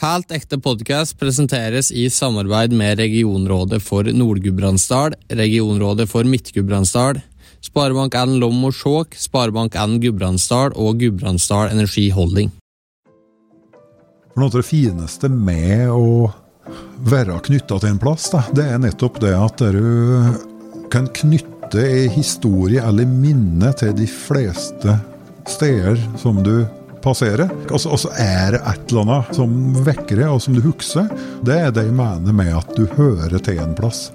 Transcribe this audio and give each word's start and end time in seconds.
Helt 0.00 0.30
ekte 0.32 0.56
podkast 0.56 1.18
presenteres 1.20 1.90
i 1.92 2.06
samarbeid 2.08 2.72
med 2.72 2.96
Regionrådet 3.02 3.82
for 3.84 4.06
Nord-Gudbrandsdal, 4.08 5.12
Regionrådet 5.28 6.06
for 6.08 6.24
Midt-Gudbrandsdal, 6.24 7.20
Sparebank1 7.60 8.38
Lom 8.40 8.62
og 8.64 8.72
Skjåk, 8.78 9.18
Sparebank1 9.20 9.98
Gudbrandsdal 10.00 10.72
og 10.72 11.02
Gudbrandsdal 11.02 11.74
Energi 11.74 12.06
Holding. 12.16 12.48
For 14.32 14.40
Noe 14.40 14.48
av 14.48 14.56
det 14.56 14.64
fineste 14.70 15.28
med 15.28 15.92
å 15.92 16.32
være 17.04 17.36
knytta 17.50 17.82
til 17.82 17.92
en 17.92 18.00
plass, 18.00 18.32
da, 18.32 18.46
det 18.56 18.70
er 18.72 18.80
nettopp 18.80 19.20
det 19.20 19.36
at 19.36 19.60
du 19.76 20.88
kan 20.88 21.12
knytte 21.12 21.84
ei 21.84 22.08
historie 22.16 22.80
eller 22.80 23.04
minne 23.04 23.76
til 23.76 23.92
de 24.00 24.08
fleste 24.08 24.96
steder 25.44 26.00
som 26.24 26.40
du 26.40 26.64
passerer. 27.04 27.50
Og 27.70 27.80
så, 27.80 28.10
er 28.18 28.56
det 28.56 28.60
et 28.60 28.92
eller 28.92 29.06
annet 29.06 29.34
som 29.36 29.56
vekker 29.86 30.22
det, 30.22 30.28
og 30.28 30.42
som 30.44 30.56
du 30.56 30.62
husker. 30.64 31.08
Det 31.46 31.56
er 31.56 31.74
det 31.74 31.86
jeg 31.88 31.96
mener 31.96 32.36
med 32.36 32.52
at 32.60 32.76
du 32.76 32.86
hører 32.96 33.38
til 33.38 33.60
en 33.62 33.74
plass. 33.78 34.08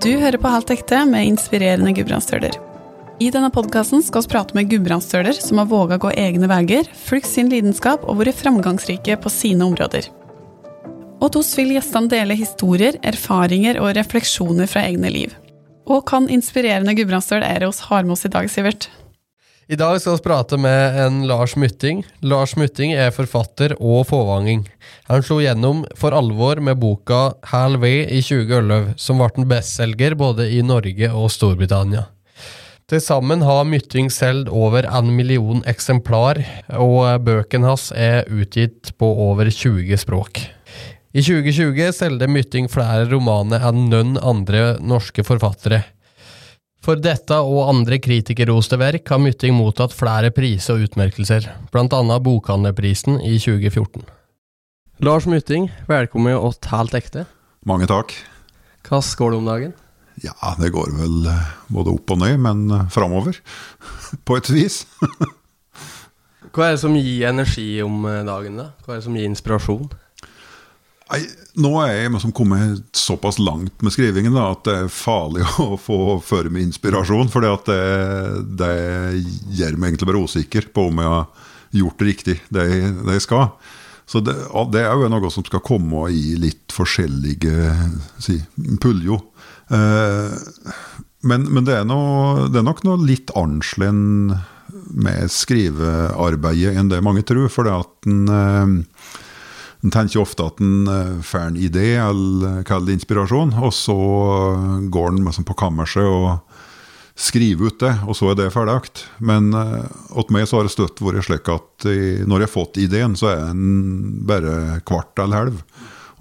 Du 0.00 0.14
hører 0.16 0.40
på 0.40 0.48
Halvt 0.48 0.70
ekte 0.72 1.02
med 1.04 1.28
inspirerende 1.28 1.92
gudbrandsstøler. 1.92 2.54
I 3.20 3.28
denne 3.28 3.50
podkasten 3.52 4.00
skal 4.00 4.24
vi 4.24 4.30
prate 4.32 4.56
med 4.56 4.70
gudbrandsstøler 4.70 5.36
som 5.36 5.60
har 5.60 5.68
våga 5.68 5.98
gå 6.00 6.14
egne 6.16 6.48
veier, 6.48 6.88
fulgt 6.96 7.28
sin 7.28 7.50
lidenskap 7.52 8.06
og 8.08 8.22
vært 8.22 8.38
framgangsrike 8.38 9.18
på 9.20 9.32
sine 9.34 9.66
områder. 9.68 10.08
Og 11.20 11.36
hos 11.36 11.52
vil 11.58 11.74
gjestene 11.74 12.08
dele 12.08 12.38
historier, 12.40 12.96
erfaringer 13.04 13.76
og 13.82 13.92
refleksjoner 13.98 14.70
fra 14.72 14.86
egne 14.88 15.12
liv. 15.12 15.36
Og 15.88 16.04
kan 16.08 16.28
inspirerende 16.32 16.94
gudbrandsdøl 16.98 17.44
Eros 17.46 17.84
har 17.88 18.04
med 18.04 18.16
oss 18.16 18.26
i 18.28 18.32
dag, 18.32 18.50
Sivert? 18.50 18.88
I 19.70 19.76
dag 19.78 20.00
skal 20.02 20.16
vi 20.16 20.24
prate 20.24 20.56
med 20.58 20.96
en 20.98 21.20
Lars 21.30 21.52
Mytting. 21.54 22.02
Lars 22.26 22.56
Mytting 22.58 22.90
er 22.90 23.12
forfatter 23.14 23.76
og 23.78 24.08
fåvanging. 24.08 24.64
Han 25.06 25.22
slo 25.22 25.38
gjennom 25.38 25.84
for 25.94 26.16
alvor 26.16 26.58
med 26.58 26.80
boka 26.82 27.20
Hal 27.52 27.78
Way 27.78 28.02
i 28.10 28.18
2011, 28.18 28.96
som 28.98 29.22
ble 29.22 29.30
en 29.30 29.46
bestselger 29.52 30.18
både 30.18 30.48
i 30.50 30.58
Norge 30.66 31.12
og 31.14 31.30
Storbritannia. 31.30 32.08
Til 32.90 32.98
sammen 32.98 33.44
har 33.46 33.62
Mytting 33.70 34.10
solgt 34.10 34.50
over 34.50 34.90
en 34.90 35.14
million 35.14 35.62
eksemplar, 35.70 36.42
og 36.74 37.22
bøkene 37.22 37.70
hans 37.70 37.92
er 37.94 38.26
utgitt 38.26 38.90
på 38.98 39.06
over 39.30 39.46
20 39.54 40.02
språk. 40.02 40.48
I 41.10 41.22
2020 41.26 41.90
solgte 41.90 42.26
Mytting 42.30 42.68
flere 42.70 43.08
romaner 43.10 43.64
enn 43.66 43.88
noen 43.90 44.12
andre 44.22 44.76
norske 44.78 45.24
forfattere. 45.26 45.80
For 46.86 47.00
dette 47.02 47.34
og 47.34 47.64
andre 47.64 47.96
kritikerroste 47.98 48.78
verk 48.78 49.10
har 49.10 49.18
Mytting 49.18 49.56
mottatt 49.56 49.90
flere 49.90 50.30
priser 50.30 50.76
og 50.76 50.84
utmerkelser, 50.86 51.48
annet 51.74 52.22
Bokhandlerprisen 52.22 53.18
i 53.26 53.40
2014. 53.42 54.04
Lars 55.02 55.26
Mytting, 55.26 55.66
velkommen 55.88 56.38
til 56.38 56.70
Helt 56.70 56.94
ekte. 56.94 57.24
Mange 57.66 57.88
takk. 57.90 58.14
Hva 58.86 59.00
går 59.02 59.34
det 59.34 59.40
om 59.40 59.50
dagen? 59.50 59.72
Ja, 60.22 60.54
det 60.60 60.70
går 60.70 60.92
vel 60.94 61.26
eh, 61.26 61.48
både 61.74 61.96
opp 61.96 62.12
og 62.14 62.20
ned, 62.22 62.36
men 62.38 62.62
eh, 62.70 62.86
framover. 62.94 63.40
På 64.28 64.38
et 64.38 64.52
vis. 64.52 64.84
Hva 66.54 66.68
er 66.68 66.78
det 66.78 66.84
som 66.84 66.94
gir 66.94 67.26
energi 67.26 67.66
om 67.82 68.06
eh, 68.06 68.22
dagen, 68.30 68.62
da? 68.62 68.68
Hva 68.84 68.94
er 68.94 69.02
det 69.02 69.08
som 69.08 69.18
gir 69.18 69.26
inspirasjon? 69.26 69.90
Nei, 71.10 71.24
nå 71.58 71.72
er 71.82 71.92
jeg 71.94 72.12
liksom 72.14 72.32
kommet 72.36 72.84
såpass 72.94 73.40
langt 73.42 73.82
med 73.82 73.94
skrivingen 73.94 74.36
da, 74.36 74.52
at 74.54 74.62
det 74.68 74.76
er 74.84 74.92
farlig 74.94 75.42
å 75.64 75.74
få 75.80 76.20
føre 76.22 76.52
med 76.52 76.68
inspirasjon. 76.68 77.30
For 77.32 77.42
det, 77.42 77.78
det 78.60 78.74
gjør 79.58 79.78
meg 79.78 79.92
egentlig 79.92 80.10
bare 80.12 80.24
usikker 80.24 80.70
på 80.74 80.86
om 80.92 81.02
jeg 81.02 81.14
har 81.16 81.48
gjort 81.80 82.04
riktig, 82.06 82.36
det 82.54 82.66
jeg, 82.68 82.94
det 83.06 83.18
jeg 83.18 83.26
skal. 83.26 83.50
Så 84.10 84.22
det, 84.26 84.34
det, 84.74 84.82
er 84.82 84.98
jo 84.98 85.10
noe 85.10 85.30
som 85.30 85.44
skal 85.46 85.62
komme 85.62 86.08
i 86.10 86.34
litt 86.38 86.74
forskjellige 86.74 87.74
si, 88.18 88.40
puljo. 88.82 89.20
Eh, 89.70 90.32
men, 91.30 91.44
men 91.46 91.66
det, 91.66 91.76
er 91.78 91.86
noe, 91.86 92.48
det, 92.50 92.58
er 92.58 92.66
nok 92.66 92.82
noe 92.86 93.02
litt 93.06 93.30
annerledes 93.38 94.38
med 94.90 95.30
skrivearbeidet 95.30 96.74
enn 96.78 96.90
det 96.90 97.02
mange 97.06 97.22
tror. 97.26 97.46
For 97.54 97.66
det 97.66 97.76
at 97.76 98.10
en 98.10 98.34
eh, 98.34 98.74
en 99.80 99.92
tenker 99.94 100.20
ofte 100.22 100.44
at 100.44 100.60
en 100.62 100.88
eh, 100.90 101.20
får 101.24 101.46
en 101.46 101.60
idé, 101.60 101.94
eller 102.02 102.64
kaller 102.68 102.90
det 102.90 102.98
inspirasjon, 103.00 103.54
og 103.60 103.72
så 103.74 103.96
går 104.92 105.12
en 105.12 105.22
liksom 105.26 105.48
på 105.48 105.56
kammerset 105.60 106.04
og 106.04 106.58
skriver 107.20 107.68
ut 107.68 107.80
det, 107.82 107.92
og 108.08 108.16
så 108.16 108.30
er 108.30 108.38
det 108.38 108.52
ferdig. 108.54 109.04
Men 109.20 109.50
hos 109.52 110.30
meg 110.32 110.46
så 110.48 110.56
har 110.56 110.64
det 110.64 110.72
støtt 110.72 111.02
vært 111.04 111.26
slik 111.26 111.50
at 111.52 111.84
når 111.84 112.40
jeg 112.40 112.48
har 112.48 112.52
fått 112.54 112.78
ideen, 112.80 113.16
så 113.18 113.28
er 113.28 113.42
den 113.50 114.22
bare 114.24 114.78
kvart 114.88 115.20
eller 115.20 115.42
helv. 115.42 115.58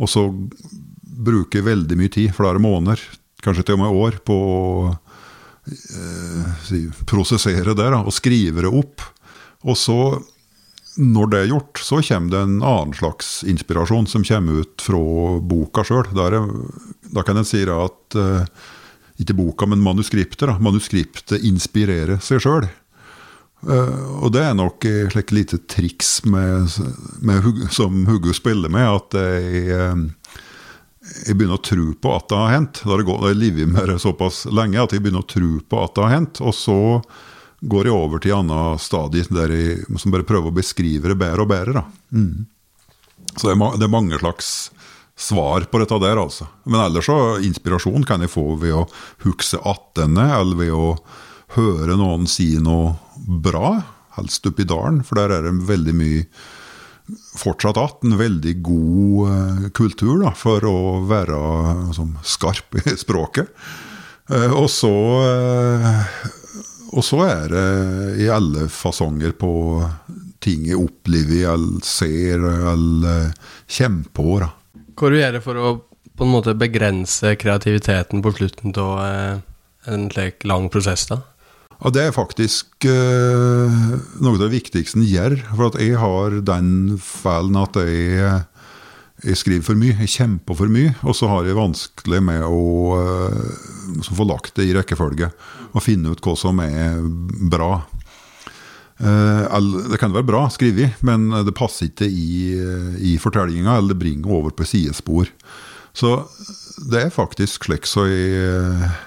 Og 0.04 0.12
så 0.12 0.26
bruker 1.20 1.60
jeg 1.60 1.68
veldig 1.68 1.98
mye 2.00 2.12
tid, 2.14 2.34
flere 2.36 2.62
måneder, 2.62 3.02
kanskje 3.44 3.66
til 3.68 3.78
og 3.78 3.84
med 3.84 4.02
år, 4.04 4.20
på 4.28 4.36
å 4.36 4.60
eh, 5.70 6.92
prosessere 7.10 7.76
det 7.76 7.90
da, 7.96 8.02
og 8.04 8.16
skrive 8.16 8.66
det 8.66 8.74
opp. 8.82 9.04
Og 9.68 9.76
så 9.80 10.00
når 11.00 11.32
det 11.32 11.40
er 11.40 11.52
gjort, 11.54 11.80
så 11.80 12.02
kommer 12.04 12.34
det 12.34 12.42
en 12.44 12.60
annen 12.60 12.94
slags 12.98 13.40
inspirasjon 13.48 14.08
som 14.08 14.26
kommer 14.28 14.66
ut 14.66 14.84
fra 14.84 15.00
boka 15.40 15.86
sjøl. 15.88 16.10
Da 16.12 17.24
kan 17.24 17.40
en 17.40 17.48
si 17.48 17.62
at 17.64 18.18
uh, 18.20 18.44
ikke 19.20 19.38
boka, 19.38 19.68
men 19.70 19.84
manuskriptet. 19.84 20.48
Da. 20.50 20.58
Manuskriptet 20.60 21.46
inspirerer 21.48 22.20
seg 22.24 22.44
sjøl. 22.44 22.68
Eh, 23.68 24.04
og 24.24 24.32
det 24.32 24.44
er 24.48 24.54
nok 24.56 24.86
et 24.88 25.34
lite 25.36 25.58
triks 25.68 26.22
med, 26.24 26.70
med, 27.20 27.48
som 27.76 28.06
Huggo 28.08 28.32
spiller 28.36 28.72
med, 28.72 28.88
at 28.88 29.18
jeg, 29.20 29.66
uh, 29.76 30.38
jeg 31.26 31.36
begynner 31.36 31.60
å 31.60 31.64
tro 31.64 31.90
på 31.96 32.14
at 32.16 32.30
det 32.32 32.44
har 32.44 32.56
hendt. 32.58 32.84
Da 32.84 33.00
har 33.00 33.28
jeg 33.32 33.40
livet 33.40 33.72
med 33.72 33.92
det 33.92 34.00
såpass 34.04 34.46
lenge 34.52 34.84
at 34.84 34.96
jeg 34.96 35.04
begynner 35.04 35.24
å 35.24 35.32
tro 35.32 35.58
på 35.64 35.84
at 35.84 35.96
det 35.96 36.08
har 36.08 36.16
hendt. 36.18 36.44
Og 36.44 36.56
så 36.56 36.80
går 37.60 37.90
jeg 37.90 37.96
over 37.96 38.24
til 38.24 38.36
en 38.36 38.52
annen 38.52 38.82
stadie 38.82 39.28
der 39.34 39.54
jeg 39.54 40.00
som 40.00 40.14
bare 40.14 40.28
prøver 40.28 40.52
å 40.52 40.56
beskrive 40.56 41.12
det 41.12 41.20
bedre 41.20 41.46
og 41.46 41.52
bedre. 41.52 41.86
Mm. 42.16 42.46
Så 43.36 43.50
det 43.50 43.56
er, 43.56 43.80
det 43.80 43.88
er, 43.88 43.94
mange 43.94 44.20
slags 44.22 44.52
svar 45.20 45.66
på 45.68 45.82
dette 45.82 46.00
der, 46.02 46.22
altså. 46.22 46.48
Men 46.64 46.86
ellers 46.86 47.10
så 47.10 47.18
inspirasjon 47.44 48.06
kan 48.08 48.24
jeg 48.24 48.32
få 48.32 48.54
ved 48.62 48.78
å 48.78 48.86
huske 49.26 49.60
attende, 49.68 50.24
eller 50.38 50.62
ved 50.62 50.72
å 50.76 50.94
høre 51.58 51.98
noen 52.00 52.30
si 52.30 52.54
noe 52.62 52.96
bra, 53.44 53.76
helst 54.16 54.48
oppi 54.48 54.66
dalen, 54.68 55.04
for 55.06 55.20
der 55.20 55.36
er 55.36 55.50
det 55.50 55.68
veldig 55.68 55.96
mye 55.98 56.24
fortsatt 57.36 57.78
att 57.78 58.04
en 58.04 58.18
veldig 58.18 58.62
god 58.62 59.30
uh, 59.30 59.70
kultur 59.70 60.24
da, 60.24 60.34
for 60.36 60.66
å 60.66 60.80
være 61.10 61.38
uh, 61.90 62.02
skarp 62.24 62.76
i 62.82 62.96
språket. 63.04 63.50
Uh, 64.30 64.54
og 64.54 64.70
så 64.70 64.94
og 66.90 67.06
så 67.06 67.22
er 67.28 67.52
det 67.54 67.68
i 68.24 68.30
alle 68.34 68.68
fasonger 68.72 69.36
på 69.38 69.52
ting 70.44 70.66
jeg 70.70 70.80
opplever 70.80 71.52
eller 71.54 71.84
ser 71.86 72.46
eller 72.74 73.30
kjemper 73.70 74.14
på. 74.16 74.40
Da. 74.42 74.50
Hva 75.00 75.12
gjør 75.14 75.38
du 75.38 75.44
for 75.44 75.60
å 75.60 75.76
på 76.20 76.26
en 76.28 76.34
måte 76.34 76.52
begrense 76.60 77.36
kreativiteten 77.40 78.20
på 78.20 78.34
slutten 78.36 78.74
av 78.76 78.96
eh, 79.06 79.36
en 79.88 80.10
slik 80.12 80.44
lang 80.50 80.68
prosess? 80.72 81.06
da? 81.08 81.22
Ja, 81.80 81.92
Det 81.96 82.02
er 82.04 82.16
faktisk 82.16 82.84
uh, 82.84 83.72
noe 84.20 84.36
av 84.36 84.42
det 84.42 84.50
viktigste 84.52 85.00
en 85.00 85.08
gjør. 85.08 85.38
For 85.54 85.70
at 85.70 85.78
jeg 85.80 85.96
har 86.02 86.36
den 86.44 86.98
feilen 87.00 87.60
at 87.62 87.80
jeg, 87.80 88.42
jeg 89.24 89.40
skriver 89.40 89.66
for 89.66 89.80
mye. 89.80 89.96
Jeg 90.04 90.14
kjemper 90.16 90.58
for 90.58 90.72
mye. 90.72 90.94
Og 91.04 91.16
så 91.18 91.30
har 91.32 91.48
jeg 91.48 91.58
vanskelig 91.58 92.22
med 92.24 92.46
å 92.48 92.64
uh, 92.98 94.04
få 94.10 94.28
lagt 94.28 94.56
det 94.60 94.70
i 94.70 94.76
rekkefølge 94.78 95.32
og 95.70 95.86
finne 95.86 96.14
ut 96.14 96.24
hva 96.26 96.36
som 96.40 96.62
er 96.64 97.02
bra. 97.52 97.74
Eh, 99.00 99.60
det 99.92 100.00
kan 100.02 100.12
være 100.12 100.28
bra 100.28 100.42
skrevet, 100.52 101.00
men 101.08 101.30
det 101.46 101.56
passer 101.56 101.88
ikke 101.88 102.08
i, 102.10 102.58
i 103.00 103.14
fortellinga, 103.22 103.78
eller 103.78 103.94
det 103.94 104.02
bringer 104.02 104.34
over 104.40 104.56
på 104.56 104.68
sidespor. 104.68 105.30
Så 105.96 106.18
det 106.90 107.06
er 107.06 107.14
faktisk 107.14 107.68
slik 107.68 107.88
så 107.90 108.06
jeg 108.10 108.44
eh, 108.44 109.00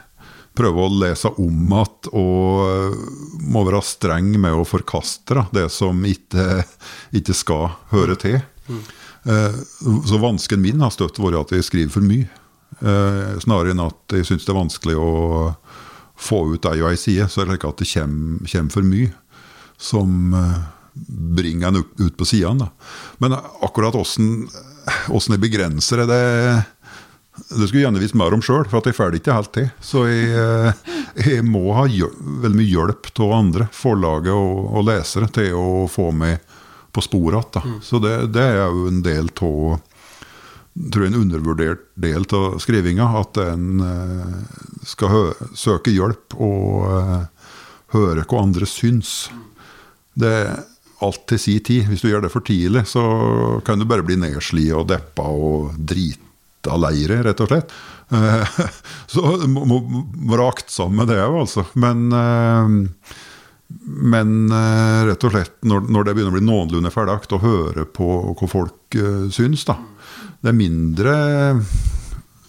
prøver 0.56 0.84
å 0.84 0.96
lese 1.02 1.30
om 1.40 1.60
igjen 1.72 2.10
og 2.12 2.64
eh, 2.66 2.96
må 3.52 3.64
være 3.68 3.82
streng 3.86 4.32
med 4.40 4.56
å 4.56 4.66
forkaste 4.68 5.46
det 5.54 5.68
som 5.72 6.02
ikke, 6.08 6.64
ikke, 7.16 7.36
skal 7.36 7.70
høre 7.92 8.18
til. 8.20 8.40
Mm. 8.68 8.82
Så 9.22 10.18
vansken 10.18 10.62
min 10.62 10.82
har 10.82 10.90
støtt 10.94 11.20
vært 11.22 11.38
at 11.38 11.56
jeg 11.56 11.66
skriver 11.68 11.94
for 11.94 12.06
mye. 12.06 12.26
Snarere 13.42 13.74
enn 13.74 13.84
at 13.84 14.16
jeg 14.16 14.26
syns 14.26 14.46
det 14.46 14.50
er 14.50 14.58
vanskelig 14.58 14.96
å 14.98 15.12
få 16.22 16.44
ut 16.54 16.66
ei 16.70 16.82
og 16.82 16.92
ei 16.92 16.98
side, 17.00 17.28
så 17.30 17.42
er 17.42 17.50
det 17.50 17.58
ikke 17.58 17.72
at 17.72 17.82
det 17.82 17.88
kommer, 17.92 18.50
kommer 18.52 18.74
for 18.74 18.86
mye 18.86 19.12
som 19.82 20.34
uh, 20.36 20.60
bringer 21.34 21.72
en 21.72 21.80
ut, 21.82 22.16
på 22.16 22.28
sidene. 22.28 22.68
Men 23.18 23.34
akkurat 23.34 23.96
åssen 23.98 24.46
jeg 25.08 25.42
begrenser 25.42 26.04
det, 26.04 26.10
det 26.12 26.62
det 27.32 27.64
skulle 27.64 27.86
gjerne 27.86 28.00
visst 28.02 28.16
mer 28.18 28.34
om 28.36 28.42
sjøl, 28.44 28.66
for 28.68 28.82
at 28.82 28.90
jeg 28.90 28.96
får 28.98 29.12
det 29.12 29.22
ikke 29.22 29.34
helt 29.38 29.52
til. 29.56 29.68
Så 29.80 30.02
jeg, 30.04 30.72
jeg 31.16 31.44
må 31.48 31.72
ha 31.72 31.86
veldig 31.88 32.58
mye 32.58 32.68
hjelp 32.68 33.08
av 33.24 33.32
andre, 33.38 33.68
forlaget 33.72 34.34
og, 34.36 34.66
og 34.68 34.84
lesere, 34.90 35.30
til 35.32 35.56
å 35.56 35.86
få 35.90 36.10
meg 36.12 36.42
på 36.92 37.04
sporet 37.04 37.56
igjen. 37.58 37.80
Så 37.84 38.00
det, 38.02 38.16
det 38.36 38.44
er 38.54 38.66
jo 38.66 38.86
en 38.90 39.02
del 39.04 39.32
av 39.32 39.80
tror 40.72 41.04
jeg 41.04 41.12
en 41.12 41.20
undervurdert 41.20 41.84
del 42.00 42.24
av 42.32 42.58
skrivinga. 42.62 43.06
At 43.20 43.40
en 43.42 43.84
eh, 43.84 44.58
skal 44.88 45.32
søke 45.58 45.92
hjelp 45.92 46.36
og 46.40 46.88
eh, 46.88 47.48
høre 47.96 48.26
hva 48.28 48.42
andre 48.42 48.68
syns. 48.68 49.30
Det 50.14 50.32
er 50.42 50.52
alt 51.02 51.24
til 51.28 51.40
si 51.40 51.58
tid. 51.64 51.88
Hvis 51.90 52.04
du 52.04 52.10
gjør 52.10 52.26
det 52.26 52.32
for 52.32 52.44
tidlig, 52.46 52.86
så 52.90 53.04
kan 53.66 53.80
du 53.80 53.88
bare 53.88 54.06
bli 54.06 54.18
nedsli 54.20 54.68
og 54.74 54.88
deppa 54.92 55.26
og 55.28 55.74
drita 55.76 56.78
leire, 56.78 57.22
rett 57.26 57.42
og 57.42 57.52
slett. 57.52 57.74
Eh, 58.12 58.62
så 59.12 59.36
må, 59.50 59.82
være 60.32 60.48
aktsom 60.54 60.96
med 61.00 61.12
det 61.12 61.20
òg, 61.24 61.42
altså. 61.44 61.68
Men 61.76 62.08
men 63.84 64.52
eh, 64.52 65.04
rett 65.08 65.24
og 65.26 65.34
slett, 65.34 65.56
når, 65.68 65.86
når 65.88 66.04
det 66.06 66.14
begynner 66.16 66.34
å 66.34 66.38
bli 66.38 66.46
noenlunde 66.46 66.92
ferdig, 66.94 67.32
å 67.32 67.42
høre 67.42 67.86
på 67.88 68.08
hva 68.38 68.48
folk 68.50 68.98
uh, 68.98 69.28
syns, 69.32 69.66
da. 69.68 69.78
Det 70.42 70.50
er 70.50 70.58
mindre 70.58 71.14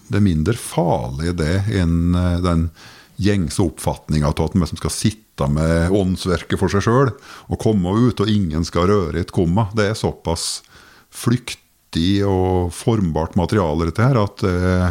Det 0.07 0.17
er 0.17 0.25
mindre 0.25 0.55
farlig 0.57 1.35
det 1.37 1.55
enn 1.77 2.15
eh, 2.17 2.39
den 2.43 2.67
gjengse 3.23 3.61
oppfatninga 3.61 4.31
av 4.31 4.41
at 4.41 4.55
man 4.57 4.69
som 4.69 4.79
skal 4.79 4.93
sitte 4.93 5.47
med 5.49 5.93
åndsverket 5.93 6.59
for 6.59 6.73
seg 6.73 6.83
sjøl 6.85 7.11
og 7.13 7.59
komme 7.61 7.93
ut, 7.93 8.21
og 8.21 8.29
ingen 8.29 8.65
skal 8.65 8.89
røre 8.89 9.21
et 9.21 9.33
komma. 9.33 9.67
Det 9.77 9.91
er 9.91 9.97
såpass 9.97 10.63
flyktig 11.13 12.23
og 12.25 12.73
formbart 12.73 13.37
materiale, 13.37 13.87
dette 13.89 14.05
her, 14.05 14.19
at 14.21 14.45
eh, 14.49 14.89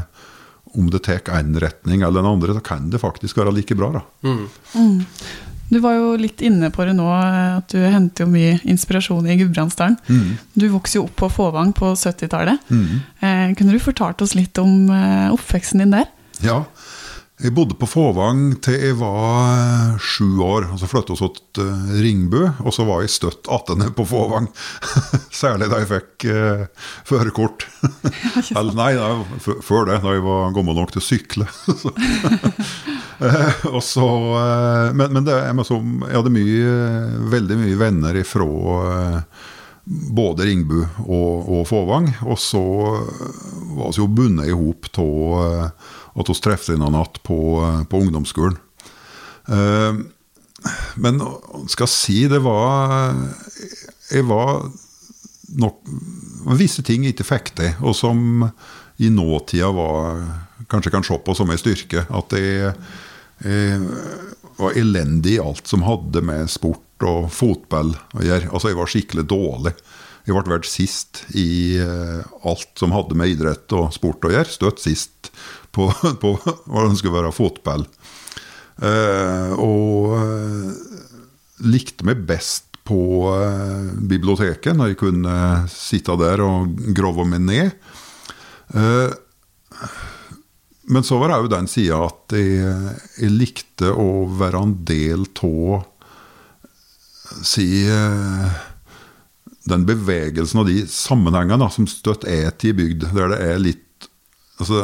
om 0.79 0.89
det 0.91 1.03
tar 1.05 1.27
én 1.35 1.53
retning 1.61 2.03
eller 2.03 2.23
den 2.23 2.31
andre, 2.31 2.55
så 2.57 2.63
kan 2.65 2.89
det 2.91 3.03
faktisk 3.03 3.43
være 3.43 3.53
like 3.53 3.77
bra. 3.77 3.91
da. 3.99 4.05
Du 5.73 5.79
var 5.81 5.95
jo 5.97 6.11
litt 6.21 6.43
inne 6.45 6.69
på 6.75 6.85
det 6.85 6.93
nå, 6.99 7.07
at 7.09 7.73
du 7.73 7.79
henter 7.81 8.27
jo 8.27 8.33
mye 8.35 8.59
inspirasjon 8.69 9.25
i 9.33 9.39
Gudbrandsdalen. 9.41 9.97
Du 10.53 10.67
vokste 10.69 10.99
jo 10.99 11.07
opp 11.07 11.15
på 11.17 11.31
Fåvang 11.33 11.73
på 11.73 11.95
70-tallet. 11.97 12.61
Eh, 13.25 13.55
kunne 13.57 13.73
du 13.73 13.81
fortalt 13.81 14.21
oss 14.21 14.35
litt 14.37 14.59
om 14.61 14.91
eh, 14.93 15.31
oppveksten 15.33 15.81
din 15.81 15.95
der? 15.97 16.11
Ja. 16.45 16.59
Jeg 17.41 17.55
bodde 17.57 17.75
på 17.81 17.89
Fåvang 17.89 18.51
til 18.63 18.77
jeg 18.77 18.97
var 19.01 19.55
eh, 19.57 19.95
sju 20.05 20.43
år. 20.45 20.67
og 20.75 20.79
Så 20.79 20.89
flyttet 20.91 21.17
vi 21.17 21.29
til 21.57 21.71
uh, 21.71 21.95
Ringbu, 22.05 22.41
og 22.61 22.75
så 22.77 22.85
var 22.85 23.01
jeg 23.03 23.15
støtt 23.15 23.49
attende 23.51 23.89
på 23.97 24.05
Fåvang. 24.07 24.51
Særlig 25.43 25.71
da 25.73 25.81
jeg 25.81 25.89
fikk 25.95 26.27
eh, 26.29 26.67
førerkort. 27.09 27.65
Eller 28.59 28.77
nei, 28.77 28.93
da, 29.01 29.15
før 29.65 29.89
det, 29.89 30.03
da 30.05 30.13
jeg 30.13 30.27
var 30.27 30.53
gammel 30.55 30.77
nok 30.77 30.93
til 30.95 31.03
å 31.03 31.09
sykle. 31.09 31.49
Eh, 33.23 33.67
og 33.69 33.83
så, 33.87 34.07
eh, 34.35 34.89
men, 34.99 35.13
men 35.15 35.23
det 35.23 35.37
jeg, 35.37 35.65
som, 35.69 36.01
jeg 36.09 36.17
hadde 36.17 36.33
mye, 36.35 36.71
veldig 37.31 37.59
mye 37.61 37.77
venner 37.79 38.17
ifra 38.19 38.47
eh, 38.89 39.45
både 39.85 40.49
Ringbu 40.49 40.81
og, 40.81 41.37
og 41.47 41.63
Fåvang. 41.71 42.09
Og 42.27 42.41
så 42.43 42.63
var 43.77 43.93
vi 43.93 44.01
jo 44.01 44.09
bundet 44.11 44.51
i 44.51 44.57
hop 44.57 44.91
av 44.99 45.71
at 46.15 46.29
vi 46.29 46.37
treffes 46.45 46.75
en 46.75 46.85
natt 46.93 47.21
på, 47.27 47.39
eh, 47.65 47.83
på 47.89 48.03
ungdomsskolen. 48.05 48.59
Eh, 49.49 50.03
Men 51.03 51.19
skal 51.67 51.89
si, 51.91 52.29
det 52.31 52.39
var 52.39 53.17
Jeg 54.13 54.23
var 54.29 54.61
nok 55.59 55.81
Visse 56.55 56.85
ting 56.87 57.03
jeg 57.03 57.17
ikke 57.17 57.27
fikk 57.27 57.51
til, 57.59 57.73
og 57.83 57.97
som 57.99 58.45
i 59.03 59.09
nåtida 59.11 59.73
var 59.75 60.21
kanskje 60.71 60.93
kan 60.95 61.03
se 61.03 61.19
på 61.19 61.35
som 61.35 61.51
en 61.51 61.59
styrke. 61.59 62.05
At 62.11 62.35
jeg 62.39 62.75
var 64.59 64.79
elendig 64.79 65.37
i 65.37 65.43
alt 65.43 65.67
som 65.67 65.83
hadde 65.87 66.23
med 66.25 66.51
sport 66.51 67.07
og 67.07 67.29
fotball 67.35 67.95
å 68.15 68.23
gjøre. 68.25 68.51
Altså, 68.53 68.71
jeg 68.71 68.79
var 68.79 68.91
skikkelig 68.91 69.25
dårlig. 69.31 69.75
Jeg 70.23 70.37
ble 70.37 70.55
valgt 70.55 70.71
sist 70.71 71.25
i 71.35 71.79
eh, 71.83 72.21
alt 72.47 72.79
som 72.79 72.95
hadde 72.95 73.17
med 73.19 73.33
idrett 73.33 73.73
og 73.75 73.91
sport 73.95 74.23
å 74.29 74.31
gjøre. 74.31 74.51
Støtt 74.55 74.83
sist 74.83 75.33
på, 75.73 75.89
på 76.23 76.35
hvordan 76.43 76.93
det 76.93 77.01
skulle 77.01 77.21
være 77.21 77.35
fotball. 77.37 77.87
Eh, 78.83 79.53
og 79.61 80.15
eh, 80.17 80.71
likte 81.69 82.07
meg 82.09 82.25
best 82.29 82.81
på 82.89 83.31
eh, 83.31 83.93
biblioteket, 84.11 84.75
når 84.77 84.93
jeg 84.93 85.01
kunne 85.05 85.37
sitte 85.71 86.17
der 86.21 86.43
og 86.45 86.73
grove 86.97 87.27
meg 87.29 87.45
ned. 87.47 87.77
Men 90.93 91.05
så 91.05 91.19
var 91.21 91.31
det 91.31 91.37
jo 91.43 91.51
den 91.53 91.69
sida 91.69 91.99
at 92.07 92.33
jeg, 92.35 92.63
jeg 93.21 93.35
likte 93.37 93.91
å 93.93 94.25
være 94.41 94.63
en 94.65 94.77
del 94.89 95.27
av 95.45 95.89
Si 97.43 97.67
den 99.69 99.85
bevegelsen 99.89 100.61
og 100.61 100.67
de 100.69 100.83
sammenhengene 100.91 101.69
som 101.73 101.87
støtt 101.89 102.27
er 102.29 102.51
til 102.61 102.75
bygd, 102.77 103.07
der 103.15 103.31
det 103.33 103.39
er 103.45 103.63
litt 103.63 104.09
altså, 104.61 104.83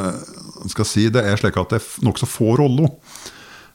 skal 0.69 0.85
si 0.89 1.09
Det 1.13 1.23
er 1.25 1.37
slik 1.41 1.57
at 1.61 1.71
det 1.75 1.81
er 1.83 2.07
nokså 2.07 2.27
få 2.29 2.57
roller. 2.59 2.91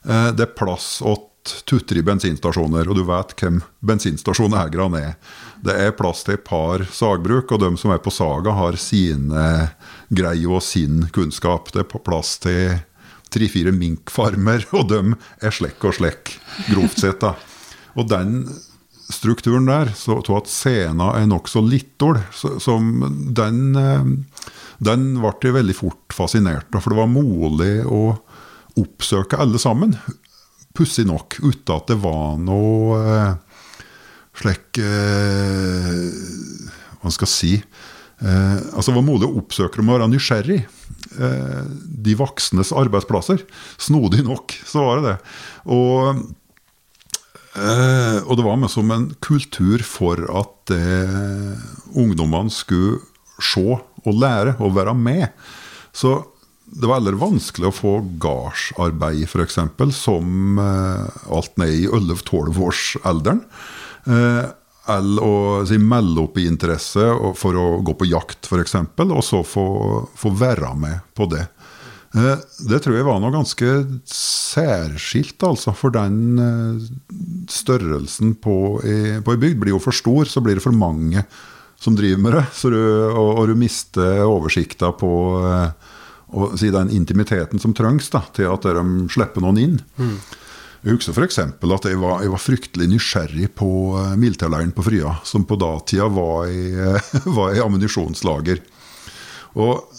Eh, 0.05 0.31
Det 0.35 0.47
er 0.47 0.57
plass 0.57 1.01
åt 1.01 1.29
tutter 1.67 1.97
i 1.99 2.03
bensinstasjoner, 2.07 2.87
og 2.87 2.95
du 2.95 3.03
vet 3.03 3.33
hvem 3.35 3.57
bensinstasjoneierne 3.83 4.99
er. 5.01 5.15
Det 5.63 5.73
er 5.75 5.91
plass 5.91 6.23
til 6.23 6.37
et 6.37 6.43
par 6.47 6.85
sagbruk, 6.87 7.51
og 7.51 7.59
de 7.59 7.71
som 7.77 7.91
er 7.91 7.99
på 7.99 8.11
saga, 8.15 8.53
har 8.55 8.77
sine 8.79 9.69
greier 10.09 10.53
og 10.55 10.63
sin 10.63 11.09
kunnskap. 11.11 11.71
Det 11.75 11.83
er 11.83 11.99
plass 11.99 12.37
til 12.39 12.77
tre-fire 13.33 13.73
minkfarmer, 13.75 14.63
og 14.77 14.87
de 14.91 15.01
er 15.43 15.51
slekk 15.51 15.83
og 15.89 15.97
slekk, 15.99 16.31
grovt 16.71 16.99
sett. 17.03 17.19
da. 17.19 17.33
Og 17.99 18.07
den 18.07 18.45
strukturen 19.13 19.67
der, 19.69 19.93
så 19.97 20.19
så 20.25 20.37
at 20.39 20.49
scena 20.51 21.11
er 21.19 21.29
nokså 21.29 21.63
littor, 21.65 22.21
som 22.33 22.91
den 23.35 23.77
eh, 23.79 24.11
Den 24.83 25.13
ble 25.21 25.31
jeg 25.39 25.55
veldig 25.55 25.75
fort 25.77 26.11
fascinert 26.11 26.67
av, 26.73 26.81
for 26.81 26.91
det 26.91 26.99
var 26.99 27.11
mulig 27.11 27.85
å 27.85 28.17
oppsøke 28.81 29.37
alle 29.39 29.61
sammen. 29.61 29.93
Pussig 30.75 31.05
nok, 31.07 31.37
uten 31.39 31.75
at 31.75 31.87
det 31.87 31.99
var 32.01 32.39
noe 32.41 32.97
eh, 32.99 33.33
slik 34.41 34.81
eh, 34.81 36.09
Hva 37.01 37.11
skal 37.13 37.27
jeg 37.27 37.33
si 37.33 37.53
eh, 37.59 38.57
altså 38.73 38.89
Det 38.89 38.97
var 38.97 39.05
mulig 39.05 39.29
å 39.29 39.37
oppsøke 39.43 39.79
dem 39.79 39.91
og 39.91 39.99
være 39.99 40.09
nysgjerrig. 40.11 40.61
Eh, 41.13 41.59
de 42.07 42.15
voksnes 42.17 42.73
arbeidsplasser. 42.75 43.43
Snodig 43.77 44.23
nok, 44.25 44.55
så 44.65 44.87
var 44.87 45.01
det 45.01 45.11
det. 45.11 45.17
Og 45.75 46.23
Eh, 47.53 48.19
og 48.25 48.37
det 48.39 48.45
var 48.45 48.57
med 48.57 48.71
som 48.73 48.89
en 48.93 49.09
kultur 49.21 49.83
for 49.85 50.21
at 50.33 50.73
eh, 50.73 51.65
ungdommene 51.93 52.53
skulle 52.53 53.01
se 53.43 53.77
og 54.03 54.13
lære 54.17 54.55
og 54.59 54.73
være 54.77 54.95
med. 54.97 55.29
Så 55.93 56.17
det 56.65 56.89
var 56.89 56.97
heller 56.97 57.19
vanskelig 57.21 57.69
å 57.69 57.75
få 57.75 57.93
gardsarbeid, 58.21 59.27
f.eks., 59.27 59.59
som 59.97 60.59
eh, 60.61 61.23
alt 61.29 61.57
ned 61.61 61.77
i 61.83 61.87
11-12-årsalderen. 61.87 63.43
Eh, 64.09 64.43
eller 64.93 65.23
å 65.23 65.35
si, 65.67 65.77
melde 65.79 66.25
opp 66.25 66.39
i 66.41 66.47
interesse 66.49 67.05
for 67.39 67.59
å 67.59 67.67
gå 67.85 67.93
på 67.99 68.09
jakt, 68.09 68.49
f.eks., 68.49 68.75
og 69.05 69.21
så 69.23 69.43
få, 69.47 69.67
få 70.17 70.33
være 70.41 70.73
med 70.79 71.05
på 71.15 71.29
det. 71.31 71.45
Eh, 72.13 72.37
Det 72.69 72.79
tror 72.83 72.95
jeg 72.97 73.07
var 73.07 73.19
noe 73.21 73.33
ganske 73.33 73.69
særskilt, 74.09 75.41
altså. 75.45 75.73
For 75.77 75.93
den 75.93 76.19
eh, 76.39 76.83
størrelsen 77.49 78.35
på 78.41 78.55
ei 78.85 79.17
bygd 79.23 79.59
blir 79.63 79.73
jo 79.75 79.81
for 79.81 79.95
stor, 79.95 80.29
så 80.29 80.43
blir 80.45 80.59
det 80.59 80.65
for 80.65 80.75
mange 80.75 81.25
som 81.83 81.97
driver 81.97 82.21
med 82.21 82.37
det. 82.37 82.45
Så 82.55 82.69
du, 82.71 82.79
og, 82.79 83.31
og 83.41 83.49
du 83.49 83.57
mister 83.59 84.21
oversikta 84.27 84.93
på 84.99 85.11
eh, 85.49 85.89
og, 86.33 86.55
si, 86.57 86.71
den 86.73 86.89
intimiteten 86.93 87.61
som 87.61 87.75
trengs 87.77 88.07
da, 88.13 88.23
til 88.33 88.47
at 88.49 88.63
de 88.65 88.85
slipper 89.13 89.43
noen 89.43 89.59
inn. 89.61 89.75
Jeg 90.83 90.95
husker 90.97 91.13
f.eks. 91.13 91.37
at 91.39 91.85
jeg 91.87 91.99
var, 92.01 92.23
jeg 92.25 92.31
var 92.33 92.41
fryktelig 92.41 92.87
nysgjerrig 92.89 93.51
på 93.55 93.67
militærleiren 94.19 94.73
på 94.75 94.83
Frya, 94.83 95.13
som 95.23 95.45
på 95.47 95.55
datida 95.61 96.07
var 96.11 96.49
i, 96.49 96.73
var 97.37 97.53
i 97.53 97.61
ammunisjonslager. 97.63 98.63
Og 99.61 99.92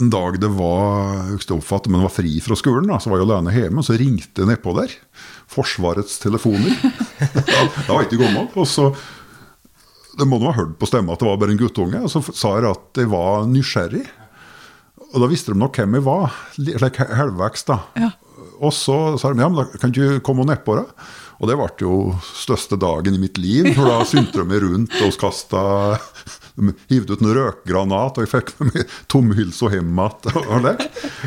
en 0.00 0.10
dag 0.12 0.36
det 0.40 0.48
var 0.54 1.28
jeg 1.32 1.42
oppfattet, 1.56 1.90
men 1.90 2.00
det 2.00 2.06
var 2.08 2.14
fri 2.14 2.32
fra 2.44 2.56
skolen, 2.58 2.86
da, 2.90 2.98
så 3.02 3.10
var 3.12 3.20
jeg 3.22 3.28
alene 3.28 3.54
hjemme, 3.54 3.82
og 3.82 3.86
så 3.88 3.96
ringte 3.98 4.42
jeg 4.44 4.48
nedpå 4.50 4.74
der. 4.78 4.94
Forsvarets 5.50 6.18
telefoner. 6.22 6.74
da, 7.48 7.64
var 7.88 8.02
jeg 8.04 8.10
ikke 8.10 8.20
gammel. 8.24 8.48
Og 8.58 8.66
så 8.68 8.90
Det 10.18 10.26
må 10.26 10.38
nå 10.42 10.50
ha 10.50 10.56
hørt 10.58 10.76
på 10.80 10.88
stemma 10.90 11.14
at 11.14 11.20
det 11.22 11.28
var 11.28 11.36
bare 11.40 11.54
en 11.54 11.60
guttunge. 11.60 12.00
Og 12.02 12.10
så 12.10 12.22
sa 12.34 12.56
jeg 12.58 12.66
at 12.72 12.98
jeg 13.02 13.10
var 13.12 13.44
nysgjerrig. 13.50 14.04
Og 15.14 15.22
da 15.22 15.28
visste 15.30 15.54
de 15.54 15.60
nok 15.62 15.78
hvem 15.78 15.94
jeg 15.98 16.04
var. 16.08 16.34
li- 16.58 16.74
Slik 16.76 16.98
halvveks, 16.98 17.64
da. 17.70 17.78
Ja. 17.96 18.10
Og 18.58 18.72
så 18.74 18.96
sa 19.22 19.30
de 19.32 19.40
ja, 19.40 19.48
men 19.48 19.60
da 19.62 19.78
kan 19.80 19.94
du 19.94 20.18
komme 20.26 20.44
nedpå, 20.48 20.74
da. 20.80 20.84
Og 21.38 21.46
det 21.46 21.54
ble 21.58 21.68
jo 21.80 21.96
største 22.34 22.78
dagen 22.80 23.14
i 23.14 23.22
mitt 23.22 23.38
liv, 23.38 23.70
for 23.76 23.86
da 23.86 24.02
synte 24.08 24.42
de 24.42 24.60
rundt 24.64 24.96
og 25.04 25.18
kasta 25.20 25.62
Hivde 26.90 27.14
ut 27.14 27.22
en 27.22 27.34
røkgranat, 27.36 28.18
og 28.18 28.24
jeg 28.24 28.30
fikk 28.32 28.48
med 28.58 28.72
meg 28.72 28.96
tomhylsa 29.12 29.70
hjem 29.70 29.92
igjen. 30.02 30.64
Det. 30.64 30.72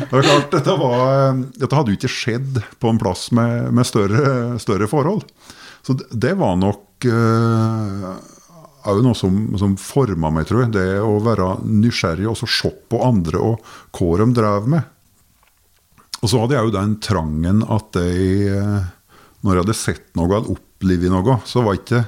er 0.04 0.26
klart, 0.26 0.50
dette, 0.52 0.74
var, 0.76 1.40
dette 1.56 1.78
hadde 1.78 1.94
jo 1.94 1.96
ikke 1.96 2.12
skjedd 2.12 2.60
på 2.82 2.92
en 2.92 3.00
plass 3.00 3.30
med, 3.32 3.70
med 3.72 3.88
større, 3.88 4.60
større, 4.60 4.90
forhold. 4.90 5.24
Så 5.82 5.96
det, 5.96 6.10
det 6.26 6.34
var 6.36 6.58
nok 6.60 7.06
uh, 7.08 8.12
òg 8.92 9.00
noe 9.06 9.16
som, 9.16 9.40
som 9.56 9.78
forma 9.80 10.34
meg, 10.36 10.44
tror 10.50 10.66
jeg. 10.66 10.74
Det 10.76 10.88
å 11.00 11.16
være 11.24 11.54
nysgjerrig 11.64 12.28
og 12.28 12.36
så 12.42 12.50
se 12.60 12.74
på 12.92 13.00
andre 13.06 13.40
og 13.40 13.72
hva 13.96 14.18
de 14.20 14.28
drev 14.36 14.68
med. 14.76 14.90
Og 16.22 16.30
så 16.30 16.38
hadde 16.42 16.58
jeg 16.58 16.68
jo 16.68 16.76
den 16.76 16.98
trangen 17.02 17.64
at 17.72 17.98
jeg 17.98 18.52
uh, 18.60 18.90
når 19.42 19.54
jeg 19.54 19.64
hadde 19.64 19.78
sett 19.78 20.12
noe 20.18 20.28
eller 20.28 20.52
opplevd 20.54 21.08
noe, 21.12 21.38
så 21.48 21.64
var 21.64 21.78
ikke 21.78 22.04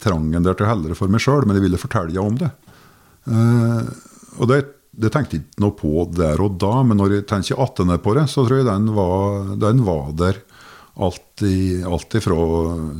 trangen 0.00 0.44
der 0.44 0.56
til 0.56 0.68
heller 0.68 0.96
for 0.96 1.12
meg 1.12 1.22
sjøl, 1.24 1.46
men 1.46 1.58
jeg 1.58 1.66
ville 1.66 1.80
fortelle 1.80 2.22
om 2.22 2.36
det. 2.40 2.50
Uh, 3.28 3.84
og 4.40 4.48
det, 4.48 4.60
det, 4.96 5.10
tenkte 5.12 5.36
jeg 5.36 5.44
ikke 5.44 5.64
noe 5.64 5.76
på 5.76 6.06
der 6.16 6.40
og 6.44 6.56
da, 6.60 6.72
men 6.86 7.00
når 7.00 7.18
jeg 7.18 7.28
tenker 7.30 7.60
attende 7.60 7.98
på 8.00 8.16
det, 8.16 8.26
så 8.32 8.44
tror 8.46 8.62
jeg 8.62 8.68
den 8.68 8.90
var, 8.96 9.54
den 9.60 9.84
var 9.86 10.12
der 10.16 10.40
alltid, 11.00 11.86
alltid 11.88 12.24
fra 12.24 12.40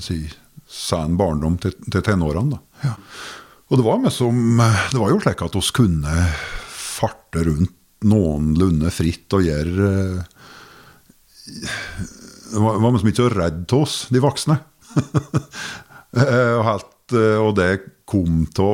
si, 0.05 0.23
sen 0.71 1.17
barndom 1.21 1.59
til, 1.61 1.75
til 1.89 2.05
tenårene. 2.05 2.61
Ja. 2.85 2.95
Og 3.71 3.79
det 3.79 3.87
var, 3.87 4.09
som, 4.13 4.61
det 4.91 4.99
var 4.99 5.13
jo 5.13 5.21
slik 5.23 5.45
at 5.47 5.57
vi 5.57 5.63
kunne 5.77 6.17
farte 6.75 7.45
rundt 7.47 7.77
noenlunde 8.01 8.89
fritt 8.95 9.35
og 9.37 9.45
gjøre 9.45 9.91
var, 12.53 12.81
var 12.83 12.95
liksom 12.95 13.13
ikke 13.13 13.23
så 13.23 13.31
redd 13.35 13.63
til 13.71 13.87
oss, 13.87 14.03
de 14.11 14.27
voksne. 14.27 14.61
Eh, 16.11 16.57
helt, 16.67 17.13
eh, 17.15 17.39
og 17.39 17.53
det 17.55 17.69
kom 18.11 18.43
til 18.51 18.67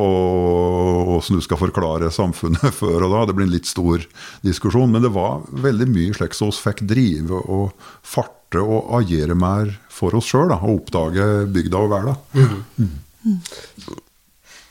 åssen 1.12 1.36
du 1.36 1.44
skal 1.44 1.60
forklare 1.60 2.08
samfunnet 2.14 2.72
før 2.80 3.04
og 3.04 3.12
da. 3.12 3.24
Det 3.28 3.34
blir 3.36 3.48
en 3.48 3.52
litt 3.52 3.68
stor 3.68 4.06
diskusjon. 4.46 4.88
Men 4.94 5.04
det 5.04 5.12
var 5.12 5.44
veldig 5.52 5.88
mye 5.92 6.16
slik 6.16 6.36
som 6.36 6.48
oss 6.48 6.62
fikk 6.64 6.86
drive 6.88 7.42
og 7.44 7.76
farte 8.00 8.62
og 8.62 8.94
agere 9.02 9.36
mer 9.36 9.74
for 9.92 10.16
oss 10.16 10.30
sjøl. 10.32 10.54
Og 10.56 10.78
oppdage 10.78 11.44
bygda 11.52 11.82
og 11.84 11.92
verda. 11.92 12.16
Mm. 12.32 12.94
Mm. 13.28 13.36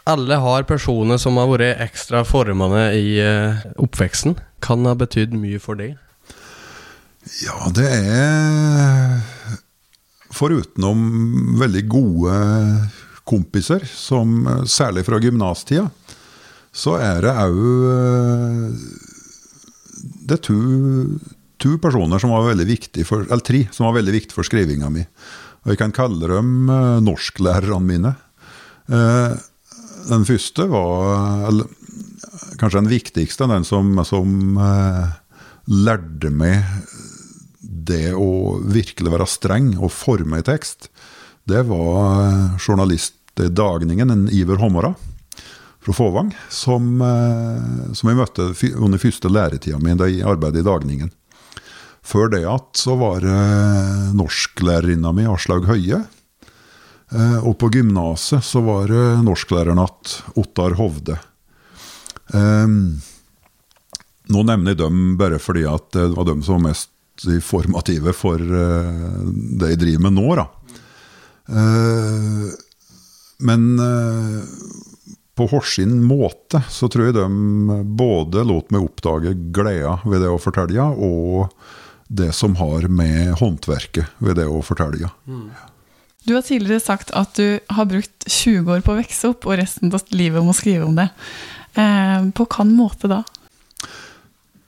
Alle 0.09 0.37
har 0.41 0.65
personer 0.69 1.21
som 1.21 1.37
har 1.41 1.49
vært 1.49 1.85
ekstra 1.85 2.23
formende 2.25 2.87
i 2.97 3.17
uh, 3.21 3.61
oppveksten. 3.81 4.37
Kan 4.65 4.85
ha 4.89 4.93
betydd 4.97 5.33
mye 5.37 5.61
for 5.61 5.77
deg? 5.77 5.95
Ja, 7.25 7.57
det 7.73 7.89
er 7.89 9.23
Forutenom 10.35 11.55
veldig 11.57 11.81
gode 11.89 12.35
kompiser, 13.25 13.85
som 13.87 14.43
særlig 14.69 15.05
fra 15.07 15.17
gymnastida, 15.23 15.87
så 16.75 16.97
er 16.99 17.23
det 17.23 17.31
òg 17.31 17.61
eh, 17.89 18.65
Det 20.27 20.37
er 20.37 20.43
to, 20.43 20.57
to, 21.61 21.77
personer 21.81 22.21
som 22.21 22.33
var 22.35 22.49
veldig 22.49 22.67
viktige 22.67 23.07
for, 23.07 23.23
eller 23.25 23.45
tre 23.45 23.63
som 23.71 23.87
var 23.87 23.95
veldig 23.97 24.15
viktige 24.17 24.35
for 24.35 24.47
skrivinga 24.47 24.91
mi. 24.91 25.05
Og 25.63 25.73
Jeg 25.73 25.81
kan 25.81 25.95
kalle 25.95 26.29
dem 26.29 26.69
eh, 26.69 26.99
norsklærerne 27.07 27.81
mine. 27.87 28.13
Eh, 28.91 29.33
den 30.11 30.27
første 30.27 30.67
var 30.69 31.47
eller, 31.49 31.71
kanskje 32.59 32.83
den 32.83 32.91
viktigste, 32.91 33.47
den 33.49 33.65
som, 33.65 33.95
som 34.05 34.59
lærte 35.65 36.29
meg 36.29 36.61
det 37.85 38.13
å 38.17 38.57
virkelig 38.61 39.13
være 39.13 39.27
streng 39.29 39.73
og 39.77 39.93
forme 39.93 40.41
i 40.41 40.45
tekst, 40.45 40.89
det 41.45 41.61
var 41.69 42.57
journalist 42.57 43.41
i 43.41 43.51
Dagningen, 43.51 44.09
en 44.09 44.29
Iver 44.33 44.57
Hommora 44.61 44.95
fra 45.85 45.93
Fåvang, 45.93 46.31
som, 46.49 47.01
eh, 47.01 47.93
som, 47.93 48.09
jeg 48.09 48.17
møtte 48.17 48.47
under 48.81 49.01
første 49.01 49.29
læretida 49.29 49.77
mi 49.77 49.93
da 49.93 50.09
jeg 50.09 50.25
arbeidet 50.25 50.63
i 50.63 50.65
Dagningen. 50.65 51.11
Før 52.05 52.29
det 52.33 52.43
at 52.49 52.77
så 52.77 52.95
var 52.97 53.21
det 53.21 54.13
norsklærerinna 54.17 55.13
mi, 55.13 55.27
Aslaug 55.29 55.67
Høie. 55.69 56.01
Eh, 57.13 57.37
og 57.45 57.57
på 57.61 57.69
gymnaset 57.73 58.45
så 58.45 58.61
var 58.65 58.89
det 58.89 59.05
norsklæreren 59.25 59.81
igjen, 59.81 60.17
Ottar 60.41 60.77
Hovde. 60.79 61.19
Um, 62.33 62.97
nå 64.33 64.41
nevner 64.41 64.73
jeg 64.73 64.79
dem 64.79 65.13
bare 65.19 65.37
fordi 65.37 65.67
at 65.69 65.91
det 65.93 66.07
var 66.15 66.25
dem 66.25 66.41
som 66.41 66.57
var 66.57 66.71
mest 66.71 66.89
formative 67.43 68.13
for 68.15 68.39
uh, 68.39 69.23
det 69.59 69.73
jeg 69.73 69.81
driver 69.81 70.05
med 70.07 70.17
nå. 70.17 70.27
Da. 70.39 70.45
Uh, 71.49 72.49
men 73.45 73.65
uh, 73.79 74.43
på 75.35 75.61
sin 75.67 75.97
måte 76.03 76.63
så 76.71 76.89
tror 76.91 77.09
jeg 77.09 77.17
de 77.17 77.81
både 77.97 78.45
lot 78.47 78.71
meg 78.71 78.87
oppdage 78.87 79.35
gleda 79.55 79.99
ved 80.05 80.23
det 80.23 80.31
å 80.31 80.39
fortelle, 80.41 80.89
og 80.95 81.51
det 82.07 82.31
som 82.37 82.55
har 82.59 82.87
med 82.87 83.33
håndverket 83.41 84.19
ved 84.23 84.37
det 84.39 84.47
å 84.47 84.61
fortelle. 84.63 85.09
Mm. 85.25 85.49
Du 86.25 86.33
har 86.33 86.45
tidligere 86.45 86.81
sagt 86.81 87.11
at 87.13 87.35
du 87.37 87.59
har 87.69 87.89
brukt 87.89 88.25
20 88.25 88.71
år 88.77 88.85
på 88.85 88.93
å 88.93 88.99
vokse 89.01 89.29
opp 89.29 89.45
og 89.45 89.59
resten 89.59 89.91
av 89.93 90.15
livet 90.15 90.41
om 90.41 90.49
å 90.49 90.57
skrive 90.57 90.87
om 90.87 90.95
det. 90.97 91.09
på 91.75 92.45
hvilken 92.47 92.71
måte 92.77 93.09
da? 93.11 93.19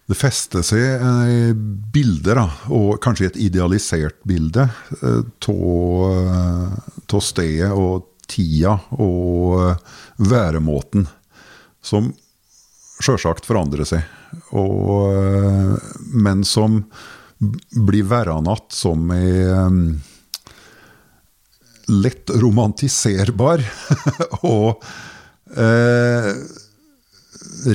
Det 0.07 0.15
fester 0.15 0.63
seg 0.63 0.83
eh, 1.03 1.53
bilder, 1.93 2.39
da, 2.39 2.45
og 2.73 2.99
kanskje 3.03 3.31
et 3.31 3.39
idealisert 3.49 4.21
bilde, 4.27 4.69
av 5.03 6.05
eh, 6.11 7.17
stedet 7.23 7.71
og 7.75 8.07
tida 8.27 8.77
og 8.95 9.57
eh, 9.65 9.97
væremåten, 10.31 11.07
som 11.83 12.13
sjølsagt 13.03 13.47
forandrer 13.47 13.87
seg. 13.87 14.07
Og, 14.57 15.13
men 16.11 16.41
som 16.43 16.81
blir 17.37 18.07
værende 18.09 18.55
igjen 18.57 18.73
som 18.75 19.11
ei 19.15 19.45
lett 21.87 22.29
romantiserbar 22.29 23.63
og 24.43 24.83
eh, 25.55 26.31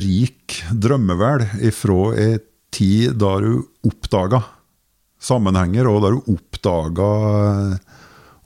rik 0.03 0.61
drømmevel 0.71 1.45
ifra 1.65 2.13
ei 2.19 2.37
tid 2.73 3.17
da 3.21 3.35
du 3.43 3.61
oppdaga 3.85 4.41
sammenhenger, 5.23 5.87
og 5.87 6.01
da 6.03 6.11
du 6.13 6.33
oppdaga 6.33 7.09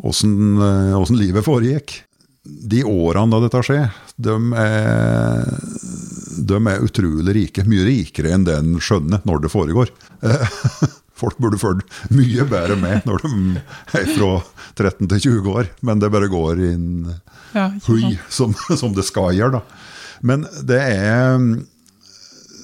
åssen 0.07 0.61
eh, 0.61 1.15
livet 1.17 1.45
foregikk. 1.45 2.01
De 2.47 2.83
årene 2.87 3.33
da 3.33 3.41
dette 3.43 3.63
skjer, 3.65 3.89
de 4.15 4.35
er, 4.55 5.49
de 6.47 6.59
er 6.71 6.85
utrolig 6.85 7.33
rike. 7.35 7.65
Mye 7.67 7.87
rikere 7.87 8.31
enn 8.35 8.45
det 8.47 8.55
en 8.61 8.77
skjønner 8.79 9.25
når 9.27 9.43
det 9.43 9.51
foregår. 9.51 9.91
Folk 11.17 11.39
burde 11.41 11.57
følge 11.57 11.83
mye 12.13 12.45
bedre 12.47 12.77
med 12.77 13.07
når 13.09 13.23
de 13.25 13.31
er 13.97 14.09
fra 14.13 14.31
13 14.77 15.09
til 15.15 15.23
20 15.41 15.49
år, 15.59 15.71
men 15.81 16.03
det 16.03 16.11
bare 16.13 16.29
går 16.29 16.61
inn 16.69 16.89
ja, 17.55 17.71
hui, 17.87 18.13
som, 18.29 18.53
som, 18.69 18.93
det 18.95 19.07
skal 19.07 19.33
gjøre. 19.35 19.57
da. 19.57 19.86
Men 20.25 20.47
det 20.67 20.81
er 20.81 21.41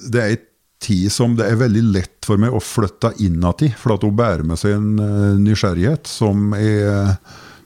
det 0.04 0.20
er 0.20 0.34
ei 0.34 0.40
tid 0.84 1.12
som 1.12 1.36
det 1.38 1.46
er 1.48 1.60
veldig 1.60 1.82
lett 1.94 2.26
for 2.26 2.40
meg 2.40 2.52
å 2.52 2.60
flytte 2.60 3.14
inn 3.24 3.40
i, 3.40 3.70
for 3.72 3.94
at 3.94 4.04
hun 4.04 4.16
bærer 4.16 4.44
med 4.44 4.60
seg 4.60 4.76
en 4.76 4.90
eh, 5.00 5.36
nysgjerrighet 5.40 6.10
som 6.10 6.52
jeg 6.58 7.14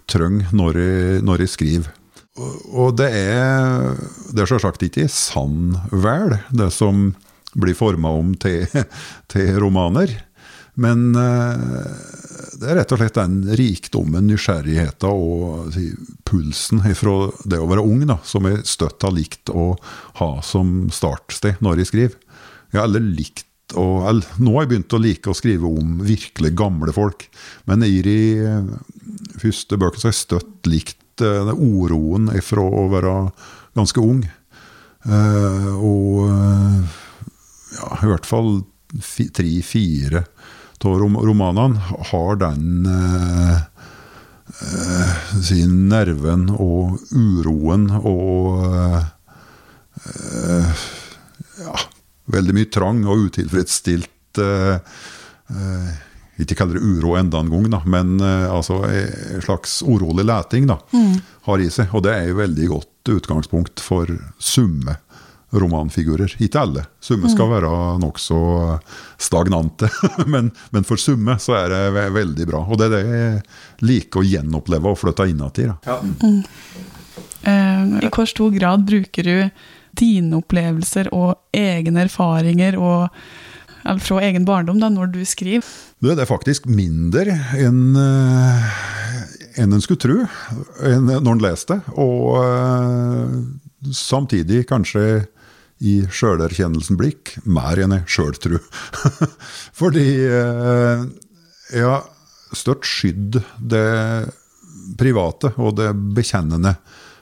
trenger 0.09 0.53
når 0.55 0.79
jeg, 0.83 1.23
når 1.27 1.45
jeg 1.45 1.55
skriver. 1.55 1.95
Og 2.39 2.95
det 3.01 3.09
er, 3.11 3.99
det 4.31 4.45
er 4.45 4.51
selvsagt 4.53 4.85
ikke 4.87 5.09
sann 5.11 5.75
vel, 5.91 6.37
det 6.55 6.71
som 6.75 7.11
blir 7.59 7.75
forma 7.75 8.13
om 8.15 8.35
til, 8.39 8.67
til 9.33 9.51
romaner. 9.59 10.13
Men 10.79 11.11
uh, 11.17 11.87
det 12.59 12.71
er 12.71 12.79
rett 12.81 12.93
og 12.95 13.01
slett 13.01 13.19
den 13.19 13.41
rikdommen, 13.59 14.27
nysgjerrigheten 14.31 15.11
og 15.11 15.75
pulsen 16.27 16.83
fra 16.99 17.17
det 17.47 17.61
å 17.63 17.69
være 17.71 17.85
ung, 17.87 18.05
da, 18.09 18.19
som 18.27 18.47
jeg 18.49 18.65
støtt 18.67 19.07
har 19.07 19.15
likt 19.15 19.53
å 19.53 19.73
ha 20.21 20.31
som 20.47 20.89
startsted 20.95 21.63
når 21.65 21.83
jeg 21.83 21.91
skriver. 21.93 22.17
Jeg 22.73 22.81
har 22.81 22.89
aldri 22.89 23.05
likt 23.21 23.45
og, 23.77 24.07
eller, 24.09 24.25
Nå 24.41 24.55
har 24.55 24.65
jeg 24.65 24.71
begynt 24.71 24.95
å 24.97 25.01
like 25.03 25.29
å 25.29 25.37
skrive 25.37 25.69
om 25.69 25.99
virkelig 26.01 26.55
gamle 26.57 26.93
folk. 26.97 27.27
Men 27.69 27.85
i 27.85 27.99
de 28.01 28.21
eh, 28.41 28.71
første 29.43 29.77
bøkene 29.77 30.07
har 30.07 30.15
jeg 30.15 30.23
støtt 30.23 30.71
likt 30.73 31.21
den 31.21 31.51
oroen 31.53 32.31
fra 32.47 32.65
å 32.65 32.87
være 32.93 33.13
ganske 33.77 34.01
ung. 34.01 34.23
Og 35.83 36.29
ja, 37.75 37.89
i 37.91 38.11
hvert 38.13 38.29
fall 38.29 38.53
tre-fire 39.35 40.23
av 40.85 40.99
romanene 41.01 41.81
har 42.11 42.37
den 42.37 42.87
eh, 42.87 43.57
eh, 44.63 45.15
sin 45.43 45.89
nerven 45.91 46.49
og 46.55 46.99
uroen 47.13 47.89
og 47.99 48.65
eh, 48.65 49.01
ja, 51.65 51.79
veldig 52.35 52.57
mye 52.57 52.71
trang 52.73 53.05
og 53.07 53.29
utilfredsstilt 53.29 54.45
eh, 54.45 54.77
eh 55.49 55.97
ikke 56.39 56.55
kaller 56.55 56.79
det 56.79 56.87
uro 56.87 57.17
enda 57.19 57.41
en 57.43 57.49
gang, 57.51 57.65
da, 57.73 57.81
men 57.83 58.21
eh, 58.23 58.45
altså 58.47 58.77
en 58.87 59.41
slags 59.43 59.81
urolig 59.83 60.23
leting 60.23 60.69
da, 60.71 60.77
har 61.49 61.59
i 61.59 61.67
seg. 61.67 61.91
Og 61.99 62.05
det 62.07 62.13
er 62.15 62.29
jo 62.29 62.37
veldig 62.39 62.69
godt 62.71 63.11
utgangspunkt 63.17 63.83
for 63.83 64.07
summe 64.39 64.95
romanfigurer. 65.51 66.35
Ikke 66.45 66.61
alle. 66.61 66.85
Summe 67.01 67.31
skal 67.33 67.51
være 67.51 67.71
nokså 68.03 68.39
stagnante, 69.21 69.89
men, 70.33 70.51
men 70.75 70.87
for 70.89 71.01
Summe 71.01 71.39
så 71.41 71.57
er 71.63 71.73
det 71.73 72.07
veldig 72.17 72.49
bra. 72.51 72.63
Og 72.67 72.81
det 72.81 72.89
er 72.89 72.95
det 72.97 73.03
jeg 73.09 73.43
liker 73.89 74.23
å 74.23 74.29
gjenoppleve 74.29 74.93
og 74.93 75.01
flytte 75.01 75.29
inntil. 75.31 75.75
Ja. 75.89 75.99
Uh, 77.49 77.99
I 78.03 78.11
hvor 78.13 78.29
stor 78.29 78.53
grad 78.55 78.85
bruker 78.89 79.29
du 79.29 79.37
dine 79.99 80.39
opplevelser 80.39 81.09
og 81.17 81.39
egne 81.57 82.05
erfaringer 82.05 82.77
og, 82.79 83.09
eller 83.85 84.05
fra 84.05 84.21
egen 84.27 84.45
barndom 84.47 84.83
da, 84.83 84.91
når 84.93 85.15
du 85.17 85.23
skriver? 85.27 85.67
Det 86.05 86.15
er 86.15 86.29
faktisk 86.29 86.69
mindre 86.71 87.35
enn 87.59 87.97
uh, 87.97 88.69
enn 89.59 89.75
en 89.75 89.83
skulle 89.83 90.03
tro 90.03 90.21
en, 90.87 91.09
når 91.09 91.33
en 91.33 91.43
leser 91.43 91.73
det. 91.73 91.95
Og 91.99 92.37
uh, 92.39 93.91
samtidig 93.95 94.67
kanskje 94.69 95.25
i 95.85 96.01
sjølerkjennelsen 96.11 96.99
blikk 96.99 97.37
mer 97.47 97.81
enn 97.83 97.95
jeg 97.97 98.15
sjøltru. 98.17 98.59
Fordi 99.81 100.07
uh, 100.27 101.05
jeg 101.73 101.87
har 101.87 102.09
støtt 102.57 102.87
skydd 102.89 103.41
det 103.61 103.89
private 104.99 105.53
og 105.61 105.77
det 105.79 105.93
bekjennende. 106.17 106.77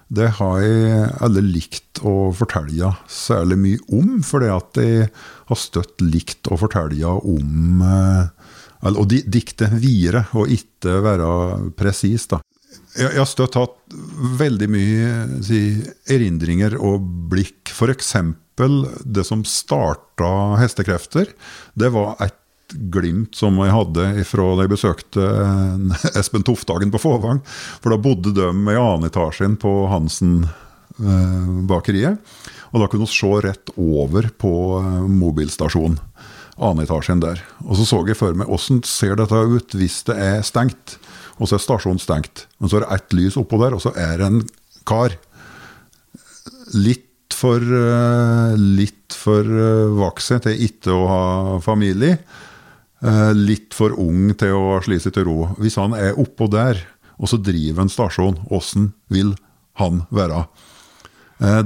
Det 0.07 0.29
har 0.39 0.61
jeg 0.63 1.07
alle 1.27 1.43
likt 1.43 1.99
å 2.07 2.31
fortelle 2.37 2.93
særlig 3.11 3.57
mye 3.59 3.81
om, 3.97 4.21
fordi 4.23 4.51
at 4.55 4.79
jeg 4.79 5.09
har 5.49 5.59
støtt 5.59 6.05
likt 6.05 6.47
å 6.47 6.59
fortelle 6.61 7.11
om 7.27 7.83
eller, 7.83 9.01
Og 9.01 9.09
dikte 9.11 9.67
videre, 9.83 10.29
og 10.39 10.53
ikke 10.53 11.01
være 11.03 11.29
presis. 11.75 12.29
da. 12.31 12.39
Jeg 12.97 13.19
har 13.19 13.27
støtt 13.27 13.57
hatt 13.59 13.77
veldig 14.39 14.69
mye 14.71 15.09
si, 15.43 15.83
erindringer 16.07 16.77
og 16.79 17.03
blikk. 17.33 17.73
F.eks. 17.73 18.15
det 18.57 19.25
som 19.29 19.45
starta 19.45 20.57
Hestekrefter. 20.61 21.27
Det 21.75 21.89
var 21.95 22.17
et 22.25 22.35
glimt 22.91 23.35
som 23.39 23.59
jeg 23.63 23.71
hadde 23.71 24.25
fra 24.27 24.57
da 24.57 24.63
jeg 24.65 24.73
besøkte 24.73 25.23
Espen 26.19 26.43
Tofthagen 26.47 26.91
på 26.95 27.03
Fåvang. 27.03 27.39
For 27.83 27.89
da 27.93 27.99
bodde 28.01 28.31
de 28.35 28.47
i 28.51 28.81
annen 28.81 29.07
etasjen 29.07 29.57
på 29.61 29.73
Hansen-bakeriet. 29.93 32.15
Og 32.73 32.81
da 32.83 32.87
kunne 32.91 33.07
vi 33.07 33.15
se 33.15 33.33
rett 33.45 33.69
over 33.77 34.23
på 34.41 34.53
mobilstasjonen. 35.13 35.99
Annen 36.57 36.85
etasjen 36.87 37.21
der. 37.23 37.39
Og 37.69 37.75
så 37.79 37.85
så 37.87 37.99
jeg 38.09 38.19
for 38.19 38.33
meg 38.37 38.53
åssen 38.53 38.79
ser 38.89 39.15
dette 39.21 39.37
ut 39.37 39.75
hvis 39.77 39.97
det 40.09 40.17
er 40.17 40.43
stengt. 40.47 40.99
Og 41.37 41.45
så 41.49 41.55
er 41.59 41.63
stasjonen 41.63 42.03
stengt. 42.03 42.37
Men 42.59 42.69
så 42.73 42.77
er 42.79 42.83
det 42.87 42.95
ett 42.97 43.11
lys 43.19 43.37
oppå 43.37 43.57
der, 43.61 43.73
og 43.77 43.83
så 43.85 43.91
er 43.93 44.15
det 44.19 44.27
en 44.27 44.43
kar. 44.89 45.11
Litt 46.75 47.06
for, 47.37 47.63
litt 48.57 49.15
for 49.17 49.47
vakse 49.99 50.41
til 50.45 50.67
ikke 50.67 50.95
å 50.95 51.07
ha 51.11 51.25
familie 51.65 52.17
litt 53.37 53.75
for 53.77 53.93
ung 54.01 54.31
til 54.41 54.57
å 54.57 54.79
slå 54.83 54.97
seg 54.99 55.13
til 55.15 55.27
ro. 55.29 55.51
Hvis 55.61 55.77
han 55.79 55.93
er 55.95 56.17
oppå 56.19 56.49
der, 56.51 56.81
og 57.21 57.29
så 57.31 57.39
driver 57.39 57.85
en 57.85 57.93
stasjon, 57.93 58.39
åssen 58.49 58.89
vil 59.13 59.35
han 59.81 60.01
være? 60.09 60.47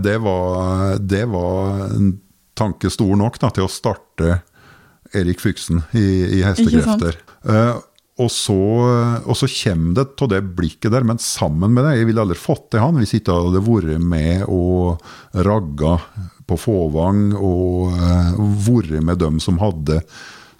Det 0.02 0.16
var, 0.24 0.98
det 0.98 1.22
var 1.30 1.86
en 1.86 2.12
tanke 2.58 2.90
stor 2.92 3.14
nok 3.16 3.38
da, 3.40 3.52
til 3.54 3.66
å 3.68 3.72
starte 3.72 4.40
Erik 5.16 5.40
Fyksen 5.42 5.84
i, 5.96 6.06
i 6.40 6.42
Hestekrefter. 6.44 7.18
Og 8.20 8.28
så, 8.32 8.56
og 9.24 9.36
så 9.38 9.48
kommer 9.48 9.94
det 10.00 10.06
til 10.20 10.28
det 10.32 10.42
blikket 10.56 10.92
der, 10.92 11.06
men 11.08 11.20
sammen 11.22 11.72
med 11.72 11.86
det 11.86 11.94
Jeg 11.96 12.10
ville 12.10 12.24
aldri 12.24 12.36
fått 12.36 12.66
til 12.74 12.82
han 12.82 12.98
hvis 13.00 13.14
ikke 13.16 13.38
hadde 13.38 13.62
vært 13.64 14.02
med 14.02 14.44
og 14.50 15.00
ragga 15.46 15.96
på 16.50 16.58
Fåvang 16.58 17.30
og 17.38 17.96
vært 18.66 19.00
med 19.06 19.22
dem 19.22 19.40
som 19.40 19.60
hadde 19.62 20.02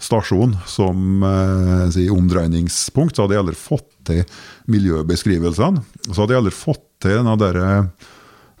stasjon 0.01 0.55
som 0.65 1.23
eh, 1.23 1.89
si, 1.93 2.07
omdreiningspunkt, 2.09 3.15
så 3.15 3.25
hadde 3.25 3.37
jeg 3.37 3.43
aldri 3.45 3.57
fått 3.59 3.89
til 4.07 4.23
miljøbeskrivelsene. 4.71 5.83
Så 6.09 6.17
hadde 6.23 6.35
jeg 6.35 6.43
aldri 6.43 6.55
fått 6.55 6.85
til 7.03 7.19
denne 7.19 7.37
derre 7.39 7.69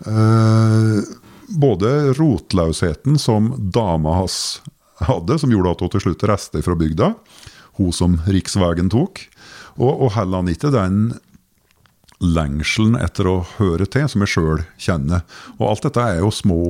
eh, 0.05 1.17
Både 1.51 2.13
rotløsheten 2.15 3.17
som 3.19 3.49
dama 3.75 4.13
hans 4.21 4.61
hadde, 5.03 5.35
som 5.41 5.51
gjorde 5.51 5.73
at 5.73 5.81
hun 5.83 5.89
til 5.91 6.03
slutt 6.05 6.23
reiste 6.29 6.61
fra 6.63 6.77
bygda, 6.79 7.09
hun 7.81 7.95
som 7.95 8.19
riksveien 8.29 8.91
tok, 8.93 9.25
og, 9.79 9.91
og 9.91 10.13
heller 10.17 10.49
ikke 10.51 10.73
den 10.73 11.11
lengselen 12.21 12.97
etter 13.01 13.27
å 13.29 13.39
høre 13.57 13.87
til, 13.89 14.05
som 14.09 14.23
jeg 14.23 14.35
sjøl 14.35 14.61
kjenner. 14.81 15.25
Og 15.57 15.71
alt 15.71 15.87
dette 15.87 16.05
er 16.05 16.21
jo 16.21 16.29
små, 16.33 16.61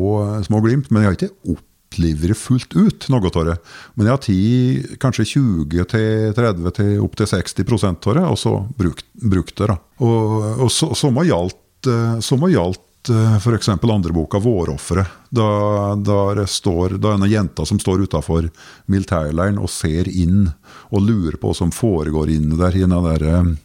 små 0.47 0.61
glimt, 0.63 0.89
men 0.89 1.03
jeg 1.03 1.09
har 1.09 1.17
ikke 1.17 1.55
opplevd 1.55 2.35
fullt 2.39 2.75
ut 2.77 3.09
noe 3.11 3.31
av 3.33 3.49
det. 3.49 3.57
Men 3.95 4.07
jeg 4.07 4.15
har 4.15 4.23
tid 4.23 4.93
kanskje 5.03 5.27
20-30 5.33 6.71
til 6.77 6.93
opp 7.03 7.19
til 7.19 7.31
60 7.33 7.73
av 7.91 8.15
det, 8.15 8.23
og 8.23 8.39
så 8.39 8.55
brukt, 8.77 9.05
brukt 9.19 9.57
det. 9.59 9.73
da. 9.73 9.77
Og, 9.99 10.63
og 10.67 10.71
så, 10.71 11.11
må 11.11 11.27
gjaldt, 11.27 11.91
så 12.23 12.39
må 12.39 12.51
gjaldt 12.53 12.85
f.eks. 13.09 13.69
andre 13.69 14.13
boka 14.13 14.37
'Vårofferet'. 14.37 15.17
Da, 15.29 15.95
da, 15.95 16.45
står, 16.47 16.97
da 16.99 17.15
det 17.15 17.23
en 17.23 17.31
jente 17.31 17.65
som 17.65 17.79
står 17.79 18.05
utafor 18.05 18.49
militærleiren 18.85 19.57
og 19.57 19.69
ser 19.71 20.09
inn 20.09 20.49
og 20.91 21.05
lurer 21.07 21.39
på 21.39 21.51
hva 21.51 21.57
som 21.57 21.71
foregår 21.71 22.33
inne 22.35 22.59
der 22.59 22.75
i 22.75 22.83
den 22.85 22.97
der 23.07 23.55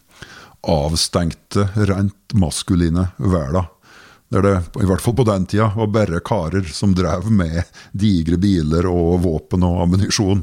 avstengte, 0.67 1.69
rent 1.75 2.33
maskuline 2.33 3.09
verden. 3.17 3.67
Der 4.29 4.43
det, 4.43 4.55
i 4.83 4.87
hvert 4.87 5.01
fall 5.01 5.15
på 5.15 5.23
den 5.23 5.45
tida, 5.47 5.69
var 5.75 5.87
bare 5.87 6.19
karer 6.19 6.65
som 6.75 6.91
drev 6.95 7.29
med 7.31 7.63
digre 7.95 8.35
biler 8.41 8.89
og 8.89 9.21
våpen 9.23 9.63
og 9.63 9.85
ammunisjon. 9.85 10.41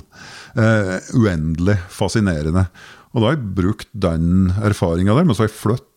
Eh, 0.56 0.94
uendelig 1.12 1.76
fascinerende. 1.92 2.64
Og 3.12 3.20
da 3.20 3.26
har 3.26 3.36
jeg 3.36 3.50
brukt 3.58 3.90
den 3.92 4.54
erfaringa 4.64 5.12
der, 5.12 5.26
men 5.28 5.36
så 5.36 5.44
har 5.44 5.52
jeg 5.52 5.58
flyttet 5.58 5.90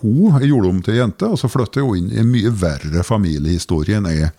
hun 0.00 0.38
gjorde 0.42 0.70
om 0.70 0.82
til 0.84 0.98
jente, 0.98 1.28
og 1.28 1.38
så 1.40 1.50
flytta 1.50 1.84
hun 1.84 1.98
inn 1.98 2.12
i 2.12 2.20
en 2.22 2.30
mye 2.30 2.52
verre 2.60 3.04
familiehistorie 3.06 3.98
enn 3.98 4.10
jeg 4.10 4.30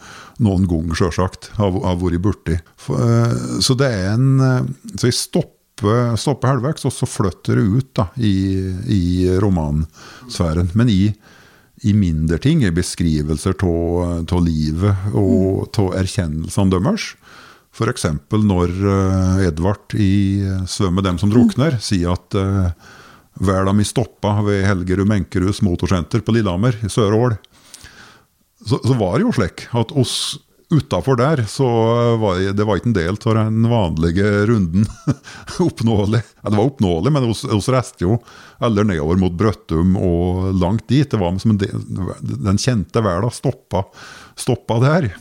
noen 0.43 0.67
gang 0.69 0.91
sjølsagt 0.95 1.52
har, 1.60 1.76
har 1.86 2.00
vært 2.02 2.24
borti. 2.24 2.58
Eh, 2.58 3.36
så 3.63 3.78
det 3.80 3.91
er 3.91 4.10
en 4.13 4.28
eh, 4.43 4.67
Så 4.95 5.10
jeg 5.10 5.17
stopper, 5.19 6.15
stopper 6.19 6.54
halvveis, 6.54 6.86
og 6.88 6.93
så 6.93 7.08
flytter 7.10 7.62
jeg 7.62 7.80
ut 7.80 7.93
da, 7.98 8.10
i, 8.17 8.36
i 8.91 9.06
romansfæren. 9.41 10.71
Men 10.76 10.91
i 10.91 11.02
i 11.84 11.91
mindre 11.93 12.38
ting, 12.41 12.63
i 12.63 12.71
beskrivelser 12.74 13.58
av 13.62 14.39
livet 14.41 15.10
og 15.13 15.76
av 15.82 15.98
erkjennelsene 16.00 16.71
deres. 16.71 17.10
F.eks. 17.76 18.06
når 18.32 18.71
uh, 18.80 19.43
Edvard 19.43 19.95
i 20.00 20.39
'Svømme 20.63 21.04
dem 21.04 21.19
som 21.19 21.32
drukner' 21.34 21.76
sier 21.84 22.15
at 22.15 22.38
verda 23.36 23.74
mi 23.74 23.86
stoppa 23.88 24.39
ved 24.45 24.65
Helgerud 24.65 25.08
Menkeruds 25.10 25.62
motorsenter 25.65 26.24
på 26.24 26.36
Lillehammer, 26.36 26.78
i 26.84 26.89
Sør-Ål. 26.91 27.36
Så, 28.65 28.80
så, 28.80 28.93
var 28.98 29.17
det 29.17 29.28
jo 29.28 29.36
slik 29.36 29.67
at 29.76 29.91
oss 29.93 30.15
utafor 30.74 31.19
der, 31.19 31.43
så 31.45 31.67
var 32.17 32.39
det 32.58 32.65
var 32.65 32.80
ikke 32.80 32.89
en 32.89 32.98
del 32.98 33.19
av 33.19 33.36
den 33.38 33.67
vanlige 33.69 34.30
runden 34.50 34.88
oppnåelig. 35.67 36.24
Ja, 36.41 36.50
det 36.50 36.58
var 36.58 36.71
oppnåelig, 36.71 37.13
men 37.13 37.28
oss 37.30 37.69
reiste 37.69 38.08
jo 38.08 38.17
eller 38.63 38.88
nedover 38.88 39.19
mot 39.21 39.36
Brøttum 39.38 39.93
og 40.00 40.56
langt 40.58 40.88
dit. 40.89 41.06
Det 41.12 41.19
var 41.21 41.38
som 41.39 41.54
en 41.54 41.62
del, 41.62 41.86
Den 42.24 42.62
kjente 42.62 43.04
verden 43.06 43.34
stoppa, 43.36 43.84
stoppa 44.39 44.80
der. 44.82 45.12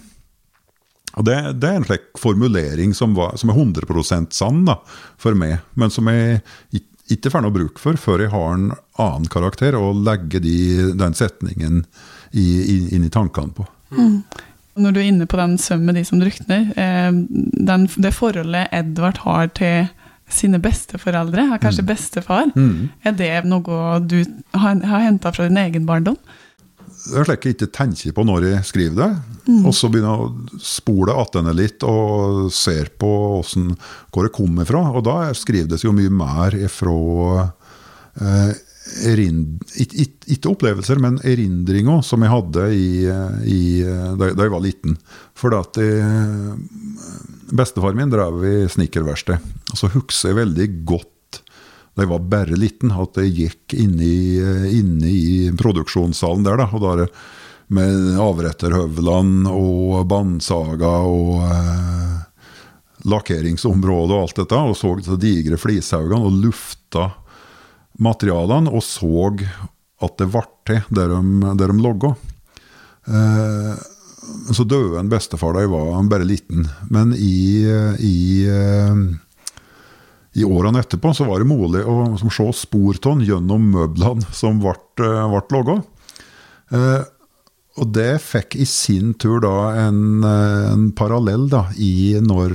Og 1.14 1.27
det, 1.29 1.37
det, 1.61 1.68
er 1.68 1.79
en 1.79 1.87
slik 1.87 2.09
formulering 2.18 2.94
som, 2.96 3.12
var, 3.14 3.37
som 3.38 3.53
er 3.53 3.61
100% 3.61 4.35
sann 4.35 4.64
da, 4.66 4.81
for 5.20 5.37
meg, 5.38 5.61
men 5.79 5.92
som 5.92 6.09
jeg 6.11 6.40
ikke 6.74 6.93
får 7.31 7.45
noe 7.45 7.55
bruk 7.55 7.81
for 7.83 7.99
før 8.01 8.25
jeg 8.25 8.33
har 8.33 8.55
en 8.55 8.71
annen 9.01 9.29
karakter 9.31 9.77
og 9.79 10.03
legger 10.07 10.40
de, 10.40 10.93
den 10.97 11.14
setningen 11.14 11.85
i, 12.33 12.45
i, 12.45 12.77
inn 12.97 13.05
i 13.05 13.12
tankene 13.12 13.53
på. 13.55 13.67
Mm. 13.95 14.23
Når 14.75 14.95
du 14.95 15.01
er 15.01 15.11
inne 15.11 15.27
på 15.31 15.38
den 15.38 15.59
sømmen 15.61 15.93
med 15.93 16.01
de 16.01 16.05
som 16.09 16.23
drukner, 16.23 16.71
eh, 16.75 17.12
den, 17.12 17.87
det 17.95 18.14
forholdet 18.17 18.73
Edvard 18.75 19.21
har 19.23 19.53
til 19.55 19.87
sine 20.31 20.59
besteforeldre, 20.59 21.47
kanskje 21.62 21.85
mm. 21.85 21.88
bestefar, 21.88 22.49
mm. 22.57 22.88
er 23.05 23.14
det 23.19 23.35
noe 23.47 24.01
du 24.03 24.19
har, 24.57 24.81
har 24.81 25.05
henta 25.05 25.31
fra 25.35 25.47
din 25.47 25.61
egen 25.61 25.87
barndom? 25.87 26.17
Det 27.05 27.21
er 27.21 27.27
slik 27.29 27.47
jeg 27.47 27.57
ikke 27.57 27.71
tenker 27.75 28.14
på 28.17 28.25
når 28.25 28.47
jeg 28.49 28.67
skriver 28.69 28.97
det. 29.01 29.09
Mm. 29.45 29.64
Og 29.69 29.75
så 29.77 29.90
begynner 29.93 30.14
jeg 30.14 30.25
å 30.25 30.61
spole 30.64 31.17
attende 31.21 31.53
litt 31.57 31.85
og 31.85 32.49
ser 32.55 32.88
på 33.01 33.11
hvordan, 33.35 33.75
hvor 34.14 34.27
det 34.27 34.37
kommer 34.37 34.69
fra. 34.69 34.87
Og 34.95 35.05
da 35.05 35.19
skrives 35.37 35.85
jo 35.85 35.93
mye 35.97 36.12
mer 36.12 36.57
ifra 36.57 36.95
eh, 38.21 38.55
ikke 38.95 40.51
opplevelser, 40.51 41.01
men 41.01 41.17
erindringer 41.25 42.03
som 42.05 42.25
jeg 42.25 42.33
hadde 42.33 42.67
i, 42.77 42.88
i, 43.49 43.62
da, 44.17 44.33
jeg 44.33 44.53
var 44.53 44.64
liten. 44.64 44.97
For 45.37 45.57
at 45.57 45.81
bestefar 47.55 47.97
min 47.97 48.12
drev 48.12 48.45
i 48.49 48.57
snekkerverksted. 48.73 49.53
Og 49.73 49.81
så 49.81 49.93
husker 49.97 50.33
jeg 50.33 50.40
veldig 50.40 50.69
godt 50.88 51.13
da 51.94 52.02
jeg 52.02 52.11
var 52.11 52.26
bare 52.30 52.59
liten, 52.59 52.90
at 52.90 53.18
jeg 53.22 53.35
gikk 53.38 53.76
inne 53.78 54.04
i, 54.04 54.42
inne 54.80 55.11
i 55.11 55.50
produksjonssalen 55.54 56.44
der. 56.46 56.59
da, 56.59 56.68
og 56.74 56.83
da 56.85 57.09
med 57.74 58.18
avretterhøvlene 58.20 59.50
og 59.50 60.02
bandsaga 60.11 60.92
og 61.09 61.44
eh, 61.46 62.18
lakkeringsområdet 63.09 64.16
og 64.16 64.26
alt 64.26 64.40
dette, 64.42 64.61
og 64.61 64.76
så 64.76 64.92
de 65.00 65.16
digre 65.22 65.59
flishaugene 65.61 66.28
og 66.28 66.42
lufta 66.44 67.09
materialene 68.02 68.72
og 68.74 68.83
så 68.85 69.30
at 70.04 70.16
det 70.18 70.28
ble 70.33 70.44
til 70.66 70.80
der 70.92 71.12
de, 71.14 71.50
der 71.61 71.72
de 71.72 71.80
logga. 71.80 72.14
Eh, 73.07 73.74
så 74.52 74.64
døde 74.64 74.98
en 75.00 75.11
bestefar 75.12 75.54
da 75.54 75.64
jeg 75.64 75.72
var 75.72 76.09
bare 76.11 76.26
liten. 76.28 76.66
Men 76.92 77.14
i, 77.16 77.64
i, 78.00 78.16
eh, 78.48 79.04
i 80.35 80.44
årene 80.44 80.83
etterpå 80.83 81.12
så 81.14 81.27
var 81.29 81.40
det 81.40 81.47
mulig 81.51 81.85
å 81.87 82.18
se 82.18 82.47
spor 82.59 82.99
av 83.07 83.23
gjennom 83.23 83.68
møblene 83.70 84.35
som 84.35 84.59
ble, 84.62 84.75
eh, 84.99 85.27
ble 85.31 85.42
laga. 85.55 85.77
Eh, 86.75 87.03
og 87.75 87.90
det 87.90 88.23
fikk 88.23 88.55
i 88.62 88.66
sin 88.70 89.14
tur 89.18 89.40
da 89.42 89.75
en, 89.87 90.25
eh, 90.25 90.73
en 90.73 90.90
parallell 90.92 91.49
da, 91.51 91.68
i 91.75 92.18
når 92.23 92.51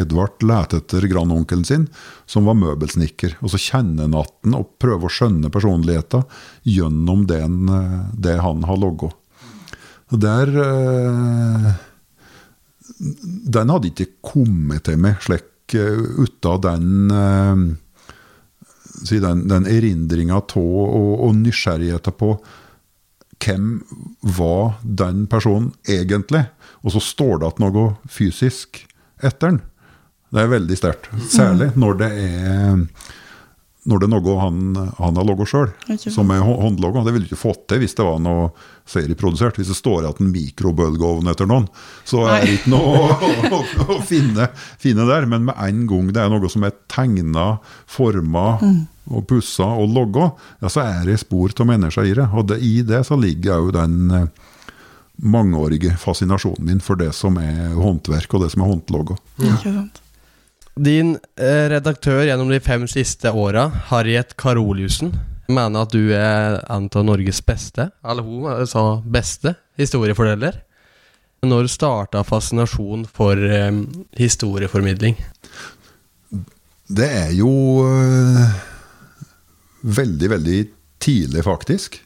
Edvard 0.00 0.42
lette 0.44 0.80
etter 0.80 1.08
grandonkelen 1.08 1.64
sin, 1.64 1.88
som 2.26 2.44
var 2.44 2.56
møbelsnekker. 2.60 3.36
Og 3.42 3.50
så 3.52 3.60
kjenne 3.60 4.00
han 4.04 4.16
igjen 4.16 4.56
og 4.56 4.78
prøver 4.78 5.04
å 5.04 5.12
skjønne 5.12 5.52
personligheten 5.52 6.24
gjennom 6.64 7.26
den, 7.26 7.66
det 8.16 8.40
han 8.40 8.64
har 8.64 8.76
logga. 8.80 9.12
Den 13.48 13.70
hadde 13.70 13.92
ikke 13.92 14.12
kommet 14.20 14.84
til 14.88 14.96
meg 15.00 15.20
slik 15.24 15.49
ut 15.78 16.46
av 16.46 16.60
den 16.64 17.78
den, 19.00 19.46
den 19.48 19.66
erindringa 19.70 20.40
av 20.42 20.58
og, 20.60 21.12
og 21.24 21.36
nysgjerrigheten 21.38 22.16
på 22.20 22.34
hvem 23.40 23.68
var 24.36 24.74
den 24.84 25.24
personen 25.30 25.70
egentlig? 25.88 26.44
Og 26.84 26.92
så 26.92 27.00
står 27.00 27.40
det 27.40 27.48
at 27.48 27.62
noe 27.62 27.86
fysisk 28.10 28.82
etter 29.22 29.54
den. 29.54 29.62
Det 30.30 30.42
er 30.42 30.52
veldig 30.52 30.76
sterkt. 30.78 31.08
Særlig 31.32 31.72
når 31.80 31.96
det 32.02 32.10
er 32.26 32.84
når 33.88 34.00
det 34.00 34.06
er 34.06 34.12
noe 34.12 34.34
han, 34.42 34.58
han 34.98 35.16
har 35.16 35.24
laga 35.24 35.46
sjøl, 35.48 35.70
som 36.02 36.30
er 36.34 36.42
håndlaga. 36.44 37.04
Det 37.06 37.14
ville 37.14 37.24
du 37.24 37.30
ikke 37.30 37.40
fått 37.40 37.62
til 37.70 37.80
hvis 37.80 37.96
det 37.96 38.04
var 38.04 38.18
noe 38.20 38.50
serieprodusert. 38.90 39.56
Hvis 39.56 39.70
det 39.72 39.78
står 39.78 40.08
at 40.10 40.20
en 40.20 40.28
mikrobølgeovn 40.34 41.30
etter 41.32 41.48
noen, 41.48 41.68
så 42.08 42.26
er 42.28 42.44
det 42.44 42.58
ikke 42.58 42.74
noe 42.74 43.06
å, 43.06 43.30
å, 43.56 43.62
å 43.96 43.98
finne, 44.04 44.50
finne, 44.80 45.08
der. 45.08 45.28
Men 45.30 45.48
med 45.48 45.56
en 45.64 45.86
gang 45.88 46.12
det 46.12 46.20
er 46.20 46.32
noe 46.32 46.52
som 46.52 46.66
er 46.68 46.76
tegna, 46.92 47.46
forma 47.88 48.44
mm. 48.60 48.76
og 49.16 49.24
pussa 49.30 49.70
og 49.80 49.96
logga, 49.96 50.28
ja, 50.60 50.68
så 50.68 50.84
er 50.84 51.08
det 51.08 51.22
spor 51.24 51.56
av 51.56 51.72
mennesker 51.72 52.10
i 52.10 52.14
det. 52.20 52.28
Og 52.36 52.50
det, 52.52 52.60
i 52.60 52.82
det 52.84 53.00
så 53.08 53.16
ligger 53.20 53.64
òg 53.64 53.72
den 53.78 54.12
eh, 54.18 54.28
mangeårige 55.24 55.96
fascinasjonen 56.00 56.68
min 56.68 56.84
for 56.84 57.00
det 57.00 57.14
som 57.16 57.40
er 57.40 57.72
håndverk, 57.80 58.36
og 58.36 58.44
det 58.44 58.52
som 58.52 58.66
er 58.66 58.72
håndlaga. 58.74 59.16
Mm. 59.40 59.90
Din 60.78 61.16
eh, 61.36 61.66
redaktør 61.72 62.22
gjennom 62.24 62.50
de 62.52 62.60
fem 62.62 62.86
siste 62.88 63.32
åra, 63.34 63.66
Harriet 63.90 64.36
Karoliussen, 64.38 65.12
mener 65.50 65.82
at 65.82 65.92
du 65.94 66.12
er 66.14 66.60
en 66.70 66.86
av 66.86 67.06
Norges 67.06 67.40
beste, 67.44 67.90
eller 68.06 68.26
hun 68.26 68.66
sa 68.70 68.84
beste, 69.02 69.56
historiefordeler. 69.80 70.62
Når 71.42 71.70
starta 71.72 72.22
fascinasjonen 72.26 73.06
for 73.08 73.38
eh, 73.40 73.70
historieformidling? 74.20 75.16
Det 76.90 77.06
er 77.06 77.32
jo 77.32 77.50
øh, 77.86 78.44
veldig, 79.82 80.30
veldig 80.30 80.60
tidlig, 81.00 81.44
faktisk. 81.46 82.00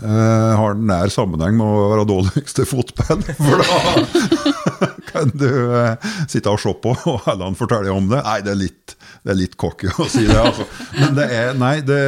Uh, 0.00 0.56
har 0.56 0.78
nær 0.80 1.10
sammenheng 1.12 1.58
med 1.58 1.68
å 1.68 1.88
være 1.90 2.06
dårligst 2.08 2.62
i 2.62 2.64
fotball. 2.64 3.20
For 3.44 3.60
da 3.60 4.88
kan 5.10 5.34
du 5.36 5.50
uh, 5.68 6.06
sitte 6.30 6.48
og 6.48 6.62
se 6.62 6.72
på, 6.80 6.94
og 6.96 7.20
Helland 7.26 7.58
forteller 7.60 7.92
om 7.92 8.08
det. 8.08 8.22
Nei, 8.24 8.38
det 8.46 8.54
er 8.54 8.60
litt, 8.62 8.96
det 9.20 9.34
er 9.34 9.38
litt 9.42 9.58
cocky 9.60 9.92
å 9.92 10.08
si 10.08 10.24
det. 10.24 10.38
Altså. 10.40 10.66
Men 10.96 11.14
det 11.20 11.28
er, 11.36 11.52
nei, 11.60 11.74
det, 11.84 12.00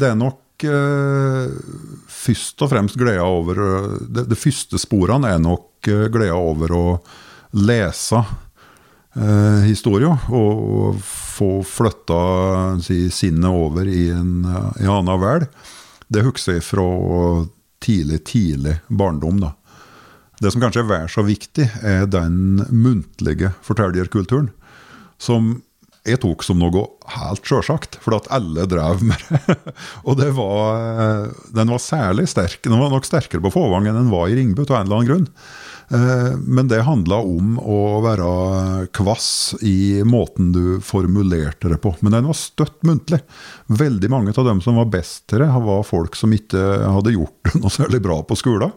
det 0.00 0.08
er 0.08 0.18
nok 0.22 0.64
uh, 0.64 1.52
først 2.16 2.64
og 2.64 2.72
fremst 2.72 2.96
gleda 2.98 3.28
over 3.28 3.60
Det, 4.00 4.24
det 4.32 4.40
første 4.40 4.80
sporene 4.80 5.36
er 5.36 5.42
nok 5.42 5.84
gleda 5.84 6.40
over 6.40 6.72
å 6.72 6.84
lese 7.56 8.18
uh, 8.18 9.60
historia 9.62 10.16
Og, 10.32 10.96
få 11.36 11.60
flytta 11.68 12.18
si, 12.80 13.10
sinnet 13.12 13.52
over 13.52 13.84
i 13.84 14.06
en, 14.08 14.38
en 14.48 14.88
annen 14.88 15.20
verden. 15.20 15.50
Det 16.12 16.24
husker 16.26 16.58
jeg 16.58 16.66
fra 16.66 16.86
tidlig, 17.82 18.22
tidlig 18.28 18.78
barndom. 18.88 19.40
da. 19.42 19.54
Det 20.40 20.52
som 20.52 20.62
kanskje 20.62 20.84
er 20.84 20.90
vel 20.90 21.08
så 21.10 21.24
viktig, 21.26 21.68
er 21.82 22.06
den 22.10 22.60
muntlige 22.70 23.54
fortellerkulturen. 23.64 24.50
Som 25.18 25.62
jeg 26.06 26.20
tok 26.22 26.44
som 26.46 26.60
noe 26.60 26.84
helt 27.16 27.48
sjølsagt, 27.48 27.98
for 28.04 28.14
at 28.18 28.28
alle 28.34 28.66
drev 28.70 29.02
med 29.02 29.22
det. 29.26 29.56
og 30.06 30.18
det 30.20 30.30
var, 30.36 31.30
den 31.56 31.72
var 31.72 31.82
særlig 31.82 32.28
sterk. 32.30 32.60
Den 32.62 32.78
var 32.78 32.92
nok 32.92 33.08
sterkere 33.08 33.42
på 33.42 33.54
Fåvang 33.56 33.88
enn 33.88 33.98
den 33.98 34.12
var 34.12 34.30
i 34.30 34.36
Ringbu, 34.38 34.62
av 34.68 34.76
en 34.78 34.86
eller 34.86 35.00
annen 35.00 35.10
grunn. 35.10 35.26
Eh, 35.88 36.36
men 36.38 36.68
det 36.68 36.80
handla 36.82 37.18
om 37.22 37.56
å 37.62 38.00
være 38.02 38.86
kvass 38.96 39.54
i 39.62 40.02
måten 40.06 40.50
du 40.54 40.80
formulerte 40.82 41.70
det 41.70 41.78
på. 41.82 41.94
Men 42.00 42.16
den 42.16 42.30
var 42.30 42.38
støtt 42.38 42.82
muntlig. 42.86 43.20
Veldig 43.66 44.10
mange 44.10 44.34
av 44.36 44.48
dem 44.48 44.62
som 44.64 44.80
var 44.80 44.90
best 44.90 45.26
til 45.30 45.44
det, 45.44 45.50
var 45.50 45.86
folk 45.86 46.18
som 46.18 46.34
ikke 46.34 46.64
hadde 46.96 47.14
gjort 47.14 47.54
noe 47.60 47.72
særlig 47.72 48.02
bra 48.06 48.20
på 48.26 48.38
skolen. 48.38 48.74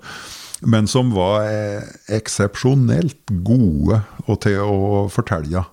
Men 0.69 0.89
som 0.91 1.13
var 1.15 1.47
eh, 1.47 1.85
eksepsjonelt 2.19 3.31
gode 3.47 4.01
til 4.43 4.59
å 4.61 5.07
fortelle. 5.11 5.63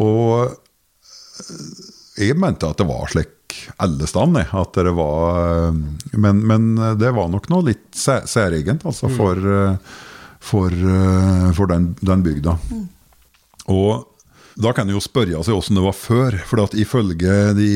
Og 0.00 0.46
eh, 0.48 2.28
jeg 2.30 2.38
mente 2.38 2.68
at 2.70 2.78
det 2.78 2.86
var 2.88 3.10
slik 3.10 3.32
alle 3.82 4.06
steder. 4.08 4.48
At 4.56 4.78
det 4.78 4.96
var, 4.96 5.74
men, 6.14 6.40
men, 6.46 6.72
det 6.98 7.12
var 7.14 7.28
nok 7.28 7.50
noe 7.52 7.68
litt 7.68 7.90
særegent 7.98 8.86
altså, 8.86 9.10
mm. 9.10 9.16
for 9.18 9.46
for, 10.44 10.72
eh, 10.72 11.52
for 11.56 11.70
den, 11.70 11.94
den, 12.00 12.24
bygda. 12.24 12.58
Mm. 12.70 12.88
Og 13.72 14.10
da 14.60 14.74
kan 14.74 14.88
en 14.88 14.98
jo 14.98 15.02
spørre 15.02 15.42
seg 15.42 15.56
åssen 15.56 15.78
det 15.78 15.86
var 15.86 15.96
før. 15.96 16.36
For 16.46 16.62
at 16.64 16.76
ifølge 16.78 17.54
de 17.58 17.70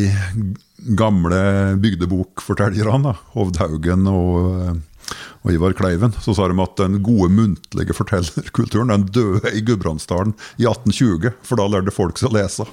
gamle 0.99 1.41
bygdebokfortellerne, 1.83 3.17
Hovdhaugen 3.35 4.07
og, 4.13 4.37
eh, 4.61 5.17
og, 5.41 5.51
Ivar 5.55 5.75
Kleiven, 5.79 6.13
så 6.21 6.37
sa 6.37 6.47
de 6.51 6.61
at 6.63 6.77
den 6.79 7.01
gode 7.03 7.33
muntlige 7.33 7.97
fortellerkulturen 7.97 8.93
den 8.93 9.09
døde 9.17 9.51
i 9.57 9.65
Gudbrandsdalen 9.65 10.37
i 10.61 10.69
1820. 10.69 11.33
For 11.49 11.59
da 11.59 11.67
lærte 11.73 11.95
folk 11.95 12.21
seg 12.21 12.31
å 12.31 12.37
lese. 12.37 12.69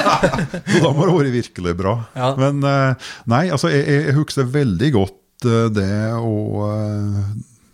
så 0.70 0.84
da 0.84 0.92
må 0.92 1.08
det 1.08 1.16
vært 1.16 1.36
virkelig 1.40 1.76
bra. 1.80 1.98
Ja. 2.14 2.34
Men 2.38 2.62
eh, 2.68 3.10
nei, 3.32 3.46
altså 3.48 3.72
jeg, 3.72 3.88
jeg 3.88 4.18
husker 4.20 4.52
veldig 4.60 4.94
godt 5.00 5.20
det 5.44 6.14
å 6.16 6.64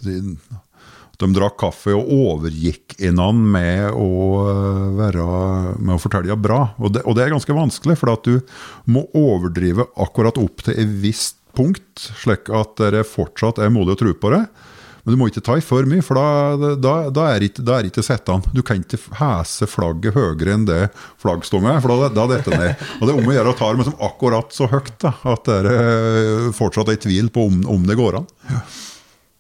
de, 0.02 0.14
de 1.20 1.30
drakk 1.36 1.58
kaffe 1.60 1.94
og 1.96 2.08
overgikk 2.14 2.96
hverandre 2.98 3.28
med, 3.56 3.90
å 3.94 4.08
med 5.78 5.94
å 5.96 6.00
fortelle 6.00 6.36
bra. 6.40 6.62
Og 6.80 6.94
det, 6.96 7.04
og 7.04 7.16
det, 7.16 7.26
er 7.26 7.34
ganske 7.34 7.56
vanskelig, 7.56 7.98
for 8.00 8.16
du 8.24 8.40
må 8.90 9.06
overdrive 9.16 9.88
akkurat 10.00 10.40
opp 10.40 10.66
til 10.66 10.78
et 10.80 10.98
visst 11.02 11.38
punkt, 11.56 12.10
slik 12.22 12.50
at 12.54 12.76
dere 12.80 13.06
fortsatt 13.06 13.60
er 13.60 13.72
modige 13.74 13.98
å 13.98 14.02
tro 14.04 14.14
på 14.22 14.34
det. 14.34 14.44
Men 15.00 15.14
du 15.14 15.20
må 15.20 15.30
ikke 15.30 15.42
ta 15.44 15.56
i 15.56 15.62
for 15.64 15.86
mye, 15.88 16.04
for 16.04 16.18
da, 16.20 16.74
da, 16.76 16.94
da 17.14 17.26
er 17.32 17.46
ikke, 17.46 17.64
da 17.64 17.78
ikke 17.88 18.04
settene. 18.04 18.52
Du 18.52 18.60
kan 18.66 18.82
ikke 18.82 19.00
hese 19.16 19.68
flagget 19.70 20.16
høyere 20.16 20.52
enn 20.54 20.66
det 20.68 20.82
flaggstånga 21.22 21.72
er, 21.76 21.80
for 21.84 21.94
da, 21.94 22.10
da 22.12 22.26
detter 22.34 22.52
det 22.54 22.60
ned. 22.60 22.84
Og 22.98 23.08
det 23.08 23.14
er 23.14 23.22
om 23.22 23.32
å 23.32 23.36
gjøre 23.38 23.54
å 23.54 23.58
ta 23.58 23.72
det 23.72 23.96
akkurat 24.10 24.54
så 24.54 24.68
høyt 24.70 24.92
da, 25.00 25.14
at 25.32 25.48
dere 25.48 26.52
fortsatt 26.56 26.92
er 26.92 27.00
i 27.00 27.04
tvil 27.08 27.32
på 27.32 27.48
om, 27.48 27.62
om 27.78 27.88
det 27.88 27.96
går 28.00 28.20
an. 28.20 28.30
Ja. 28.50 28.62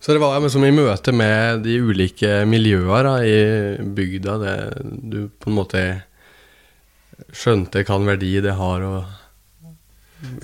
Så 0.00 0.14
det 0.16 0.20
var 0.22 0.48
som 0.48 0.64
i 0.64 0.72
møte 0.72 1.12
med 1.12 1.64
de 1.66 1.76
ulike 1.84 2.44
miljøene 2.48 3.16
i 3.28 3.40
bygda, 3.84 4.36
det 4.40 4.56
du 5.12 5.18
på 5.28 5.50
en 5.50 5.58
måte 5.58 5.82
skjønte 7.36 7.82
hvilken 7.82 8.08
verdi 8.08 8.38
det 8.40 8.56
har 8.56 8.86
å 8.86 8.94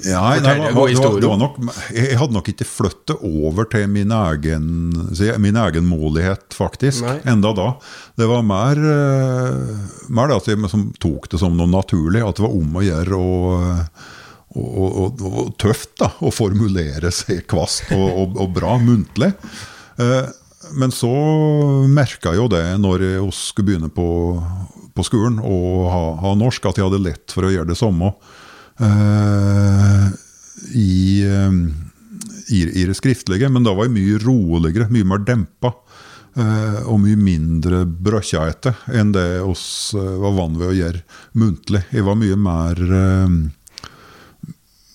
ja, 0.07 0.21
nei, 0.23 0.39
det, 0.41 0.73
var, 0.73 0.89
det, 0.89 0.97
var, 0.97 1.17
det 1.21 1.29
var 1.29 1.41
nok, 1.41 1.57
Jeg 1.93 2.17
hadde 2.17 2.33
nok 2.33 2.47
ikke 2.49 2.65
flyttet 2.65 3.25
over 3.29 3.67
til 3.69 3.85
min 3.93 4.13
egen 4.15 4.69
min 5.43 5.59
egenmodighet, 5.61 6.47
faktisk, 6.57 7.05
nei. 7.05 7.19
enda 7.29 7.53
da. 7.57 7.67
Det 8.17 8.29
var 8.31 8.47
mer, 8.47 8.81
eh, 8.81 9.83
mer 10.09 10.33
det 10.33 10.39
at 10.39 10.49
jeg 10.49 10.71
tok 11.03 11.29
det 11.33 11.41
som 11.43 11.59
noe 11.59 11.69
naturlig, 11.69 12.25
at 12.25 12.41
det 12.41 12.47
var 12.47 12.57
om 12.57 12.81
å 12.81 12.87
gjøre 12.87 13.21
å 13.21 13.35
og, 14.57 14.99
og, 15.05 15.23
og, 15.29 15.53
tøft 15.61 15.95
da, 16.01 16.11
å 16.25 16.33
formulere 16.35 17.13
seg 17.15 17.45
kvast 17.51 17.93
og, 17.97 18.37
og 18.41 18.51
bra 18.57 18.77
muntlig. 18.83 19.33
Eh, 20.01 20.27
men 20.77 20.91
så 20.91 21.11
merka 21.87 22.33
jeg 22.35 22.41
jo 22.41 22.49
det 22.51 22.65
når 22.83 23.05
vi 23.05 23.11
skulle 23.37 23.69
begynne 23.69 23.91
på, 23.93 24.09
på 24.97 25.05
skolen 25.07 25.39
og 25.39 25.87
ha, 25.93 26.05
ha, 26.25 26.35
norsk, 26.39 26.67
at 26.67 26.81
jeg 26.81 26.89
hadde 26.89 27.05
lett 27.05 27.35
for 27.35 27.47
å 27.47 27.53
gjøre 27.53 27.71
det 27.71 27.79
samme. 27.79 28.13
eh, 28.83 30.09
i, 30.75 31.23
eh, 31.23 31.53
i, 32.49 32.61
i 32.83 32.87
det 32.89 32.97
skriftlige, 32.99 33.49
men 33.53 33.65
da 33.67 33.75
var 33.77 33.87
jeg 33.87 33.97
mye 33.97 34.21
roligere, 34.25 34.91
mye 34.93 35.07
mer 35.07 35.23
dempa. 35.27 35.75
eh, 36.37 36.81
og 36.85 36.99
mye 37.01 37.17
mindre 37.17 37.85
brøkkjaete 37.87 38.75
enn 38.93 39.15
det 39.15 39.41
oss 39.41 39.95
eh, 39.97 40.17
var 40.21 40.35
vant 40.37 40.59
ved 40.61 40.69
å 40.69 40.77
gjøre 40.77 41.01
muntlig. 41.41 41.81
Jeg 41.95 42.05
var 42.05 42.19
mye 42.21 42.37
mer 42.37 42.83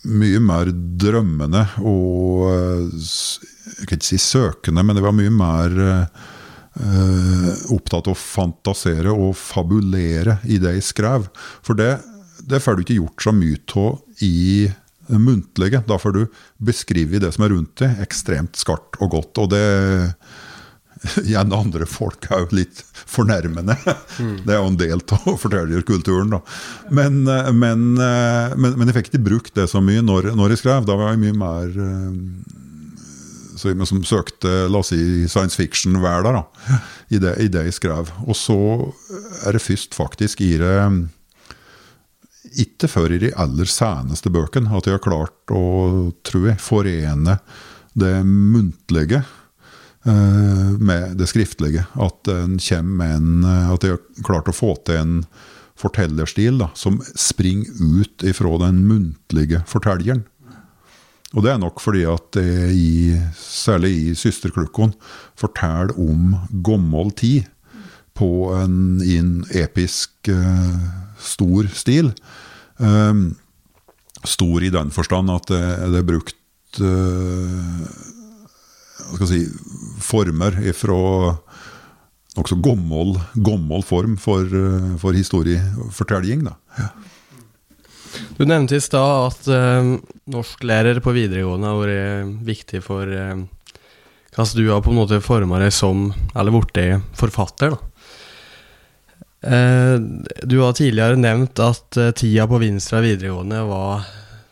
mye 0.10 0.42
mer 0.42 0.72
drømmende 0.74 1.66
og 1.86 2.48
eh, 2.50 2.86
Jeg 3.78 3.88
kan 3.88 3.98
ikke 3.98 4.08
si 4.08 4.20
søkende, 4.22 4.84
men 4.86 4.98
det 4.98 5.04
var 5.06 5.16
mye 5.16 5.32
mer 5.34 5.78
eh, 5.82 7.52
opptatt 7.74 8.10
av 8.10 8.16
å 8.16 8.20
fantasere 8.20 9.14
og 9.14 9.36
fabulere 9.38 10.40
i 10.46 10.60
det 10.62 10.76
jeg 10.78 10.88
skrev. 10.92 11.28
For 11.66 11.78
det, 11.78 11.96
det 12.46 12.62
får 12.62 12.78
du 12.78 12.84
ikke 12.86 13.00
gjort 13.00 13.26
så 13.26 13.34
mye 13.36 13.62
av 13.82 14.24
i 14.26 14.70
det 15.12 15.20
muntlige. 15.20 15.82
Da 15.88 15.98
får 16.02 16.18
du 16.18 16.22
beskrive 16.62 17.22
det 17.22 17.34
som 17.36 17.46
er 17.46 17.56
rundt 17.56 17.76
deg, 17.82 18.00
ekstremt 18.04 18.60
skarpt 18.60 19.00
og 19.02 19.16
godt. 19.16 19.42
Og 19.44 19.52
det 19.54 19.66
gjerne 21.32 21.58
andre 21.58 21.88
folk 21.90 22.28
er 22.30 22.44
jo 22.44 22.58
litt 22.62 22.82
fornærmende. 22.94 23.76
Det 24.46 24.54
er 24.54 24.60
jo 24.60 24.70
en 24.70 24.80
del 24.80 25.02
av 25.18 25.38
fortellerkulturen. 25.42 26.36
Men, 26.94 27.22
eh, 27.28 27.52
men, 27.54 27.86
eh, 27.98 28.56
men, 28.56 28.78
men 28.78 28.90
jeg 28.90 29.00
fikk 29.00 29.12
ikke 29.12 29.28
brukt 29.32 29.56
det 29.58 29.70
så 29.72 29.82
mye 29.84 30.04
når, 30.06 30.32
når 30.38 30.54
jeg 30.56 30.64
skrev. 30.64 30.86
Da 30.88 30.98
var 31.00 31.14
jeg 31.14 31.24
mye 31.24 31.38
mer 31.42 31.80
eh, 31.88 32.60
så 33.62 33.70
jeg 33.70 33.88
som 33.90 34.04
søkte 34.08 34.52
la 34.72 34.82
oss 34.82 34.90
si, 34.94 35.28
science 35.30 35.58
fiction-verden 35.60 36.40
i 37.14 37.20
det, 37.22 37.36
i 37.44 37.50
det 37.52 37.68
jeg 37.68 37.78
skrev. 37.78 38.14
Og 38.26 38.38
så 38.38 38.58
er 39.46 39.58
det 39.58 39.62
først 39.62 39.98
faktisk 39.98 40.42
i 40.46 40.56
det 40.62 40.78
ikke 42.62 42.90
før 42.90 43.14
i 43.14 43.20
de 43.22 43.30
aller 43.40 43.70
seneste 43.70 44.32
bøkene 44.34 44.74
at 44.76 44.88
jeg 44.88 44.98
har 44.98 45.04
klart 45.04 45.54
å, 45.54 46.10
tror 46.26 46.50
jeg, 46.50 46.58
forene 46.64 47.38
det 47.94 48.16
muntlige 48.26 49.22
med 50.04 51.12
det 51.20 51.28
skriftlige. 51.30 51.84
At 51.94 52.26
en 52.32 52.56
kommer 52.58 52.96
med 52.98 53.12
en 53.20 53.44
At 53.46 53.84
jeg 53.86 54.00
har 54.00 54.24
klart 54.26 54.50
å 54.50 54.56
få 54.56 54.72
til 54.88 54.98
en 54.98 55.16
fortellerstil 55.82 56.60
da, 56.62 56.70
som 56.78 57.00
springer 57.14 58.02
ut 58.02 58.26
ifra 58.28 58.58
den 58.64 58.84
muntlige 58.90 59.62
fortelleren. 59.70 60.24
Og 61.32 61.46
det 61.46 61.54
er 61.54 61.62
nok 61.62 61.80
fordi 61.80 62.04
at 62.12 62.28
det 62.36 62.72
i, 62.76 63.16
særlig 63.40 63.92
i 63.96 64.16
Systerklukkon 64.20 64.94
forteller 65.40 65.94
om 65.96 66.36
gammel 66.66 67.14
tid 67.16 67.48
på 68.18 68.52
en, 68.58 69.00
i 69.00 69.16
en 69.22 69.38
episk 69.56 70.28
eh, 70.30 70.90
stor 71.24 71.70
stil. 71.72 72.12
Um, 72.82 73.38
stor 74.28 74.62
i 74.66 74.74
den 74.74 74.92
forstand 74.94 75.32
at 75.32 75.48
det, 75.50 75.64
det 75.94 76.02
er 76.02 76.10
brukt 76.10 76.82
eh, 76.84 77.86
jeg 77.94 78.21
si, 79.30 79.46
former 80.02 80.58
fra 80.78 81.00
nokså 82.38 82.58
gammel, 82.64 83.18
gammel 83.34 83.84
form 83.84 84.18
for, 84.22 84.46
eh, 84.46 84.92
for 85.02 85.18
historiefortelling. 85.18 86.46
Da. 86.48 86.90
Du 88.38 88.46
nevnte 88.48 88.80
i 88.80 88.84
stad 88.84 89.32
at 89.32 89.50
uh, 89.52 89.96
norsklærer 90.32 91.00
på 91.04 91.14
videregående 91.16 91.70
har 91.70 91.80
vært 91.80 92.32
viktig 92.48 92.82
for 92.84 93.08
uh, 93.08 93.44
hvordan 94.32 94.58
du 94.58 94.72
har 94.72 94.84
på 94.84 94.92
en 94.92 95.00
måte 95.00 95.22
forma 95.24 95.60
deg 95.60 95.72
som, 95.76 96.10
eller 96.36 96.56
blitt 96.56 97.16
forfatter. 97.20 97.76
da. 97.76 97.92
Eh, 99.42 99.96
du 100.44 100.60
har 100.60 100.74
tidligere 100.78 101.18
nevnt 101.18 101.60
at 101.60 101.98
eh, 101.98 102.12
tida 102.14 102.46
på 102.48 102.60
Vinstra 102.62 103.02
videregående 103.02 103.64
var 103.66 104.04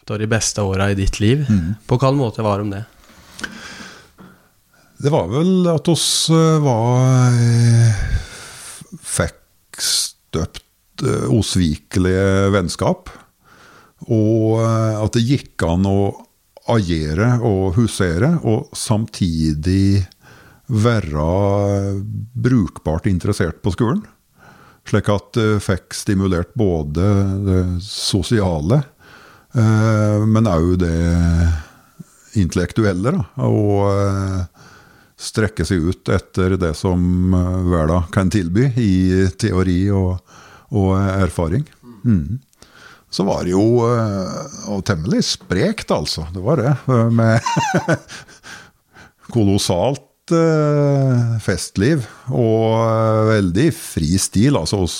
de 0.09 0.25
beste 0.25 0.63
åra 0.65 0.87
i 0.89 0.95
ditt 0.97 1.19
liv. 1.21 1.43
På 1.85 1.99
hvilken 1.99 2.17
måte 2.17 2.41
var 2.41 2.63
de 2.63 2.71
det? 2.73 2.85
Det 4.99 5.11
var 5.13 5.29
vel 5.31 5.63
at 5.71 5.87
oss 5.87 6.27
eh, 6.33 6.57
var 6.59 7.31
eh, 7.31 7.99
Fikk 8.99 9.79
støpt 9.79 11.05
eh, 11.07 11.29
osvikelige 11.31 12.49
vennskap. 12.51 13.11
Og 14.11 14.59
at 14.63 15.15
det 15.15 15.25
gikk 15.27 15.63
an 15.67 15.83
å 15.87 15.99
agere 16.71 17.33
og 17.45 17.75
husere, 17.75 18.29
og 18.47 18.71
samtidig 18.77 20.05
være 20.71 21.25
brukbart 22.31 23.09
interessert 23.11 23.59
på 23.63 23.73
skolen. 23.75 23.99
Slik 24.87 25.11
at 25.11 25.33
det 25.35 25.59
fikk 25.65 25.97
stimulert 25.97 26.55
både 26.57 27.09
det 27.43 27.59
sosiale, 27.83 28.79
men 29.51 30.47
òg 30.49 30.77
det 30.79 30.95
intellektuelle. 32.39 33.17
Da, 33.19 33.27
og 33.49 34.47
strekke 35.19 35.65
seg 35.67 35.83
ut 35.91 36.09
etter 36.15 36.53
det 36.61 36.73
som 36.79 37.33
eh, 37.35 37.55
verden 37.73 38.05
kan 38.15 38.29
tilby 38.31 38.69
i 38.79 38.91
teori 39.41 39.81
og, 39.91 40.19
og 40.71 40.93
erfaring. 40.99 41.65
Mm. 42.05 42.37
Så 43.11 43.25
var 43.27 43.43
det 43.43 43.51
jo 43.55 43.63
eh, 43.89 44.59
og 44.69 44.83
temmelig 44.87 45.23
sprekt, 45.27 45.91
altså. 45.91 46.27
Det 46.33 46.43
var 46.45 46.61
det. 46.61 46.75
eh, 46.87 47.09
Med 47.09 47.41
kolossalt 49.33 50.33
eh, 50.33 51.35
festliv 51.43 52.05
og 52.29 52.77
eh, 52.79 53.23
veldig 53.33 53.67
fri 53.75 54.13
stil. 54.21 54.57
Altså 54.59 54.83
oss 54.85 54.99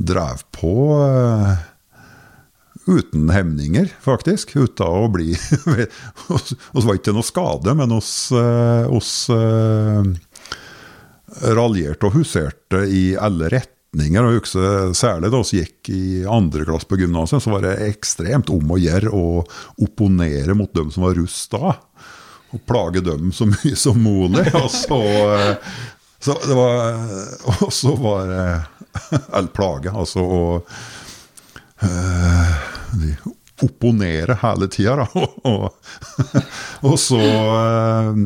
drev 0.00 0.44
på 0.56 0.74
eh, 1.02 1.66
uten 2.90 3.30
hemninger, 3.30 3.88
faktisk. 4.02 4.56
Uten 4.56 4.86
å 4.86 5.08
bli 5.12 5.34
Oss 6.34 6.54
oss 6.72 6.86
var 6.86 6.98
ikke 6.98 7.14
noe 7.14 7.26
skade, 7.26 7.74
men 7.78 7.92
oss, 7.94 8.30
eh, 8.34 8.86
oss 8.90 9.12
eh, 9.34 10.02
raljerte 11.56 12.08
og 12.08 12.16
huserte 12.18 12.84
i 12.90 13.04
alle 13.18 13.50
retninger. 13.52 14.24
Og 14.26 14.40
husker 14.40 14.94
særlig 14.96 15.32
da 15.32 15.42
vi 15.44 15.62
gikk 15.62 15.92
i 15.94 16.02
andre 16.28 16.66
klasse 16.68 16.88
på 16.90 17.00
gymnaset, 17.00 17.42
så 17.42 17.54
var 17.54 17.66
det 17.66 17.76
ekstremt 17.88 18.50
om 18.52 18.74
å 18.74 18.80
gjøre 18.80 19.12
å 19.14 19.44
opponere 19.82 20.56
mot 20.58 20.72
dem 20.76 20.90
som 20.94 21.06
var 21.06 21.16
russ 21.18 21.44
da. 21.52 21.76
Og 22.50 22.64
plage 22.66 23.02
dem 23.06 23.30
så 23.34 23.46
mye 23.46 23.76
som 23.78 23.98
mulig. 24.02 24.46
Og 24.62 24.70
så, 24.74 25.00
eh, 25.38 25.72
så 26.20 26.36
det 26.44 26.56
var 26.58 26.98
Og 27.62 27.70
så 27.72 27.94
var 27.96 28.26
det 28.32 28.46
Eller 29.32 29.52
plage, 29.54 29.92
altså. 29.94 30.20
Og 30.20 30.66
de 32.98 33.14
opponere 33.62 34.38
hele 34.42 34.68
tida, 34.72 34.96
da. 34.96 35.06
Og, 35.14 35.40
og, 35.44 35.72
og 36.82 36.96
så 37.00 37.20
eh, 37.20 38.20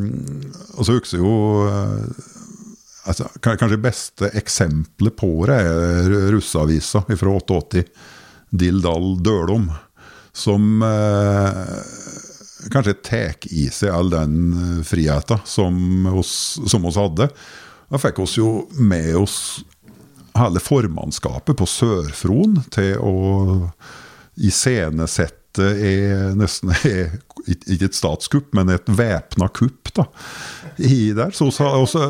Og 0.77 0.87
så 0.87 0.97
husker 0.97 1.19
jeg 1.19 1.25
jo 1.25 1.65
eh, 1.69 2.29
altså, 3.11 3.29
Kanskje 3.43 3.81
beste 3.83 4.31
eksempelet 4.39 5.17
på 5.19 5.33
det 5.51 5.59
er 5.59 6.15
russeavisa 6.35 7.05
fra 7.09 7.35
88, 7.41 7.85
Dildal 8.55 9.17
Dølom, 9.25 9.69
som 10.35 10.83
eh, 10.87 11.75
kanskje 12.71 12.95
tar 13.05 13.49
i 13.51 13.67
seg 13.75 13.93
all 13.93 14.13
den 14.13 14.83
friheten 14.87 15.43
som 15.45 16.07
som 16.23 16.87
oss 16.87 16.99
hadde. 17.01 17.29
Da 17.91 18.01
fikk 18.01 18.23
oss 18.25 18.39
jo 18.39 18.65
med 18.79 19.11
oss 19.19 19.37
hele 20.35 20.63
formannskapet 20.63 21.59
på 21.59 21.67
Sør-Fron 21.69 22.63
til 22.75 22.97
å 23.03 23.15
iscenesette 24.37 25.65
er 25.65 26.33
nesten 26.39 26.73
er, 26.89 27.19
ikke 27.47 27.91
et 27.91 27.99
statskupp, 27.99 28.53
men 28.57 28.73
et 28.75 28.89
væpna 28.89 29.51
kupp. 29.55 29.93
da, 29.95 30.09
i 30.79 31.13
der. 31.15 31.31
Så 31.31 31.51
også, 31.53 31.69
også, 31.85 32.07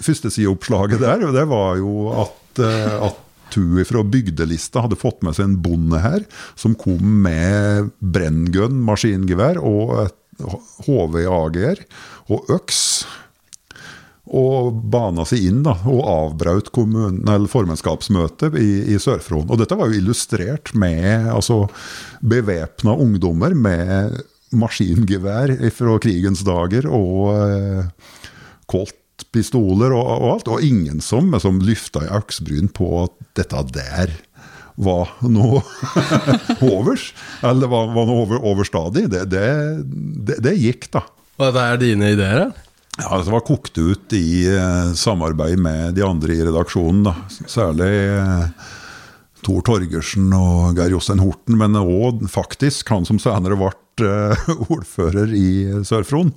Førstesideoppslaget 0.00 1.02
der 1.02 1.26
det 1.34 1.48
var 1.50 1.76
jo 1.76 2.08
at, 2.22 2.62
eh, 2.64 2.94
at 3.10 3.26
Tui 3.50 3.82
fra 3.84 4.04
bygdelista 4.06 4.84
hadde 4.84 4.98
fått 4.98 5.24
med 5.26 5.34
seg 5.34 5.48
en 5.48 5.56
bonde 5.62 5.98
her, 5.98 6.22
som 6.54 6.76
kom 6.78 7.02
med 7.24 7.90
brenngun, 7.98 8.78
maskingevær 8.86 9.58
og 9.58 9.96
et 10.06 10.16
HV-AG-er 10.86 11.82
og 12.30 12.52
øks 12.54 12.80
og 14.30 14.76
bana 14.92 15.24
seg 15.26 15.42
inn 15.48 15.62
da, 15.66 15.74
og 15.90 16.04
avbrøt 16.06 16.70
formannskapsmøtet 17.50 18.54
i, 18.60 18.70
i 18.94 18.98
Sør-Fron. 19.02 19.48
Og 19.50 19.58
dette 19.58 19.78
var 19.78 19.90
jo 19.90 19.98
illustrert 19.98 20.70
med 20.78 21.26
altså, 21.32 21.64
bevæpna 22.22 22.94
ungdommer 22.94 23.56
med 23.58 24.20
maskingevær 24.54 25.52
fra 25.74 25.98
krigens 26.02 26.44
dager 26.46 26.86
og 26.90 27.34
eh, 27.34 28.16
Colt-pistoler 28.70 29.94
og, 29.94 30.06
og 30.14 30.32
alt. 30.36 30.50
Og 30.54 30.66
ingen 30.66 31.02
som, 31.02 31.34
som 31.42 31.62
løfta 31.66 32.06
i 32.06 32.12
øksbryn 32.20 32.70
på 32.74 32.90
at 33.04 33.16
dette 33.42 33.66
der 33.74 34.14
var 34.80 35.10
noe 35.26 35.60
overs. 36.70 37.10
Eller 37.42 37.70
var, 37.70 37.90
var 37.94 38.06
noe 38.08 38.24
over, 38.24 38.42
overstadig. 38.54 39.08
Det, 39.12 39.26
det, 39.34 39.46
det, 40.30 40.40
det 40.46 40.58
gikk, 40.62 40.90
da. 40.94 41.04
Og 41.40 41.48
dette 41.48 41.66
er 41.66 41.80
dine 41.82 42.14
ideer? 42.14 42.44
eller? 42.46 42.69
Ja, 43.00 43.18
Det 43.24 43.32
var 43.32 43.40
kokt 43.46 43.78
ut 43.78 44.12
i 44.12 44.46
eh, 44.56 44.92
samarbeid 44.94 45.58
med 45.58 45.94
de 45.96 46.04
andre 46.06 46.34
i 46.36 46.44
redaksjonen. 46.44 47.04
da. 47.08 47.14
Særlig 47.48 47.90
eh, 48.18 48.66
Tor 49.46 49.62
Torgersen 49.64 50.28
og 50.36 50.76
Geir 50.76 50.92
Jostein 50.94 51.22
Horten, 51.22 51.56
men 51.60 51.78
òg 51.80 52.26
faktisk 52.28 52.92
han 52.92 53.08
som 53.08 53.20
senere 53.22 53.56
ble 53.56 53.70
eh, 54.04 54.50
ordfører 54.74 55.32
i 55.36 55.48
Sør-Fron. 55.86 56.34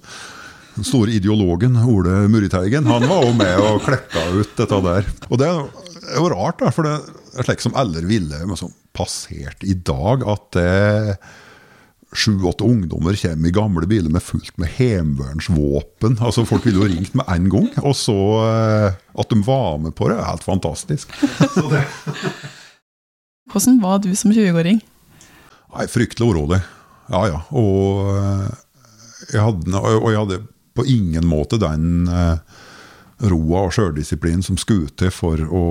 Den 0.73 0.87
store 0.87 1.13
ideologen 1.13 1.75
Ole 1.83 2.23
Murriteigen. 2.31 2.87
Han 2.89 3.05
var 3.11 3.27
òg 3.27 3.35
med 3.37 3.59
og 3.61 3.83
klekka 3.85 4.23
ut 4.33 4.55
dette 4.57 4.79
der. 4.87 5.09
Og 5.29 5.37
det 5.41 5.51
er 5.51 6.17
jo 6.17 6.31
rart, 6.33 6.63
da, 6.63 6.71
for 6.73 6.87
det 6.87 6.95
er 7.37 7.45
slik 7.49 7.61
som 7.61 7.75
alle 7.77 8.01
ville 8.07 8.39
liksom, 8.49 8.71
passert 8.95 9.61
i 9.67 9.75
dag, 9.77 10.23
at 10.25 10.47
det 10.55 11.17
sju-åtte 12.17 12.65
ungdommer 12.65 13.17
kommer 13.19 13.49
i 13.49 13.53
gamle 13.55 13.87
biler 13.89 14.11
med 14.13 14.23
fullt 14.23 14.55
med 14.61 14.71
heimevernsvåpen. 14.77 16.17
Altså, 16.21 16.45
folk 16.47 16.65
ville 16.67 16.81
jo 16.81 16.89
ringt 16.89 17.15
med 17.17 17.29
en 17.31 17.49
gang. 17.51 17.69
Og 17.83 17.95
så 17.97 18.17
eh, 18.45 18.97
at 19.19 19.29
de 19.33 19.39
var 19.45 19.77
med 19.83 19.95
på 19.97 20.09
det, 20.09 20.17
er 20.17 20.29
helt 20.29 20.45
fantastisk. 20.45 21.13
Så 21.53 21.67
det, 21.71 21.83
Hvordan 23.51 23.79
var 23.83 24.01
du 24.03 24.11
som 24.17 24.33
20-åring? 24.33 24.81
Nei, 25.73 25.87
fryktelig 25.89 26.29
urolig. 26.33 26.61
Ja, 27.11 27.25
ja. 27.29 27.41
Og 27.53 28.13
eh, 28.17 28.51
jeg 29.33 29.43
hadde, 29.43 29.79
og 29.79 30.09
jeg 30.11 30.21
hadde 30.21 30.43
på 30.73 30.85
ingen 30.89 31.27
måte 31.29 31.59
den 31.61 32.07
eh, 32.09 32.37
roa 33.29 33.67
og 33.67 33.73
sjøldisiplinen 33.75 34.43
som 34.45 34.57
skulle 34.59 34.91
til 34.99 35.11
for 35.13 35.39
å 35.39 35.63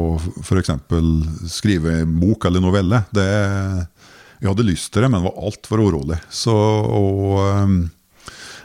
f.eks. 0.42 0.72
skrive 1.52 1.98
en 2.02 2.14
bok 2.20 2.46
eller 2.48 2.64
novelle. 2.64 3.02
Det, 3.14 3.28
jeg 4.42 4.50
hadde 4.50 4.66
lyst 4.66 4.90
til 4.90 5.04
det, 5.04 5.10
men 5.12 5.22
var 5.22 5.38
altfor 5.38 5.84
urolig. 5.86 6.18
Så, 6.34 6.52
og, 6.52 7.36
eh, 7.46 7.74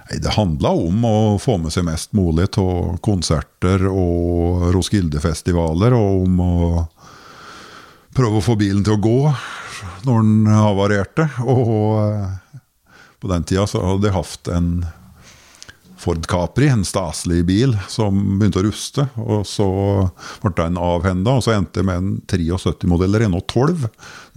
nei, 0.10 0.18
det 0.24 0.34
handla 0.34 0.72
om 0.74 1.06
å 1.06 1.18
få 1.42 1.60
med 1.62 1.74
seg 1.76 1.86
mest 1.86 2.18
mulig 2.18 2.48
av 2.58 2.98
konserter 3.06 3.86
og 3.92 4.72
Roskilde-festivaler, 4.74 5.94
og 5.94 6.26
om 6.26 6.42
å 6.42 6.56
prøve 8.18 8.42
å 8.42 8.46
få 8.48 8.58
bilen 8.58 8.82
til 8.82 8.98
å 8.98 9.04
gå 9.06 9.20
når 10.08 10.26
den 10.26 10.50
havarerte. 10.50 11.30
Og 11.46 11.70
eh, 12.02 12.62
på 13.22 13.30
den 13.30 13.46
tida 13.46 13.70
så 13.70 13.84
hadde 13.86 14.10
jeg 14.10 14.18
hatt 14.18 14.54
en 14.58 14.72
Ford 16.08 16.28
Capri, 16.28 16.70
en 16.72 16.86
staselig 16.88 17.42
bil, 17.44 17.74
som 17.92 18.16
begynte 18.40 18.62
å 18.62 18.64
ruste. 18.64 19.04
og 19.20 19.42
Så 19.44 19.66
ble 20.40 20.54
den 20.56 20.78
avhenda, 20.80 21.34
og 21.36 21.44
så 21.44 21.58
endte 21.58 21.82
jeg 21.82 21.88
med 21.90 22.00
en 22.00 22.14
73-modell 22.32 23.18
Renault 23.26 23.52
12. 23.52 23.90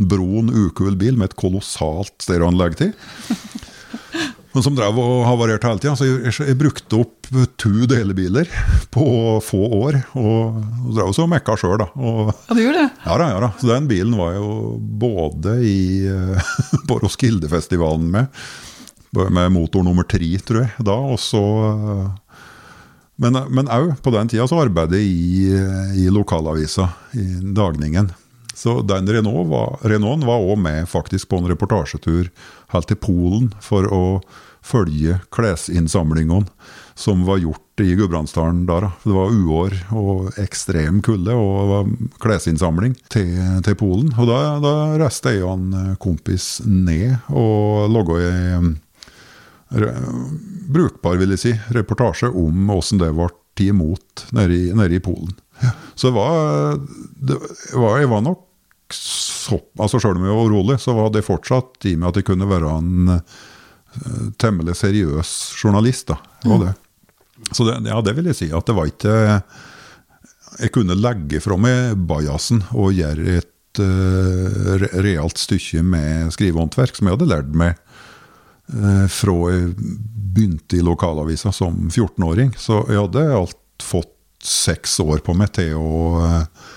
En 0.03 0.09
Broen 0.11 0.51
ukul 0.51 0.97
bil 0.99 1.15
med 1.21 1.31
et 1.31 1.37
kolossalt 1.39 2.17
stereoanlegg 2.27 2.75
til. 2.81 2.91
Men 4.51 4.65
som 4.67 4.75
drev 4.75 4.97
og 4.99 5.21
havarerte 5.29 5.69
hele 5.71 5.79
tida. 5.79 5.93
Så 5.95 6.09
jeg, 6.09 6.33
jeg, 6.41 6.57
brukte 6.59 6.99
opp 7.05 7.29
to 7.55 7.71
delebiler 7.87 8.51
på 8.91 9.05
få 9.47 9.61
år. 9.77 10.01
Og, 10.19 10.59
og 10.59 10.89
drev 10.97 11.13
også 11.13 11.29
og 11.29 11.31
mekka 11.37 11.55
sjøl, 11.61 11.77
da. 11.85 11.87
Og, 11.95 12.33
Ja, 12.49 12.57
du 12.57 12.65
gjorde 12.65 12.83
det? 12.83 12.89
ja 13.05 13.21
da, 13.23 13.29
ja 13.31 13.45
da. 13.47 13.53
Så 13.63 13.71
den 13.71 13.87
bilen 13.93 14.19
var 14.19 14.35
jeg 14.35 14.43
jo 14.43 14.75
både 15.07 15.55
i, 15.63 15.79
eh, 16.11 16.51
på 16.91 16.99
Roskildefestivalen 17.05 18.11
med, 18.11 18.43
med 19.13 19.53
motor 19.53 19.83
nummer 19.87 20.07
tre, 20.07 20.29
tror 20.47 20.63
jeg, 20.65 20.87
da. 20.87 20.95
Og 20.95 21.19
så 21.23 21.41
eh, 21.67 22.11
Men 23.21 23.69
òg 23.69 23.97
på 24.01 24.13
den 24.15 24.31
tida 24.33 24.47
så 24.49 24.63
arbeidet 24.63 25.01
jeg 25.03 25.11
i, 25.13 26.05
i 26.05 26.11
lokalavisa, 26.13 26.87
i 27.13 27.27
Dagningen. 27.57 28.13
Så 28.57 28.81
den 28.85 29.09
Renaulten 29.09 30.27
var 30.29 30.41
òg 30.41 30.57
med 30.61 30.89
faktisk 30.89 31.29
på 31.29 31.39
en 31.41 31.49
reportasjetur 31.49 32.31
helt 32.73 32.89
til 32.89 32.97
Polen 33.01 33.51
for 33.61 33.87
å 33.93 34.05
følge 34.61 35.19
klesinnsamlingene 35.33 36.49
som 37.01 37.23
var 37.25 37.39
gjort 37.41 37.81
i 37.81 37.95
Gudbrandsdalen 37.97 38.67
da. 38.69 38.81
da. 38.85 38.91
Det 39.05 39.15
var 39.17 39.33
uår 39.33 39.77
og 39.97 40.35
ekstrem 40.43 40.99
kulde, 41.05 41.33
og 41.33 41.95
klesinnsamling 42.21 42.93
til, 43.09 43.31
til 43.65 43.79
Polen. 43.81 44.11
Og 44.21 44.29
da, 44.29 44.41
da 44.61 44.75
reiste 45.01 45.33
jeg 45.33 45.47
og 45.47 45.55
en 45.57 45.97
kompis 46.03 46.59
ned 46.67 47.17
og 47.33 47.89
logga 47.95 48.19
re- 48.21 48.75
brukbar, 49.71 51.19
vil 51.21 51.35
jeg 51.37 51.43
si, 51.43 51.53
reportasje 51.77 52.31
om 52.35 52.71
åssen 52.75 52.99
det 53.01 53.13
ble 53.15 53.29
tatt 53.51 53.61
imot 53.61 54.27
nede 54.33 54.55
i, 54.55 54.73
nede 54.73 54.95
i 54.95 55.01
Polen. 55.01 55.33
Så 55.95 56.09
det 56.09 56.15
var, 56.15 56.79
det 57.21 57.37
var 57.75 57.99
Jeg 57.99 58.09
var 58.09 58.23
nok 58.25 58.47
så, 58.91 59.61
altså 59.79 60.01
Selv 60.01 60.17
om 60.17 60.25
jeg 60.25 60.35
var 60.35 60.47
urolig, 60.49 60.81
så 60.81 60.93
var 60.93 61.11
det 61.11 61.23
fortsatt 61.23 61.85
i 61.87 61.97
meg 61.97 62.09
at 62.09 62.17
jeg 62.17 62.27
kunne 62.27 62.49
være 62.49 62.71
en 62.79 63.11
uh, 63.13 64.31
temmelig 64.41 64.75
seriøs 64.81 65.53
journalist. 65.63 66.09
da, 66.09 66.17
det 66.43 66.59
det. 66.65 66.73
Så 67.53 67.65
det, 67.65 67.77
ja, 67.87 68.01
det 68.01 68.17
vil 68.17 68.27
jeg 68.27 68.37
si. 68.37 68.49
At 68.53 68.67
det 68.67 68.75
var 68.75 68.87
ikke 68.91 69.43
Jeg 70.61 70.73
kunne 70.73 70.99
legge 70.99 71.41
fra 71.41 71.57
meg 71.57 71.95
bajasen 72.09 72.65
og 72.73 72.97
gjøre 72.99 73.39
et 73.39 73.81
uh, 73.81 74.75
re 74.81 74.91
realt 75.07 75.39
stykke 75.39 75.85
med 75.87 76.35
skrivehåndverk 76.35 76.97
som 76.97 77.07
jeg 77.07 77.19
hadde 77.19 77.31
lært 77.31 77.55
meg 77.55 77.79
fra 79.11 79.35
jeg 79.51 79.75
begynte 80.31 80.77
i 80.77 80.83
lokalavisa 80.83 81.53
som 81.53 81.91
14-åring. 81.91 82.53
Så 82.59 82.85
jeg 82.89 83.01
hadde 83.01 83.25
alt 83.35 83.83
fått 83.83 84.17
seks 84.43 85.01
år 85.01 85.21
på 85.25 85.35
meg 85.37 85.53
til 85.57 85.77
å 85.77 86.21
eh, 86.25 86.69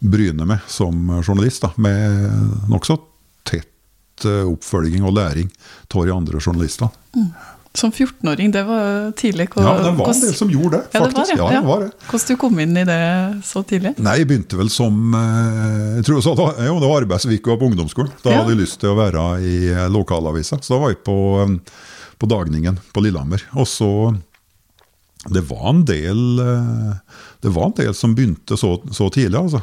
bryne 0.00 0.46
meg 0.48 0.64
som 0.70 0.96
journalist, 1.20 1.66
da, 1.66 1.72
med 1.76 2.70
nokså 2.72 2.96
tett 3.48 4.24
eh, 4.24 4.46
oppfølging 4.48 5.04
og 5.04 5.16
læring 5.18 5.50
av 5.92 6.06
de 6.06 6.14
andre 6.14 6.40
journalistene. 6.40 6.90
Som 7.72 7.92
14-åring, 7.94 8.50
det 8.50 8.64
var 8.66 9.12
tidlig. 9.14 9.44
Hvor- 9.52 9.62
Ja, 9.62 9.76
det 9.78 9.92
var 9.96 10.08
en 10.10 10.20
del 10.20 10.34
som 10.34 10.48
gjorde 10.50 10.70
det, 10.80 10.80
Ja, 10.92 11.00
det 11.00 11.00
var 11.00 11.10
faktisk. 11.24 11.36
Ja, 11.38 11.50
det 11.54 11.60
var 11.68 11.80
det. 11.84 11.90
Hvordan 12.10 12.26
du 12.26 12.36
kom 12.36 12.58
inn 12.58 12.76
i 12.76 12.84
det 12.84 13.42
så 13.46 13.62
tidlig? 13.62 13.92
Nei, 14.02 14.16
jeg 14.18 14.26
begynte 14.26 14.58
vel 14.58 14.68
som 14.74 15.14
eh, 15.14 16.00
jeg 16.00 16.04
tror 16.08 16.20
så 16.24 16.34
jo, 16.66 16.80
det 16.82 16.88
var 16.90 17.04
arbeidsuke 17.04 17.56
på 17.60 17.68
ungdomsskolen. 17.70 18.10
Da 18.24 18.30
Ja. 18.30 18.40
hadde 18.42 18.56
jeg 18.56 18.62
lyst 18.66 18.80
til 18.80 18.90
å 18.90 18.96
være 18.98 19.22
i 19.46 19.54
eh, 19.70 19.86
lokalavisa. 19.88 20.58
Så 20.60 20.74
da 20.74 20.78
var 20.82 20.88
jeg 20.96 21.04
på, 21.06 21.16
eh, 21.46 21.54
på 22.18 22.26
Dagningen 22.28 22.80
på 22.92 23.02
Lillehammer. 23.06 23.42
Og 23.54 23.66
så 23.70 24.18
Det 25.30 25.42
var 25.46 25.68
en 25.68 25.84
del 25.84 26.36
Det 27.42 27.50
var 27.52 27.66
en 27.66 27.72
del 27.76 27.94
som 27.94 28.14
begynte 28.16 28.56
så, 28.58 28.80
så 28.90 29.10
tidlig, 29.12 29.36
altså. 29.38 29.62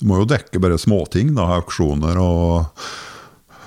Du 0.00 0.06
må 0.06 0.16
jo 0.20 0.24
dekke 0.24 0.58
bare 0.58 0.78
småting, 0.78 1.34
da. 1.34 1.58
Auksjoner 1.60 2.16
og 2.16 2.66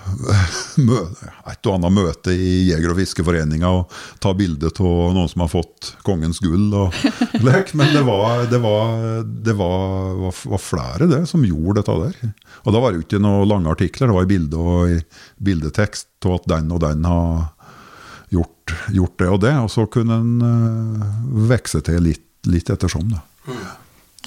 et 1.51 1.67
og 1.67 1.75
annet 1.75 1.93
møte 1.95 2.33
i 2.35 2.69
Jeger- 2.69 2.93
og 2.93 2.99
fiskeforeninga 2.99 3.69
og 3.79 3.93
ta 4.23 4.33
bilde 4.37 4.71
av 4.73 5.13
noen 5.15 5.29
som 5.31 5.43
har 5.45 5.51
fått 5.51 5.93
kongens 6.07 6.41
gull 6.43 6.73
og 6.77 6.97
lek. 7.47 7.73
Men 7.79 7.93
det 7.95 8.03
var, 8.07 8.45
det 8.51 8.59
var, 8.63 9.23
det 9.23 9.57
var, 9.59 10.15
var, 10.25 10.39
var 10.55 10.63
flere 10.63 11.09
det 11.11 11.23
som 11.29 11.45
gjorde 11.47 11.81
dette 11.81 11.97
der. 12.03 12.33
Og 12.63 12.75
da 12.75 12.83
var 12.83 12.91
det 12.91 13.01
jo 13.01 13.07
ikke 13.07 13.23
noen 13.23 13.49
lange 13.49 13.71
artikler, 13.73 14.09
det 14.09 14.17
var 14.17 14.27
i 14.27 14.33
bilde 14.33 14.63
og 14.63 14.95
i 14.95 14.99
bildetekst 15.43 16.27
av 16.27 16.39
at 16.39 16.49
den 16.55 16.71
og 16.73 16.83
den 16.83 17.07
har 17.07 17.47
gjort, 18.33 18.75
gjort 18.95 19.17
det 19.19 19.29
og 19.29 19.39
det. 19.45 19.55
Og 19.61 19.71
så 19.71 19.87
kunne 19.91 20.19
en 20.19 20.35
uh, 20.43 21.47
vokse 21.51 21.83
til 21.85 22.03
litt, 22.11 22.27
litt 22.49 22.71
ettersom, 22.73 23.09
da. 23.13 23.23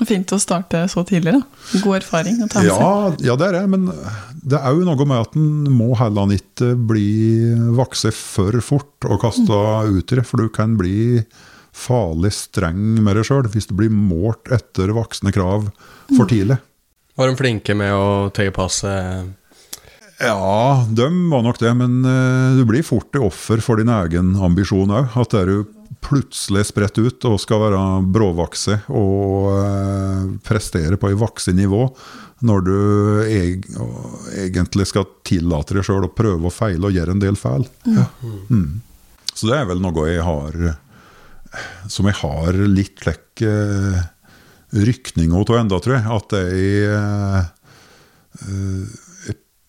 Fint 0.04 0.32
å 0.34 0.36
starte 0.36 0.82
så 0.92 1.06
tidlig. 1.08 1.32
da. 1.38 1.80
God 1.80 1.96
erfaring 2.02 2.42
å 2.44 2.48
ta 2.52 2.60
med 2.60 2.68
seg. 2.68 2.82
Ja, 2.82 3.30
ja, 3.30 3.36
det 3.40 3.46
er 3.48 3.54
det, 3.56 3.64
men 3.72 3.86
det 4.44 4.60
er 4.60 4.76
jo 4.76 4.84
noe 4.84 5.08
med 5.08 5.22
at 5.24 5.36
en 5.40 5.70
må 5.72 5.94
heller 5.96 6.34
ikke 6.36 6.74
bli 6.76 7.08
vokse 7.78 8.12
for 8.12 8.60
fort 8.60 9.08
og 9.08 9.22
kaste 9.24 9.56
ut 9.88 10.12
i 10.12 10.18
det, 10.20 10.26
for 10.28 10.44
du 10.44 10.52
kan 10.52 10.76
bli 10.76 11.22
farlig 11.76 12.32
streng 12.36 13.00
med 13.04 13.18
deg 13.18 13.26
sjøl 13.28 13.48
hvis 13.52 13.68
du 13.68 13.74
blir 13.76 13.92
målt 13.92 14.48
etter 14.52 14.92
voksne 14.96 15.32
krav 15.34 15.68
for 16.16 16.28
tidlig. 16.28 16.58
Var 17.16 17.32
de 17.32 17.38
flinke 17.38 17.76
med 17.76 17.92
å 17.96 18.28
tilpasse 18.36 18.92
Ja, 20.20 20.84
de 20.88 21.08
var 21.32 21.44
nok 21.44 21.60
det, 21.60 21.72
men 21.76 22.02
eh, 22.04 22.56
du 22.56 22.64
blir 22.68 22.84
fort 22.84 23.08
et 23.16 23.24
offer 23.24 23.64
for 23.64 23.80
din 23.80 23.92
egen 23.92 24.34
ambisjon 24.40 24.92
òg. 24.92 25.16
At 25.20 25.36
er 25.36 25.48
du 25.48 25.75
plutselig 26.06 26.68
spredt 26.70 26.98
ut 27.02 27.26
og 27.28 27.40
skal 27.42 27.62
være 27.64 27.82
bråvokse 28.14 28.78
og 28.94 29.50
eh, 29.56 30.22
prestere 30.46 30.98
på 31.00 31.10
et 31.10 31.18
vaksenivå, 31.20 31.82
når 32.46 32.66
du 32.66 32.76
eg 33.26 33.66
egentlig 34.36 34.86
skal 34.90 35.08
tillate 35.26 35.76
deg 35.76 35.86
sjøl 35.86 36.06
å 36.06 36.12
prøve 36.12 36.50
og 36.50 36.54
feile 36.54 36.88
og 36.88 36.96
gjøre 36.96 37.16
en 37.16 37.22
del 37.22 37.38
feil. 37.40 37.66
Ja. 37.88 38.06
Mm. 38.50 38.82
Så 39.32 39.50
det 39.50 39.58
er 39.58 39.68
vel 39.68 39.82
noe 39.84 40.06
jeg 40.08 40.22
har 40.24 40.54
Som 41.92 42.08
jeg 42.08 42.16
har 42.22 42.56
litt 42.68 43.02
slik 43.02 43.42
eh, 43.44 43.98
rykning 44.76 45.32
av 45.36 45.52
enda, 45.56 45.78
tror 45.80 45.96
jeg. 45.96 46.04
At 46.12 46.34
jeg 46.36 46.88
eh, 46.92 47.44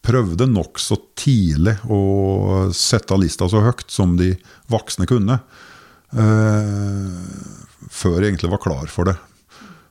prøvde 0.07 0.47
nokså 0.49 0.97
tidlig 1.19 1.75
å 1.91 2.67
sette 2.75 3.17
lista 3.19 3.47
så 3.51 3.63
høyt 3.65 3.89
som 3.91 4.15
de 4.19 4.33
voksne 4.71 5.07
kunne. 5.09 5.39
Eh, 6.13 7.17
før 7.91 8.19
jeg 8.21 8.31
egentlig 8.31 8.51
var 8.53 8.63
klar 8.63 8.87
for 8.91 9.09
det. 9.09 9.17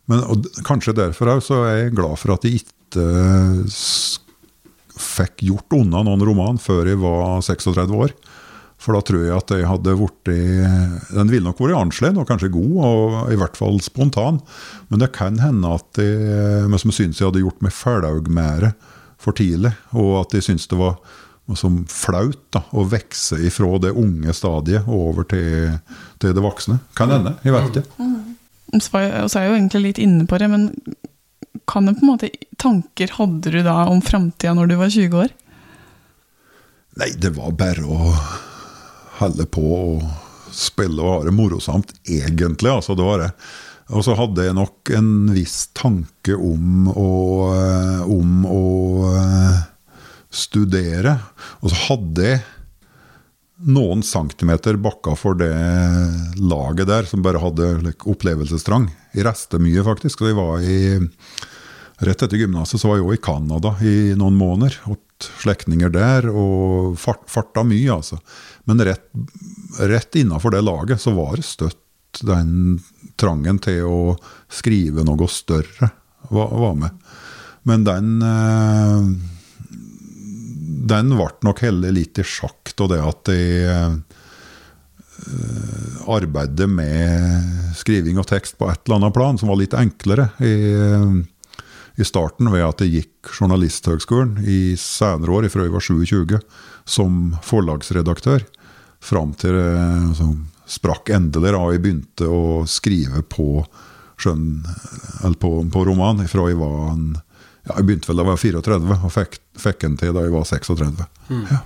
Men 0.06 0.22
og 0.30 0.46
Kanskje 0.66 0.94
derfor 0.96 1.34
òg 1.34 1.42
så 1.44 1.64
er 1.66 1.76
jeg 1.80 1.96
glad 1.98 2.16
for 2.20 2.36
at 2.36 2.46
jeg 2.46 2.62
ikke 2.62 3.06
fikk 4.96 5.42
gjort 5.44 5.76
unna 5.76 6.04
noen 6.06 6.22
roman 6.24 6.60
før 6.62 6.88
jeg 6.88 7.00
var 7.02 7.42
36 7.44 7.96
år. 7.98 8.14
For 8.80 8.92
da 8.92 9.00
tror 9.04 9.22
jeg 9.24 9.32
at 9.32 9.52
jeg 9.56 9.66
hadde 9.66 9.94
blitt 9.96 10.28
Den 11.16 11.30
ville 11.32 11.46
nok 11.48 11.60
vært 11.62 11.78
annerledes 11.78 12.20
og 12.20 12.28
kanskje 12.28 12.52
god, 12.52 12.74
og 12.84 13.32
i 13.32 13.38
hvert 13.40 13.56
fall 13.58 13.80
spontan. 13.82 14.42
Men 14.92 15.00
det 15.02 15.14
kan 15.16 15.40
hende 15.40 15.72
at 15.78 16.00
jeg, 16.00 16.68
men 16.68 16.80
som 16.82 16.92
syns 16.94 17.20
jeg 17.20 17.30
hadde 17.30 17.42
gjort 17.44 17.64
meg 17.64 17.74
flau 17.74 18.20
med 18.28 18.68
for 19.22 19.36
tidlig. 19.36 19.72
Og 19.96 20.20
at 20.20 20.36
jeg 20.36 20.44
syntes 20.46 20.68
det 20.70 20.78
var 20.80 21.00
som 21.54 21.84
flaut 21.86 22.40
da, 22.50 22.64
å 22.74 22.82
vokse 22.90 23.38
ifra 23.46 23.78
det 23.78 23.92
unge 23.94 24.32
stadiet 24.34 24.88
og 24.88 25.12
over 25.12 25.28
til, 25.30 25.76
til 26.18 26.34
det 26.34 26.42
voksne. 26.42 26.80
Kan 26.98 27.12
hende, 27.14 27.36
jeg 27.46 27.54
vet 27.54 27.68
ikke. 27.70 27.84
Og 28.74 28.82
så 28.82 28.98
jeg- 29.04 29.12
er 29.14 29.28
jeg 29.28 29.50
jo 29.50 29.54
egentlig 29.60 29.82
litt 29.84 29.98
inne 30.02 30.26
på 30.26 30.38
det, 30.42 30.48
men 30.50 30.72
kan 31.68 31.86
du 31.86 31.92
på 31.94 32.02
en 32.02 32.10
måte 32.16 32.30
tanker 32.58 33.08
hadde 33.14 33.50
du 33.54 33.62
da 33.62 33.86
om 33.86 34.00
framtida 34.02 34.54
når 34.54 34.68
du 34.68 34.76
var 34.76 34.90
20 34.90 35.14
år? 35.22 35.30
Nei, 36.96 37.10
det 37.16 37.30
var 37.36 37.52
bare 37.52 37.84
å 37.84 38.10
holde 39.20 39.46
på 39.46 39.62
og 39.62 40.02
spille 40.56 40.98
og 41.02 41.10
ha 41.20 41.24
det 41.28 41.34
morosamt, 41.36 41.92
egentlig. 42.08 42.70
altså 42.72 42.96
det 42.96 43.04
var 43.04 43.18
det. 43.22 43.30
Og 43.94 44.02
så 44.02 44.16
hadde 44.18 44.42
jeg 44.48 44.54
nok 44.56 44.90
en 44.98 45.10
viss 45.30 45.68
tanke 45.76 46.34
om 46.34 46.88
å, 46.90 47.10
om 48.10 48.46
å 48.50 48.62
studere. 50.36 51.16
Og 51.62 51.72
så 51.72 51.80
hadde 51.88 52.28
jeg 52.28 52.44
noen 53.72 54.02
centimeter 54.04 54.76
bakka 54.76 55.14
for 55.16 55.38
det 55.40 55.52
laget 56.36 56.90
der, 56.90 57.06
som 57.08 57.24
bare 57.24 57.40
hadde 57.40 57.70
like, 57.86 58.04
opplevelsestrang. 58.08 58.90
Jeg 59.16 59.24
reiste 59.28 59.60
mye, 59.62 59.84
faktisk. 59.86 60.20
Så 60.20 60.32
jeg 60.32 60.40
var 60.40 60.64
i 60.64 60.80
Rett 62.04 62.20
etter 62.20 62.36
gymnaset 62.36 62.82
var 62.84 62.98
jeg 62.98 63.06
òg 63.06 63.14
i 63.14 63.20
Canada 63.24 63.70
i 63.80 63.92
noen 64.20 64.34
måneder. 64.36 64.74
Hatt 64.84 65.28
slektninger 65.40 65.88
der, 65.94 66.26
og 66.28 66.98
fart, 67.00 67.22
farta 67.32 67.62
mye, 67.64 67.88
altså. 67.94 68.18
Men 68.68 68.82
rett, 68.84 69.06
rett 69.80 70.18
innafor 70.20 70.52
det 70.52 70.60
laget 70.66 71.00
så 71.00 71.14
var 71.16 71.38
det 71.40 71.46
støtt 71.48 72.20
den 72.20 72.82
trangen 73.16 73.56
til 73.64 73.88
å 73.88 74.00
skrive 74.52 75.06
noe 75.08 75.28
større 75.32 75.88
var, 76.28 76.52
var 76.52 76.76
med. 76.82 77.08
Men 77.66 77.88
den 77.88 78.12
eh, 78.22 79.08
Den 80.76 81.14
ble 81.16 81.30
nok 81.46 81.62
heller 81.64 81.94
litt 81.94 82.20
i 82.20 82.26
sjakk 82.26 82.74
av 82.84 82.90
det 82.92 83.00
at 83.00 83.30
jeg 83.32 83.70
eh, 83.72 83.94
arbeidet 86.12 86.68
med 86.68 87.72
skriving 87.78 88.20
og 88.20 88.28
tekst 88.28 88.58
på 88.60 88.68
et 88.68 88.82
eller 88.84 89.00
annet 89.00 89.16
plan 89.16 89.40
som 89.40 89.48
var 89.50 89.58
litt 89.62 89.74
enklere. 89.78 90.28
i 90.44 91.24
i 91.96 92.04
starten 92.04 92.50
ved 92.52 92.64
at 92.64 92.82
jeg 92.84 92.92
gikk 92.92 93.30
Journalisthøgskolen 93.38 94.42
i 94.44 94.76
senere 94.80 95.32
år, 95.32 95.48
fra 95.48 95.64
jeg 95.64 95.72
var 95.72 95.84
27, 95.84 96.36
som 96.84 97.36
forlagsredaktør. 97.44 98.44
Fram 99.00 99.32
til 99.38 99.56
det 99.56 100.16
som 100.18 100.34
sprakk 100.68 101.12
endelig 101.14 101.54
da 101.54 101.62
jeg 101.72 101.82
begynte 101.84 102.28
å 102.28 102.64
skrive 102.68 103.22
på, 103.30 103.64
skjønn, 104.20 104.66
eller 105.22 105.38
på, 105.40 105.52
på 105.72 105.84
roman. 105.88 106.20
Fra 106.28 106.50
jeg 106.50 106.60
var 106.60 106.76
en, 106.92 107.08
ja, 107.64 107.78
jeg 107.78 107.88
begynte 107.88 108.10
vel 108.10 108.20
da 108.20 108.26
jeg 108.26 108.32
var 108.32 108.44
34, 108.44 108.98
og 108.98 109.14
fikk, 109.16 109.40
fikk 109.60 109.86
en 109.86 109.96
til 110.00 110.14
da 110.16 110.24
jeg 110.26 110.34
var 110.34 110.46
36. 110.48 111.06
Ja. 111.30 111.62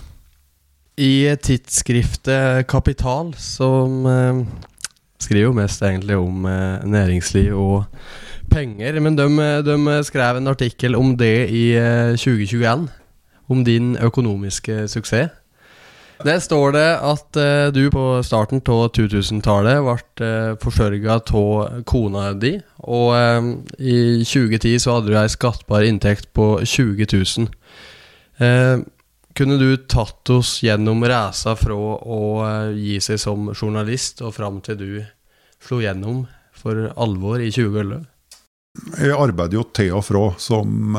I 1.01 1.13
tidsskriftet 1.41 2.67
Kapital, 2.69 3.33
som 3.41 4.07
eh, 4.07 4.43
skriver 5.21 5.49
jo 5.49 5.57
mest 5.57 5.83
egentlig 5.83 6.19
om 6.21 6.47
eh, 6.49 6.85
næringsliv 6.85 7.57
og 7.57 7.85
penger, 8.51 9.01
men 9.01 9.17
de, 9.17 9.29
de 9.65 9.99
skrev 10.05 10.37
en 10.37 10.51
artikkel 10.51 10.97
om 10.99 11.15
det 11.17 11.49
i 11.49 11.71
eh, 11.79 12.17
2021. 12.19 12.89
Om 13.51 13.65
din 13.67 13.97
økonomiske 13.97 14.89
suksess. 14.89 15.40
Der 16.21 16.41
står 16.43 16.75
det 16.77 16.89
at 17.01 17.39
uh, 17.41 17.73
du 17.73 17.87
på 17.93 18.05
starten 18.27 18.61
av 18.61 18.91
2000-tallet 18.93 19.81
ble 19.87 20.27
uh, 20.27 20.57
forsørga 20.61 21.17
av 21.17 21.85
kona 21.89 22.33
di. 22.37 22.59
Og 22.85 23.15
uh, 23.17 23.49
i 23.81 24.21
2010 24.21 24.83
så 24.85 24.99
hadde 24.99 25.13
du 25.13 25.17
ei 25.17 25.31
skattbar 25.33 25.87
inntekt 25.89 26.29
på 26.37 26.59
20 26.61 27.09
000. 27.15 27.49
Uh, 28.41 28.85
kunne 29.37 29.57
du 29.57 29.71
tatt 29.89 30.29
oss 30.35 30.59
gjennom 30.67 31.05
reisa 31.07 31.55
fra 31.57 31.77
å 31.79 32.21
eh, 32.45 32.73
gi 32.75 32.97
seg 33.01 33.21
som 33.23 33.53
journalist 33.55 34.21
og 34.27 34.35
fram 34.35 34.59
til 34.67 34.77
du 34.77 34.89
slo 35.63 35.79
gjennom 35.81 36.25
for 36.51 36.91
alvor 36.99 37.39
i 37.41 37.53
2011? 37.55 38.03
Jeg 38.99 39.15
arbeider 39.15 39.61
jo 39.61 39.65
til 39.71 39.95
og 39.97 40.03
fra 40.05 40.25
som, 40.43 40.99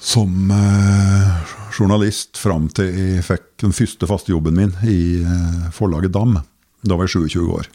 som 0.00 0.54
journalist 1.72 2.38
fram 2.40 2.68
til 2.74 2.90
jeg 2.92 3.24
fikk 3.26 3.46
den 3.64 3.74
første 3.76 4.08
faste 4.10 4.32
jobben 4.32 4.56
min 4.58 4.74
i 4.88 5.22
eh, 5.22 5.70
forlaget 5.74 6.14
Dam. 6.14 6.38
Da 6.82 6.98
var 6.98 7.08
jeg 7.08 7.28
27 7.30 7.56
år. 7.56 7.68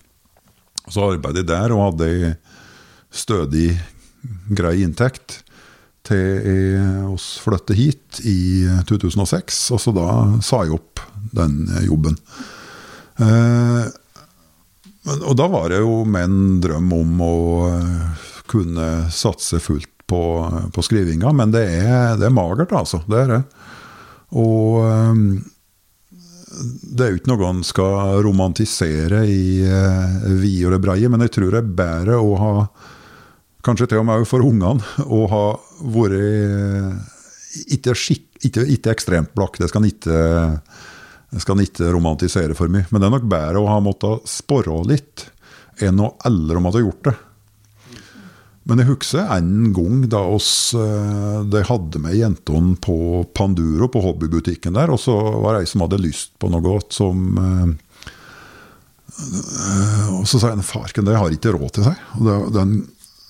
Så 0.87 1.03
arbeidet 1.13 1.43
jeg 1.43 1.49
der 1.51 1.75
og 1.75 1.83
hadde 1.83 2.07
ei 2.07 2.31
stødig, 3.11 3.69
grei 4.51 4.81
inntekt 4.83 5.41
til 6.07 6.19
jeg 6.47 7.07
oss 7.07 7.37
flyttet 7.43 7.79
hit 7.79 8.21
i 8.27 8.67
2006. 8.87 9.61
Og 9.75 9.81
så 9.83 9.93
da 9.95 10.09
sa 10.45 10.63
jeg 10.63 10.77
opp 10.77 11.03
den 11.35 11.65
jobben. 11.87 12.17
Eh, 13.17 13.85
og 15.17 15.33
da 15.39 15.47
var 15.51 15.71
det 15.71 15.81
jo 15.81 16.01
med 16.07 16.27
en 16.27 16.39
drøm 16.63 16.91
om 16.95 17.21
å 17.23 17.35
eh, 17.71 18.25
kunne 18.47 18.87
satse 19.13 19.59
fullt 19.63 19.91
på, 20.07 20.21
på 20.71 20.83
skrivinga, 20.83 21.33
men 21.35 21.51
det 21.51 21.65
er, 21.67 22.15
det 22.19 22.29
er 22.29 22.35
magert, 22.35 22.71
altså. 22.75 23.01
Det 23.11 23.23
er 23.25 23.31
det. 23.33 23.41
Og 24.35 24.81
eh, 24.83 25.21
det 26.97 27.05
er 27.05 27.11
jo 27.11 27.19
ikke 27.19 27.31
noe 27.31 27.49
en 27.51 27.63
skal 27.65 28.21
romantisere 28.25 29.21
i 29.29 29.61
vide 30.41 30.67
og 30.67 30.73
det 30.73 30.81
breie, 30.83 31.09
men 31.11 31.23
jeg 31.25 31.35
tror 31.37 31.53
det 31.53 31.61
er 31.61 31.75
bedre 31.81 32.19
å 32.23 32.33
ha, 32.41 32.51
kanskje 33.67 33.91
til 33.91 34.01
og 34.01 34.07
med 34.09 34.25
for 34.29 34.45
ungene, 34.45 34.83
å 35.17 35.23
ha 35.31 35.45
vært 35.93 36.17
eh, 36.19 36.91
ikke, 37.77 37.95
skikk, 37.97 38.27
ikke, 38.47 38.67
ikke 38.77 38.93
ekstremt 38.93 39.33
blakk. 39.37 39.59
Det 39.61 39.69
skal 39.71 39.83
en 39.83 39.91
ikke, 39.91 40.19
jeg 41.33 41.43
skal 41.43 41.63
ikke 41.63 41.93
romantisere 41.93 42.57
for 42.57 42.71
mye. 42.71 42.87
Men 42.91 43.01
det 43.01 43.09
er 43.09 43.15
nok 43.17 43.31
bedre 43.31 43.63
å 43.63 43.71
ha 43.71 43.79
måttet 43.83 44.29
spore 44.29 44.81
litt 44.87 45.27
enn 45.83 46.01
å 46.01 46.15
aldri 46.25 46.61
måtte 46.61 46.81
ha 46.81 46.85
gjort 46.85 47.09
det. 47.09 47.15
Men 48.67 48.81
jeg 48.81 48.89
husker 48.89 49.29
en 49.31 49.71
gang 49.75 50.01
da 50.11 50.19
oss 50.27 50.49
eh, 50.75 51.39
de 51.47 51.63
hadde 51.69 52.01
med 52.03 52.17
jentene 52.19 52.75
på 52.83 53.23
Panduro, 53.37 53.87
på 53.91 54.01
hobbybutikken 54.03 54.75
der, 54.75 54.91
og 54.91 54.99
så 54.99 55.15
var 55.15 55.55
det 55.55 55.63
ei 55.63 55.69
som 55.71 55.85
hadde 55.85 56.01
lyst 56.03 56.33
på 56.41 56.49
noe 56.51 56.79
som 56.91 57.39
eh, 57.43 57.69
eh, 59.23 60.09
Og 60.17 60.27
så 60.27 60.41
sa 60.41 60.51
jeg 60.51 60.67
farken, 60.67 61.07
det 61.07 61.15
har 61.15 61.31
ikke 61.31 61.55
råd 61.55 61.77
til 61.77 61.87
seg. 61.87 62.01
Og 62.19 62.27
det, 62.27 62.37
den, 62.57 62.73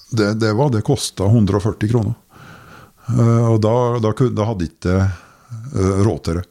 det, 0.10 0.32
det 0.42 0.56
var, 0.58 0.74
det 0.74 0.86
kosta 0.88 1.30
140 1.30 1.94
kroner. 1.94 2.18
Og 3.08 3.62
da, 3.64 3.74
da, 4.04 4.10
da 4.36 4.46
hadde 4.50 4.66
ikke 4.68 4.96
råd 6.04 6.18
til 6.26 6.42
det. 6.42 6.48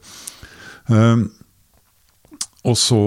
Eh, 2.67 2.71
og 2.71 2.75
så 2.75 2.99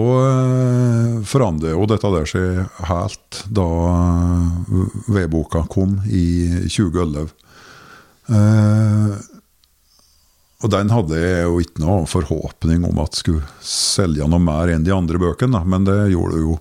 forandret 1.21 1.27
forandrer 1.29 1.75
jo 1.75 1.85
dette 1.89 2.09
der 2.15 2.29
seg 2.29 2.85
helt 2.89 3.41
da 3.53 3.67
eh, 3.91 4.95
vedboka 5.13 5.65
kom 5.69 5.99
i 6.09 6.65
2011. 6.65 7.29
Eh, 8.31 9.13
og 10.61 10.69
den 10.69 10.91
hadde 10.93 11.17
jeg 11.17 11.45
jo 11.45 11.61
ikke 11.61 11.81
noe 11.81 12.09
forhåpning 12.09 12.85
om 12.85 12.99
at 13.01 13.17
skulle 13.17 13.45
selge 13.65 14.27
noe 14.29 14.41
mer 14.41 14.69
enn 14.73 14.85
de 14.85 14.93
andre 14.93 15.21
bøkene, 15.21 15.63
men 15.65 15.87
det 15.87 16.11
gjorde 16.13 16.37
det 16.37 16.43
jo 16.43 16.57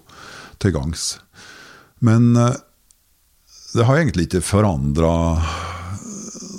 til 0.60 0.74
gangs. 0.76 1.10
Men 2.04 2.32
eh, 2.36 2.56
det 3.76 3.86
har 3.86 4.00
egentlig 4.00 4.28
ikke 4.28 4.44
forandra 4.44 5.12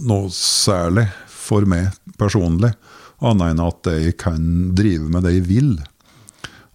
noe 0.07 0.29
særlig 0.33 1.07
for 1.29 1.65
meg 1.69 1.91
personlig, 2.21 2.71
annet 3.21 3.53
enn 3.53 3.63
at 3.65 3.89
jeg 3.93 4.15
kan 4.21 4.45
drive 4.77 5.09
med 5.11 5.25
det 5.25 5.35
jeg 5.35 5.49
vil. 5.49 5.73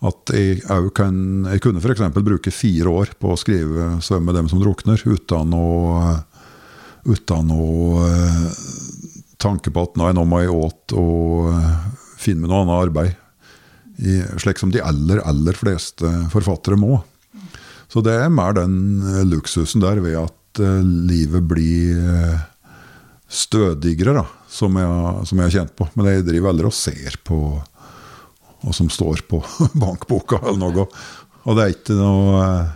At 0.04 0.28
jeg, 0.34 0.60
også 0.68 0.92
kan, 0.98 1.18
jeg 1.48 1.62
kunne 1.64 1.80
f.eks. 1.80 2.02
bruke 2.20 2.52
fire 2.52 2.92
år 2.92 3.14
på 3.16 3.32
å 3.32 3.38
skrive 3.40 3.94
'Svømme 4.04 4.34
dem 4.36 4.48
som 4.52 4.60
drukner' 4.60 5.00
uten 5.00 5.54
å, 5.56 5.68
uten 7.08 7.52
å 7.54 7.68
eh, 8.04 8.42
tanke 9.40 9.72
på 9.72 9.86
at 9.88 9.96
nei, 9.96 10.12
nå 10.12 10.26
må 10.28 10.42
jeg 10.42 10.52
åt 10.52 10.96
og 11.00 11.48
eh, 11.48 11.70
finne 12.20 12.44
meg 12.44 12.52
noe 12.52 12.64
annet 12.66 12.82
arbeid. 12.88 13.22
I, 13.96 14.20
slik 14.36 14.60
som 14.60 14.68
de 14.68 14.84
aller, 14.84 15.22
aller 15.24 15.56
fleste 15.56 16.10
forfattere 16.28 16.76
må. 16.76 17.00
Så 17.88 18.02
det 18.04 18.18
er 18.20 18.28
mer 18.28 18.52
den 18.58 19.00
eh, 19.00 19.24
luksusen 19.24 19.80
der 19.80 20.02
ved 20.04 20.20
at 20.26 20.34
livet 20.56 21.44
blir 21.44 21.98
stødigere, 23.28 24.14
da, 24.16 24.22
som 24.48 24.72
jeg 24.72 25.42
har 25.42 25.52
kjent 25.52 25.74
på. 25.76 25.84
Men 25.92 26.08
jeg 26.08 26.24
driver 26.24 26.52
aldri 26.52 26.70
og 26.70 26.76
ser 26.76 27.18
på 27.28 27.40
hva 28.62 28.72
som 28.74 28.90
står 28.90 29.26
på 29.30 29.42
bankboka 29.82 30.40
eller 30.42 30.60
noe. 30.60 30.88
Og 31.46 31.56
det 31.56 31.64
er 31.64 31.76
ikke 31.76 31.96
noe 31.98 32.42
eh, 32.42 32.74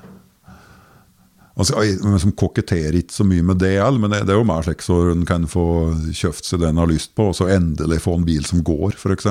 altså, 1.57 1.83
jeg 1.85 2.23
som 2.23 2.37
koketterer 2.39 3.01
ikke 3.01 3.17
så 3.17 3.27
mye 3.27 3.45
med 3.47 3.61
det, 3.63 3.75
heller, 3.81 4.01
men 4.03 4.15
det, 4.15 4.25
det 4.29 4.35
er 4.35 4.41
jo 4.41 4.49
mer 4.49 4.65
slik 4.67 4.85
så 4.85 5.03
en 5.13 5.27
kan 5.29 5.49
få 5.51 5.67
kjøpt 6.15 6.47
seg 6.47 6.63
det 6.63 6.71
en 6.71 6.81
har 6.83 6.91
lyst 6.91 7.15
på, 7.19 7.31
og 7.31 7.37
så 7.37 7.51
endelig 7.53 8.03
få 8.07 8.17
en 8.19 8.27
bil 8.29 8.47
som 8.49 8.65
går, 8.67 8.97
f.eks. 8.97 9.31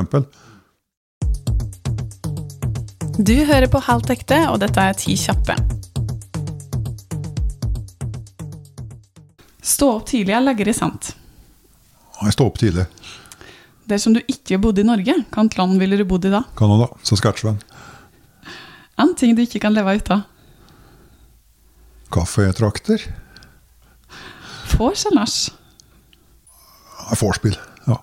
Du 3.20 3.36
hører 3.44 3.68
på 3.68 3.82
Halvt 3.84 4.14
ekte, 4.16 4.46
og 4.48 4.62
dette 4.64 4.80
er 4.80 4.96
Ti 4.96 5.16
kjappe. 5.20 5.58
Stå 9.60 9.90
opp 9.98 10.08
tidlig 10.08 10.36
er 10.36 10.70
i 10.70 10.74
sant. 10.76 11.14
Jeg 12.20 12.36
står 12.36 12.48
opp 12.50 12.58
tidlig. 12.60 12.86
Dersom 13.90 14.14
du 14.14 14.20
ikke 14.30 14.60
bodde 14.62 14.84
i 14.84 14.88
Norge, 14.88 15.16
hvilket 15.34 15.58
land 15.58 15.80
ville 15.82 15.98
du 15.98 16.06
bodd 16.08 16.28
i 16.30 16.34
da? 16.34 16.44
Canada. 16.60 16.90
Saskatchewan. 17.08 17.58
En 19.00 19.16
ting 19.18 19.34
du 19.38 19.42
ikke 19.46 19.62
kan 19.64 19.74
leve 19.74 19.96
ut 19.98 20.12
av? 20.14 20.26
Kaffetrakter. 22.14 23.02
Vors 24.76 25.06
eller 25.10 25.24
nach? 25.24 25.38
Vorspiel. 27.20 27.58
Ja. 27.88 27.98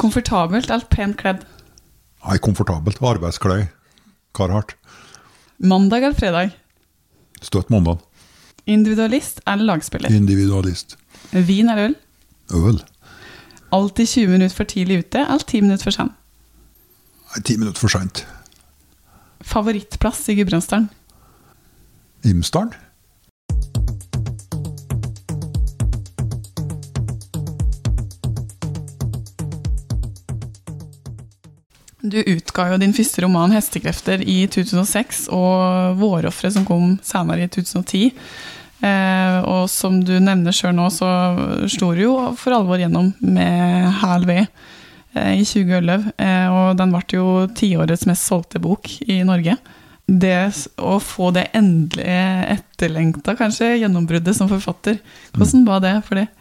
Komfortabelt 0.00 0.68
eller 0.70 0.88
pent 0.92 1.16
kledd? 1.20 1.44
Nei, 2.26 2.36
komfortabelt. 2.44 3.00
Arbeidsklær. 3.02 3.68
Carhartt. 4.36 4.76
Mandag 5.62 6.04
eller 6.04 6.18
fredag? 6.18 6.52
Støtt 7.42 7.70
mandag. 7.72 8.02
Individualist 8.68 9.40
eller 9.46 9.72
lagspiller? 9.72 10.12
Individualist. 10.14 10.96
Vin 11.32 11.70
eller 11.72 11.90
øl? 11.92 11.96
Øl. 12.52 12.82
Alltid 13.72 14.08
20 14.08 14.28
minutter 14.28 14.56
for 14.56 14.68
tidlig 14.68 14.98
ute 14.98 15.18
eller 15.18 15.38
10 15.48 15.60
minutter 15.64 15.84
for 15.88 15.96
sent? 15.96 16.12
Nei, 17.32 17.40
Ti 17.40 17.56
minutter 17.56 17.80
for 17.80 17.88
sent. 17.88 18.26
Favorittplass 19.40 20.28
i 20.28 20.34
Gudbrandsdalen? 20.36 20.90
Imsdalen. 22.28 22.74
Du 32.02 32.18
utga 32.18 32.66
jo 32.68 32.76
din 32.82 32.92
første 32.92 33.22
roman 33.24 33.54
'Hestekrefter' 33.54 34.20
i 34.26 34.46
2006, 34.46 35.28
og 35.32 35.96
'Vårofre', 35.96 36.50
som 36.50 36.66
kom 36.68 36.98
senere 37.02 37.44
i 37.44 37.48
2010. 37.48 38.12
Eh, 38.82 39.36
og 39.46 39.68
som 39.70 40.00
du 40.02 40.16
nevner 40.18 40.54
sjøl 40.54 40.74
nå, 40.74 40.88
så 40.90 41.08
slo 41.70 41.92
du 41.94 42.02
jo 42.02 42.14
for 42.38 42.56
alvor 42.56 42.80
gjennom 42.82 43.12
med 43.22 43.86
hæl 44.00 44.26
ved 44.26 44.42
eh, 44.42 45.38
i 45.38 45.44
2011. 45.46 46.10
Eh, 46.18 46.48
og 46.50 46.80
den 46.80 46.94
ble 46.94 47.04
jo 47.14 47.26
tiårets 47.54 48.08
mest 48.10 48.26
solgte 48.26 48.62
bok 48.62 48.90
i 49.06 49.20
Norge. 49.28 49.54
Det 50.06 50.38
å 50.82 50.96
få 50.98 51.30
det 51.36 51.46
endelige 51.56 52.22
etterlengta, 52.56 53.36
kanskje, 53.38 53.76
gjennombruddet 53.84 54.34
som 54.36 54.50
forfatter, 54.50 54.98
hvordan 55.36 55.62
var 55.68 55.84
det 55.84 55.94
for 56.08 56.18
deg? 56.18 56.32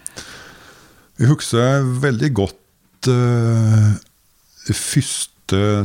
Jeg 1.22 1.30
husker 1.30 1.86
veldig 2.02 2.32
godt 2.34 3.12
uh, 3.14 3.94
første 4.66 5.31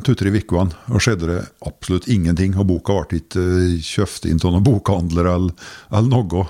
to-tre 0.06 0.30
ukene. 0.34 0.76
Og 0.92 1.02
skjedde 1.02 1.30
det 1.30 1.40
absolutt 1.66 2.08
ingenting. 2.12 2.56
Og 2.58 2.68
boka 2.70 3.00
ble 3.06 3.22
ikke 3.22 3.42
uh, 3.42 3.74
kjøpt 3.82 4.28
inn 4.30 4.40
av 4.42 4.54
noen 4.54 4.66
bokhandler 4.66 5.32
eller, 5.32 5.68
eller 5.90 6.12
noe. 6.12 6.46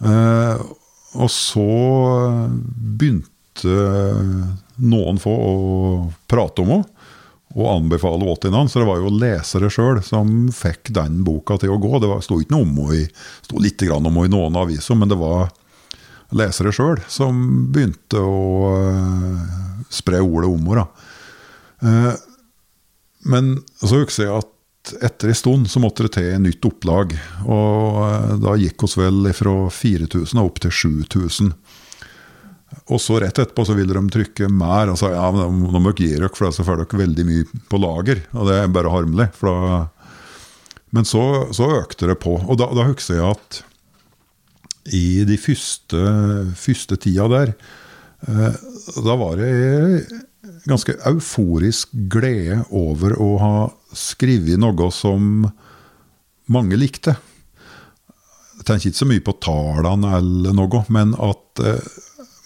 Eh, 0.00 0.60
og 1.20 1.30
så 1.32 1.66
begynte 2.64 3.74
noen 4.80 5.18
få 5.20 5.32
å 5.34 5.54
prate 6.30 6.64
om 6.64 6.72
henne 6.72 7.00
og 7.50 7.66
anbefale 7.66 8.22
henne 8.22 8.40
til 8.40 8.54
noen. 8.54 8.70
Så 8.70 8.80
det 8.80 8.88
var 8.88 9.00
jo 9.02 9.12
lesere 9.12 9.70
sjøl 9.72 10.00
som 10.06 10.48
fikk 10.54 10.92
den 10.96 11.20
boka 11.26 11.58
til 11.60 11.74
å 11.74 11.80
gå. 11.82 11.98
Det 12.00 12.12
sto 12.24 12.38
ikke 12.40 12.54
noe 12.54 12.68
om 12.68 12.78
henne 12.86 13.08
sto 13.42 13.60
litt 13.62 13.82
om 13.90 14.06
henne 14.06 14.28
i 14.28 14.32
noen 14.32 14.60
aviser, 14.60 14.98
men 14.98 15.10
det 15.10 15.18
var 15.20 15.50
lesere 16.36 16.70
sjøl 16.72 17.00
som 17.10 17.42
begynte 17.74 18.22
å 18.22 18.70
eh, 18.78 19.86
spre 19.90 20.22
ordet 20.22 20.50
om 20.50 20.70
henne. 20.70 20.86
Eh, 21.82 22.14
Men 23.30 23.52
så 23.80 24.00
husker 24.00 24.24
jeg 24.26 24.38
at 24.38 24.56
etter 25.04 25.28
en 25.28 25.36
stund 25.36 25.68
så 25.68 25.80
måtte 25.82 26.06
det 26.06 26.14
til 26.16 26.38
nytt 26.40 26.64
opplag. 26.64 27.12
Og 27.44 28.00
eh, 28.06 28.34
da 28.40 28.56
gikk 28.60 28.86
oss 28.86 28.96
vel 29.00 29.28
fra 29.36 29.54
4000 29.68 30.40
og 30.40 30.46
opp 30.50 30.62
til 30.64 30.72
7000. 30.72 31.52
Og 32.90 33.00
så 33.02 33.18
rett 33.20 33.38
etterpå 33.38 33.64
så 33.66 33.74
ville 33.76 33.94
de 33.94 34.02
trykke 34.14 34.48
mer. 34.48 34.92
Og 34.92 34.98
sa 35.00 35.12
ja, 35.12 35.26
men 35.34 35.60
nå 35.66 35.82
må 35.82 35.92
dere 35.92 36.06
gi 36.06 36.14
dere, 36.16 36.30
for 36.32 36.54
så 36.54 36.64
får 36.66 36.84
dere 36.84 37.02
veldig 37.02 37.26
mye 37.28 37.62
på 37.70 37.80
lager. 37.82 38.22
Og 38.32 38.48
det 38.48 38.60
er 38.60 38.72
bare 38.72 38.94
harmelig. 38.94 39.28
Da, 39.42 39.88
men 40.96 41.06
så, 41.06 41.24
så 41.54 41.68
økte 41.82 42.08
det 42.10 42.16
på. 42.22 42.38
Og 42.40 42.58
da, 42.58 42.70
da 42.74 42.88
husker 42.88 43.18
jeg 43.20 43.34
at 43.36 43.60
i 44.96 45.22
de 45.28 45.36
første, 45.38 46.00
første 46.58 46.96
tida 47.04 47.28
der, 47.30 47.52
eh, 48.26 48.56
da 49.04 49.16
var 49.20 49.36
det 49.38 49.50
ganske 50.68 50.96
euforisk 51.08 51.92
glede 52.12 52.62
over 52.70 53.14
å 53.20 53.30
ha 53.40 53.54
skrevet 53.96 54.60
noe 54.60 54.90
som 54.94 55.46
mange 56.50 56.78
likte. 56.78 57.16
Jeg 58.60 58.66
tenker 58.68 58.90
ikke 58.90 59.00
så 59.00 59.08
mye 59.08 59.24
på 59.24 59.36
tallene 59.40 60.14
eller 60.18 60.56
noe, 60.56 60.82
men 60.92 61.14
at, 61.16 61.62
eh, 61.64 61.86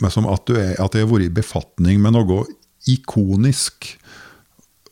men 0.03 0.29
at, 0.31 0.47
du 0.47 0.59
er, 0.61 0.75
at 0.79 0.95
jeg 0.95 1.07
har 1.07 1.11
vært 1.11 1.27
i 1.27 1.37
befatning 1.41 2.03
med 2.03 2.15
noe 2.15 2.45
ikonisk 2.91 3.95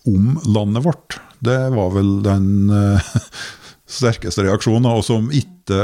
om 0.08 0.38
landet 0.48 0.86
vårt. 0.86 1.20
Det 1.42 1.60
var 1.74 1.92
vel 1.94 2.16
den 2.24 2.70
eh, 2.74 3.12
sterkeste 3.92 4.46
reaksjoner, 4.46 4.98
og 4.98 5.04
som, 5.06 5.28
ikke, 5.34 5.78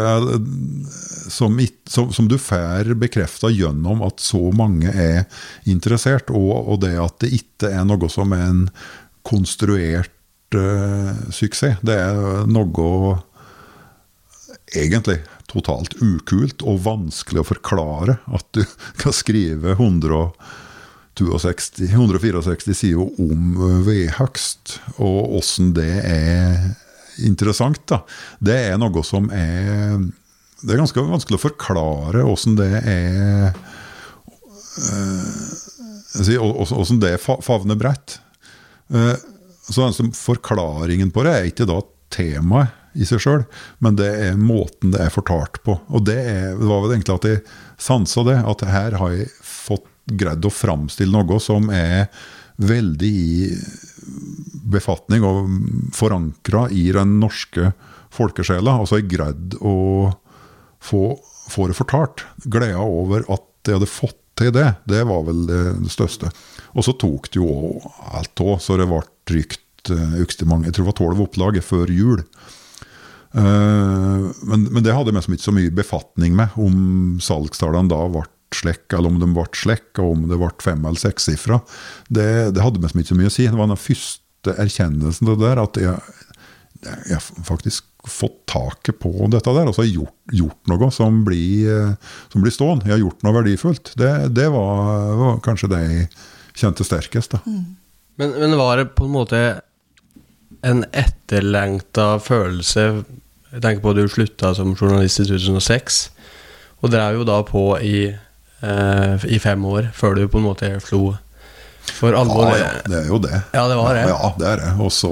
som, 1.30 1.58
som, 1.88 2.12
som 2.14 2.28
du 2.30 2.38
får 2.40 2.94
bekrefta 3.00 3.50
gjennom 3.52 4.02
at 4.06 4.22
så 4.24 4.40
mange 4.56 4.92
er 4.92 5.24
interessert, 5.68 6.32
og, 6.32 6.72
og 6.72 6.82
det 6.84 6.94
at 7.00 7.18
det 7.24 7.34
ikke 7.42 7.72
er 7.72 7.88
noe 7.88 8.10
som 8.12 8.34
er 8.36 8.46
en 8.48 8.66
konstruert 9.28 10.56
uh, 10.56 11.12
suksess. 11.34 11.80
Det 11.84 11.98
er 12.00 12.46
noe 12.48 13.18
egentlig 14.76 15.20
totalt 15.48 15.94
ukult 16.04 16.62
og 16.68 16.82
vanskelig 16.84 17.42
å 17.42 17.50
forklare 17.54 18.18
at 18.36 18.48
du 18.56 18.62
kan 19.00 19.14
skrive 19.16 19.72
162, 19.76 21.86
164 21.88 22.76
sider 22.76 23.22
om 23.22 23.56
vedhøgst, 23.86 24.78
og 25.00 25.38
åssen 25.40 25.72
det 25.76 25.94
er 26.04 26.52
interessant. 27.26 27.80
da. 27.90 28.02
Det 28.38 28.56
er 28.70 28.78
noe 28.80 29.02
som 29.06 29.30
er 29.34 29.98
Det 30.58 30.74
er 30.74 30.80
ganske 30.80 31.04
vanskelig 31.06 31.38
å 31.38 31.46
forklare 31.46 32.24
åssen 32.26 32.56
det 32.58 32.72
er 32.82 33.52
eh, 33.52 33.52
Åssen 36.18 37.00
det 37.02 37.18
favner 37.22 37.78
bredt. 37.78 38.18
Eh, 38.90 39.14
så 39.68 39.86
altså, 39.86 40.08
Forklaringen 40.16 41.12
på 41.12 41.22
det 41.26 41.34
er 41.34 41.48
ikke 41.50 41.68
da 41.68 41.78
temaet 42.10 42.74
i 42.98 43.06
seg 43.06 43.20
sjøl, 43.22 43.44
men 43.84 43.98
det 43.98 44.08
er 44.08 44.40
måten 44.40 44.94
det 44.94 45.02
er 45.04 45.12
fortalt 45.14 45.60
på. 45.62 45.76
Og 45.92 46.06
det, 46.08 46.16
er, 46.18 46.56
det 46.58 46.66
var 46.66 46.82
vel 46.82 46.96
egentlig 46.96 47.18
at 47.18 47.28
jeg 47.28 47.42
sansa 47.78 48.24
det, 48.26 48.38
at 48.42 48.64
her 48.66 48.96
har 48.98 49.14
jeg 49.14 49.28
fått 49.44 49.86
greid 50.08 50.46
å 50.48 50.52
framstille 50.52 51.12
noe 51.12 51.38
som 51.42 51.68
er 51.70 52.08
veldig 52.58 53.12
i 53.12 53.52
befatning 54.68 55.24
og 55.26 55.48
forankra 55.96 56.66
i 56.74 56.88
den 56.94 57.18
norske 57.22 57.72
folkesjela. 58.14 58.78
Altså 58.80 59.00
jeg 59.00 59.10
greid 59.12 59.58
å 59.60 59.74
få, 60.80 61.02
få 61.50 61.68
det 61.70 61.76
fortalt. 61.78 62.24
Gleda 62.44 62.84
over 62.84 63.26
at 63.28 63.46
jeg 63.68 63.78
hadde 63.78 63.90
fått 63.90 64.20
til 64.38 64.52
det, 64.54 64.68
det 64.86 65.02
var 65.08 65.24
vel 65.26 65.46
det, 65.48 65.62
største. 65.90 66.30
Og 66.78 66.86
så 66.86 66.94
tok 66.98 67.26
det 67.32 67.40
jo 67.40 67.80
alt 68.14 68.44
òg, 68.44 68.60
så 68.62 68.78
det 68.78 68.86
ble 68.88 69.02
trygt 69.28 69.64
mange. 70.46 70.68
Jeg 70.68 70.76
tror 70.76 70.84
det 70.84 70.90
var 70.92 70.98
tolv 71.00 71.22
opplag 71.24 71.58
før 71.64 71.90
jul. 71.90 72.22
Eh, 73.32 74.26
men, 74.48 74.66
men 74.68 74.84
det 74.84 74.94
hadde 74.94 75.14
liksom 75.14 75.36
ikke 75.36 75.48
så 75.48 75.56
mye 75.56 75.74
befatning 75.74 76.36
med, 76.38 76.54
om 76.60 77.18
salgstallene 77.24 77.90
da 77.90 78.02
ble 78.12 78.24
slekk, 78.54 78.86
eller 78.96 79.12
om 79.12 79.18
de 79.20 79.28
ble 79.34 79.46
slekk, 79.56 79.90
og 80.00 80.14
om 80.14 80.24
det 80.30 80.38
ble 80.40 80.52
fem- 80.64 80.86
eller 80.86 81.00
sekssifra. 81.00 81.60
Det, 82.08 82.28
det 82.56 82.64
hadde 82.64 82.82
liksom 82.84 83.02
ikke 83.02 83.12
så 83.12 83.18
mye 83.18 83.32
å 83.32 83.34
si. 83.34 83.48
Det 83.48 83.58
var 83.58 83.72
den 83.72 83.80
første 83.88 84.27
erkjennelsen 84.46 85.28
av 85.28 85.38
det 85.38 85.46
der, 85.48 85.60
at 85.62 85.80
jeg, 85.82 86.16
jeg 86.84 87.16
har 87.18 87.44
faktisk 87.44 87.88
fått 88.08 88.46
taket 88.48 88.98
på 89.02 89.10
dette 89.32 89.52
der, 89.52 89.68
og 89.68 89.74
så 89.74 89.82
har 89.82 89.88
jeg 89.88 89.98
gjort, 89.98 90.16
gjort 90.38 90.70
noe 90.70 90.90
som 90.94 91.22
blir, 91.26 91.68
eh, 91.72 92.18
som 92.32 92.44
blir 92.44 92.54
stående. 92.54 92.88
Jeg 92.88 92.96
har 92.96 93.04
gjort 93.04 93.24
noe 93.26 93.36
verdifullt. 93.40 93.92
Det, 93.98 94.12
det 94.36 94.48
var, 94.54 95.14
var 95.18 95.40
kanskje 95.44 95.70
det 95.72 95.80
jeg 95.84 96.08
kjente 96.58 96.86
sterkest. 96.86 97.36
da. 97.36 97.42
Men, 98.18 98.34
men 98.38 98.58
var 98.58 98.80
det 98.80 98.92
på 98.98 99.06
en 99.06 99.14
måte 99.14 99.42
en 100.66 100.82
etterlengta 100.96 102.16
følelse 102.18 103.04
Jeg 103.52 103.62
tenker 103.62 103.82
på 103.84 103.92
at 103.92 103.98
du 104.00 104.08
slutta 104.10 104.50
som 104.56 104.74
journalist 104.74 105.22
i 105.22 105.28
2006, 105.28 106.00
og 106.82 106.90
drev 106.92 107.20
jo 107.20 107.22
da 107.24 107.38
på 107.46 107.62
i, 107.80 108.00
eh, 108.12 109.24
i 109.24 109.38
fem 109.40 109.64
år 109.64 109.88
før 109.96 110.18
du 110.18 110.26
på 110.28 110.40
en 110.40 110.44
måte 110.44 110.68
slo 110.84 111.14
for 111.94 112.16
alvor. 112.16 112.50
Ja, 112.52 112.58
ja, 112.60 112.84
det 112.86 113.00
er 113.02 113.08
jo 113.10 113.18
det. 113.22 113.40
Ja, 113.54 113.64
det 113.70 113.78
var 113.78 113.96
det. 113.96 114.04
Ja, 114.10 114.30
det 114.38 114.48
er 114.52 114.62
det. 114.62 114.70
Og 114.84 114.92
så 114.94 115.10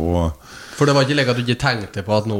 For 0.77 0.89
det 0.89 0.95
var 0.97 1.07
ikke 1.07 1.17
like 1.17 1.33
at 1.33 1.41
du 1.41 1.45
ikke 1.47 1.61
tenkte 1.61 2.05
på 2.05 2.17
at 2.17 2.27
nå 2.29 2.39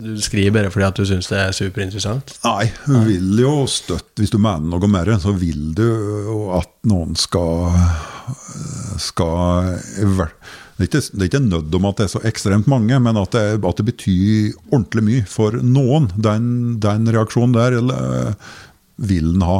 Du 0.00 0.14
skriver 0.20 0.52
bare 0.56 0.70
fordi 0.72 0.86
at 0.86 0.96
du 1.00 1.04
syns 1.08 1.28
det 1.28 1.38
er 1.40 1.56
superinteressant? 1.56 2.34
Nei, 2.44 2.70
du 2.86 2.98
vil 3.08 3.42
jo 3.42 3.54
støtte 3.68 4.22
Hvis 4.22 4.32
du 4.32 4.38
mener 4.40 4.64
noe 4.64 4.88
mer, 4.92 5.12
så 5.20 5.32
vil 5.36 5.74
du 5.76 5.84
jo 5.84 6.38
at 6.56 6.72
noen 6.88 7.16
skal 7.16 7.72
Skal 9.00 9.76
Det 9.96 10.86
er 10.86 10.88
ikke, 10.88 11.04
det 11.12 11.20
er 11.20 11.28
ikke 11.28 11.44
nødt 11.44 11.76
om 11.76 11.90
at 11.90 12.00
det 12.00 12.06
er 12.06 12.14
så 12.14 12.24
ekstremt 12.28 12.68
mange, 12.72 12.96
men 13.04 13.18
at 13.20 13.36
det, 13.36 13.60
at 13.60 13.80
det 13.80 13.84
betyr 13.90 14.54
ordentlig 14.70 15.02
mye 15.04 15.24
for 15.28 15.56
noen. 15.60 16.08
Den, 16.16 16.78
den 16.80 17.08
reaksjonen 17.12 17.52
der 17.52 17.76
eller, 17.82 18.32
vil 19.00 19.34
en 19.34 19.44
ha. 19.44 19.58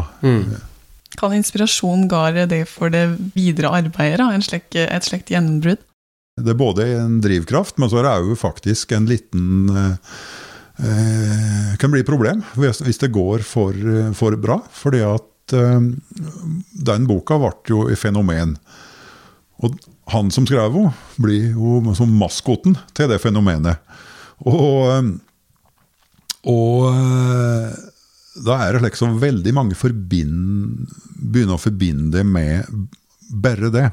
Kan 1.20 1.36
inspirasjon 1.36 2.06
gare 2.08 2.46
det 2.48 2.64
for 2.70 2.92
det 2.92 3.04
videre 3.34 3.72
arbeidet. 3.82 4.24
Slik, 4.46 4.72
et 4.72 5.06
slikt 5.06 5.32
gjennombrudd? 5.32 5.82
Det 6.40 6.54
er 6.54 6.56
både 6.56 6.86
en 6.96 7.18
drivkraft, 7.20 7.76
men 7.80 7.90
så 7.92 8.00
er 8.00 8.06
det 8.06 8.14
òg 8.22 8.38
faktisk 8.40 8.94
en 8.96 9.08
liten 9.10 9.68
eh, 9.74 10.14
eh, 10.80 11.72
Kan 11.80 11.92
bli 11.92 12.00
et 12.00 12.08
problem 12.08 12.40
hvis, 12.56 12.80
hvis 12.86 13.02
det 13.02 13.12
går 13.12 13.44
for, 13.44 13.76
for 14.16 14.38
bra. 14.40 14.60
Fordi 14.72 15.02
at 15.04 15.56
eh, 15.56 15.90
den 16.90 17.10
boka 17.10 17.36
ble 17.42 17.52
jo 17.68 17.84
et 17.90 18.00
fenomen. 18.00 18.56
Og 19.60 19.76
han 20.10 20.30
som 20.32 20.46
skrev 20.48 20.72
henne, 20.72 20.94
blir 21.20 21.52
jo 21.52 21.94
som 21.98 22.12
maskoten 22.16 22.78
til 22.96 23.10
det 23.10 23.20
fenomenet. 23.22 23.82
Og, 24.48 24.88
eh, 24.88 25.10
og 26.48 26.88
eh, 26.94 27.89
da 28.38 28.60
er 28.64 28.76
det 28.76 28.84
liksom 28.86 29.18
veldig 29.22 29.52
mange 29.56 29.76
begynner 29.78 31.56
å 31.56 31.60
forbinde 31.60 32.20
det 32.20 32.26
med 32.26 32.68
bare 33.30 33.70
det. 33.74 33.88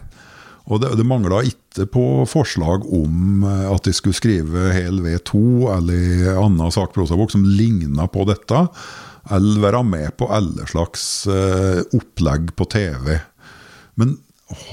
Og 0.67 0.81
det, 0.83 0.91
det 0.99 1.05
mangla 1.07 1.41
ikke 1.47 1.87
på 1.89 2.05
forslag 2.27 2.85
om 2.93 3.45
eh, 3.47 3.67
at 3.71 3.87
de 3.87 3.93
skulle 3.95 4.17
skrive 4.17 4.71
hel 4.75 4.99
V2 5.03 5.41
eller 5.77 6.31
annen 6.35 6.73
sakprosabok 6.73 7.31
som 7.31 7.45
ligna 7.47 8.07
på 8.11 8.25
dette. 8.27 8.65
Eller 9.31 9.63
være 9.63 9.83
med 9.83 10.15
på 10.19 10.29
alle 10.31 10.63
slags 10.71 11.01
uh, 11.27 11.81
opplegg 11.95 12.53
på 12.55 12.67
TV. 12.71 13.17
Men 13.99 14.13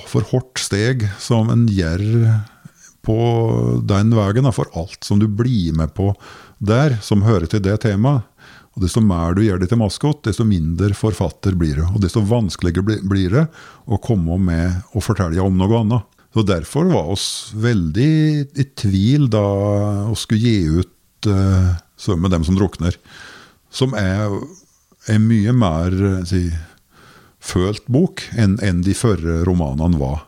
for 0.06 0.22
hardt 0.30 0.62
steg 0.62 1.02
som 1.18 1.50
en 1.50 1.64
gjør 1.66 2.04
på 3.04 3.16
den 3.82 4.14
veien, 4.14 4.52
for 4.54 4.70
alt 4.78 5.02
som 5.02 5.18
du 5.18 5.26
blir 5.26 5.74
med 5.74 5.90
på 5.98 6.12
der, 6.62 7.00
som 7.02 7.26
hører 7.26 7.50
til 7.50 7.64
det 7.66 7.80
temaet. 7.82 8.22
Og 8.74 8.82
Desto 8.82 9.02
mer 9.04 9.36
du 9.36 9.44
gjør 9.44 9.60
det 9.62 9.68
til 9.70 9.78
maskot, 9.78 10.24
desto 10.26 10.46
mindre 10.46 10.90
forfatter 10.98 11.54
blir 11.58 11.78
du. 11.78 11.84
Og 11.92 12.00
desto 12.02 12.24
vanskeligere 12.26 12.98
blir 13.06 13.36
det 13.36 13.44
å 13.86 14.00
komme 14.02 14.38
med 14.42 14.82
og 14.92 15.04
fortelle 15.06 15.42
om 15.42 15.54
noe 15.58 15.80
annet. 15.84 16.10
Så 16.34 16.42
Derfor 16.42 16.90
var 16.90 17.12
oss 17.14 17.28
veldig 17.54 18.10
i 18.58 18.66
tvil 18.74 19.28
da 19.30 19.44
vi 20.10 20.18
skulle 20.18 20.42
gi 20.42 20.82
ut 20.82 21.28
uh, 21.30 21.78
'Svøm 21.94 22.26
med 22.26 22.34
dem 22.34 22.42
som 22.42 22.58
drukner', 22.58 22.98
som 23.70 23.94
er, 23.94 24.34
er 25.06 25.22
mye 25.22 25.54
mer 25.54 25.94
si, 26.26 26.48
følt 27.38 27.86
bok 27.86 28.24
enn 28.34 28.58
en 28.66 28.82
de 28.82 28.96
førre 28.98 29.44
romanene 29.46 30.00
var. 30.00 30.26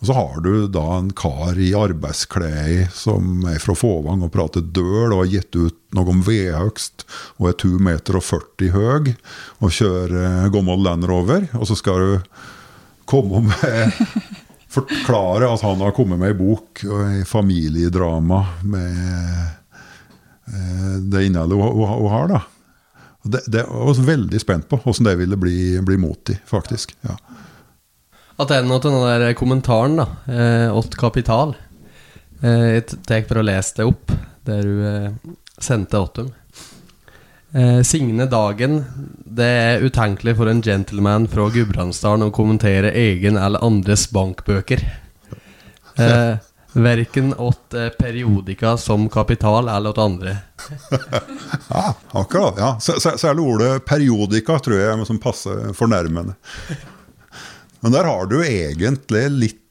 Og 0.00 0.06
Så 0.08 0.16
har 0.16 0.40
du 0.40 0.66
da 0.72 0.84
en 0.96 1.10
kar 1.12 1.58
i 1.60 1.74
arbeidsklær 1.76 2.88
som 2.96 3.44
er 3.50 3.60
fra 3.60 3.74
Fåvang 3.76 4.22
og 4.24 4.32
prater 4.32 4.64
døl 4.64 5.12
og 5.12 5.26
har 5.26 5.32
gitt 5.34 5.56
ut 5.58 5.76
noe 5.96 6.14
om 6.14 6.22
vedhøgst 6.24 7.04
og 7.36 7.50
er 7.50 7.58
2 7.60 7.72
meter 7.84 8.16
og 8.16 8.24
40 8.24 8.72
høy 8.72 9.10
og 9.60 9.74
kjører 9.76 10.48
gammel 10.54 10.80
Land 10.86 11.04
Rover. 11.10 11.44
Og 11.60 11.68
så 11.68 11.76
skal 11.76 12.00
du 12.00 12.40
komme 13.04 13.44
med 13.50 13.92
Forklare 14.70 15.48
at 15.50 15.64
han 15.66 15.80
har 15.82 15.90
kommet 15.90 16.20
med 16.20 16.30
ei 16.30 16.36
bok, 16.38 16.84
ei 16.86 17.24
familiedrama 17.26 18.36
med 18.62 19.00
eh, 20.46 20.92
det 21.10 21.24
innholdet 21.26 21.58
hun 21.58 22.06
har. 22.12 22.28
da. 22.30 22.40
Det, 23.22 23.40
det 23.50 23.64
var 23.66 23.90
jeg 23.90 24.06
veldig 24.06 24.40
spent 24.40 24.68
på 24.70 24.78
hvordan 24.78 25.08
det 25.10 25.16
ville 25.24 25.36
bli, 25.36 25.58
bli 25.82 25.98
mot 25.98 26.30
i, 26.30 26.38
faktisk. 26.46 26.94
ja. 27.02 27.18
Attende 28.40 28.78
til 28.80 28.94
den 28.94 29.20
der 29.20 29.34
kommentaren, 29.36 29.98
da. 30.00 30.06
Eh, 30.32 30.72
åt 30.72 30.94
kapital. 30.96 31.52
Eh, 32.40 32.80
jeg 32.80 33.26
for 33.28 33.40
å 33.40 33.44
lese 33.44 33.76
det 33.76 33.88
opp, 33.90 34.12
der 34.48 34.62
du 34.64 34.84
eh, 34.88 35.32
sendte 35.60 36.00
åt 36.00 36.22
dem. 36.22 36.30
Eh, 37.52 37.80
Signe 37.84 38.24
Dagen. 38.32 38.78
Det 39.28 39.44
er 39.44 39.84
utenkelig 39.84 40.38
for 40.38 40.48
en 40.48 40.62
gentleman 40.64 41.26
fra 41.28 41.50
Gudbrandsdalen 41.52 42.30
å 42.30 42.32
kommentere 42.32 42.94
egen 42.96 43.36
eller 43.36 43.60
andres 43.66 44.06
bankbøker. 44.14 44.86
Eh, 46.00 46.38
verken 46.72 47.34
åt 47.34 47.74
periodika 47.98 48.76
som 48.80 49.08
kapital 49.12 49.68
eller 49.68 49.92
åt 49.92 50.00
andre. 50.00 50.36
ja, 51.74 51.84
akkurat. 52.22 52.56
ja. 52.56 52.70
Særlig 52.80 53.44
ordet 53.44 53.84
periodika 53.84 54.56
tror 54.64 54.80
jeg 54.80 55.10
som 55.10 55.20
passer 55.20 55.74
fornærmende. 55.76 56.38
Men 57.80 57.94
der 57.94 58.08
har 58.08 58.28
du 58.30 58.40
egentlig 58.44 59.26
litt 59.32 59.66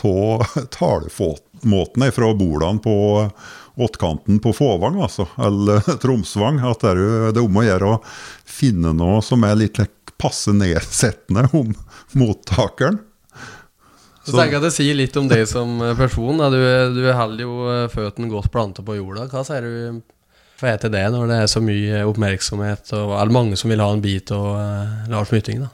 av 0.00 0.46
talemåtene 0.70 2.06
fra 2.14 2.28
bordene 2.34 2.80
på 2.80 2.94
åttkanten 3.80 4.38
på 4.40 4.52
Fåvang, 4.56 5.00
altså, 5.02 5.26
eller 5.36 5.80
Tromsvang. 6.02 6.60
At 6.64 6.80
det 6.84 6.94
er, 6.94 7.02
det 7.34 7.40
er 7.42 7.44
om 7.44 7.60
å 7.60 7.66
gjøre 7.66 7.94
å 7.96 8.00
finne 8.48 8.94
noe 8.96 9.20
som 9.24 9.44
er 9.44 9.58
litt 9.60 9.80
passe 10.20 10.52
nedsettende 10.56 11.48
om 11.56 11.74
mottakeren. 12.16 13.00
Så, 14.20 14.36
tenker 14.36 14.58
jeg 14.58 14.60
at 14.60 14.66
Det 14.68 14.72
sier 14.74 14.96
litt 14.96 15.16
om 15.16 15.28
deg 15.30 15.46
som 15.48 15.78
person. 15.98 16.40
Du, 16.52 16.60
du 16.96 17.04
holder 17.16 17.44
jo 17.44 17.84
føttene 17.92 18.30
godt 18.30 18.50
planta 18.52 18.84
på 18.84 18.98
jorda. 18.98 19.26
Hva 19.32 19.44
sier 19.48 19.64
du 19.64 20.02
for 20.60 20.76
til 20.76 20.92
det 20.92 21.06
når 21.08 21.30
det 21.30 21.36
er 21.40 21.48
så 21.48 21.62
mye 21.64 22.02
oppmerksomhet, 22.04 22.90
og 22.92 23.14
er 23.16 23.30
det 23.30 23.32
mange 23.32 23.56
som 23.56 23.72
vil 23.72 23.80
ha 23.80 23.94
en 23.94 24.02
bit 24.04 24.28
av 24.36 24.48
uh, 24.60 25.06
Lars 25.08 25.32
Mytting? 25.32 25.62
da? 25.64 25.70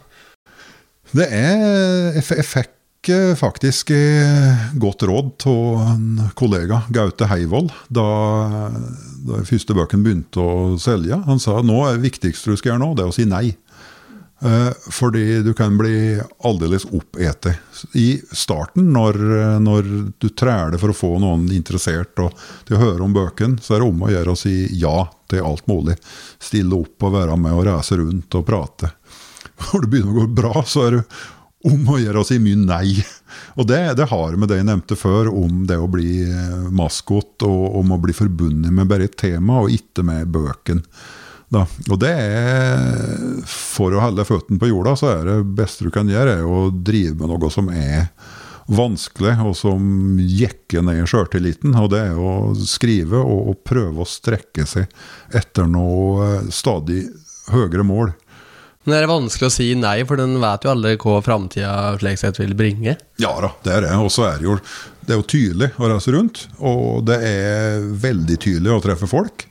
Det 1.16 1.26
er 1.32 2.16
Jeg 2.18 2.44
fikk 2.44 3.10
eh, 3.14 3.32
faktisk 3.38 3.92
eh, 3.94 4.64
godt 4.76 5.06
råd 5.08 5.46
av 5.48 5.84
en 5.94 6.08
kollega, 6.36 6.82
Gaute 6.92 7.28
Heivold, 7.30 7.70
da, 7.88 8.06
da 9.24 9.44
første 9.46 9.76
bøken 9.76 10.02
begynte 10.04 10.42
å 10.42 10.74
selge. 10.82 11.16
Han 11.28 11.40
sa 11.40 11.62
nå 11.64 11.78
er 11.86 11.96
det 11.96 12.08
viktigste 12.10 12.52
du 12.52 12.58
skal 12.58 12.74
gjøre 12.74 12.82
nå, 12.82 12.90
det 12.98 13.06
er 13.06 13.12
å 13.12 13.16
si 13.16 13.24
nei. 13.30 13.46
Eh, 14.44 14.72
fordi 14.92 15.40
du 15.46 15.54
kan 15.56 15.78
bli 15.78 16.18
aldeles 16.44 16.84
oppete. 16.90 17.54
I 17.96 18.20
starten, 18.36 18.90
når, 18.92 19.20
når 19.64 19.88
du 20.20 20.28
træler 20.36 20.76
for 20.82 20.92
å 20.92 20.98
få 20.98 21.14
noen 21.22 21.48
interessert 21.56 22.20
og, 22.20 22.36
til 22.68 22.76
å 22.76 22.82
høre 22.82 23.06
om 23.06 23.16
bøken, 23.16 23.56
så 23.62 23.76
er 23.76 23.84
det 23.84 23.88
om 23.88 24.04
å 24.04 24.12
gjøre 24.12 24.34
å 24.34 24.40
si 24.42 24.58
ja 24.76 24.98
til 25.30 25.46
alt 25.46 25.64
mulig. 25.70 25.96
Stille 26.42 26.76
opp 26.76 27.08
og 27.08 27.16
være 27.16 27.40
med 27.40 27.56
og 27.56 27.64
reise 27.70 27.96
rundt 28.02 28.36
og 28.36 28.44
prate. 28.46 28.92
Når 29.62 29.82
det 29.82 29.90
begynner 29.92 30.12
å 30.12 30.20
gå 30.22 30.28
bra, 30.42 30.62
så 30.68 30.86
er 30.86 30.98
det 30.98 31.02
om 31.66 31.88
å 31.90 31.98
gjøre 31.98 32.22
å 32.22 32.26
si 32.26 32.38
mye 32.42 32.58
nei. 32.60 32.94
Og 33.58 33.66
det, 33.68 33.80
det 33.98 34.08
har 34.10 34.36
med 34.38 34.50
det 34.52 34.60
jeg 34.60 34.68
nevnte 34.68 34.98
før, 34.98 35.30
om 35.32 35.64
det 35.68 35.78
å 35.80 35.90
bli 35.90 36.22
eh, 36.28 36.66
maskot 36.70 37.42
og 37.46 37.78
om 37.80 37.94
å 37.96 38.00
bli 38.02 38.14
forbundet 38.16 38.74
med 38.74 38.88
bare 38.90 39.08
et 39.08 39.16
tema, 39.18 39.62
og 39.64 39.74
ikke 39.74 40.04
med 40.06 40.30
bøken. 40.34 40.84
Da. 41.52 41.62
Og 41.92 42.00
det 42.02 42.10
er 42.10 43.44
For 43.46 43.94
å 43.94 44.00
holde 44.02 44.24
føttene 44.26 44.58
på 44.58 44.66
jorda, 44.72 44.96
så 44.98 45.12
er 45.12 45.28
det 45.28 45.36
beste 45.58 45.86
du 45.86 45.92
kan 45.94 46.08
gjøre, 46.10 46.40
er 46.40 46.48
å 46.48 46.66
drive 46.70 47.14
med 47.20 47.30
noe 47.30 47.50
som 47.54 47.70
er 47.70 48.08
vanskelig, 48.66 49.36
og 49.46 49.54
som 49.54 50.18
jekker 50.18 50.82
ned 50.86 51.04
sjøltilliten. 51.06 51.76
Og 51.78 51.90
det 51.92 52.02
er 52.08 52.18
å 52.18 52.54
skrive 52.66 53.20
og, 53.22 53.52
og 53.52 53.62
prøve 53.66 54.02
å 54.02 54.10
strekke 54.10 54.66
seg 54.66 54.90
etter 55.34 55.70
noe 55.70 56.30
eh, 56.32 56.50
stadig 56.54 57.04
høyere 57.52 57.86
mål. 57.86 58.10
Men 58.86 58.94
det 58.94 58.98
er 59.02 59.10
vanskelig 59.10 59.48
å 59.48 59.50
si 59.50 59.64
nei, 59.74 59.96
for 60.06 60.20
den 60.20 60.36
vet 60.38 60.62
jo 60.62 60.70
alle 60.70 60.92
hva 61.02 61.18
framtida 61.26 61.96
slik 61.98 62.38
vil 62.38 62.54
bringe. 62.54 62.94
Ja 63.18 63.32
da, 63.42 63.50
det 63.66 63.72
er 63.74 63.82
det. 63.82 63.96
Og 63.98 64.12
så 64.14 64.28
er 64.28 64.38
det 64.38 64.46
jo, 64.46 64.54
det 65.02 65.14
er 65.14 65.18
jo 65.18 65.26
tydelig 65.32 65.72
å 65.74 65.90
reise 65.90 66.14
rundt. 66.14 66.44
Og 66.62 67.02
det 67.08 67.18
er 67.26 67.82
veldig 68.06 68.38
tydelig 68.46 68.76
å 68.76 68.84
treffe 68.84 69.10
folk. 69.10 69.48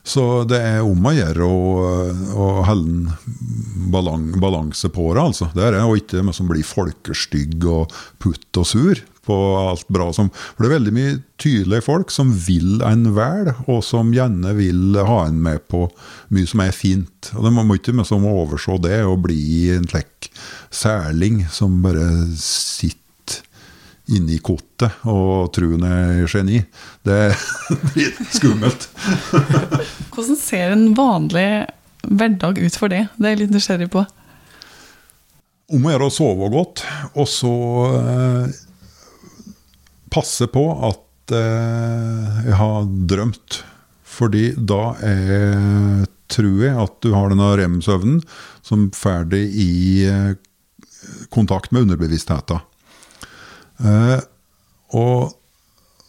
Så 0.00 0.24
det 0.48 0.62
er 0.64 0.80
om 0.80 1.04
å 1.06 1.12
gjøre 1.12 1.44
å, 1.44 2.54
holde 2.64 3.12
en 4.14 4.30
balanse 4.40 4.88
på 4.88 5.10
det, 5.12 5.26
altså. 5.28 5.50
Det 5.52 5.66
er 5.66 5.76
det, 5.76 5.84
Og 5.84 6.00
ikke 6.00 6.24
som 6.32 6.48
blir 6.48 6.64
folkestygg 6.64 7.68
og 7.68 7.92
putt 8.22 8.62
og 8.62 8.68
sur 8.68 9.04
på 9.26 9.36
alt 9.58 9.88
bra 9.92 10.08
som 10.16 10.30
For 10.32 10.62
det 10.62 10.70
er 10.70 10.76
veldig 10.78 10.94
mye 10.96 11.16
tydelige 11.40 11.84
folk 11.86 12.12
som 12.14 12.32
vil 12.46 12.80
en 12.86 13.10
vel, 13.16 13.52
og 13.66 13.82
som 13.86 14.12
gjerne 14.14 14.54
vil 14.58 14.98
ha 15.06 15.22
en 15.26 15.40
med 15.44 15.66
på 15.70 15.86
mye 16.34 16.48
som 16.48 16.64
er 16.64 16.76
fint. 16.76 17.32
Og 17.36 17.50
Man 17.50 17.68
må 17.68 17.78
ikke 17.78 17.94
liksom 17.96 18.26
overse 18.28 18.78
det 18.84 19.02
og 19.04 19.22
bli 19.26 19.70
en 19.76 19.88
slik 19.90 20.30
særling 20.70 21.44
som 21.50 21.80
bare 21.84 22.06
sitter 22.38 23.00
inni 24.10 24.40
kottet 24.42 25.04
og 25.08 25.52
tror 25.54 25.76
hun 25.76 25.84
er 25.86 26.24
geni. 26.30 26.62
Det 27.06 27.20
blir 27.92 28.16
skummelt. 28.34 28.88
Hvordan 30.14 30.38
ser 30.38 30.74
en 30.74 30.88
vanlig 30.98 31.50
hverdag 32.08 32.58
ut 32.58 32.80
for 32.80 32.92
det? 32.92 33.06
Det 33.16 33.28
er 33.28 33.36
jeg 33.36 33.44
litt 33.44 33.54
nysgjerrig 33.54 33.90
på. 33.92 34.04
Om 35.70 35.86
å 35.86 35.92
gjøre 35.92 36.08
å 36.08 36.12
sove 36.14 36.50
godt, 36.50 36.82
og 37.14 37.28
så 37.30 37.54
eh, 38.00 38.60
passe 40.12 40.48
på 40.50 40.64
at 40.88 41.34
eh, 41.36 42.40
jeg 42.48 42.58
har 42.60 42.88
drømt. 43.10 43.62
Fordi 44.10 44.50
da 44.56 44.94
er, 45.06 46.06
tror 46.30 46.64
jeg 46.64 46.76
at 46.82 46.96
du 47.04 47.12
har 47.14 47.30
denne 47.32 47.50
rem-søvnen 47.60 48.20
som 48.66 48.88
ferdig 48.94 49.44
i 49.54 49.70
eh, 50.10 50.32
kontakt 51.32 51.72
med 51.72 51.86
underbevisstheten. 51.86 52.60
Eh, 53.80 54.18
og 54.98 55.30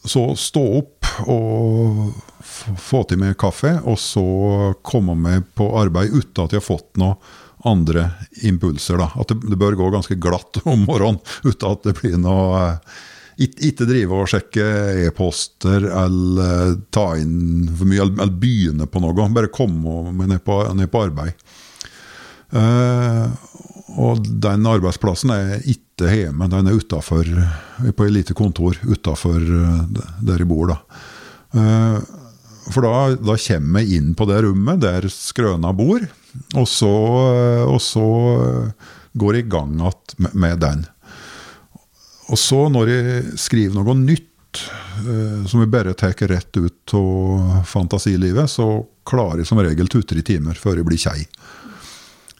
så 0.03 0.31
stå 0.35 0.63
opp 0.79 1.11
og 1.29 2.09
få 2.81 3.03
til 3.07 3.21
meg 3.21 3.37
kaffe, 3.39 3.75
og 3.85 3.99
så 4.01 4.25
komme 4.85 5.15
meg 5.17 5.45
på 5.57 5.69
arbeid 5.77 6.13
uten 6.15 6.43
at 6.43 6.55
jeg 6.55 6.61
har 6.63 6.67
fått 6.67 6.97
noe 7.01 7.19
andre 7.69 8.09
impulser. 8.47 8.97
da. 8.97 9.11
At 9.21 9.29
det, 9.29 9.41
det 9.45 9.59
bør 9.61 9.77
gå 9.77 9.91
ganske 9.93 10.17
glatt 10.21 10.61
om 10.71 10.87
morgenen 10.87 11.21
uten 11.45 11.69
at 11.69 11.87
det 11.87 11.97
blir 12.01 12.17
noe 12.21 12.65
eh, 12.65 12.99
ikke 13.41 13.87
drive 13.89 14.17
og 14.17 14.29
sjekke 14.31 14.65
e-poster 15.07 15.87
eller 15.87 16.75
ta 16.93 17.11
inn 17.19 17.69
for 17.69 17.89
mye, 17.89 18.05
eller 18.05 18.31
begynne 18.31 18.87
på 18.89 19.01
noe. 19.03 19.27
Bare 19.33 19.51
komme 19.53 20.13
ned 20.27 20.43
på, 20.45 20.61
ned 20.77 20.91
på 20.91 21.03
arbeid. 21.07 21.45
Uh, 22.51 23.31
og 24.01 24.23
den 24.43 24.67
arbeidsplassen 24.67 25.31
er 25.35 25.65
ikke 25.67 26.11
hjemme, 26.11 26.47
den 26.51 26.69
er 26.69 26.79
utenfor, 26.79 27.27
på 27.95 28.07
et 28.07 28.15
lite 28.15 28.35
kontor 28.37 28.77
utafor 28.87 29.39
der 29.43 30.39
jeg 30.43 30.47
bor. 30.47 30.71
da. 30.71 30.79
For 32.71 32.85
da, 32.85 32.93
da 33.19 33.35
kommer 33.35 33.83
jeg 33.83 33.99
inn 33.99 34.13
på 34.15 34.27
det 34.29 34.39
rommet 34.45 34.79
der 34.83 35.07
Skrøna 35.11 35.73
bor, 35.75 36.05
og 36.55 36.67
så, 36.69 36.91
og 37.67 37.79
så 37.83 38.07
går 39.19 39.37
jeg 39.37 39.47
i 39.47 39.51
gang 39.51 39.75
med 40.31 40.61
den. 40.63 40.85
Og 42.31 42.39
så, 42.39 42.65
når 42.71 42.91
jeg 42.91 43.39
skriver 43.39 43.75
noe 43.75 43.95
nytt, 43.99 44.61
eh, 45.03 45.43
som 45.51 45.63
jeg 45.63 45.71
bare 45.71 45.95
tar 45.99 46.15
rett 46.31 46.57
ut 46.57 46.95
av 46.95 47.61
fantasilivet, 47.67 48.47
så 48.49 48.67
klarer 49.07 49.41
jeg 49.41 49.51
som 49.51 49.59
regel 49.59 49.91
to-tre 49.91 50.23
timer 50.23 50.59
før 50.59 50.79
jeg 50.79 50.87
blir 50.87 51.01
kjei. 51.01 51.25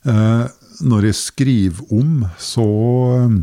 Eh, 0.08 0.46
når 0.88 1.10
jeg 1.10 1.20
skriver 1.20 1.92
om, 1.98 2.24
så 2.40 2.68
eh, 3.18 3.36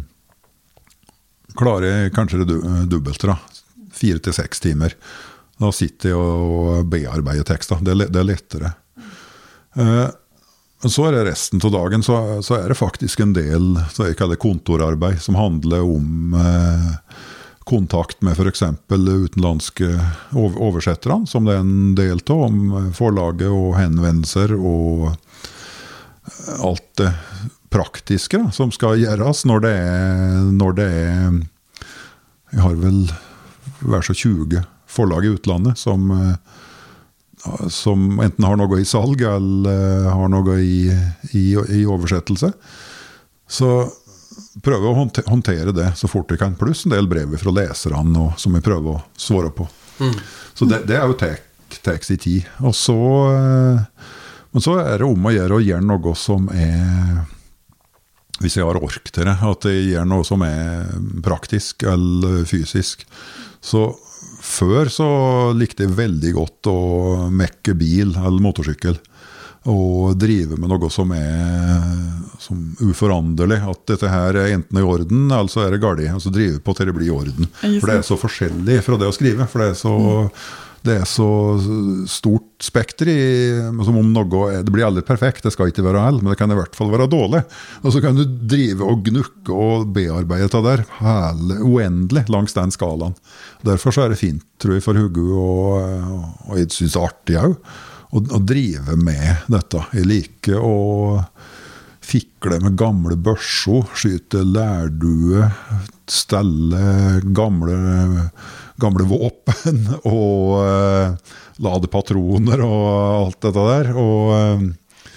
klarer 1.59 1.89
jeg 1.91 2.15
kanskje 2.17 2.47
det 2.49 2.61
dobbelte. 2.89 3.37
Fire 3.99 4.23
til 4.23 4.37
seks 4.37 4.63
timer. 4.63 4.95
Da 5.59 5.73
sitter 5.75 6.15
jeg 6.15 6.19
og 6.23 6.89
bearbeider 6.89 7.45
tekster. 7.45 7.83
Det, 7.83 7.97
det, 8.07 8.21
er 8.21 8.27
lettere. 8.27 8.73
Eh, 10.83 10.89
så 10.89 11.09
er 11.09 11.17
det 11.17 11.27
resten 11.31 11.63
av 11.65 11.75
dagen 11.75 12.05
så, 12.07 12.43
så, 12.43 12.59
er 12.59 12.69
det 12.71 12.79
faktisk 12.79 13.21
en 13.25 13.35
del 13.37 13.75
så 13.95 14.09
jeg 14.09 14.19
kaller 14.21 14.41
kontorarbeid 14.41 15.21
som 15.23 15.39
handler 15.39 15.85
om 15.87 16.37
eh, 16.39 16.93
kontakt 17.69 18.23
med 18.25 18.39
f.eks. 18.39 18.63
utenlandske 18.89 19.91
oversetterne, 20.33 21.27
som 21.29 21.45
det 21.45 21.59
er 21.59 21.61
en 21.61 21.95
del 21.99 22.23
av, 22.23 22.47
om 22.47 22.93
forlaget 22.97 23.51
og 23.53 23.75
henvendelser 23.77 24.55
og 24.57 25.11
alt 26.65 26.89
det 27.01 27.11
praktiske 27.69 28.41
da, 28.41 28.49
som 28.55 28.73
skal 28.73 28.97
gjøres 29.01 29.45
når 29.49 29.65
det 29.65 29.73
er, 29.77 30.49
når 30.57 30.77
det 30.79 30.89
er 30.89 31.41
Jeg 32.49 32.65
har 32.65 32.77
vel 32.81 33.03
hver 33.85 34.05
så 34.07 34.15
20 34.17 34.63
forlag 34.89 35.27
i 35.27 35.35
utlandet 35.37 35.79
som, 35.79 36.11
eh, 36.11 36.37
som 37.71 38.21
enten 38.21 38.45
har 38.45 38.59
noe 38.59 38.81
i 38.81 38.87
salg 38.89 39.23
eller 39.23 40.09
har 40.11 40.31
noe 40.33 40.59
i, 40.61 40.89
i, 41.33 41.45
i 41.55 41.85
oversettelse. 41.87 42.53
Så 43.49 43.73
prøver 44.63 44.91
å 44.91 45.09
håndtere 45.31 45.73
det 45.75 45.93
så 45.97 46.11
fort 46.11 46.31
vi 46.33 46.39
kan. 46.41 46.57
Pluss 46.59 46.85
en 46.87 46.95
del 46.95 47.09
brev 47.11 47.37
fra 47.41 47.55
leserne 47.55 48.31
som 48.39 48.57
vi 48.57 48.65
prøver 48.65 48.97
å 48.97 49.03
svare 49.17 49.53
på. 49.55 49.69
Mm. 49.99 50.15
Så 50.55 50.69
det, 50.69 50.83
det, 50.91 50.99
er 50.99 51.07
jo 51.09 51.19
tar 51.19 52.03
sin 52.05 52.19
tid. 52.19 52.47
Og 52.65 52.75
så, 52.77 52.99
eh, 53.33 54.07
men 54.53 54.65
så 54.65 54.79
er 54.83 54.99
det 54.99 55.09
om 55.09 55.27
å 55.29 55.35
gjøre 55.35 55.59
å 55.59 55.65
gjøre 55.65 55.87
noe 55.87 56.15
som 56.19 56.49
er 56.55 57.27
Hvis 58.39 58.55
jeg 58.55 58.63
har 58.63 58.79
ork 58.79 59.09
til 59.11 59.27
det, 59.27 59.33
at 59.35 59.65
jeg 59.67 59.89
gjør 59.89 60.05
noe 60.07 60.23
som 60.23 60.43
er 60.47 60.87
praktisk 61.27 61.83
eller 61.83 62.45
fysisk. 62.47 63.03
Så 63.59 63.89
før 64.49 64.91
så 64.93 65.09
likte 65.57 65.87
jeg 65.87 65.97
veldig 65.99 66.35
godt 66.37 66.71
å 66.71 66.81
mekke 67.31 67.77
bil 67.79 68.15
eller 68.17 68.43
motorsykkel. 68.43 68.99
Og 69.69 70.15
drive 70.17 70.57
med 70.57 70.71
noe 70.71 70.89
som 70.93 71.11
er 71.13 71.83
som 72.41 72.61
uforanderlig. 72.81 73.59
At 73.69 73.83
dette 73.91 74.09
her 74.09 74.39
er 74.39 74.55
enten 74.55 74.79
i 74.81 74.87
orden, 74.87 75.27
eller 75.27 75.51
så 75.53 75.67
er 75.67 75.75
det 75.75 75.83
galt. 75.83 76.01
Altså 76.09 76.33
drive 76.33 76.63
på 76.65 76.73
til 76.79 76.89
det 76.89 76.95
blir 76.97 77.11
i 77.11 77.13
orden. 77.17 77.51
For 77.61 77.91
det 77.91 77.99
er 77.99 78.07
så 78.07 78.17
forskjellig 78.21 78.81
fra 78.87 78.97
det 79.01 79.11
å 79.11 79.15
skrive. 79.15 79.49
For 79.51 79.65
det 79.65 79.75
er 79.75 79.79
så 79.83 79.99
mm 79.99 80.67
det 80.89 80.97
er 81.03 81.09
så 81.09 81.29
stort 82.11 82.65
spekter 82.65 83.11
i 83.13 83.19
som 83.87 83.99
om 84.01 84.09
noe 84.15 84.63
Det 84.65 84.73
blir 84.73 84.87
aldri 84.87 85.05
perfekt, 85.07 85.45
det 85.45 85.53
skal 85.55 85.71
ikke 85.71 85.85
være 85.87 86.03
all, 86.09 86.21
men 86.23 86.33
det 86.33 86.39
kan 86.41 86.51
i 86.51 86.57
hvert 86.59 86.77
fall 86.77 86.91
være 86.93 87.11
dårlig. 87.11 87.45
Og 87.85 87.95
så 87.95 88.03
kan 88.05 88.19
du 88.19 88.25
drive 88.25 88.87
og 88.87 89.05
gnukke 89.07 89.55
og 89.55 89.93
bearbeide 89.95 90.51
det 90.55 90.65
der 90.65 90.85
hele, 90.99 91.61
uendelig 91.63 92.25
langs 92.33 92.57
den 92.57 92.75
skalaen. 92.75 93.17
Derfor 93.67 93.95
så 93.95 94.07
er 94.07 94.15
det 94.15 94.23
fint, 94.23 94.45
tror 94.59 94.79
jeg, 94.79 94.87
for 94.87 94.99
Hugo, 94.99 95.29
og, 95.39 96.27
og 96.49 96.59
jeg 96.59 96.73
syns 96.75 96.97
det 96.97 97.01
er 97.01 97.09
artig 97.09 97.39
òg, 97.43 97.57
å, 98.09 98.23
å, 98.25 98.43
drive 98.43 98.99
med 98.99 99.49
dette. 99.53 99.85
Jeg 99.95 100.09
liker 100.09 100.63
å 100.65 100.77
fikle 102.09 102.61
med 102.65 102.79
gamle 102.81 103.19
børser, 103.21 103.85
skyte 103.99 104.41
lærdue, 104.47 105.51
stelle 106.09 107.21
gamle 107.37 107.77
gamle 108.81 109.07
våpen 109.09 109.85
og 110.09 110.59
uh, 110.63 111.35
ladepatroner 111.63 112.63
og 112.65 112.85
alt 112.93 113.41
dette 113.49 113.67
der. 113.71 113.91
Og, 113.99 114.31
uh, 114.35 115.09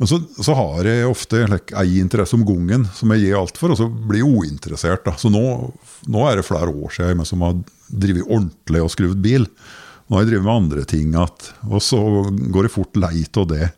men 0.00 0.10
så, 0.10 0.18
så, 0.40 0.56
har 0.58 0.88
jeg 0.88 1.06
ofte 1.06 1.44
like, 1.46 1.76
ei 1.78 2.00
interesse 2.00 2.34
om 2.34 2.46
gangen 2.48 2.88
som 2.96 3.12
jeg 3.14 3.26
gir 3.26 3.38
alt 3.38 3.60
for, 3.60 3.74
og 3.74 3.78
så 3.78 3.86
blir 3.86 4.24
jeg 4.24 4.32
uinteressert. 4.32 5.04
Da. 5.06 5.14
Så 5.20 5.30
nå, 5.30 5.44
nå, 6.10 6.26
er 6.26 6.40
det 6.40 6.48
flere 6.48 6.72
år 6.72 6.96
siden 6.96 7.22
jeg 7.22 7.30
som 7.30 7.44
har 7.46 7.60
drevet 7.92 8.26
ordentlig 8.26 8.82
og 8.82 8.92
skrudd 8.94 9.20
bil. 9.22 9.46
Nå 10.12 10.18
har 10.18 10.26
jeg 10.26 10.34
drevet 10.34 10.44
med 10.44 10.52
andre 10.52 10.82
ting 10.84 11.14
igjen, 11.14 11.44
og 11.72 11.80
så 11.80 11.98
går 12.52 12.66
jeg 12.66 12.72
fort 12.74 12.98
lei 13.00 13.22
av 13.24 13.46
det. 13.48 13.68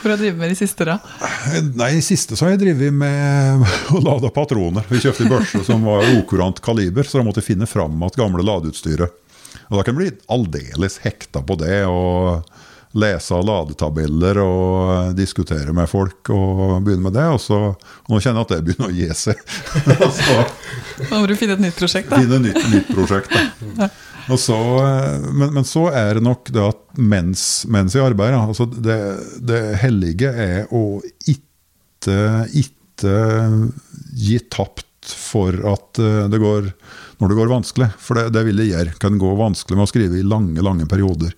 Hvor 0.00 0.08
har 0.08 0.16
du 0.16 0.22
drevet 0.22 0.38
med 0.40 0.48
de 0.48 0.56
siste, 0.56 0.86
da? 0.88 0.94
Nei, 1.76 1.90
de 1.98 2.00
siste 2.00 2.32
så 2.32 2.46
har 2.46 2.54
jeg 2.54 2.62
drevet 2.62 2.96
med 2.96 3.66
å 3.98 4.00
lade 4.00 4.30
patroner. 4.32 4.88
Vi 4.88 5.02
kjøpte 5.04 5.26
en 5.26 5.34
børse 5.34 5.60
som 5.66 5.84
var 5.84 6.08
okurant 6.14 6.62
kaliber, 6.64 7.04
så 7.04 7.20
da 7.20 7.26
måtte 7.28 7.42
jeg 7.44 7.50
finne 7.50 7.68
fram 7.68 8.00
igjen 8.08 8.16
gamle 8.16 8.46
ladeutstyret. 8.48 9.12
Og 9.68 9.76
Da 9.76 9.84
kan 9.84 9.92
jeg 9.92 10.00
bli 10.00 10.24
aldeles 10.32 10.96
hekta 11.04 11.44
på 11.44 11.60
det. 11.60 11.82
og 11.84 12.48
lese 12.98 13.36
ladetabeller 13.46 14.40
og 14.42 15.12
diskutere 15.14 15.70
med 15.76 15.86
folk 15.90 16.30
og 16.34 16.80
begynne 16.82 17.04
med 17.04 17.14
det. 17.14 17.26
Og, 17.30 17.38
så, 17.42 17.58
og 17.76 18.10
nå 18.10 18.18
kjenner 18.18 18.42
jeg 18.42 18.48
at 18.48 18.54
det 18.56 18.64
begynner 18.66 18.90
å 18.90 18.96
gi 18.96 19.10
seg. 19.14 19.44
Nå 21.10 21.20
må 21.20 21.28
du 21.30 21.36
finne 21.38 21.54
et 21.54 21.62
nytt 21.68 21.78
prosjekt, 21.78 22.10
da. 22.10 22.18
Finne 22.18 22.40
et 22.40 22.48
nytt, 22.48 22.66
nytt 22.72 22.90
prosjekt, 22.96 23.36
da. 23.78 23.90
Så, 24.38 24.58
eh, 24.84 25.30
men, 25.32 25.54
men, 25.56 25.64
så 25.66 25.88
er 25.90 26.18
det 26.18 26.24
nok 26.26 26.50
det 26.54 26.62
at 26.62 26.82
mens, 26.98 27.64
mens 27.70 27.96
jeg 27.96 28.04
arbeider 28.04 28.38
altså 28.38 28.68
det, 28.70 29.00
det, 29.42 29.62
hellige 29.82 30.30
er 30.30 30.70
å 30.74 31.00
ikke, 31.30 32.18
ikke 32.62 33.16
gi 34.20 34.38
tapt 34.52 34.86
for 35.16 35.56
at 35.72 36.00
eh, 36.02 36.28
det 36.30 36.40
går 36.40 36.70
når 37.20 37.28
det 37.28 37.36
går 37.36 37.52
vanskelig. 37.52 37.90
For 38.00 38.16
det, 38.16 38.30
det 38.36 38.44
vil 38.46 38.60
det 38.60 38.70
gjøre. 38.70 38.96
Kan 39.00 39.18
gå 39.20 39.34
vanskelig 39.36 39.76
med 39.76 39.86
å 39.86 39.90
skrive 39.90 40.20
i 40.20 40.26
lange 40.26 40.64
lange 40.64 40.88
perioder. 40.88 41.34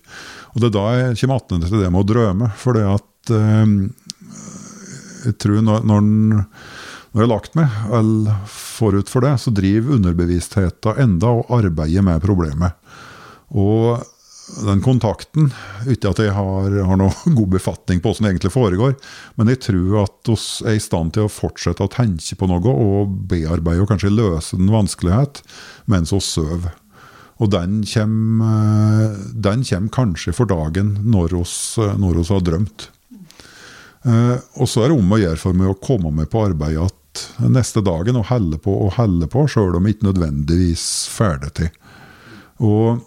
Og 0.53 0.61
Det 0.61 0.69
er 0.69 0.75
da 0.77 0.85
jeg 0.93 1.19
kommer 1.23 1.43
tilbake 1.43 1.71
til 1.71 1.83
det 1.83 1.91
med 1.91 2.03
å 2.03 2.09
drømme. 2.13 2.51
For 2.59 2.77
det 2.77 2.85
at 2.87 3.33
eh, 3.35 3.75
jeg 5.27 5.37
tror 5.39 5.63
når, 5.63 5.85
når, 5.87 6.03
når 6.03 7.21
jeg 7.21 7.23
har 7.23 7.31
lagt 7.31 7.57
meg, 7.59 7.79
eller 7.99 8.39
forut 8.51 9.11
for 9.11 9.25
det, 9.25 9.35
så 9.39 9.53
driver 9.55 9.97
underbevisstheten 9.99 11.03
enda 11.03 11.31
og 11.39 11.51
arbeider 11.55 12.05
med 12.05 12.23
problemet. 12.23 12.79
Og 13.53 14.03
den 14.67 14.81
kontakten 14.83 15.51
Ikke 15.87 16.11
at 16.11 16.19
jeg 16.19 16.33
har, 16.35 16.73
har 16.87 16.99
noe 16.99 17.13
god 17.37 17.51
befatning 17.55 18.01
på 18.03 18.11
hvordan 18.11 18.27
det 18.27 18.31
egentlig 18.33 18.53
foregår, 18.53 18.95
men 19.39 19.51
jeg 19.53 19.61
tror 19.69 19.99
at 20.03 20.29
vi 20.29 20.37
er 20.67 20.77
i 20.77 20.83
stand 20.83 21.13
til 21.15 21.27
å 21.27 21.31
fortsette 21.31 21.85
å 21.85 21.91
tenke 21.91 22.37
på 22.37 22.49
noe 22.51 22.73
og 22.73 23.13
bearbeide 23.31 23.85
og 23.85 23.93
kanskje 23.93 24.11
løse 24.13 24.59
den 24.59 24.73
vanskelighet 24.73 25.43
mens 25.91 26.11
vi 26.13 26.19
sover. 26.23 26.73
Og 27.41 27.49
den 27.51 27.81
kommer, 27.87 29.15
den 29.33 29.63
kommer, 29.67 29.93
kanskje 29.95 30.35
for 30.35 30.49
dagen 30.49 30.97
når 31.07 31.33
vi 31.33 32.27
har 32.29 32.43
drømt. 32.45 32.89
Eh, 34.03 34.35
og 34.59 34.69
så 34.69 34.83
er 34.83 34.91
det 34.91 34.99
om 34.99 35.15
å 35.15 35.21
gjøre 35.21 35.41
for 35.41 35.57
meg 35.57 35.71
å 35.71 35.79
komme 35.79 36.11
med 36.13 36.29
på 36.31 36.43
arbeid 36.45 36.77
at 36.83 37.23
neste 37.47 37.83
dagen 37.85 38.19
og 38.19 38.27
helle 38.29 38.59
på 38.61 38.73
og 38.85 38.95
helle 38.97 39.27
på, 39.31 39.47
sjøl 39.47 39.77
om 39.77 39.87
jeg 39.87 39.97
ikke 39.97 40.09
nødvendigvis 40.11 40.85
ferdig 41.13 41.51
til. 41.59 41.73
Og 42.63 43.01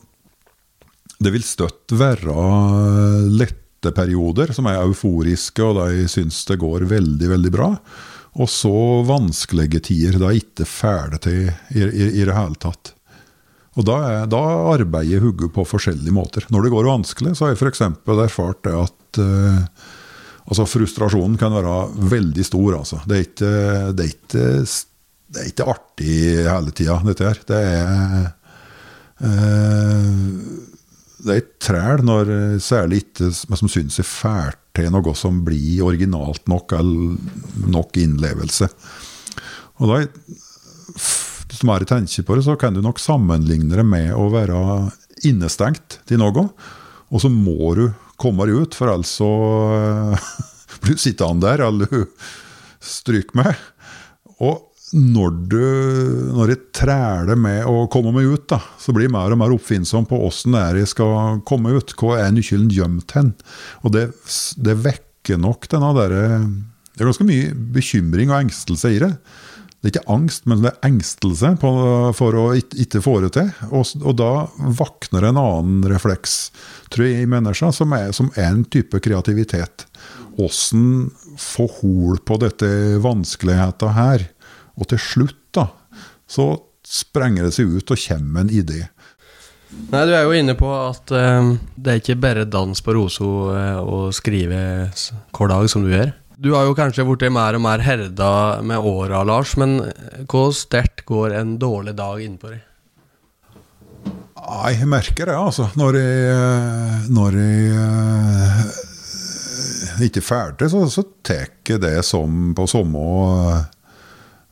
det 1.22 1.32
vil 1.32 1.44
støtt 1.46 1.94
være 1.96 2.34
lette 3.32 3.92
perioder 3.96 4.52
som 4.56 4.68
er 4.68 4.82
euforiske, 4.82 5.62
og 5.64 5.78
de 5.78 6.06
syns 6.10 6.42
det 6.48 6.58
går 6.60 6.86
veldig, 6.90 7.30
veldig 7.32 7.52
bra. 7.54 7.70
Og 8.36 8.50
så 8.52 8.72
vanskelige 9.08 9.80
tider. 9.88 10.18
Da 10.20 10.28
er 10.28 10.40
ikke 10.42 10.66
ferdig 10.68 11.22
til 11.24 11.46
i, 11.46 11.80
i, 11.80 12.08
i, 12.20 12.24
det 12.26 12.36
hele 12.36 12.58
tatt. 12.60 12.92
Og 13.76 13.84
da, 13.88 13.96
er, 14.08 14.26
da 14.32 14.42
arbeider 14.74 15.24
hodet 15.24 15.50
på 15.52 15.64
forskjellige 15.68 16.14
måter. 16.16 16.44
Når 16.52 16.66
det 16.66 16.72
går 16.74 16.90
vanskelig, 16.90 17.34
så 17.36 17.46
har 17.46 17.54
jeg 17.54 17.62
f.eks. 17.62 17.82
erfart 18.16 18.62
det 18.64 18.74
at 18.76 19.20
eh, 19.22 19.88
altså 20.46 20.68
frustrasjonen 20.68 21.36
kan 21.40 21.56
være 21.56 21.78
veldig 22.12 22.44
stor. 22.44 22.78
Altså. 22.80 23.00
Det, 23.08 23.16
er 23.16 23.26
ikke, 23.28 23.52
det, 23.96 24.06
er 24.06 24.12
ikke, 24.12 24.46
det 25.32 25.42
er 25.42 25.50
ikke 25.52 25.70
artig 25.72 26.16
hele 26.48 26.76
tida, 26.76 27.00
dette 27.08 27.28
her. 27.28 27.44
Det 27.48 27.60
er 27.72 28.32
uh, 29.24 30.75
det 31.24 31.32
er 31.32 31.40
et 31.40 31.52
træl 31.62 32.02
når 32.04 32.30
eh, 32.32 32.56
særlig 32.62 33.02
ikke 33.02 33.30
men 33.48 33.60
som 33.60 33.70
syns 33.72 34.00
er 34.02 34.08
fælt 34.08 34.60
til 34.76 34.90
noe 34.92 35.14
som 35.16 35.38
blir 35.46 35.84
originalt 35.86 36.44
nok, 36.52 36.74
eller 36.76 37.70
nok 37.72 37.96
innlevelse. 37.96 38.68
Og 39.80 39.92
da, 39.92 40.02
Hvis 41.46 41.62
du 41.62 41.68
bare 41.68 41.88
tenker 41.88 42.26
på 42.26 42.36
det, 42.36 42.44
så 42.44 42.56
kan 42.60 42.74
du 42.74 42.82
nok 42.84 43.00
sammenligne 43.00 43.76
det 43.78 43.86
med 43.86 44.12
å 44.12 44.28
være 44.34 44.58
innestengt 45.24 46.00
til 46.08 46.20
noe, 46.20 46.50
og 47.08 47.22
så 47.22 47.30
må 47.32 47.72
du 47.78 47.86
komme 48.20 48.44
deg 48.48 48.66
ut, 48.66 48.76
for 48.76 48.92
ellers 48.92 49.16
så 49.16 49.30
eh, 49.78 50.28
blir 50.84 50.98
du 50.98 51.00
sittende 51.00 51.48
der, 51.48 51.64
eller 51.70 52.04
stryk 52.84 53.32
med. 53.38 53.56
Og 54.44 54.60
når, 54.94 55.30
du, 55.50 55.62
når 56.36 56.52
jeg 56.52 56.60
træler 56.76 57.38
med 57.40 57.64
å 57.66 57.88
komme 57.90 58.12
meg 58.14 58.28
ut, 58.30 58.44
da, 58.52 58.60
så 58.78 58.94
blir 58.94 59.08
jeg 59.08 59.14
mer 59.16 59.34
og 59.34 59.40
mer 59.40 59.54
oppfinnsom 59.56 60.06
på 60.06 60.20
åssen 60.28 60.54
det 60.54 60.62
er 60.62 60.78
jeg 60.82 60.92
skal 60.92 61.40
komme 61.48 61.74
ut. 61.74 61.94
Hvor 61.98 62.20
er 62.20 62.30
nøkkelen 62.34 62.70
gjemt 62.70 63.16
hen? 63.18 63.32
Og 63.82 63.96
det, 63.96 64.06
det 64.62 64.78
vekker 64.84 65.42
nok 65.42 65.66
denne 65.72 65.90
derre 65.96 66.22
Det 66.38 67.02
er 67.02 67.10
ganske 67.10 67.26
mye 67.26 67.50
bekymring 67.74 68.30
og 68.30 68.44
engstelse 68.44 68.94
i 68.94 69.02
det. 69.02 69.10
Det 69.82 69.90
er 69.90 69.96
ikke 69.96 70.14
angst, 70.14 70.46
men 70.50 70.62
det 70.62 70.70
er 70.70 70.88
engstelse 70.88 71.50
på, 71.62 71.70
for 72.16 72.38
å 72.38 72.44
ikke 72.56 73.02
få 73.04 73.18
det 73.26 73.34
til. 73.36 73.50
Og, 73.68 73.90
og, 74.00 74.14
da 74.18 74.30
våkner 74.56 75.28
en 75.28 75.42
annen 75.42 75.84
refleks, 75.90 76.48
tror 76.94 77.06
jeg, 77.06 77.26
i 77.26 77.28
mennesker, 77.30 77.74
som 77.74 77.92
er, 77.94 78.14
som 78.16 78.30
er 78.38 78.48
en 78.52 78.64
type 78.70 79.02
kreativitet. 79.02 79.84
Åssen 80.42 81.10
få 81.38 81.68
hol 81.78 82.18
på 82.24 82.38
dette 82.42 82.70
vanskeligheta 83.04 83.92
her? 83.94 84.26
Og 84.76 84.88
til 84.90 85.00
slutt, 85.00 85.40
da, 85.56 85.70
så 86.28 86.50
sprenger 86.86 87.46
det 87.46 87.54
seg 87.56 87.72
ut 87.72 87.90
og 87.90 88.02
kommer 88.02 88.44
en 88.44 88.52
idé. 88.52 88.84
Nei, 89.90 90.04
Du 90.06 90.12
er 90.14 90.24
jo 90.24 90.36
inne 90.36 90.54
på 90.58 90.68
at 90.70 91.10
uh, 91.12 91.56
det 91.74 91.92
er 91.92 92.00
ikke 92.00 92.20
bare 92.22 92.46
dans 92.48 92.80
på 92.80 92.94
rosa 92.96 93.24
uh, 93.24 93.80
å 93.82 94.12
skrive 94.14 94.60
hver 94.92 95.52
dag 95.52 95.68
som 95.72 95.84
du 95.84 95.90
gjør. 95.92 96.14
Du 96.36 96.52
har 96.52 96.66
jo 96.68 96.76
kanskje 96.76 97.04
blitt 97.08 97.32
mer 97.32 97.56
og 97.56 97.62
mer 97.64 97.80
herda 97.80 98.60
med 98.60 98.84
åra, 98.84 99.22
Lars, 99.24 99.54
men 99.56 99.78
hvor 100.28 100.52
sterkt 100.52 101.06
går 101.08 101.32
en 101.32 101.56
dårlig 101.60 101.96
dag 101.96 102.20
innpå 102.20 102.52
deg? 102.52 102.66
Jeg 104.46 104.86
merker 104.86 105.26
det, 105.30 105.34
altså. 105.34 105.68
Når 105.80 105.96
jeg, 105.96 106.30
eh, 106.30 107.06
når 107.10 107.32
jeg 107.40 107.48
ikke 110.10 110.20
er 110.20 110.28
ferdig, 110.28 110.68
så, 110.70 110.88
så 110.92 111.02
tar 111.24 111.48
jeg 111.66 111.80
det 111.82 112.04
som 112.06 112.54
på 112.54 112.66
samme 112.70 112.98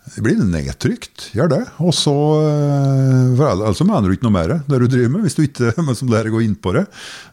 det 0.04 0.22
blir 0.24 0.40
nedtrykt, 0.44 1.30
gjør 1.32 1.50
det. 1.52 1.60
Og 1.80 1.94
så 1.96 2.14
eh, 2.44 3.44
Altså 3.54 3.86
mener 3.88 4.08
du 4.08 4.16
ikke 4.16 4.28
noe 4.28 4.36
mer 4.36 4.56
det 4.68 4.80
du 4.82 4.86
driver 4.86 5.14
med, 5.14 5.24
hvis 5.24 5.38
du 5.38 5.44
ikke 5.46 5.72
som 5.98 6.12
lærer 6.12 6.32
å 6.32 6.36
gå 6.36 6.44
inn 6.44 6.58
på 6.60 6.74
det. 6.76 6.84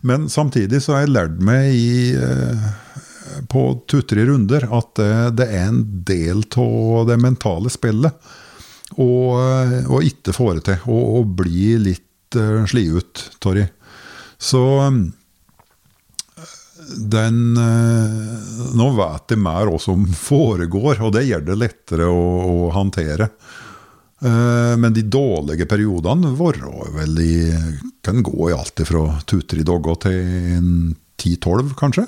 Men 0.07 0.29
samtidig 0.31 0.79
så 0.83 0.95
har 0.95 1.05
jeg 1.05 1.15
lært 1.15 1.41
meg 1.43 1.73
i, 1.75 2.13
eh, 2.15 2.69
på 3.51 3.65
to-tre 3.91 4.25
runder 4.29 4.69
at 4.71 4.93
det, 4.99 5.11
det, 5.41 5.49
er 5.51 5.67
en 5.67 5.83
del 6.07 6.45
av 6.63 7.09
det 7.11 7.19
mentale 7.21 7.73
spillet. 7.73 8.31
Eh, 8.95 9.75
ikke 10.07 10.35
få 10.35 10.53
det 10.55 10.65
til. 10.71 10.87
Og 10.91 11.35
bli 11.41 11.75
litt 11.89 12.07
slitt 12.31 12.69
sli 12.69 12.87
ut, 12.89 13.31
Torry. 13.39 13.65
Så 14.37 14.89
den 16.97 17.57
eh, 17.57 18.69
Nå 18.77 18.87
vet 18.97 19.27
de 19.31 19.37
mer 19.39 19.71
hva 19.71 19.79
som 19.81 20.05
foregår, 20.29 21.01
og 21.01 21.13
det 21.15 21.27
gjør 21.27 21.45
det 21.49 21.59
lettere 21.59 22.07
å, 22.09 22.23
å 22.67 22.71
håndtere. 22.75 23.29
Eh, 24.21 24.73
men 24.77 24.93
de 24.93 25.05
dårlige 25.09 25.67
periodene 25.69 26.33
varer 26.37 26.91
vel 26.97 27.21
i 27.23 27.35
Kan 28.05 28.21
gå 28.25 28.49
i 28.49 28.55
alt 28.55 28.81
fra 28.85 29.05
to-tre 29.29 29.63
dager 29.65 29.97
til 30.07 30.67
ti-tolv, 31.21 31.75
kanskje. 31.77 32.07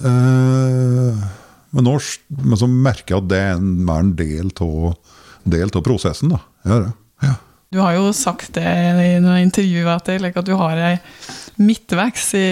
Eh, 0.00 1.22
men 1.72 1.88
nå 1.88 1.94
men 2.42 2.58
så 2.60 2.68
merker 2.68 3.14
jeg 3.14 3.22
at 3.22 3.30
det 3.30 3.40
er 3.40 3.54
en, 3.56 3.72
mer 3.84 4.04
en 4.04 4.12
del 4.16 4.52
av 5.72 5.84
prosessen. 5.84 6.32
da. 6.32 6.40
Ja, 6.68 6.82
ja. 7.24 7.38
Du 7.72 7.78
har 7.80 7.94
jo 7.96 8.10
sagt 8.12 8.52
det 8.58 8.68
i 8.68 9.14
noen 9.24 9.46
intervjuer 9.46 9.94
at, 9.94 10.10
at 10.12 10.44
du 10.44 10.52
har 10.60 10.76
ei 10.76 10.96
midtveis 11.62 12.32
i 12.38 12.46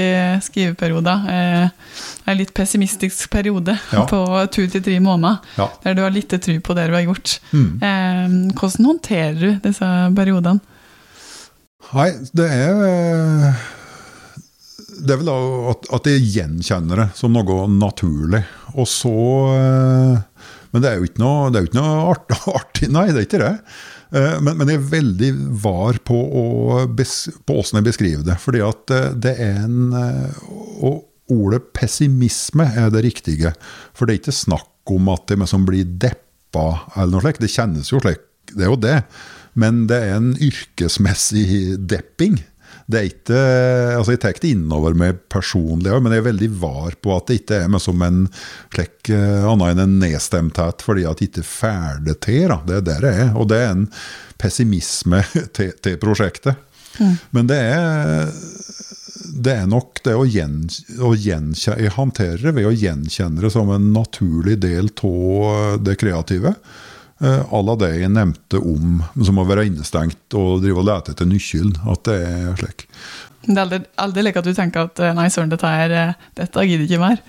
skriveperioden. 0.45 1.29
Eh, 1.29 1.97
en 2.31 2.39
litt 2.39 2.53
pessimistisk 2.57 3.31
periode 3.33 3.77
ja. 3.93 4.05
på 4.11 4.23
to 4.55 4.67
til 4.71 4.85
tre 4.85 4.97
måneder, 5.03 5.41
ja. 5.59 5.69
der 5.85 5.99
du 5.99 6.05
har 6.05 6.15
litt 6.15 6.33
tro 6.33 6.57
på 6.65 6.77
det 6.79 6.89
du 6.91 6.97
har 6.97 7.07
gjort. 7.07 7.37
Mm. 7.53 7.69
Eh, 7.89 8.39
hvordan 8.59 8.91
håndterer 8.93 9.41
du 9.41 9.51
disse 9.65 9.91
periodene? 10.17 10.63
Nei, 11.91 12.11
det 12.37 12.47
er 12.55 12.83
eh, 12.87 13.61
Det 15.01 15.15
er 15.15 15.23
vel 15.23 15.31
at, 15.73 15.87
at 15.97 16.11
jeg 16.11 16.27
gjenkjenner 16.37 17.05
det 17.05 17.07
som 17.19 17.33
noe 17.35 17.65
naturlig. 17.73 18.45
Og 18.77 18.87
så 18.87 19.15
Men 20.71 20.83
det 20.85 20.91
er 20.91 21.01
jo 21.01 21.09
ikke 21.09 21.23
noe, 21.25 21.49
det 21.51 21.59
er 21.59 21.65
jo 21.65 21.71
ikke 21.73 21.81
noe 21.81 22.53
artig, 22.61 22.93
nei, 22.93 23.09
det 23.11 23.25
er 23.25 23.27
ikke 23.27 23.43
det. 23.43 23.55
Eh, 24.11 24.39
men, 24.43 24.57
men, 24.59 24.71
jeg 24.71 24.81
er 24.81 24.89
veldig 24.91 25.31
var 25.63 26.01
på, 26.07 26.17
å, 26.17 26.45
på 26.89 27.59
åssen 27.61 27.81
jeg 27.81 27.89
beskriver 27.91 28.27
det. 28.27 28.39
Fordi 28.43 28.63
at 28.67 28.95
eh, 28.97 29.13
det 29.27 29.37
er 29.39 29.63
en 29.67 29.95
eh, 29.97 30.43
Og 30.87 31.07
ordet 31.31 31.63
pessimisme 31.77 32.67
er 32.75 32.91
det 32.91 33.05
riktige. 33.07 33.55
For 33.95 34.07
det 34.07 34.17
er 34.17 34.23
ikke 34.25 34.41
snakk 34.41 34.91
om 34.91 35.13
at 35.13 35.29
det 35.31 35.39
liksom 35.39 35.67
blir 35.69 35.87
deppa 36.03 36.67
eller 36.97 37.15
noe 37.15 37.23
slikt. 37.23 37.45
Det 37.45 37.53
kjennes 37.53 37.93
jo 37.93 38.01
slik, 38.03 38.25
det 38.51 38.67
er 38.67 38.73
jo 38.73 38.81
det. 38.83 38.97
Men 39.61 39.85
det 39.91 40.01
er 40.09 40.17
en 40.17 40.33
yrkesmessig 40.43 41.77
depping. 41.91 42.41
Det 42.91 42.99
er 42.99 43.09
ikke, 43.11 43.41
altså 43.99 44.15
Jeg 44.15 44.23
tar 44.23 44.39
det 44.41 44.51
innover 44.51 44.97
meg 44.99 45.21
personlig, 45.31 45.93
men 46.03 46.15
jeg 46.15 46.23
er 46.23 46.29
veldig 46.31 46.49
var 46.63 46.97
på 47.03 47.13
at 47.15 47.29
det 47.31 47.41
ikke 47.43 47.61
er 47.65 47.71
med 47.71 47.83
som 47.83 48.03
en 48.03 48.25
slik 48.75 49.13
uh, 49.13 49.47
annet 49.53 49.75
enn 49.75 49.85
en 49.85 50.01
nedstemthet 50.03 50.83
fordi 50.85 51.07
at 51.09 51.21
det 51.21 51.31
ikke 51.31 51.47
får 51.47 52.03
det 52.09 52.19
til. 52.27 52.57
Det 52.67 52.81
er 52.81 52.89
der 52.89 53.07
det 53.07 53.15
er. 53.27 53.31
Og 53.37 53.49
det 53.53 53.61
er 53.63 53.73
en 53.77 53.87
pessimisme 54.41 55.23
til, 55.57 55.73
til 55.83 56.01
prosjektet. 56.03 56.59
Mm. 56.99 57.17
Men 57.37 57.51
det 57.51 57.61
er, 57.63 58.33
det 59.47 59.57
er 59.63 59.71
nok 59.71 60.03
det 60.05 60.17
å, 60.19 60.27
gjen, 60.27 60.65
å 60.99 61.13
gjenkjenne 61.15 61.85
Jeg 61.85 61.95
håndterer 61.95 62.43
det 62.49 62.55
ved 62.57 62.67
å 62.69 62.75
gjenkjenne 62.75 63.45
det 63.45 63.53
som 63.55 63.71
en 63.71 63.93
naturlig 63.95 64.59
del 64.65 64.91
av 65.07 65.79
det 65.85 65.95
kreative. 66.01 66.57
Eh, 67.21 67.53
à 67.53 67.61
la 67.61 67.77
det 67.77 67.91
jeg 67.99 68.09
nevnte 68.09 68.63
om 68.65 69.03
som 69.21 69.41
å 69.41 69.45
være 69.45 69.67
innestengt 69.69 70.37
og 70.41 70.63
drive 70.63 70.81
og 70.81 70.87
lete 70.89 71.13
etter 71.13 71.29
nøkkelen. 71.29 71.77
At 71.93 72.07
det 72.09 72.17
er 72.25 72.57
slik. 72.57 72.87
Det 73.45 73.57
er 73.57 73.65
aldri, 73.67 73.81
aldri 74.01 74.25
like 74.25 74.41
at 74.41 74.49
du 74.49 74.57
tenker 74.57 74.89
at 74.89 75.01
eh, 75.05 75.15
nei, 75.17 75.29
søren, 75.33 75.53
dette, 75.53 75.69
er, 75.69 75.97
eh, 75.97 76.29
dette 76.41 76.65
gidder 76.65 76.87
ikke 76.87 77.03
mer? 77.03 77.21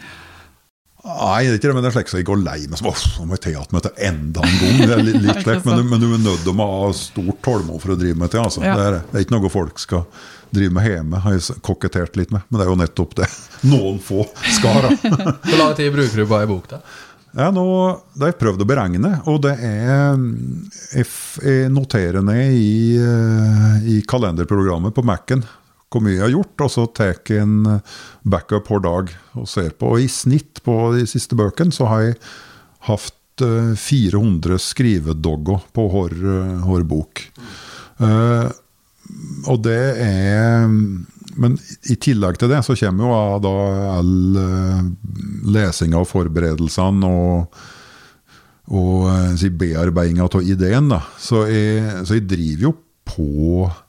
Nei, 1.01 1.47
det 1.47 1.55
er 1.55 1.57
ikke 1.57 1.69
det, 1.71 1.75
men 1.75 1.83
det 1.83 1.89
er 1.89 1.95
slik 1.95 2.11
som 2.11 2.19
jeg 2.19 2.27
går 2.29 2.41
lei 2.45 2.57
meg. 2.69 2.79
Så 2.79 3.25
må 3.25 3.35
jeg 3.35 3.43
ta 3.43 3.51
igjen 3.51 3.75
dette 3.75 3.91
enda 4.07 4.43
en 4.45 4.57
gang. 4.61 4.79
Det 4.79 4.95
er 4.95 5.03
litt, 5.07 5.21
litt 5.25 5.43
slik, 5.43 5.67
men, 5.67 5.83
men, 5.89 6.03
du 6.03 6.07
er 6.07 6.23
nødt 6.23 6.43
til 6.45 6.53
å 6.53 6.67
ha 6.71 6.91
stort 6.95 7.41
tålmod 7.43 7.83
for 7.83 7.95
å 7.95 7.99
drive 7.99 8.21
med 8.21 8.31
det. 8.31 8.39
Altså. 8.43 8.63
Ja. 8.63 8.77
Det, 8.77 8.85
er, 8.85 8.97
det, 9.01 9.15
er, 9.15 9.25
ikke 9.25 9.35
noe 9.35 9.51
folk 9.51 9.81
skal 9.81 10.05
drive 10.55 10.75
med 10.77 10.87
hjemme, 10.87 11.23
har 11.23 11.35
jeg 11.35 11.59
kokettert 11.67 12.19
litt 12.19 12.31
med. 12.31 12.47
Men 12.47 12.61
det 12.61 12.67
er 12.67 12.71
jo 12.71 12.79
nettopp 12.79 13.15
det. 13.19 13.31
Noen 13.71 13.99
få 14.03 14.23
skal 14.55 14.85
da. 14.87 14.95
Hvor 15.49 15.57
lang 15.65 15.75
tid 15.79 15.91
bruker 15.95 16.21
du 16.21 16.29
bare 16.29 16.47
i 16.47 16.51
bok, 16.53 16.69
da? 16.71 16.83
Ja, 17.31 17.47
nå, 17.55 17.65
Det 18.13 18.25
har 18.25 18.33
jeg 18.33 18.39
prøvd 18.41 18.63
å 18.63 18.67
beregne, 18.67 19.11
og 19.31 19.41
det 19.45 19.55
er 19.63 20.19
Jeg 20.97 21.71
noterer 21.71 22.21
ned 22.21 22.57
i, 22.57 22.97
eh, 22.99 23.75
i 23.87 24.01
kalenderprogrammet 24.03 24.93
på 24.95 25.05
Mac-en 25.07 25.45
hvor 25.91 26.03
mye 26.05 26.15
jeg 26.15 26.23
har 26.23 26.31
gjort, 26.31 26.61
og 26.63 26.69
så 26.71 26.85
tar 26.87 27.09
jeg 27.11 27.41
en 27.43 27.81
backup 28.23 28.69
hver 28.71 28.79
dag 28.85 29.09
og 29.35 29.47
ser 29.51 29.73
på. 29.75 29.89
Og 29.91 29.99
i 29.99 30.07
snitt 30.07 30.61
på 30.63 30.75
de 30.95 31.03
siste 31.03 31.35
bøkene 31.35 31.75
så 31.75 31.89
har 31.91 32.05
jeg 32.05 32.15
hatt 32.87 33.17
400 33.41 34.55
eh, 34.55 34.61
skrivedogger 34.61 35.65
på 35.75 35.87
hver, 35.91 36.85
bok. 36.87 37.25
Mm. 37.35 37.51
Uh, 38.01 38.47
og 39.51 39.59
det 39.65 39.81
er 40.01 40.69
men 41.39 41.57
i 41.91 41.97
tillegg 42.01 42.39
til 42.39 42.51
det 42.51 42.61
så 42.65 42.75
kommer 42.79 43.07
jo 43.07 43.19
da 43.43 43.53
all 43.97 44.39
uh, 44.39 44.81
lesinga 45.51 46.01
og 46.01 46.09
forberedelsene 46.09 47.11
og, 47.11 47.61
og 48.71 49.07
uh, 49.07 49.31
si 49.39 49.51
bearbeidinga 49.53 50.27
av 50.27 50.43
ideen. 50.43 50.91
da. 50.91 51.01
Så 51.21 51.45
jeg, 51.51 51.85
så 52.07 52.17
jeg, 52.17 52.27
driver 52.31 52.67
jo 52.69 52.73
på 53.11 53.29
uh, 53.69 53.79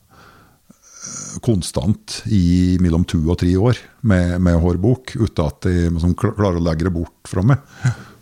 konstant 1.44 2.22
i 2.30 2.78
mellom 2.82 3.06
to 3.08 3.22
og 3.24 3.40
tre 3.42 3.52
år 3.58 3.80
med, 4.08 4.38
med 4.42 4.60
hårbok, 4.62 5.16
uten 5.18 5.46
at 5.46 5.70
jeg 5.70 5.92
liksom, 5.92 6.16
klarer 6.18 6.60
å 6.60 6.64
legge 6.64 6.88
det 6.88 6.94
bort 6.94 7.30
fra 7.30 7.44
meg. 7.46 7.62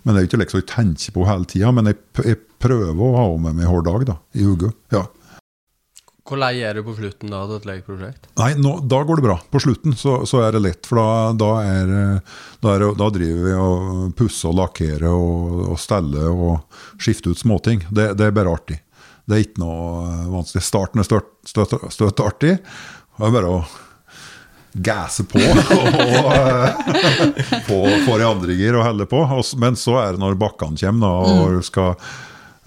Men 0.03 0.15
det 0.15 0.21
er 0.21 0.25
jo 0.25 0.31
ikke 0.31 0.45
liksom 0.45 0.63
jeg 0.63 0.71
tenker 0.71 1.15
på 1.17 1.25
hele 1.29 1.49
tida, 1.49 1.73
men 1.77 1.91
jeg, 1.91 2.01
jeg, 2.25 2.45
prøver 2.61 2.99
å 3.01 3.15
ha 3.17 3.25
med 3.41 3.57
meg 3.57 3.71
hver 3.71 3.85
dag 3.87 4.03
da, 4.05 4.15
i 4.37 4.43
hodet. 4.45 4.75
Ja. 4.93 5.07
Hvor 6.27 6.39
lei 6.41 6.61
er 6.63 6.77
du 6.77 6.85
på 6.85 6.95
slutten 6.99 7.33
da 7.33 7.43
av 7.47 7.55
et 7.57 7.67
lekeprosjekt? 7.69 8.29
Nei, 8.39 8.53
nå, 8.61 8.77
Da 8.87 9.01
går 9.07 9.21
det 9.21 9.25
bra. 9.25 9.37
På 9.51 9.61
slutten 9.63 9.97
så, 9.99 10.21
så 10.29 10.43
er 10.45 10.55
det 10.55 10.63
lett. 10.65 10.89
For 10.89 11.01
da, 11.01 11.09
da, 11.41 11.51
er, 11.65 11.93
da, 12.61 12.75
er, 12.75 12.87
da 12.99 13.11
driver 13.15 13.47
vi 13.49 13.57
og 13.57 14.15
pusser 14.19 14.53
og 14.53 14.59
lakkerer 14.61 15.09
og, 15.11 15.59
og 15.73 15.81
steller 15.81 16.31
og 16.31 16.81
skifter 17.01 17.35
ut 17.35 17.41
småting. 17.41 17.85
Det, 17.89 18.13
det, 18.21 18.29
er 18.29 18.37
bare 18.37 18.53
artig. 18.53 18.81
Det 19.25 19.37
er 19.37 19.47
ikke 19.47 19.65
noe 19.65 20.17
vanskelig. 20.37 20.65
Starten 20.67 21.03
er 21.03 21.09
støtt, 21.09 21.31
støtt, 21.49 21.77
støtt 21.95 22.25
artig. 22.25 22.57
Det 22.61 23.29
er 23.29 23.37
bare 23.37 23.55
å 23.59 23.63
gasse 24.71 25.25
på 25.27 25.41
og 25.43 26.29
eh, 26.31 27.55
få, 27.67 27.81
i 28.21 28.27
andre 28.27 28.55
gir 28.55 28.79
og 28.79 28.87
helle 28.87 29.07
på. 29.11 29.25
Men 29.61 29.79
så 29.79 29.99
er 30.05 30.15
det 30.15 30.23
når 30.23 30.39
bakkene 30.41 30.79
kommer 30.79 31.07
da, 31.07 31.39
og 31.47 31.65
skal 31.67 31.95
eh, 31.97 32.19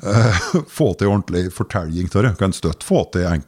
få 0.78 0.92
til 1.00 1.10
ordentlig 1.12 1.48
fortelling 1.56 2.12
av 2.14 2.28
det. 2.28 2.36
Kan 2.40 2.56
støtt 2.56 2.86
få 2.86 3.06
til 3.14 3.28
en, 3.30 3.46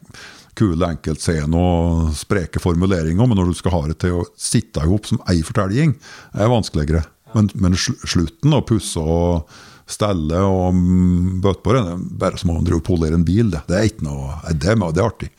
kule 0.56 0.88
enkeltscener 0.88 1.60
og 1.60 2.12
spreke 2.16 2.60
formuleringer, 2.62 3.28
men 3.28 3.38
når 3.38 3.52
du 3.52 3.58
skal 3.58 3.74
ha 3.74 3.82
det 3.90 3.98
til 4.02 4.20
å 4.20 4.26
sitte 4.40 4.82
i 4.82 4.90
hop 4.90 5.08
som 5.08 5.20
ei 5.30 5.42
fortelling, 5.44 5.94
er 6.32 6.52
vanskeligere. 6.52 7.04
Men, 7.36 7.50
men 7.60 7.76
sl 7.76 7.96
slutten, 8.06 8.54
å 8.56 8.64
pusse 8.64 9.02
og 9.02 9.50
stelle 9.86 10.40
og 10.42 10.74
mm, 10.74 11.42
bøte 11.44 11.62
på 11.62 11.76
det, 11.76 11.82
det 11.84 11.92
er 11.94 12.06
bare 12.22 12.40
som 12.40 12.54
og 12.56 12.82
polere 12.86 13.18
en 13.18 13.26
bil. 13.26 13.52
Det, 13.52 13.62
det 13.68 13.78
er 13.78 13.90
ikke 13.90 14.08
noe 14.08 14.40
det 14.48 14.72
er, 14.72 14.80
det 14.80 15.02
er 15.02 15.06
artig. 15.06 15.30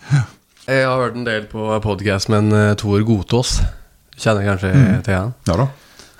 Jeg 0.68 0.86
har 0.86 1.02
hørt 1.02 1.18
en 1.18 1.28
del 1.28 1.50
på 1.50 1.68
podkast 1.84 2.30
med 2.32 2.46
en, 2.46 2.56
eh, 2.60 2.78
Tor 2.80 3.04
Godtås. 3.08 3.58
Kjenner 4.18 4.46
kanskje 4.46 4.72
til 5.06 5.16
han? 5.16 5.36
Ja 5.50 5.60
da. 5.64 5.68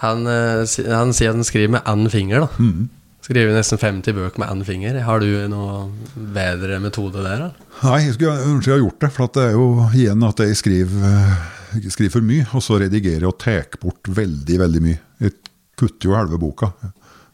Han, 0.02 0.28
eh, 0.30 0.78
han 0.94 1.14
sier 1.16 1.34
at 1.34 1.40
han 1.40 1.48
skriver 1.48 1.78
med 1.78 1.90
én 1.90 2.10
finger. 2.14 2.48
da 2.48 2.97
Skriver 3.28 3.58
nesten 3.58 3.80
50 3.82 4.16
bøker 4.16 4.40
med 4.40 4.52
én 4.54 4.64
finger. 4.64 4.98
Har 5.04 5.20
du 5.20 5.28
noe 5.52 5.90
bedre 6.16 6.78
metode 6.80 7.20
der? 7.26 7.42
da? 7.44 7.50
Nei, 7.82 7.98
jeg 8.06 8.16
skulle 8.16 8.38
ønske 8.54 8.72
jeg 8.72 8.78
har 8.78 8.86
gjort 8.86 9.04
det. 9.04 9.10
For 9.18 9.34
det 9.36 9.44
er 9.44 9.58
jo 9.58 9.66
igjen 9.90 10.24
at 10.24 10.44
jeg 10.46 10.60
skriver, 10.62 11.10
eh, 11.10 11.90
skriver 11.92 12.14
for 12.14 12.30
mye, 12.30 12.46
og 12.56 12.64
så 12.64 12.80
redigerer 12.80 13.26
jeg 13.26 13.28
og 13.28 13.42
tar 13.44 13.68
bort 13.82 14.08
veldig, 14.08 14.62
veldig 14.64 14.84
mye. 14.86 15.02
Jeg 15.26 15.36
kutter 15.76 16.08
jo 16.08 16.16
halve 16.16 16.40
boka, 16.40 16.72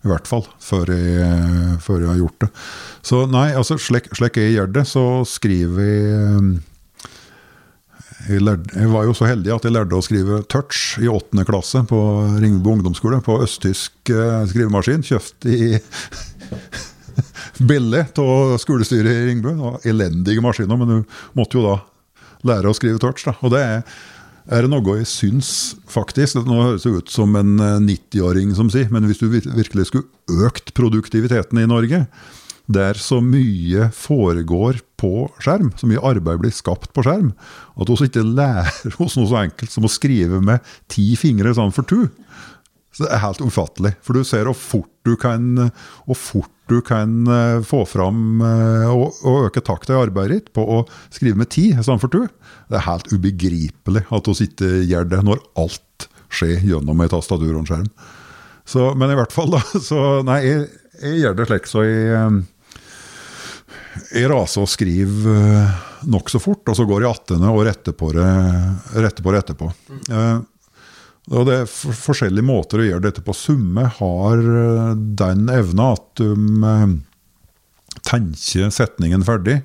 i 0.02 0.10
hvert 0.10 0.28
fall, 0.28 0.48
før 0.66 0.90
jeg, 0.98 1.78
før 1.86 2.02
jeg 2.02 2.10
har 2.10 2.22
gjort 2.24 2.42
det. 2.42 2.52
Så 3.06 3.22
nei, 3.30 3.48
altså 3.54 3.78
slik 3.78 4.42
jeg 4.42 4.58
gjør 4.58 4.74
det, 4.74 4.88
så 4.90 5.06
skriver 5.30 5.86
jeg 5.86 6.34
eh, 6.42 6.54
jeg, 8.30 8.44
lærte, 8.44 8.72
jeg 8.80 8.92
var 8.94 9.08
jo 9.08 9.14
så 9.18 9.28
heldig 9.28 9.52
at 9.56 9.66
jeg 9.68 9.76
lærte 9.76 9.98
å 9.98 10.04
skrive 10.06 10.40
touch 10.52 10.98
i 11.04 11.10
åttende 11.12 11.44
klasse 11.48 11.84
på 11.90 12.00
Ringebu 12.40 12.70
ungdomsskole. 12.78 13.20
På 13.26 13.42
østtysk 13.44 14.14
eh, 14.14 14.44
skrivemaskin. 14.52 15.04
Kjøpt 15.04 15.48
i 15.52 15.60
billig 17.70 18.06
av 18.24 18.56
skolestyret 18.64 19.12
i 19.12 19.26
Ringebu. 19.30 19.80
Elendige 19.90 20.44
maskiner, 20.44 20.80
men 20.80 20.92
du 20.92 21.18
måtte 21.38 21.60
jo 21.60 21.66
da 21.68 21.78
lære 22.48 22.72
å 22.72 22.78
skrive 22.78 23.02
touch. 23.04 23.26
Da. 23.28 23.36
Og 23.44 23.52
det 23.56 23.64
er, 23.64 23.84
er 24.56 24.70
noe 24.72 25.00
jeg 25.02 25.10
syns, 25.10 25.50
faktisk 25.92 26.40
Nå 26.48 26.62
høres 26.62 26.88
det 26.88 26.96
ut 26.96 27.12
som 27.12 27.36
en 27.40 27.58
eh, 27.60 27.82
90-åring 27.90 28.56
som 28.56 28.72
sier, 28.72 28.88
men 28.94 29.10
hvis 29.10 29.20
du 29.24 29.28
virkelig 29.34 29.90
skulle 29.92 30.48
økt 30.48 30.72
produktiviteten 30.78 31.60
i 31.60 31.68
Norge, 31.70 32.06
der 32.76 33.00
så 33.00 33.20
mye 33.24 33.90
foregår 33.96 34.82
på 35.00 35.28
skjerm, 35.44 35.72
så 35.80 35.90
mye 35.90 36.04
arbeid 36.04 36.42
blir 36.44 36.56
skapt 36.56 36.92
på 36.96 37.06
skjerm, 37.06 37.32
at 37.78 37.92
vi 37.92 38.10
ikke 38.10 38.26
lærer 38.26 38.98
oss 39.04 39.18
noe 39.20 39.30
så 39.30 39.42
enkelt 39.44 39.74
som 39.74 39.88
å 39.88 39.92
skrive 39.92 40.42
med 40.44 40.64
ti 40.92 41.14
fingre 41.20 41.54
sammen 41.56 41.76
for 41.76 41.88
tu. 41.88 42.10
Så 42.94 43.08
Det 43.08 43.14
er 43.16 43.24
helt 43.24 43.42
ufattelig. 43.42 43.96
For 44.06 44.14
du 44.14 44.26
ser 44.28 44.46
hvor 44.46 44.58
fort 44.58 44.92
du 45.08 45.16
kan, 45.18 45.72
fort 46.14 46.52
du 46.70 46.78
kan 46.86 47.28
eh, 47.28 47.62
få 47.66 47.82
fram 47.90 48.42
eh, 48.46 48.86
og, 48.88 49.18
og 49.28 49.48
øke 49.50 49.64
takta 49.66 49.96
i 49.96 50.02
arbeidet 50.06 50.38
ditt 50.38 50.52
på 50.56 50.64
å 50.64 50.84
skrive 51.12 51.42
med 51.42 51.50
ti 51.52 51.72
sammen 51.74 52.02
for 52.02 52.14
to. 52.14 52.28
Det 52.70 52.80
er 52.80 52.86
helt 52.88 53.10
ubegripelig 53.12 54.06
at 54.14 54.30
vi 54.30 54.48
ikke 54.48 54.72
gjør 54.86 55.10
det 55.12 55.24
når 55.26 55.42
alt 55.60 56.08
skjer 56.34 56.64
gjennom 56.70 57.02
et 57.04 57.12
tastatur 57.14 57.52
og 57.52 57.64
en 57.64 57.70
skjerm. 57.70 57.90
Så, 58.70 58.94
men 58.96 59.12
i 59.12 59.18
hvert 59.18 59.34
fall, 59.36 59.52
da. 59.52 59.62
Så 59.90 60.00
nei, 60.28 60.40
jeg, 60.46 60.70
jeg 61.02 61.24
gjør 61.26 61.38
det 61.40 61.50
slik 61.50 61.70
så 61.70 61.84
jeg 61.84 62.14
eh, 62.16 62.42
jeg 64.14 64.30
raser 64.32 64.64
og 64.64 64.72
skriver 64.72 65.28
uh, 65.30 65.84
nokså 66.10 66.42
fort, 66.42 66.66
og 66.70 66.78
så 66.78 66.86
går 66.88 67.04
jeg 67.04 67.14
attende 67.14 67.52
og 67.52 67.64
retter 67.68 67.96
på 67.96 68.12
det 68.16 68.26
retter 68.98 69.24
på. 69.24 69.34
Det 69.34 69.44
etterpå. 69.44 69.70
Mm. 70.10 70.44
og 71.32 71.46
det 71.48 71.56
er 71.62 71.70
forskjellige 71.72 72.46
måter 72.46 72.82
å 72.82 72.88
gjøre 72.88 73.06
dette 73.08 73.24
på. 73.26 73.36
Summe 73.38 73.88
har 74.00 74.44
eh, 74.44 74.90
den 75.24 75.48
evna 75.52 75.94
at 75.96 76.20
de 76.20 76.34
eh, 76.70 76.96
tenker 78.04 78.74
setningen 78.74 79.24
ferdig, 79.26 79.62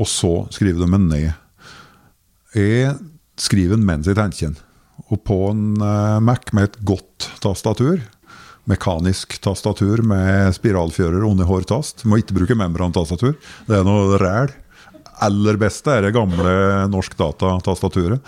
og 0.00 0.08
så 0.10 0.32
skriver 0.54 0.82
de 0.82 0.90
den 0.90 1.08
ned. 1.12 1.30
Jeg 2.56 2.96
skriver 3.40 3.78
den 3.78 3.86
mens 3.86 4.10
jeg 4.10 4.18
tenker 4.18 4.50
den. 4.50 4.58
Og 5.10 5.22
på 5.26 5.38
en 5.52 5.78
eh, 5.84 6.18
Mac 6.24 6.50
med 6.56 6.70
et 6.70 6.80
godt 6.86 7.30
tastatur, 7.44 8.02
mekanisk 8.68 9.38
tastatur 9.42 10.02
med 10.06 10.52
spiralfjører 10.56 11.24
under 11.26 11.48
hårtast, 11.48 12.04
må 12.04 12.20
ikke 12.20 12.36
bruke 12.40 12.58
membrantastatur, 12.58 13.36
det 13.68 13.78
er 13.78 13.86
noe 13.86 14.18
ræl. 14.20 14.52
Aller 15.20 15.58
beste 15.60 15.92
er 15.92 16.06
det 16.06 16.14
gamle 16.16 16.52
Norsk 16.92 17.16
Data-tastaturet, 17.18 18.20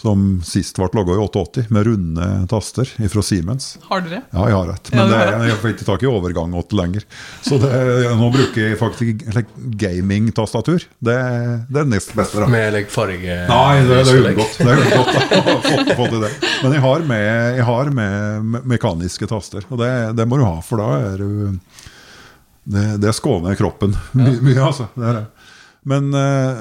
som 0.00 0.40
sist 0.46 0.78
ble 0.80 0.88
laga 0.96 1.12
i 1.12 1.20
88, 1.20 1.66
med 1.68 1.84
runde 1.86 2.26
taster 2.48 2.88
fra 3.12 3.22
Siemens. 3.24 3.74
Har 3.90 4.00
dere? 4.04 4.22
Ja, 4.32 4.46
jeg 4.48 4.56
har 4.56 4.70
rett. 4.70 4.90
Men 4.94 5.12
ja, 5.12 5.18
er, 5.26 5.44
jeg 5.50 5.58
får 5.60 5.74
ikke 5.74 5.86
tak 5.88 6.04
i 6.06 6.08
overgang 6.08 6.54
til 6.70 6.80
lenger. 6.80 7.04
Så 7.44 7.58
det, 7.60 7.70
nå 8.16 8.30
bruker 8.32 8.64
jeg 8.70 8.78
faktisk 8.80 9.26
like, 9.36 9.66
gaming-tastatur. 9.82 10.86
Det, 11.04 11.18
det 11.68 11.82
er 11.82 11.84
det 11.84 11.84
nest 11.92 12.14
beste. 12.16 12.40
da. 12.40 12.48
Med 12.48 12.72
like, 12.78 12.92
farge 12.94 13.36
Nei, 13.50 13.76
det, 13.84 14.00
det 14.08 14.14
er 14.16 14.30
unngått. 14.32 14.56
Det 14.56 14.72
er 14.72 14.82
unngått 14.86 15.12
da, 15.12 15.28
å 15.54 15.60
få, 15.68 15.76
få 16.00 16.08
til 16.14 16.24
det. 16.24 16.32
Men 16.64 16.76
jeg 16.78 16.84
har 16.86 17.06
med, 17.12 17.28
jeg 17.60 17.68
har 17.70 17.94
med 18.00 18.58
mekaniske 18.72 19.30
taster, 19.30 19.68
og 19.68 19.84
det, 19.84 19.92
det 20.16 20.28
må 20.30 20.40
du 20.40 20.46
ha, 20.48 20.56
for 20.64 20.80
da 20.80 20.90
er 21.12 21.20
du 21.20 21.30
Det, 22.70 22.82
det 23.02 23.12
skåner 23.16 23.56
kroppen 23.58 23.94
mye, 24.16 24.36
mye, 24.44 24.60
altså. 24.62 24.88
Det 24.94 25.06
er 25.12 25.16
det. 25.20 25.24
Men 25.90 26.12
eh, 26.14 26.60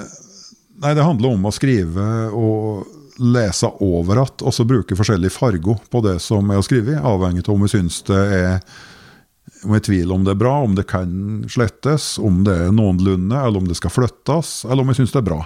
nei, 0.84 0.94
det 0.96 1.04
handler 1.06 1.36
om 1.36 1.48
å 1.48 1.52
skrive 1.54 2.06
og 2.36 2.96
lese 3.20 3.68
over 3.84 4.22
igjen 4.22 4.48
og 4.48 4.56
så 4.56 4.66
bruke 4.68 4.98
forskjellig 4.98 5.32
fargo 5.34 5.76
på 5.92 6.02
det 6.06 6.18
som 6.24 6.48
jeg 6.50 6.62
har 6.62 6.68
skrevet, 6.68 7.04
avhengig 7.04 7.44
av 7.46 7.54
om 7.56 7.68
jeg 7.68 7.76
syns 7.76 8.02
det 8.08 8.22
er 8.40 8.64
om 9.66 9.74
jeg 9.76 9.84
tviler 9.90 10.16
om 10.16 10.24
det 10.24 10.32
er 10.32 10.40
bra, 10.40 10.54
om 10.64 10.76
det 10.78 10.86
kan 10.88 11.10
slettes, 11.52 12.14
om 12.22 12.44
det 12.48 12.56
er 12.56 12.72
noenlunde, 12.72 13.36
eller 13.36 13.60
om 13.60 13.68
det 13.68 13.76
skal 13.76 13.92
flyttes, 13.92 14.62
eller 14.64 14.86
om 14.86 14.94
jeg 14.94 15.02
syns 15.02 15.16
det 15.16 15.20
er 15.20 15.30
bra. 15.32 15.40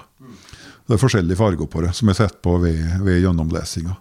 Det 0.83 0.95
er 0.95 1.01
forskjellige 1.01 1.39
farger 1.39 1.69
på 1.71 1.81
det, 1.85 1.93
som 1.97 2.11
jeg 2.11 2.19
setter 2.19 2.41
på 2.43 2.57
ved, 2.61 2.81
ved 3.05 3.21
gjennomlesinga. 3.23 3.95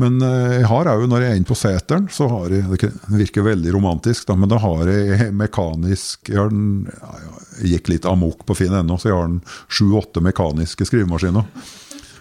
Men 0.00 0.20
eh, 0.22 0.58
jeg 0.60 0.68
har 0.68 0.90
òg, 0.92 1.06
når 1.08 1.24
jeg 1.24 1.32
er 1.32 1.38
inne 1.40 1.48
på 1.48 1.56
seteren, 1.56 2.08
så 2.12 2.28
har 2.28 2.52
jeg 2.52 2.68
Det 2.68 2.90
virker 3.16 3.46
veldig 3.46 3.72
romantisk, 3.78 4.26
da, 4.28 4.36
men 4.36 4.50
da 4.52 4.58
har 4.60 4.90
jeg 4.92 5.30
mekanisk 5.32 6.28
Jeg, 6.28 6.52
den, 6.52 6.84
jeg 7.62 7.76
gikk 7.76 7.90
litt 7.94 8.08
amok 8.08 8.44
på 8.46 8.58
finn.no, 8.58 8.98
så 9.00 9.10
jeg 9.10 9.16
har 9.16 9.56
sju-åtte 9.72 10.20
mekaniske 10.24 10.88
skrivemaskiner. 10.88 11.48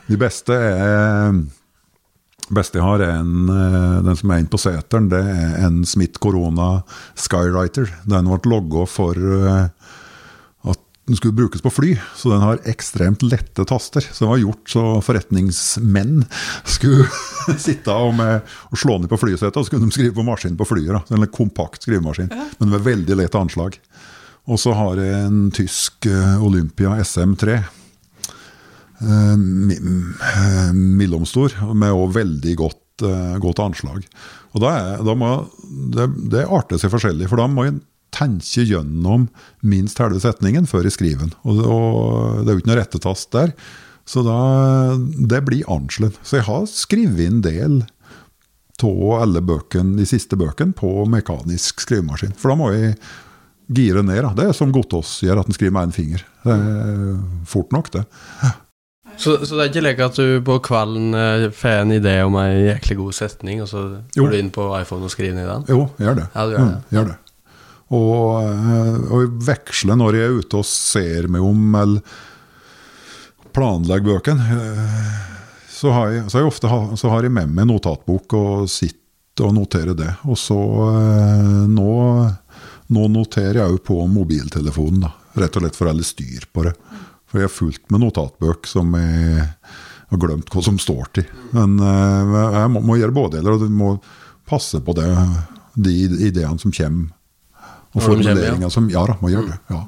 De 0.05 0.17
beste 0.21 0.53
er 0.53 1.35
beste 2.53 2.77
jeg 2.77 2.85
har, 2.85 3.01
er 3.01 3.21
en, 3.21 3.49
eh, 3.49 4.01
den 4.05 4.17
som 4.19 4.31
er 4.31 4.41
inne 4.41 4.51
på 4.51 4.61
seteren. 4.61 5.09
Det 5.09 5.21
er 5.21 5.65
en 5.65 5.83
Smith 5.87 6.19
Corona 6.21 6.83
Skywriter. 7.17 7.89
Den 8.05 8.29
ble 8.29 8.51
logga 8.51 8.85
for 8.89 9.17
eh, 9.17 9.69
at 10.65 10.81
den 11.07 11.17
skulle 11.17 11.37
brukes 11.37 11.61
på 11.61 11.73
fly, 11.73 11.95
så 12.17 12.33
den 12.33 12.43
har 12.43 12.61
ekstremt 12.69 13.25
lette 13.25 13.65
taster. 13.65 14.05
Så 14.05 14.25
den 14.25 14.33
var 14.33 14.43
gjort 14.43 14.73
så 14.75 14.83
forretningsmenn 15.05 16.25
skulle 16.69 17.07
sitte 17.65 17.93
og, 17.93 18.13
med, 18.17 18.45
og 18.69 18.81
slå 18.81 18.99
ned 18.99 19.09
på 19.09 19.21
flysetet, 19.21 19.57
og 19.57 19.65
så 19.65 19.73
kunne 19.73 19.89
de 19.89 19.97
skrive 19.97 20.17
på 20.17 20.27
maskin 20.27 20.57
på 20.57 20.69
flyet. 20.69 20.93
Da. 20.93 21.17
En 21.17 21.29
kompakt 21.33 21.85
skrivemaskin, 21.85 22.29
men 22.59 22.73
med 22.73 22.85
veldig 22.85 23.17
lett 23.23 23.37
anslag. 23.37 23.79
Og 24.45 24.61
så 24.61 24.75
har 24.77 25.01
jeg 25.01 25.25
en 25.25 25.49
tysk 25.55 26.05
eh, 26.05 26.45
Olympia 26.45 26.99
SM3. 27.01 27.57
Eh, 29.01 29.33
eh, 29.35 30.71
Mellomstor, 30.73 31.57
med 31.75 31.95
òg 31.95 32.13
veldig 32.15 32.55
godt, 32.59 33.03
eh, 33.03 33.35
godt 33.43 33.63
anslag. 33.63 34.05
Og 34.55 34.63
da 34.63 34.71
er, 34.71 35.03
da 35.03 35.15
må, 35.19 35.31
det, 35.91 36.07
det 36.31 36.45
arter 36.47 36.79
seg 36.79 36.93
forskjellig, 36.93 37.27
for 37.31 37.41
da 37.41 37.49
må 37.51 37.67
jeg 37.67 37.81
tenke 38.15 38.63
gjennom 38.63 39.27
minst 39.67 39.99
halve 39.99 40.21
setningen 40.23 40.69
før 40.69 40.87
jeg 40.87 40.95
skriver. 40.95 41.33
Og, 41.43 41.59
og 41.59 42.45
det 42.45 42.51
er 42.51 42.55
jo 42.55 42.63
ikke 42.63 42.71
noe 42.71 42.79
rettetast 42.79 43.33
der. 43.35 43.51
Så 44.05 44.21
da, 44.23 44.37
det 45.01 45.41
blir 45.47 45.67
anslått. 45.71 46.17
Så 46.23 46.39
jeg 46.39 46.47
har 46.47 46.65
skrevet 46.69 47.25
en 47.25 47.43
del 47.43 47.77
av 48.85 49.13
alle 49.17 49.41
bøkene, 49.41 49.95
de 49.97 50.05
siste 50.07 50.37
bøkene 50.37 50.75
på 50.77 51.07
mekanisk 51.09 51.81
skrivemaskin. 51.81 52.35
For 52.37 52.53
da 52.53 52.57
må 52.59 52.69
jeg 52.75 52.93
gire 53.73 54.03
ned. 54.05 54.21
Da. 54.27 54.33
Det 54.37 54.45
er 54.51 54.57
som 54.57 54.71
Gotaas 54.71 55.17
gjør, 55.25 55.41
at 55.41 55.49
han 55.49 55.57
skriver 55.57 55.73
med 55.73 55.89
én 55.89 55.95
finger. 55.95 56.25
Er 56.45 57.17
fort 57.49 57.73
nok, 57.73 57.89
det. 57.95 58.05
Så, 59.17 59.37
så 59.47 59.55
det 59.55 59.63
er 59.63 59.69
ikke 59.71 59.83
lek 59.85 59.99
at 60.05 60.17
du 60.19 60.41
på 60.45 60.57
kvelden 60.65 61.13
eh, 61.17 61.45
får 61.55 61.77
en 61.85 61.93
idé 61.95 62.15
om 62.25 62.35
ei 62.41 62.65
jæklig 62.73 62.97
god 62.99 63.15
setning, 63.17 63.61
og 63.63 63.69
så 63.71 63.83
Jo. 64.15 64.25
går 64.25 64.33
du 64.33 64.37
inn 64.41 64.51
på 64.53 64.65
iPhone 64.81 65.07
og 65.07 65.13
skriver 65.13 65.37
ned 65.37 65.47
den? 65.49 65.63
Jo, 65.71 65.85
gjør 66.01 66.17
det. 66.19 66.25
Ja, 66.35 66.45
du 66.45 66.51
gjør 66.55 66.65
det. 66.65 66.73
Mm, 66.75 66.97
gjør 66.97 67.07
det. 67.11 67.17
Og, 67.95 68.19
eh, 68.43 68.97
og 69.15 69.37
veksler 69.47 69.99
når 70.01 70.17
jeg 70.19 70.27
er 70.29 70.39
ute 70.41 70.59
og 70.61 70.67
ser 70.67 71.27
meg 71.31 71.45
om, 71.45 71.63
eller 71.79 72.01
planlegger 73.55 74.09
bøkene. 74.19 74.49
eh, 74.59 75.15
Så 75.75 75.91
har 75.91 76.11
jeg, 76.11 76.23
så 76.31 76.39
jeg 76.39 76.47
ofte 76.47 76.69
så 76.97 77.09
har 77.11 77.23
jeg 77.27 77.31
med 77.35 77.49
meg 77.51 77.67
notatbok 77.67 78.33
og 78.37 78.69
sitter 78.71 79.47
og 79.49 79.53
noterer 79.57 79.95
det. 79.99 80.11
Og 80.23 80.37
så 80.39 80.55
nå, 81.67 81.89
nå 82.95 83.07
noterer 83.11 83.59
jeg 83.59 83.73
òg 83.75 83.81
på 83.83 83.97
mobiltelefonen, 84.07 85.01
da. 85.03 85.11
Rett 85.35 85.57
og 85.59 85.65
slett 85.65 85.75
for 85.75 85.89
holde 85.91 86.05
styr 86.07 86.45
på 86.55 86.63
det. 86.63 86.71
For 87.29 87.41
jeg 87.41 87.49
har 87.49 87.55
fulgt 87.55 87.89
med 87.93 88.03
notatbøk 88.03 88.69
som 88.69 88.93
jeg 88.99 89.47
har 90.11 90.21
glemt 90.21 90.51
hva 90.53 90.63
som 90.65 90.77
står 90.81 91.09
til. 91.17 91.27
Men 91.55 91.79
eh, 91.81 92.37
jeg 92.59 92.71
må, 92.75 92.83
må 92.85 92.99
gjøre 92.99 93.15
både 93.15 93.39
deler, 93.39 93.57
og 93.57 93.65
du 93.65 93.73
må 93.73 93.95
passe 94.45 94.79
på 94.85 94.93
det, 94.97 95.09
de 95.73 95.95
ideene 96.29 96.61
som 96.61 96.73
kommer. 96.75 97.11
Og 97.95 98.03
formuleringa 98.03 98.65
de 98.65 98.67
ja. 98.67 98.73
som 98.73 98.89
Ja 98.91 99.05
da, 99.07 99.15
må 99.21 99.31
gjøre 99.31 99.53
det. 99.53 99.59
ja. 99.71 99.83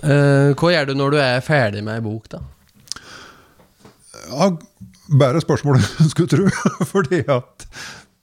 Uh, 0.00 0.56
hva 0.56 0.70
gjør 0.72 0.86
du 0.88 0.94
når 0.96 1.12
du 1.12 1.18
er 1.20 1.42
ferdig 1.44 1.82
med 1.84 1.98
ei 1.98 2.00
bok, 2.00 2.30
da? 2.32 2.38
Ja, 4.30 4.46
bare 5.20 5.42
spørsmål 5.44 5.76
en 5.76 6.08
skulle 6.12 6.30
tro. 6.30 6.46
Fordi 6.92 7.20
at 7.28 7.66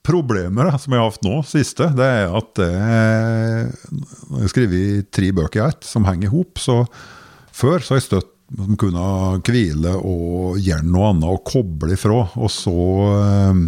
problemet 0.07 0.69
da, 0.71 0.79
som 0.81 0.95
jeg 0.95 1.03
har 1.03 1.11
hatt 1.11 1.27
nå, 1.27 1.35
siste, 1.45 1.89
det 1.97 2.07
er 2.21 2.33
at 2.39 2.63
eh, 2.63 3.91
når 3.91 4.39
jeg 4.39 4.45
har 4.45 4.53
skrevet 4.53 5.09
tre 5.13 5.31
bøker 5.35 5.61
i 5.61 5.65
ett 5.67 5.85
som 5.85 6.07
henger 6.07 6.29
i 6.29 6.31
hop, 6.31 6.61
så 6.63 6.79
før 7.57 7.81
så 7.83 7.93
har 7.93 8.01
jeg 8.01 8.07
støtt 8.07 8.33
som 8.47 8.77
kunne 8.79 9.05
hvile 9.43 9.93
og 9.97 10.59
gjøre 10.63 10.87
noe 10.87 11.09
annet 11.11 11.31
og 11.33 11.43
koble 11.49 11.97
ifra, 11.97 12.21
og 12.39 12.51
så 12.53 12.75
eh, 13.17 13.63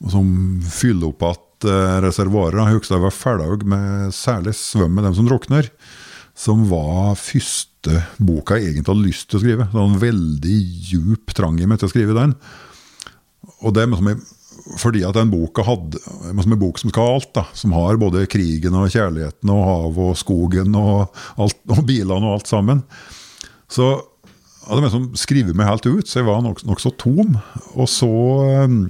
og 0.00 0.12
som 0.14 0.28
fylle 0.64 1.10
opp 1.10 1.24
igjen 1.26 1.46
reservoarer. 2.00 2.56
Jeg 2.64 2.78
husker 2.78 2.96
jeg 2.96 3.04
var 3.04 3.12
ferdig 3.12 3.66
med 3.68 4.14
særlig 4.16 4.54
'Svøm 4.56 4.94
med 4.94 5.04
dem 5.04 5.14
som 5.14 5.28
drukner', 5.28 5.68
som 6.34 6.64
var 6.70 7.14
første 7.20 8.04
boka 8.18 8.56
jeg 8.56 8.72
egentlig 8.72 8.94
hadde 8.94 9.08
lyst 9.08 9.28
til 9.28 9.36
å 9.38 9.42
skrive. 9.42 9.66
Det 9.68 9.76
var 9.76 9.88
en 9.88 10.00
veldig 10.00 10.58
djup 10.88 11.34
trang 11.34 11.60
i 11.60 11.66
meg 11.66 11.78
til 11.78 11.90
å 11.90 11.92
skrive 11.92 12.16
den. 12.16 12.34
Og 13.60 13.74
det 13.74 13.82
er 13.82 13.96
som 13.96 14.08
jeg, 14.08 14.16
fordi 14.80 15.02
at 15.06 15.16
den 15.16 15.32
boka 15.32 15.64
hadde 15.66 16.00
som 16.02 16.52
en 16.54 16.60
bok 16.60 16.78
som 16.80 16.92
skal 16.92 17.06
ha 17.06 17.16
alt, 17.18 17.32
da, 17.36 17.44
som 17.56 17.74
har 17.76 18.00
både 18.00 18.26
krigen 18.30 18.76
og 18.78 18.92
kjærligheten 18.92 19.52
og 19.54 19.66
havet 19.66 20.12
og 20.12 20.20
skogen 20.20 20.78
og, 20.78 21.20
alt, 21.40 21.58
og 21.70 21.82
bilene 21.88 22.20
og 22.20 22.38
alt 22.38 22.50
sammen. 22.50 22.84
Så 23.70 23.92
hadde 24.66 24.80
jeg 24.80 24.88
liksom 24.88 25.10
skrevet 25.18 25.58
meg 25.58 25.70
helt 25.70 25.88
ut, 25.88 26.08
så 26.08 26.20
jeg 26.20 26.28
var 26.28 26.42
nokså 26.44 26.68
nok 26.68 26.82
så 26.82 26.94
tom. 27.00 27.36
Og 27.74 27.88
så 27.90 28.10
um, 28.66 28.82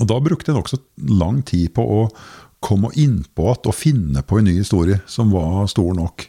og 0.00 0.08
da 0.10 0.18
brukte 0.22 0.50
jeg 0.50 0.58
nokså 0.58 0.80
lang 1.20 1.42
tid 1.46 1.70
på 1.76 1.84
å 1.84 2.00
komme 2.64 2.90
innpå 2.96 3.50
igjen 3.50 3.68
og 3.70 3.76
finne 3.76 4.22
på 4.24 4.40
en 4.40 4.48
ny 4.48 4.56
historie 4.58 5.00
som 5.10 5.32
var 5.34 5.68
stor 5.70 5.92
nok. 5.94 6.26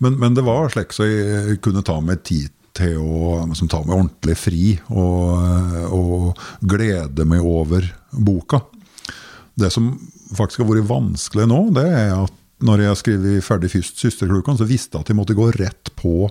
Men, 0.00 0.16
men 0.18 0.36
det 0.36 0.46
var 0.46 0.72
slik 0.72 0.94
så 0.96 1.06
jeg 1.06 1.60
kunne 1.64 1.84
ta 1.86 1.98
meg 2.02 2.24
tid 2.26 2.48
til 2.80 2.98
å 2.98 3.38
liksom, 3.50 3.70
ta 3.70 3.82
meg 3.84 3.96
ordentlig 3.96 4.36
fri 4.40 4.64
og, 4.88 5.94
og 5.94 6.44
glede 6.66 7.26
meg 7.28 7.44
over 7.44 7.86
boka. 8.10 8.64
Det 9.60 9.70
som 9.72 9.92
faktisk 10.36 10.62
har 10.62 10.70
vært 10.70 10.90
vanskelig 10.90 11.48
nå, 11.50 11.62
det 11.76 11.86
er 11.88 12.14
at 12.16 12.36
når 12.64 12.82
jeg 12.82 12.92
har 12.92 13.00
skrevet 13.00 13.44
ferdig 13.44 13.70
først 13.72 14.02
'Søsterklukkene', 14.02 14.60
så 14.60 14.68
visste 14.68 14.96
jeg 14.96 15.04
at 15.04 15.12
jeg 15.12 15.16
måtte 15.16 15.36
gå 15.36 15.48
rett 15.56 15.92
på 15.96 16.28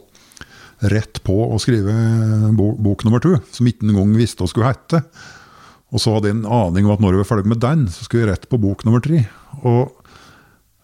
rett 0.88 1.20
på 1.26 1.36
å 1.52 1.58
skrive 1.60 1.92
bok, 2.56 2.78
bok 2.80 3.04
nummer 3.04 3.24
to, 3.24 3.36
som 3.52 3.68
ikke 3.68 3.88
engang 3.90 4.14
visste 4.16 4.44
hva 4.44 4.52
skulle 4.52 4.70
hete. 4.70 5.02
Og 5.90 6.02
så 6.02 6.14
hadde 6.14 6.30
jeg 6.30 6.38
en 6.38 6.46
aning 6.46 6.86
om 6.86 6.94
at 6.94 7.04
når 7.04 7.16
jeg 7.16 7.24
var 7.24 7.32
ferdig 7.32 7.52
med 7.52 7.62
den, 7.64 7.88
så 7.92 8.06
skulle 8.06 8.24
jeg 8.24 8.32
rett 8.32 8.50
på 8.52 8.62
bok 8.62 8.86
nummer 8.88 9.04
tre. 9.04 9.26
Og 9.66 9.99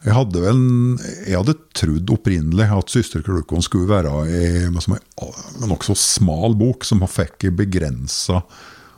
jeg 0.06 0.14
hadde 0.14 0.42
vel 0.44 0.62
Jeg 1.26 1.40
hadde 1.40 1.58
trodd 1.74 2.12
opprinnelig 2.14 2.68
at 2.78 2.94
'Søsterklukkene' 2.94 3.66
skulle 3.66 3.90
være 3.90 4.14
en 4.30 4.80
nokså 5.70 5.96
smal 5.98 6.56
bok, 6.58 6.86
som 6.86 7.02
fikk 7.10 7.50
begrensa 7.58 8.44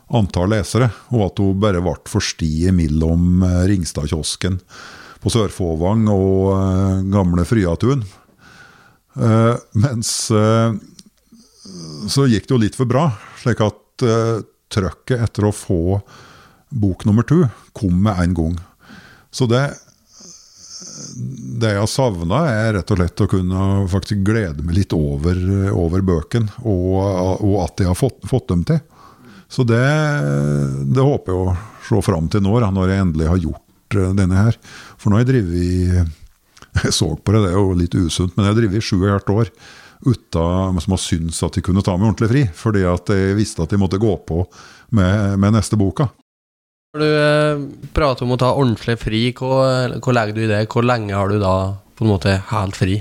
antall 0.07 0.51
lesere, 0.51 0.91
og 1.11 1.25
at 1.25 1.39
hun 1.43 1.59
bare 1.59 1.81
ble 1.83 1.95
for 2.07 2.23
sti 2.23 2.69
mellom 2.75 3.43
Ringstadkiosken 3.67 4.61
på 5.23 5.31
Sør-Fåvang 5.33 6.05
og 6.11 6.53
eh, 6.53 7.01
gamle 7.11 7.43
Fryatun. 7.47 8.05
Eh, 9.17 9.55
mens 9.81 10.11
eh, 10.31 10.77
så 12.07 12.27
gikk 12.29 12.47
det 12.47 12.55
jo 12.55 12.61
litt 12.61 12.77
for 12.77 12.89
bra, 12.89 13.09
slik 13.41 13.63
at 13.65 13.83
trøkket 14.69 15.23
etter 15.25 15.47
å 15.47 15.55
få 15.55 15.97
bok 16.69 17.05
nummer 17.07 17.25
to 17.25 17.41
kom 17.75 17.97
med 18.05 18.19
en 18.21 18.35
gang. 18.37 18.57
Så 19.33 19.47
det 19.49 19.63
det 21.57 21.71
jeg 21.73 21.81
har 21.81 21.89
savna, 21.89 22.43
er 22.51 22.75
rett 22.77 22.91
og 22.93 22.99
slett 22.99 23.23
å 23.23 23.29
kunne 23.31 23.63
faktisk 23.91 24.21
glede 24.27 24.65
meg 24.65 24.77
litt 24.77 24.93
over, 24.95 25.39
over 25.73 26.03
bøken, 26.05 26.49
og, 26.61 26.93
og, 27.41 27.55
at 27.63 27.81
jeg 27.81 27.89
har 27.89 27.97
fått, 27.97 28.21
fått 28.29 28.51
dem 28.51 28.63
til. 28.67 28.81
Så 29.49 29.63
det, 29.63 29.81
det 30.91 31.07
håper 31.07 31.33
jeg 31.33 31.47
å 31.47 31.55
se 31.87 32.03
fram 32.05 32.27
til 32.31 32.43
nå, 32.43 32.53
da, 32.61 32.69
når 32.73 32.91
jeg 32.91 33.05
endelig 33.05 33.31
har 33.31 33.43
gjort 33.45 33.97
eh, 33.97 34.13
denne 34.17 34.45
her. 34.47 34.57
For 34.99 35.09
nå 35.09 35.17
har 35.17 35.25
jeg 35.25 35.33
drevet 35.33 36.15
Jeg 36.83 36.93
så 36.93 37.07
på 37.15 37.33
det, 37.33 37.39
det 37.41 37.53
er 37.55 37.57
jo 37.57 37.73
litt 37.73 37.95
usunt, 37.95 38.35
men 38.35 38.45
jeg 38.45 38.51
har 38.51 38.57
drevet 38.59 38.77
i 38.77 38.85
sju 38.85 38.97
og 38.99 39.05
et 39.07 39.13
halvt 39.15 39.31
år 39.33 39.53
uten 40.05 40.77
har 40.77 40.97
syntes 41.01 41.41
at 41.43 41.57
de 41.57 41.63
kunne 41.65 41.81
ta 41.81 41.95
meg 41.97 42.11
ordentlig 42.11 42.29
fri. 42.29 42.43
Fordi 42.53 42.83
at 42.85 43.09
jeg 43.09 43.37
visste 43.37 43.63
at 43.63 43.73
de 43.73 43.79
måtte 43.81 43.97
gå 44.01 44.13
på 44.27 44.43
med, 44.95 45.37
med 45.41 45.57
neste 45.57 45.79
boka. 45.79 46.09
Når 46.97 47.03
du 47.05 47.13
eh, 47.13 47.89
prater 47.93 48.25
om 48.25 48.31
å 48.33 48.39
ta 48.41 48.55
ordentlig 48.57 48.95
fri, 48.97 49.19
hvor, 49.37 49.93
hvor 50.01 50.15
legger 50.17 50.33
du 50.33 50.41
i 50.47 50.49
det? 50.49 50.63
Hvor 50.71 50.85
lenge 50.85 51.13
har 51.13 51.29
du 51.29 51.37
da 51.37 51.53
på 51.93 52.05
en 52.05 52.09
måte 52.09 52.31
helt 52.49 52.77
fri? 52.77 52.95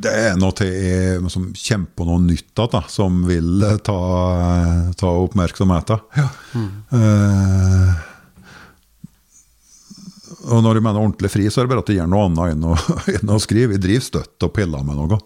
Det 0.00 0.10
er 0.12 0.34
noe 0.36 0.52
til 0.56 0.68
jeg 0.68 1.30
som 1.32 1.46
kommer 1.48 1.94
på 1.96 2.06
noe 2.08 2.20
nytt 2.26 2.52
da, 2.60 2.82
som 2.92 3.22
vil 3.24 3.64
eh, 3.64 3.78
ta, 3.84 3.96
ta 5.00 5.12
oppmerksomheten. 5.22 6.02
Ja. 6.20 6.26
Eh, 6.98 7.94
og 10.50 10.60
når 10.64 10.76
jeg 10.76 10.84
mener 10.84 11.00
ordentlig 11.00 11.30
fri, 11.32 11.46
så 11.48 11.62
er 11.62 11.68
det 11.68 11.72
bare 11.72 11.84
at 11.86 11.92
jeg 11.92 12.02
gjør 12.02 12.10
noe 12.12 12.26
annet 12.28 12.52
enn 12.52 12.66
å, 12.68 12.76
enn 13.16 13.32
å 13.32 13.40
skrive. 13.40 13.78
Jeg 13.78 13.84
driver 13.86 14.04
støtt 14.10 14.44
og 14.44 14.52
piller 14.58 14.84
med 14.84 15.00
noe 15.00 15.20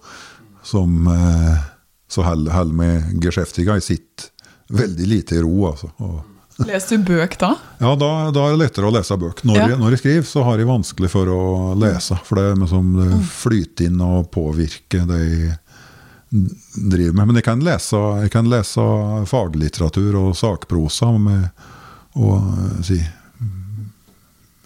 som 0.63 1.11
eh, 1.11 1.59
så 2.07 2.23
holder 2.23 2.71
meg 2.71 3.19
geskjeftiga. 3.19 3.81
Jeg 3.81 3.89
sitter 3.89 4.31
veldig 4.79 5.11
lite 5.11 5.41
i 5.41 5.43
ro, 5.43 5.57
altså. 5.73 5.91
Og, 6.07 6.23
Leser 6.63 7.01
du 7.01 7.09
bøk 7.09 7.35
da? 7.41 7.49
ja, 7.81 7.95
da, 7.99 8.09
da 8.31 8.45
er 8.47 8.53
det 8.55 8.61
lettere 8.61 8.87
å 8.87 8.93
lese 8.95 9.17
bøk. 9.19 9.41
Når, 9.43 9.57
Ja. 9.59 9.69
jeg, 9.73 9.79
når 9.81 9.91
jeg 9.97 9.99
skriver, 10.05 10.27
så 10.29 10.45
har 10.47 10.61
jeg 10.63 10.69
vanskelig 10.69 11.11
for 11.11 11.27
å 11.35 11.41
lese. 11.81 12.15
For 12.29 12.39
det, 12.39 12.45
er 12.53 12.61
liksom, 12.63 12.93
det 13.01 13.19
flyter 13.27 13.89
inn 13.91 14.01
og 14.05 14.29
påvirker 14.31 15.09
det 15.11 15.19
jeg 15.25 15.59
driver 16.79 17.15
med. 17.19 17.27
Men 17.27 17.41
jeg 17.41 17.47
kan 17.49 17.65
lese, 17.67 17.99
jeg 18.23 18.31
kan 18.35 18.49
lese 18.51 18.85
faglitteratur 19.31 20.15
og 20.23 20.37
sakprosa 20.39 21.11
med 21.19 21.49
og 22.15 22.39
eh, 22.39 22.81
si 22.87 23.01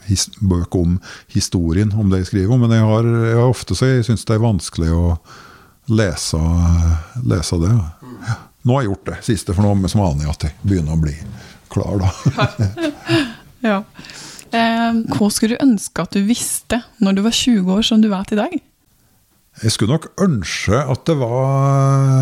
his, 0.08 0.26
bøk 0.40 0.76
om 0.76 0.98
historien, 1.32 1.92
om 1.96 2.08
det 2.12 2.22
jeg 2.22 2.30
skriver 2.34 2.52
om. 2.54 2.60
Men 2.66 2.76
jeg 2.76 2.84
har, 2.88 3.08
jeg 3.32 3.36
har 3.40 3.48
ofte 3.48 3.76
så 3.76 3.88
jeg 3.94 4.04
syns 4.08 4.24
det 4.28 4.36
er 4.36 4.44
vanskelig 4.44 4.92
å 4.92 5.06
lese, 5.88 6.40
lese 7.24 7.58
det. 7.64 7.72
Ja. 8.28 8.36
Nå 8.68 8.74
har 8.76 8.82
jeg 8.84 8.90
gjort 8.92 9.08
det 9.08 9.18
siste, 9.24 9.54
for 9.56 9.64
nå 9.64 9.88
som 9.88 10.02
aner 10.04 10.26
jeg 10.26 10.34
at 10.34 10.44
jeg 10.50 10.56
begynner 10.68 10.96
å 10.96 11.00
bli 11.00 11.14
klar, 11.72 12.04
da. 12.04 12.10
Ja. 13.64 13.80
Eh, 14.54 14.98
hva 15.18 15.28
skulle 15.34 15.56
du 15.58 15.64
ønske 15.64 16.04
at 16.04 16.14
du 16.14 16.22
visste 16.24 16.78
når 17.02 17.16
du 17.16 17.22
var 17.24 17.34
20 17.34 17.72
år, 17.74 17.82
som 17.84 18.00
du 18.02 18.06
vet 18.12 18.32
i 18.32 18.38
dag? 18.38 18.54
Jeg 19.64 19.74
skulle 19.74 19.96
nok 19.96 20.06
ønske 20.22 20.78
at 20.78 21.02
det 21.08 21.16
var 21.18 22.14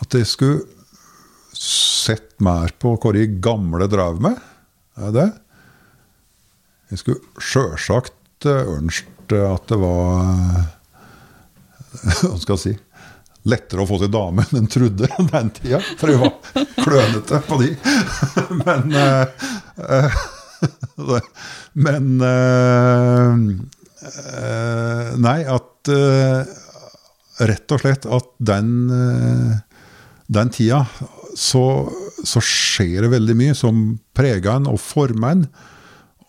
At 0.00 0.16
jeg 0.16 0.26
skulle 0.30 0.64
sett 1.54 2.32
mer 2.44 2.72
på 2.80 2.94
hva 2.96 3.12
de 3.14 3.26
gamle 3.44 3.86
drev 3.92 4.16
med. 4.24 4.40
Er 4.96 5.12
det? 5.14 5.28
Jeg 6.92 7.02
skulle 7.02 7.44
sjølsagt 7.44 8.48
ønske 8.48 9.38
at 9.44 9.68
det 9.70 9.78
var 9.80 10.64
Hva 12.24 12.36
skal 12.40 12.56
jeg 12.56 12.62
si 12.64 12.74
lettere 13.50 13.84
å 13.84 13.88
få 13.88 13.98
til 14.02 14.12
dame 14.12 14.44
enn 14.46 14.62
en 14.62 14.70
trodde 14.72 15.08
den 15.32 15.50
tida. 15.56 15.80
For 16.00 16.12
jeg 16.12 16.20
var 16.22 16.32
klønete 16.80 17.40
på 17.48 17.60
de. 17.60 17.70
Men 18.64 18.82
uh, 18.96 19.26
uh, 19.80 21.20
Men 21.74 22.10
uh, 22.24 23.34
Nei, 25.24 25.38
at 25.48 25.90
Rett 27.44 27.72
og 27.74 27.80
slett 27.80 28.04
at 28.06 28.26
den 28.38 28.68
Den 30.28 30.52
tida 30.52 30.82
så, 31.34 31.62
så 32.22 32.42
skjer 32.44 33.06
det 33.06 33.14
veldig 33.16 33.36
mye 33.38 33.54
som 33.58 33.80
preger 34.16 34.52
en 34.52 34.68
og 34.70 34.78
former 34.80 35.32
en. 35.34 35.46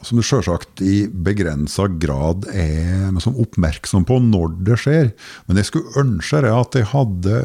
Som 0.05 0.19
du 0.19 0.25
selvsagt 0.25 0.83
i 0.85 1.07
begrensa 1.09 1.87
grad 2.01 2.45
er 2.53 3.09
liksom 3.09 3.39
oppmerksom 3.41 4.05
på 4.05 4.19
når 4.21 4.53
det 4.67 4.77
skjer. 4.83 5.09
Men 5.47 5.57
jeg 5.57 5.71
skulle 5.71 6.03
ønske 6.03 6.43
det 6.45 6.53
at 6.53 6.77
jeg 6.77 6.91
hadde 6.93 7.39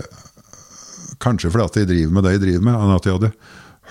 Kanskje 1.20 1.50
fordi 1.52 1.64
at 1.66 1.74
jeg 1.76 1.88
driver 1.90 2.12
med 2.16 2.24
det 2.24 2.30
jeg 2.32 2.40
driver 2.46 2.62
med, 2.64 2.76
enn 2.80 2.94
at 2.94 3.06
jeg 3.06 3.16
hadde 3.18 3.32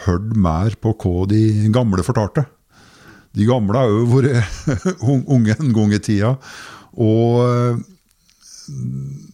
hørt 0.07 0.31
mer 0.33 0.73
på 0.81 0.95
hva 0.97 1.27
de 1.29 1.41
gamle 1.69 2.01
fortalte. 2.01 2.41
De 3.37 3.45
gamle 3.45 3.77
har 3.77 3.91
jo 3.91 4.07
vært 4.09 4.71
unge 5.35 5.53
en 5.53 5.75
gang 5.75 5.93
i 5.93 5.99
tida. 6.01 6.31
Og 6.97 7.83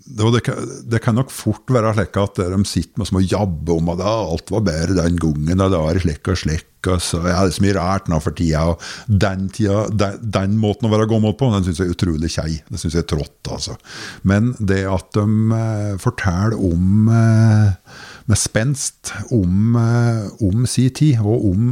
det, 0.05 0.41
det, 0.85 0.99
kan, 1.01 1.17
nok 1.17 1.31
fort 1.33 1.71
være 1.73 1.95
slik 1.97 2.17
at 2.21 2.37
de 2.37 2.59
sitter 2.69 3.01
med 3.01 3.09
små 3.09 3.23
jabber 3.25 3.79
om 3.79 3.89
at 3.95 4.03
alt 4.05 4.51
var 4.53 4.65
bedre 4.67 4.99
den 4.99 5.17
gangen, 5.17 5.63
og 5.63 5.73
det 5.73 5.81
var 5.81 5.99
slik 6.03 6.29
og 6.29 6.37
slik. 6.37 6.67
Og 6.85 7.01
så, 7.01 7.23
ja, 7.25 7.39
det 7.41 7.49
er 7.49 7.55
så 7.55 7.63
mye 7.65 7.75
rart 7.79 8.09
nå 8.11 8.19
for 8.21 8.37
tida. 8.37 8.61
og 8.69 8.83
Den, 9.09 9.47
tida, 9.49 9.87
den, 9.89 10.19
den 10.21 10.59
måten 10.61 10.85
å 10.85 10.93
være 10.93 11.09
gammel 11.09 11.33
på, 11.37 11.49
den 11.55 11.65
syns 11.65 11.81
jeg 11.81 11.89
er 11.89 11.95
utrolig 11.97 12.29
kjei. 12.35 12.51
Det 12.69 12.81
syns 12.81 12.99
jeg 12.99 13.07
er 13.07 13.11
trått. 13.15 13.39
altså. 13.49 13.79
Men 14.21 14.53
det 14.59 14.83
at 14.93 15.09
de 15.17 15.25
eh, 15.57 15.95
forteller 16.01 16.53
om 16.53 17.09
eh, 17.09 18.03
med 18.29 18.41
spenst 18.41 19.15
om, 19.33 19.73
eh, 19.81 20.27
om 20.45 20.69
sin 20.69 20.93
tid, 20.93 21.25
og 21.25 21.49
om 21.49 21.71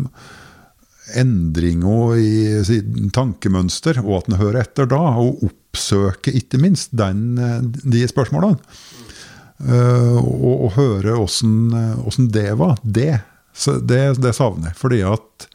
endringer 1.19 2.17
i 2.19 3.09
tankemønster, 3.13 4.01
og 4.03 4.21
at 4.21 4.31
en 4.31 4.39
hører 4.41 4.63
etter 4.63 4.89
da. 4.89 5.01
og 5.21 5.43
oppsøker 5.43 5.61
oppsøke 5.73 6.33
ikke 6.37 6.59
minst 6.61 6.93
den, 6.93 7.37
eh, 7.37 7.61
de 7.63 8.05
spørsmålene. 8.07 8.59
Uh, 9.63 10.17
og, 10.17 10.65
og, 10.65 10.71
høre 10.75 11.13
åssen 11.15 12.25
det 12.33 12.49
var. 12.59 12.77
Det, 12.83 13.21
det, 13.87 14.01
det 14.19 14.33
savner 14.35 14.71
jeg. 14.71 14.75
Fordi 14.75 14.99
at 15.07 15.45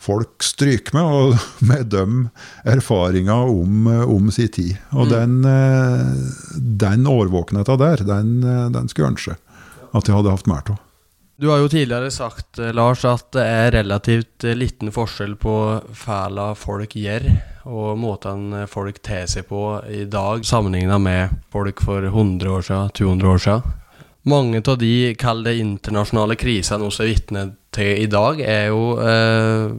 folk 0.00 0.42
stryker 0.42 0.96
med, 0.96 1.04
og 1.04 1.36
med 1.70 1.90
dem 1.92 2.28
erfaringer 2.64 3.50
om, 3.52 3.86
om 3.86 4.30
sin 4.32 4.48
tid. 4.48 4.78
Og 4.94 5.10
mm. 5.10 5.12
den, 5.12 5.36
eh, 5.50 6.62
den 6.86 7.06
årvåkenheten 7.10 7.82
der, 7.82 8.06
den, 8.08 8.38
den 8.72 8.88
skulle 8.88 9.10
jeg 9.10 9.18
ønske 9.18 9.36
at 9.90 10.06
jeg 10.06 10.16
hadde 10.16 10.32
hatt 10.32 10.48
mer 10.48 10.64
av. 10.70 10.78
Du 11.40 11.48
har 11.48 11.62
jo 11.62 11.70
tidligere 11.72 12.10
sagt, 12.12 12.58
Lars, 12.76 13.00
at 13.08 13.30
det 13.32 13.44
er 13.48 13.70
relativt 13.78 14.44
liten 14.44 14.90
forskjell 14.92 15.38
på 15.40 15.54
fæla 15.96 16.50
folk 16.58 16.92
gjør 17.00 17.30
og 17.70 17.98
måten 18.00 18.52
folk 18.68 18.98
tar 19.04 19.24
seg 19.30 19.46
på 19.48 19.62
i 19.88 20.02
dag, 20.10 20.44
sammenligna 20.44 20.98
med 21.00 21.38
folk 21.52 21.80
for 21.84 22.04
100 22.04 22.50
år 22.50 22.66
siden, 22.66 22.92
200 22.98 23.30
år 23.30 23.40
siden. 23.44 23.78
Mange 24.28 24.60
av 24.60 24.76
de 24.82 24.92
kall 25.16 25.46
internasjonale 25.48 26.36
krisene 26.36 26.90
vi 26.90 27.06
er 27.06 27.08
vitne 27.08 27.46
til 27.72 28.02
i 28.02 28.10
dag, 28.10 28.40
er 28.44 28.66
jo 28.68 28.82
eh, 29.00 29.72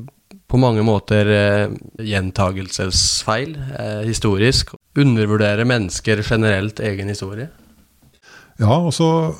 på 0.49 0.61
mange 0.61 0.81
måter 0.87 1.29
eh, 1.35 1.75
gjentagelsesfeil, 2.01 3.53
eh, 3.77 4.01
historisk. 4.09 4.73
Undervurderer 4.97 5.69
mennesker 5.69 6.25
generelt 6.25 6.81
egen 6.81 7.13
historie? 7.13 7.51
Ja, 8.57 8.81
altså 8.81 9.35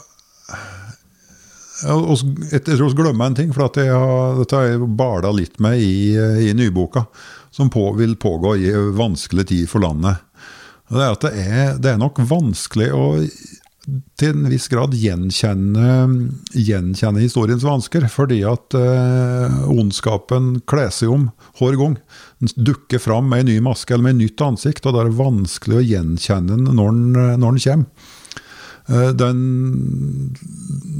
jeg 1.81 2.63
tror 2.65 2.89
vi 2.89 2.97
glemmer 2.97 3.29
en 3.29 3.37
ting, 3.37 3.53
for 3.55 3.69
jeg 3.79 3.93
har, 3.93 4.35
dette 4.39 4.57
har 4.57 4.67
jeg 4.69 4.89
bala 4.99 5.31
litt 5.35 5.57
med 5.63 5.81
i, 5.81 6.13
i 6.49 6.51
nyboka 6.57 7.05
som 7.51 7.71
på, 7.71 7.89
vil 7.99 8.15
pågå 8.19 8.55
i 8.57 8.73
vanskelig 8.97 9.47
tid 9.51 9.69
for 9.69 9.83
landet. 9.83 10.21
Det 10.91 10.99
er 10.99 11.15
at 11.15 11.23
det 11.23 11.31
er, 11.39 11.65
det 11.79 11.93
er 11.93 11.99
nok 12.01 12.19
vanskelig 12.27 12.91
å 12.95 13.05
til 14.19 14.35
en 14.35 14.49
viss 14.51 14.67
grad 14.69 14.93
gjenkjenne, 14.93 15.85
gjenkjenne 16.53 17.23
historiens 17.23 17.63
vansker. 17.65 18.05
Fordi 18.11 18.41
at 18.47 18.77
eh, 18.77 19.57
ondskapen 19.71 20.59
kler 20.69 20.91
seg 20.93 21.13
om 21.13 21.27
hver 21.59 21.77
gang. 21.79 21.97
Den 22.41 22.65
dukker 22.69 23.01
fram 23.01 23.31
med 23.31 23.45
en 23.45 23.51
ny 23.51 23.57
maske 23.65 23.93
eller 23.93 24.09
med 24.09 24.19
et 24.19 24.23
nytt 24.25 24.45
ansikt, 24.45 24.85
og 24.85 24.95
det 24.95 25.05
er 25.05 25.17
vanskelig 25.17 25.79
å 25.79 25.85
gjenkjenne 25.85 26.59
den, 26.59 26.69
når 26.77 26.93
den 26.93 27.63
kommer. 27.65 28.00
Eh, 28.89 29.09
den, 29.13 29.41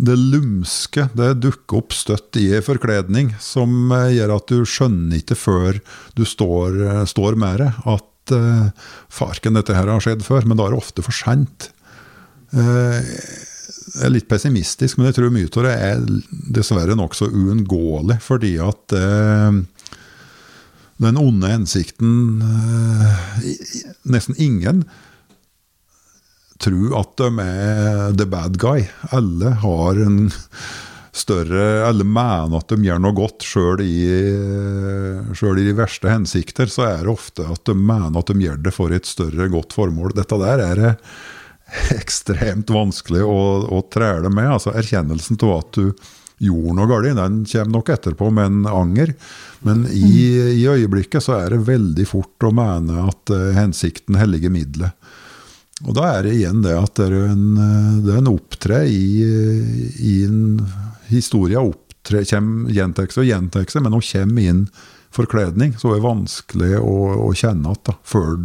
det 0.05 0.15
lumske 0.15 1.07
det 1.17 1.33
dukker 1.41 1.81
opp 1.81 1.95
støtt 1.95 2.37
i 2.37 2.51
en 2.55 2.65
forkledning 2.65 3.33
som 3.41 3.91
eh, 3.95 4.11
gjør 4.17 4.35
at 4.37 4.51
du 4.51 4.61
skjønner 4.69 5.21
ikke 5.21 5.37
før 5.39 5.81
du 6.17 6.23
står, 6.27 6.81
eh, 6.85 7.03
står 7.09 7.39
med 7.41 7.63
det, 7.63 7.71
at 7.89 8.35
uh, 8.37 8.89
farken, 9.11 9.57
dette 9.57 9.75
her 9.75 9.89
har 9.89 10.03
skjedd 10.03 10.21
før. 10.23 10.45
Men 10.45 10.59
da 10.59 10.67
er 10.67 10.75
det 10.75 10.83
ofte 10.83 11.03
for 11.03 11.15
seint. 11.15 11.71
Uh, 12.53 13.01
jeg 13.01 14.05
er 14.05 14.13
litt 14.13 14.29
pessimistisk, 14.29 14.99
men 14.99 15.09
jeg 15.09 15.17
tror 15.17 15.33
mye 15.33 15.49
av 15.49 15.65
det 15.65 15.73
er 15.73 16.03
dessverre 16.53 16.95
nokså 16.95 17.31
uunngåelig. 17.33 18.21
Fordi 18.23 18.53
at 18.61 18.95
uh, 18.95 19.57
den 21.01 21.17
onde 21.17 21.49
hensikten 21.49 22.43
Nesten 24.05 24.37
ingen 24.37 24.83
tro 26.61 26.93
at 26.99 27.17
de 27.19 27.29
er 27.43 28.15
the 28.17 28.27
bad 28.29 28.57
guy. 28.61 28.85
Alle 29.11 29.55
har 29.63 30.01
en 30.05 30.31
større 31.11 31.83
Alle 31.83 32.05
mener 32.07 32.61
at 32.61 32.71
de 32.71 32.85
gjør 32.85 33.01
noe 33.03 33.15
godt, 33.17 33.43
sjøl 33.43 33.81
i, 33.83 33.97
i, 34.15 35.65
de 35.65 35.75
verste 35.75 36.07
hensikter. 36.07 36.71
Så 36.71 36.85
er 36.87 37.03
det 37.03 37.11
ofte 37.11 37.47
at 37.51 37.65
de 37.67 37.75
mener 37.75 38.15
at 38.21 38.31
de 38.31 38.47
gjør 38.47 38.61
det 38.63 38.73
for 38.75 38.95
et 38.95 39.09
større, 39.09 39.49
godt 39.51 39.75
formål. 39.75 40.15
Dette 40.15 40.39
der 40.39 40.63
er 40.69 40.81
det 40.81 40.95
ekstremt 41.99 42.71
vanskelig 42.71 43.25
å, 43.27 43.43
å 43.67 43.83
træle 43.91 44.31
med. 44.31 44.53
altså 44.55 44.75
Erkjennelsen 44.75 45.39
av 45.43 45.57
at 45.59 45.79
du 45.79 45.91
gjorde 46.41 46.73
noe 46.77 46.89
galt, 46.89 47.11
den 47.17 47.41
kommer 47.45 47.75
nok 47.75 47.91
etterpå 47.93 48.29
med 48.33 48.49
en 48.49 48.69
anger. 48.71 49.13
Men 49.67 49.83
i, 49.93 50.31
i, 50.55 50.65
øyeblikket 50.65 51.27
så 51.27 51.37
er 51.37 51.53
det 51.53 51.65
veldig 51.67 52.07
fort 52.09 52.47
å 52.47 52.53
mene 52.55 53.05
at 53.11 53.33
uh, 53.33 53.51
hensikten 53.57 54.17
helliger 54.17 54.53
middelet. 54.53 54.95
Og 55.87 55.95
da 55.97 56.07
er 56.13 56.27
det 56.27 56.35
igjen 56.37 56.61
det 56.61 56.75
at 56.77 56.93
det 56.99 57.07
er 57.09 57.15
en, 57.31 57.45
det 58.05 58.13
er 58.13 58.21
en 58.21 58.33
opptre 58.35 58.83
i, 58.85 59.25
i 59.97 60.15
en 60.27 60.61
historie 61.09 61.57
opptre, 61.57 62.23
gjentar 62.25 63.09
seg 63.09 63.23
og 63.23 63.29
gjentar 63.29 63.65
men 63.81 63.97
hun 63.97 64.05
kommer 64.05 64.49
inn 64.51 64.65
forkledning, 65.11 65.75
så 65.77 65.91
er 65.91 65.99
det 65.99 66.05
vanskelig 66.05 66.77
å, 66.79 66.95
å 67.27 67.33
kjenne 67.35 67.73
igjen 67.73 67.97
før, 68.07 68.37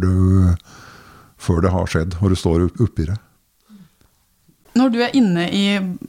før, 1.39 1.63
det 1.63 1.71
har 1.73 1.87
skjedd, 1.91 2.17
og 2.19 2.33
du 2.33 2.37
står 2.39 2.67
oppi 2.67 3.07
det. 3.07 3.15
Når 4.77 4.91
du 4.93 4.99
er 5.01 5.15
inne 5.17 5.47
i 5.49 5.63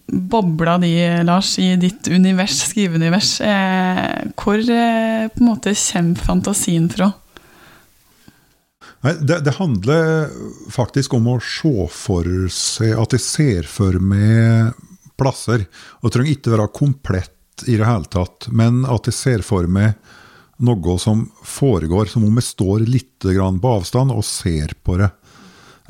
bobla 0.09 0.77
di, 0.83 0.93
Lars, 1.25 1.55
i 1.63 1.71
ditt 1.81 2.11
univers, 2.13 2.59
skriveunivers, 2.69 3.39
eh, 3.41 4.27
hvor 4.37 4.61
eh, 4.61 5.25
på 5.33 5.41
en 5.41 5.49
måte 5.49 5.73
kommer 5.79 6.27
fantasien 6.27 6.91
fra? 6.93 7.13
Nei, 9.01 9.15
det, 9.23 9.41
det, 9.47 9.55
handler 9.61 10.31
faktisk 10.75 11.15
om 11.15 11.29
å 11.31 11.39
se 11.45 11.87
for 11.95 12.27
seg 12.51 12.99
at 12.99 13.15
jeg 13.15 13.23
ser 13.23 13.69
for 13.71 13.99
meg 14.03 14.75
plasser. 15.19 15.67
Og 16.03 16.15
trenger 16.15 16.35
ikke 16.35 16.55
være 16.55 16.71
komplett 16.75 17.67
i 17.67 17.77
det 17.79 17.87
hele 17.87 18.11
tatt, 18.11 18.49
men 18.55 18.85
at 18.87 19.07
jeg 19.11 19.19
ser 19.19 19.45
for 19.47 19.67
meg 19.71 19.95
noe 20.63 20.97
som 20.99 21.23
foregår, 21.47 22.11
som 22.11 22.27
om 22.27 22.41
jeg 22.41 22.49
står 22.49 22.87
litt 22.91 23.23
på 23.23 23.71
avstand 23.71 24.15
og 24.15 24.27
ser 24.27 24.75
på 24.83 24.99
det. 24.99 25.11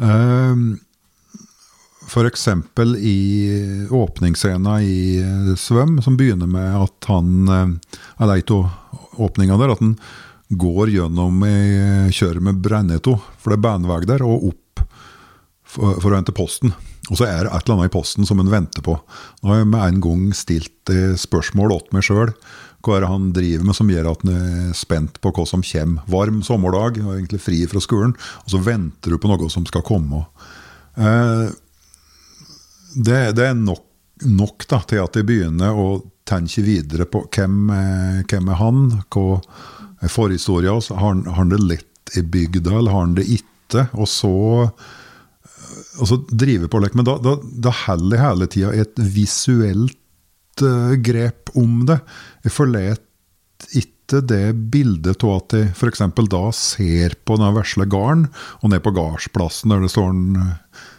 Ehm, 0.04 0.76
F.eks. 2.08 2.46
i 3.04 3.18
åpningsscena 3.92 4.78
i 4.84 5.54
Svøm, 5.60 5.98
som 6.04 6.16
begynner 6.16 6.48
med 6.48 6.76
at 6.78 7.08
han 7.10 7.48
Eller 8.16 8.38
ei 8.38 8.44
av 8.48 8.70
åpninga 9.20 9.58
der, 9.60 9.74
at 9.74 9.82
han 9.82 9.98
går 10.48 10.92
gjennom 10.94 11.42
ei 11.44 12.12
kjøret 12.14 12.44
med 12.44 12.60
Breineto, 12.64 13.18
for 13.38 13.52
det 13.52 13.58
er 13.58 13.66
bandvei 13.66 14.00
der, 14.08 14.24
og 14.24 14.52
opp 14.52 14.84
for, 15.68 15.98
for, 16.00 16.12
å 16.12 16.16
hente 16.16 16.36
posten. 16.36 16.72
Og 17.08 17.20
så 17.20 17.26
er 17.28 17.44
det 17.44 17.52
et 17.52 17.66
eller 17.66 17.76
annet 17.76 17.90
i 17.90 17.96
posten 17.96 18.28
som 18.28 18.40
en 18.40 18.50
venter 18.52 18.84
på. 18.84 18.96
Nå 19.42 19.52
har 19.52 19.60
jeg 19.60 19.68
med 19.68 19.84
en 19.84 20.00
gang 20.04 20.24
stilt 20.36 20.92
spørsmål 21.20 21.76
til 21.76 21.96
meg 21.96 22.06
sjøl. 22.08 22.32
Hva 22.84 22.96
er 22.96 23.04
det 23.04 23.10
han 23.10 23.30
driver 23.34 23.68
med 23.68 23.76
som 23.76 23.90
gjør 23.90 24.10
at 24.12 24.24
han 24.24 24.34
er 24.34 24.74
spent 24.76 25.20
på 25.20 25.32
hva 25.34 25.44
som 25.48 25.64
kommer? 25.66 26.04
Varm 26.08 26.42
sommerdag, 26.46 27.00
og 27.04 27.16
egentlig 27.16 27.42
fri 27.42 27.62
fra 27.68 27.82
skolen, 27.84 28.14
og 28.44 28.52
så 28.52 28.60
venter 28.64 29.12
du 29.12 29.20
på 29.20 29.30
noe 29.30 29.48
som 29.52 29.66
skal 29.68 29.84
komme. 29.86 30.24
Eh, 30.96 31.48
det, 32.94 33.18
det, 33.36 33.48
er 33.50 33.58
nok, 33.58 33.84
nok 34.24 34.68
da, 34.70 34.80
til 34.88 35.02
at 35.04 35.18
jeg 35.18 35.28
begynner 35.28 35.76
å 35.76 35.88
tenke 36.28 36.62
videre 36.64 37.08
på 37.08 37.24
hvem, 37.32 37.68
hvem 38.28 38.48
er 38.52 38.60
han 38.60 38.86
hva 39.08 39.26
forhistoria 40.06 40.76
hans. 40.76 40.92
Har, 40.94 41.18
han 41.36 41.52
det 41.52 41.60
lett 41.62 42.16
i 42.16 42.22
bygda, 42.22 42.78
eller 42.78 42.94
har 42.94 43.06
han 43.06 43.16
det 43.18 43.26
ikke? 43.38 43.88
Og 43.98 44.08
så, 44.08 44.32
og 45.98 46.08
så 46.08 46.20
drive 46.30 46.70
på 46.70 46.80
lek. 46.82 46.96
Men 46.98 47.08
da, 47.08 47.18
da, 47.22 47.36
da 47.42 47.74
jeg 47.74 48.22
hele 48.22 48.48
tida 48.50 48.72
et 48.72 49.02
visuelt 49.16 50.64
uh, 50.64 50.94
grep 51.04 51.52
om 51.58 51.84
det. 51.88 52.00
Jeg 52.46 52.54
forlater 52.54 53.04
ikke 53.76 54.22
det 54.24 54.44
bildet 54.72 55.24
av 55.26 55.34
at 55.34 55.56
jeg 55.58 55.72
f.eks. 55.74 56.00
da 56.32 56.44
ser 56.56 57.18
på 57.28 57.36
den 57.36 57.56
vesle 57.58 57.84
gården, 57.90 58.28
og 58.62 58.72
ned 58.72 58.80
på 58.84 58.94
gardsplassen 58.96 59.74
der 59.74 59.84
det 59.84 59.92
står 59.92 60.14
en 60.14 60.54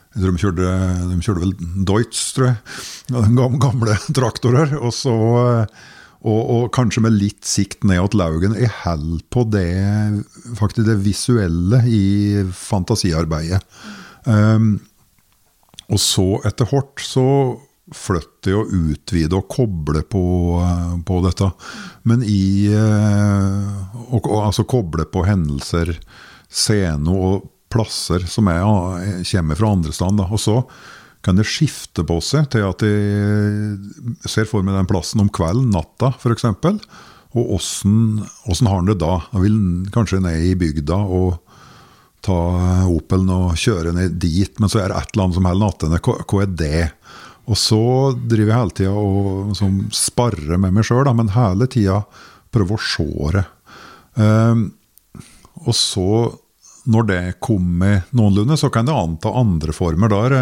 jeg 0.10 0.24
tror 0.24 0.34
de 0.34 0.42
kjørte, 0.42 0.70
de 1.06 1.18
kjørte 1.22 1.42
vel 1.44 1.52
Deutz, 1.86 2.22
tror 2.34 2.48
jeg. 2.50 2.56
Gamle, 3.62 3.94
traktorer. 4.18 4.74
Og 4.82 4.94
så 4.96 5.14
og, 6.20 6.40
og, 6.52 6.64
kanskje 6.76 7.04
med 7.06 7.16
litt 7.16 7.48
sikt 7.48 7.86
ned 7.88 8.02
at 8.02 8.18
Laugen. 8.18 8.58
Jeg 8.60 8.72
holder 8.82 9.24
på 9.32 9.46
det, 9.54 9.70
faktisk 10.60 10.88
det 10.90 11.00
visuelle 11.06 11.80
i 11.88 12.44
fantasiarbeidet. 12.52 13.62
Um, 14.28 14.74
og 15.90 16.02
så 16.04 16.28
etter 16.46 16.68
hvert 16.70 17.02
så 17.02 17.26
jeg 17.96 18.54
og 18.54 18.74
utvide 18.76 19.34
og 19.34 19.48
kobler 19.50 20.04
på, 20.06 20.24
på 21.08 21.22
dette. 21.26 21.48
Men 22.10 22.26
i 22.28 22.68
uh, 22.74 24.12
og, 24.12 24.20
og, 24.28 24.44
Altså 24.44 24.68
koble 24.70 25.08
på 25.10 25.24
hendelser, 25.26 25.96
scener 26.50 27.16
og 27.16 27.48
plasser 27.70 28.26
som 28.28 28.50
jeg, 28.50 29.24
jeg 29.24 29.28
kommer 29.32 29.58
fra 29.58 29.74
andre 29.78 29.96
steder. 29.96 30.68
Kan 31.26 31.40
det 31.40 31.48
skifte 31.48 32.06
på 32.08 32.20
seg 32.24 32.48
til 32.54 32.64
at 32.68 32.84
jeg 32.86 34.30
ser 34.30 34.48
for 34.48 34.64
meg 34.64 34.78
den 34.78 34.90
plassen 34.90 35.24
om 35.24 35.32
kvelden, 35.34 35.72
natta 35.74 36.14
f.eks. 36.16 36.48
Og 37.38 37.52
åssen 37.60 38.22
har 38.48 38.78
han 38.80 38.88
det 38.90 38.98
da? 39.04 39.20
Han 39.34 39.44
vil 39.44 39.58
kanskje 39.94 40.22
ned 40.24 40.48
i 40.48 40.56
bygda 40.58 40.98
og 40.98 41.38
ta 42.26 42.38
Opelen 42.90 43.30
og 43.32 43.60
kjøre 43.60 43.94
ned 43.96 44.18
dit, 44.20 44.52
men 44.60 44.72
så 44.72 44.82
er 44.82 44.92
det 44.92 44.98
et 45.00 45.14
eller 45.14 45.28
annet 45.28 45.38
som 45.38 45.50
holder 45.50 45.66
nattene. 45.66 46.02
Hva, 46.04 46.16
hva 46.24 46.42
er 46.44 46.58
det? 46.64 46.88
Og 47.50 47.58
så 47.58 47.84
driver 48.14 48.52
jeg 48.52 48.60
hele 48.60 48.76
tida 48.78 48.92
og 48.94 49.56
som 49.58 49.80
sparrer 49.96 50.60
med 50.62 50.76
meg 50.76 50.86
sjøl, 50.86 51.08
men 51.18 51.32
hele 51.34 51.70
tida 51.72 52.04
prøver 52.54 52.78
å 52.78 52.84
se 52.84 53.08
det. 53.36 53.46
Um, 54.20 54.68
og 55.66 55.76
så, 55.76 56.08
når 56.90 57.08
det 57.10 57.22
kommer 57.44 58.04
noenlunde, 58.16 58.58
så 58.60 58.70
kan 58.74 58.88
det 58.88 58.96
anta 58.96 59.34
andre 59.38 59.76
former. 59.76 60.12
Da 60.12 60.22
er, 60.28 60.38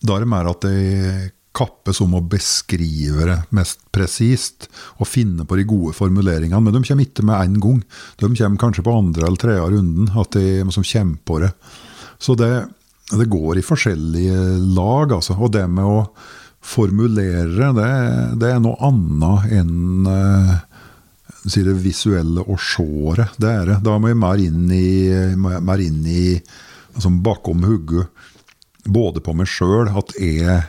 da 0.00 0.16
er 0.16 0.24
det 0.24 0.32
mer 0.32 0.48
at 0.50 0.64
de 0.64 1.30
kappes 1.56 1.98
om 2.04 2.14
å 2.14 2.22
beskrive 2.30 3.26
det 3.26 3.38
mest 3.56 3.82
presist 3.92 4.68
og 5.00 5.08
finne 5.10 5.44
på 5.44 5.58
de 5.58 5.66
gode 5.68 5.94
formuleringene. 5.98 6.62
Men 6.62 6.76
de 6.76 6.82
kommer 6.86 7.06
ikke 7.06 7.26
med 7.26 7.40
én 7.42 7.56
gang. 7.62 7.80
De 8.20 8.28
kommer 8.28 8.60
kanskje 8.62 8.84
på 8.86 8.94
andre 8.94 9.26
eller 9.26 9.40
tredje 9.40 9.70
runden. 9.74 10.12
At 10.14 10.36
de 10.36 10.60
liksom 10.62 10.86
kommer 10.86 11.18
på 11.26 11.40
det. 11.44 11.50
Så 12.22 12.36
det, 12.38 12.52
det 13.10 13.28
går 13.32 13.58
i 13.58 13.66
forskjellige 13.66 14.38
lag, 14.76 15.16
altså. 15.18 15.36
Og 15.40 15.52
det 15.56 15.66
med 15.68 15.90
å 15.90 16.00
formulere, 16.60 17.72
det, 17.74 17.92
det 18.40 18.50
er 18.52 18.60
noe 18.62 18.76
annet 18.84 19.52
enn 19.56 20.06
uh, 20.06 20.56
si 21.48 21.62
det 21.64 21.76
visuelle 21.80 22.44
og 22.44 22.60
sjåre. 22.60 23.30
Det 23.40 23.50
er 23.50 23.70
det. 23.72 23.78
Da 23.84 23.96
må 23.98 24.12
vi 24.12 24.18
mer 24.22 24.42
inn 24.44 24.66
i, 24.76 24.90
mer 25.36 25.82
inn 25.82 26.04
i 26.04 26.24
altså 26.94 27.12
bakom 27.24 27.64
hodet. 27.64 28.06
Både 28.84 29.20
på 29.20 29.34
meg 29.36 29.50
sjøl, 29.50 29.90
at 29.92 30.14
jeg 30.20 30.62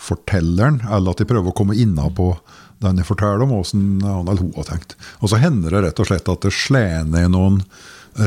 fortelleren, 0.00 0.80
eller 0.88 1.12
at 1.12 1.22
jeg 1.22 1.28
prøver 1.28 1.52
å 1.52 1.56
komme 1.56 1.76
innapå 1.76 2.32
den 2.80 3.00
jeg 3.00 3.08
forteller 3.10 3.44
om, 3.44 3.58
åssen 3.58 4.00
han 4.00 4.24
eller 4.24 4.40
hun 4.40 4.54
har 4.56 4.68
tenkt. 4.70 4.96
Og 5.20 5.32
så 5.32 5.40
hender 5.42 5.74
det 5.74 5.82
rett 5.84 6.00
og 6.00 6.08
slett 6.08 6.30
at 6.32 6.46
det 6.46 6.52
slår 6.56 7.04
ned 7.12 7.34
noen 7.34 7.60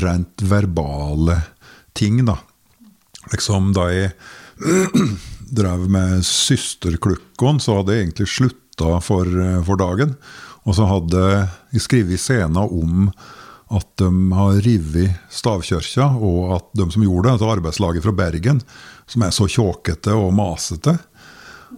rent 0.03 0.43
verbale 0.45 1.39
ting, 1.97 2.21
da. 2.27 2.37
Liksom 3.31 3.71
da 3.73 3.87
jeg 3.89 4.11
drev 5.57 5.87
med 5.91 6.21
Søsterklukkon, 6.27 7.61
så 7.63 7.79
hadde 7.79 7.95
jeg 7.95 8.05
egentlig 8.05 8.29
slutta 8.29 8.99
for, 9.05 9.29
for 9.65 9.79
dagen. 9.81 10.15
Og 10.63 10.77
så 10.77 10.87
hadde 10.87 11.23
jeg 11.73 11.83
skrevet 11.83 12.21
scener 12.21 12.69
om 12.69 13.09
at 13.73 13.87
de 13.97 14.09
har 14.37 14.59
revet 14.61 15.15
stavkirka, 15.33 16.11
og 16.21 16.57
at 16.59 16.67
de 16.77 16.85
som 16.93 17.05
gjorde 17.05 17.25
det, 17.25 17.35
altså 17.37 17.49
arbeidslaget 17.55 18.05
fra 18.05 18.13
Bergen, 18.15 18.61
som 19.13 19.25
er 19.25 19.33
så 19.35 19.47
tjåkete 19.49 20.15
og 20.17 20.33
masete, 20.35 20.97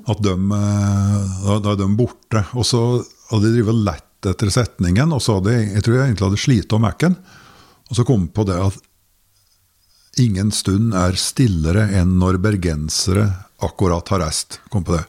at 0.06 0.24
de, 0.24 0.34
eh, 0.34 1.46
da, 1.46 1.72
er 1.74 1.80
de 1.80 1.88
borte. 1.98 2.44
Og 2.56 2.68
så 2.68 2.82
hadde 3.32 3.50
de 3.50 3.60
drevet 3.60 3.84
lett 3.88 4.30
etter 4.30 4.52
setningen, 4.54 5.14
og 5.14 5.22
så 5.22 5.40
hadde 5.40 5.54
jeg, 5.54 5.84
tror 5.86 5.98
jeg 5.98 6.10
egentlig 6.10 6.30
hadde 6.30 6.42
slitt 6.42 6.76
om 6.76 6.86
Mac-en. 6.86 7.18
Og 7.90 7.98
så 7.98 8.06
kom 8.08 8.26
jeg 8.26 8.36
på 8.36 8.46
det 8.48 8.58
at 8.62 8.78
ingen 10.24 10.52
stund 10.56 10.96
er 10.98 11.18
stillere 11.20 11.90
enn 12.00 12.16
når 12.22 12.40
bergensere 12.44 13.28
akkurat 13.66 14.10
har 14.14 14.24
reist. 14.24 14.62
Kom 14.72 14.86
på 14.88 14.96
det. 14.96 15.04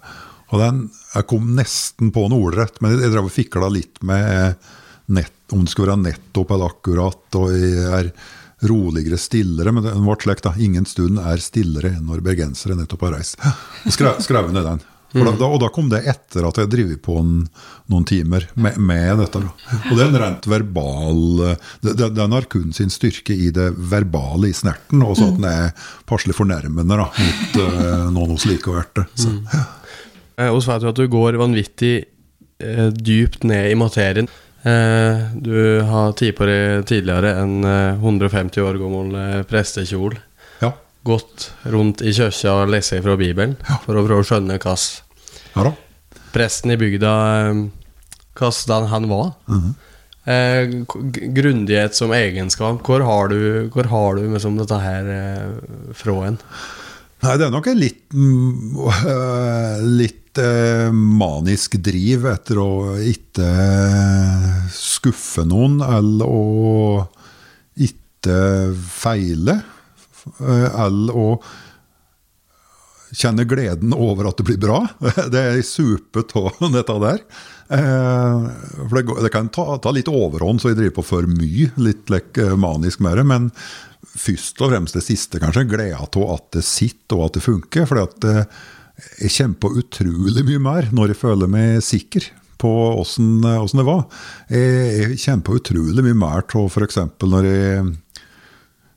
Og 0.55 0.61
den, 0.62 0.89
Jeg 1.16 1.27
kom 1.31 1.55
nesten 1.57 2.11
på 2.12 2.27
noe 2.28 2.51
ordrett, 2.51 2.77
men 2.82 2.98
jeg 3.01 3.11
drev 3.15 3.31
og 3.31 3.32
fikla 3.32 3.70
litt 3.73 4.03
med 4.05 4.59
nett, 5.07 5.32
om 5.55 5.62
det 5.65 5.73
skulle 5.73 5.94
være 5.94 6.11
nettopp 6.11 6.51
eller 6.53 6.74
akkurat. 6.74 7.39
og 7.39 7.55
jeg 7.55 7.86
er 8.01 8.11
roligere, 8.68 9.18
stillere. 9.20 9.72
Men 9.72 9.86
den 9.86 10.05
vårt 10.06 10.26
slekt, 10.26 10.47
da. 10.47 10.55
Ingen 10.59 10.86
stund 10.88 11.20
er 11.22 11.43
stillere 11.43 11.94
enn 11.97 12.05
når 12.09 12.24
bergensere 12.26 12.76
nettopp 12.78 13.09
har 13.09 13.18
reist. 13.18 13.40
Skrev, 13.86 14.20
skrev 14.24 14.52
ned 14.52 14.66
den. 14.66 14.84
Da, 15.16 15.30
da, 15.30 15.47
og 15.48 15.60
da 15.62 15.68
kom 15.72 15.86
det 15.88 16.02
etter 16.10 16.44
at 16.48 16.59
jeg 16.60 16.68
drev 16.68 16.90
på 17.01 17.14
en, 17.20 17.30
noen 17.93 18.05
timer 18.09 18.48
med, 18.59 18.76
med 18.76 19.22
dette. 19.22 19.40
Da. 19.40 19.78
Og 19.78 19.93
det 19.94 20.02
er 20.02 20.10
en 20.10 20.18
rent 20.20 20.48
verbal 20.51 21.20
Den 22.18 22.34
har 22.34 22.48
kun 22.52 22.74
sin 22.76 22.93
styrke 22.93 23.32
i 23.32 23.52
det 23.55 23.70
verbale, 23.93 24.51
i 24.51 24.56
snerten, 24.56 25.05
og 25.06 25.16
så 25.16 25.30
at 25.30 25.38
den 25.38 25.48
er 25.48 25.86
passelig 26.10 26.36
fornærmende 26.36 26.98
da, 27.01 27.06
mot 27.06 27.60
uh, 27.62 28.05
noen 28.12 28.34
hos 28.34 28.44
likeverte. 28.51 29.06
Mm. 29.22 29.40
Og 30.51 30.60
så 30.60 30.74
vet 30.74 30.84
du 30.84 30.90
at 30.90 31.01
du 31.01 31.06
går 31.09 31.38
vanvittig 31.40 31.94
eh, 32.60 32.88
dypt 32.93 33.47
ned 33.48 33.70
i 33.70 33.78
materien. 33.78 34.28
Eh, 34.66 35.26
du 35.38 35.80
har 35.86 36.12
tid 36.18 36.34
på 36.38 36.47
det 36.48 36.86
tidligere 36.90 37.36
en 37.43 37.60
150 38.02 38.60
år 38.66 38.78
gammel 38.82 39.14
eh, 39.20 39.43
prestekjol. 39.47 40.16
Ja. 40.62 40.72
Gått 41.06 41.52
rundt 41.70 42.02
i 42.02 42.12
kirka 42.16 42.55
og 42.64 42.72
lest 42.74 42.94
fra 43.05 43.14
Bibelen 43.20 43.56
Ja. 43.68 43.78
for 43.84 43.94
å 43.94 44.06
prøve 44.06 44.24
å 44.24 44.26
skjønne 44.26 44.59
hva 44.59 44.74
Ja 45.56 45.72
presten 46.34 46.74
i 46.74 46.76
bygda 46.80 47.12
eh, 47.48 47.60
Hvordan 48.36 48.90
han 48.90 49.06
var. 49.09 49.30
eh, 50.26 50.66
grundighet 51.32 51.94
som 51.94 52.10
egenskap. 52.12 52.82
Hvor 52.84 53.01
har 53.06 53.28
du, 53.32 53.70
hvor 53.72 53.86
har 53.88 54.16
du 54.18 54.26
liksom 54.34 54.59
dette 54.59 54.80
her 54.82 55.06
eh, 55.14 55.94
fra 55.97 56.16
en? 56.26 56.36
Nei, 57.27 57.35
det 57.40 57.48
er 57.48 57.55
nok 57.55 57.66
en 57.66 57.78
litt, 57.81 58.03
mm, 58.15 58.77
litt 60.01 60.39
øh, 60.39 60.93
manisk 60.94 61.74
driv 61.82 62.28
etter 62.31 62.61
å 62.62 62.70
ikke 63.03 63.48
skuffe 64.70 65.43
noen, 65.48 65.81
eller 65.82 66.31
å 66.31 67.07
ikke 67.82 68.39
feile. 68.78 69.59
øh, 70.39 70.69
Eller 70.86 71.19
å 71.19 71.28
kjenne 73.16 73.47
gleden 73.48 73.94
over 73.97 74.31
at 74.31 74.39
det 74.39 74.47
blir 74.47 74.62
bra. 74.62 74.85
Det 75.32 75.43
er 75.43 75.62
supet 75.66 76.35
av 76.39 76.62
dette 76.74 76.98
der. 77.03 77.23
Eh, 77.68 78.47
For 78.88 78.94
det, 79.01 79.22
det 79.26 79.32
kan 79.34 79.48
ta, 79.52 79.76
ta 79.82 79.93
litt 79.94 80.10
overhånd, 80.10 80.62
så 80.62 80.70
jeg 80.70 80.80
driver 80.80 80.98
på 81.01 81.06
for 81.10 81.28
mye. 81.30 81.70
Litt 81.82 82.10
like, 82.12 82.38
eh, 82.43 82.56
manisk 82.60 83.02
med 83.05 83.18
det. 83.18 83.26
Men 83.26 83.51
først 84.16 84.62
og 84.62 84.72
fremst 84.72 84.97
det 84.97 85.05
siste, 85.06 85.43
kanskje. 85.43 85.66
Gleda 85.70 86.01
av 86.06 86.32
at 86.36 86.51
det 86.59 86.64
sitter, 86.66 87.18
og 87.18 87.28
at 87.28 87.38
det 87.38 87.47
funker. 87.47 87.86
For 87.90 88.02
jeg 89.20 89.32
kjenner 89.34 89.60
på 89.60 89.74
utrolig 89.76 90.44
mye 90.47 90.62
mer 90.62 90.90
når 90.94 91.12
jeg 91.12 91.20
føler 91.20 91.51
meg 91.52 91.82
sikker 91.84 92.30
på 92.56 92.70
åssen 92.97 93.43
det 93.44 93.84
var. 93.84 94.06
Jeg, 94.48 95.10
jeg 95.12 95.20
kommer 95.26 95.44
på 95.44 95.59
utrolig 95.59 96.05
mye 96.06 96.16
mer 96.16 96.47
av 96.47 96.70
f.eks. 96.72 97.01
når 97.20 97.51
jeg 97.51 97.94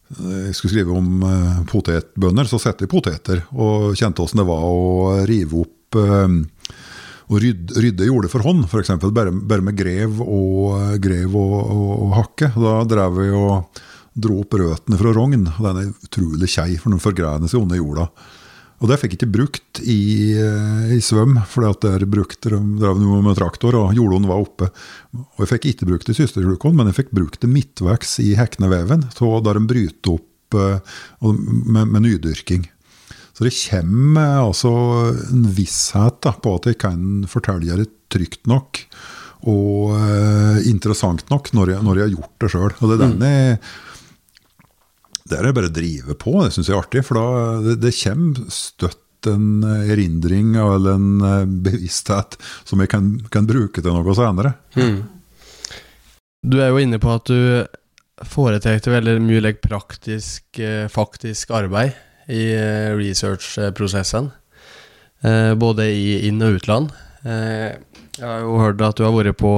jeg 0.10 0.56
skulle 0.58 0.72
skrive 0.74 0.96
om 0.98 1.20
potetbønder, 1.70 2.48
så 2.50 2.58
setter 2.58 2.88
jeg 2.88 2.90
poteter. 2.90 3.44
Og 3.54 3.92
kjente 4.00 4.24
åssen 4.24 4.40
det 4.42 4.48
var 4.48 4.64
å 4.66 5.20
rive 5.30 5.60
opp 5.62 6.00
og 7.30 7.44
rydde, 7.44 7.78
rydde 7.78 8.10
jordet 8.10 8.32
for 8.34 8.46
hånd, 8.46 8.66
f.eks. 8.66 8.96
Bare, 9.14 9.32
bare 9.32 9.66
med 9.66 9.78
grev 9.78 10.18
og, 10.24 10.98
grev 11.02 11.36
og, 11.38 11.56
og, 11.62 11.92
og 12.08 12.16
hakke. 12.18 12.50
Da 12.58 12.76
drev 12.90 13.20
vi 13.20 13.30
og 13.38 13.82
dro 14.20 14.42
opp 14.42 14.58
røttene 14.58 14.98
fra 15.00 15.14
rogn. 15.14 15.46
og 15.52 15.64
Den 15.68 15.82
er 15.84 15.92
utrolig 16.10 16.50
kjei, 16.50 16.74
for 16.82 16.94
den 16.94 17.04
forgrener 17.04 17.52
seg 17.52 17.62
under 17.62 17.78
jorda. 17.78 18.08
Og 18.80 18.88
det 18.88 18.96
fikk 19.02 19.14
jeg 19.14 19.20
ikke 19.20 19.34
brukt 19.34 19.82
i, 19.84 20.00
eh, 20.40 20.92
i 20.96 21.02
svøm, 21.04 21.36
for 21.52 21.68
der 21.84 22.06
brukte 22.08 22.54
de 22.54 22.60
drev 22.80 23.02
med 23.04 23.36
traktor, 23.38 23.76
og 23.76 23.96
jordene 23.98 24.30
var 24.30 24.40
oppe. 24.40 24.70
Og 25.14 25.44
jeg 25.44 25.52
fikk 25.52 25.70
ikke 25.74 25.90
brukt 25.92 26.08
det 26.08 26.16
i 26.16 26.22
søsterklukon, 26.22 26.78
men 26.80 26.88
jeg 26.90 27.02
fikk 27.02 27.12
brukt 27.20 27.42
det 27.44 27.52
midtveks 27.52 28.22
i 28.24 28.32
hekneveven, 28.40 29.10
der 29.12 29.60
de 29.60 29.66
bryter 29.68 30.16
opp 30.16 30.58
eh, 30.58 30.98
med, 31.22 31.92
med 31.92 32.08
nydyrking. 32.08 32.70
Så 33.40 33.46
det 33.48 33.56
kommer 33.56 34.42
altså 34.42 34.70
en 35.32 35.46
visshet 35.56 36.18
da, 36.26 36.34
på 36.36 36.58
at 36.58 36.66
jeg 36.68 36.76
kan 36.82 37.04
fortelle 37.32 37.78
det 37.80 37.86
trygt 38.12 38.50
nok 38.52 38.82
og 39.48 39.94
uh, 39.96 40.58
interessant 40.68 41.24
nok 41.32 41.48
når 41.56 41.72
jeg, 41.72 41.84
når 41.88 42.02
jeg 42.02 42.04
har 42.04 42.18
gjort 42.18 42.44
det 42.44 42.50
sjøl. 42.52 42.74
Og 42.74 42.90
det 42.92 42.98
er 42.98 43.06
den 43.06 43.24
jeg 43.24 43.62
det 45.30 45.38
er 45.38 45.46
det 45.46 45.54
bare 45.56 45.70
å 45.70 45.74
drive 45.78 46.16
på, 46.20 46.34
det 46.42 46.50
syns 46.52 46.68
jeg 46.68 46.76
er 46.76 46.82
artig. 46.82 47.06
For 47.06 47.16
da, 47.16 47.28
det, 47.64 47.78
det 47.84 47.94
kommer 48.02 48.52
støtt 48.52 49.30
en 49.30 49.64
erindring 49.64 50.56
eller 50.58 50.98
en 50.98 51.24
eh, 51.30 51.48
bevissthet 51.70 52.36
som 52.68 52.84
jeg 52.84 52.92
kan, 52.92 53.14
kan 53.32 53.48
bruke 53.48 53.80
til 53.80 53.94
noe 53.94 54.16
senere. 54.18 54.56
Du 56.44 56.58
er 56.60 56.74
jo 56.74 56.82
inne 56.82 57.00
på 57.00 57.14
at 57.14 57.32
du 57.32 58.28
foretrekker 58.28 58.98
veldig 58.98 59.20
mye 59.24 59.46
like, 59.46 59.64
praktisk, 59.64 60.44
eh, 60.60 60.90
faktisk 60.92 61.56
arbeid 61.56 61.94
i 62.30 62.44
eh, 62.54 62.96
researchprosessen. 62.98 64.32
Eh, 65.22 65.54
både 65.60 65.90
i 65.92 66.28
inn- 66.30 66.44
og 66.46 66.60
utland. 66.60 66.92
Eh, 67.26 67.78
jeg 68.20 68.28
har 68.28 68.44
jo 68.44 68.60
hørt 68.60 68.82
at 68.84 69.00
du 69.00 69.06
har 69.06 69.16
vært 69.16 69.38
på 69.40 69.54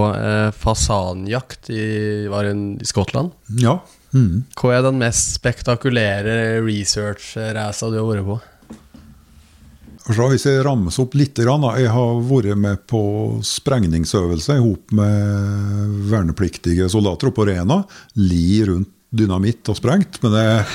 fasanjakt 0.54 1.72
i, 1.74 2.28
var 2.30 2.46
det 2.46 2.54
i 2.86 2.86
Skottland. 2.86 3.34
Ja. 3.58 3.80
Mm. 4.14 4.44
Hva 4.60 4.76
er 4.76 4.86
den 4.86 5.00
mest 5.02 5.34
spektakulære 5.40 6.62
research-reisa 6.62 7.90
du 7.90 7.98
har 7.98 8.10
vært 8.12 8.28
på? 8.28 8.38
Så 10.12 10.28
hvis 10.32 10.46
jeg 10.46 10.64
rammes 10.66 10.98
opp 11.02 11.14
litt, 11.18 11.38
jeg 11.38 11.90
har 11.94 12.22
vært 12.26 12.58
med 12.58 12.86
på 12.90 13.02
sprengningsøvelse 13.46 14.58
sammen 14.58 14.98
med 14.98 16.00
vernepliktige 16.12 16.90
soldater 16.92 17.30
oppe 17.30 17.42
på 17.42 17.48
Rena. 17.50 17.82
Li 18.18 18.62
rundt 18.68 18.90
dynamitt 19.12 19.68
og 19.72 19.78
sprengt. 19.78 20.22
Men 20.24 20.38
jeg, 20.40 20.66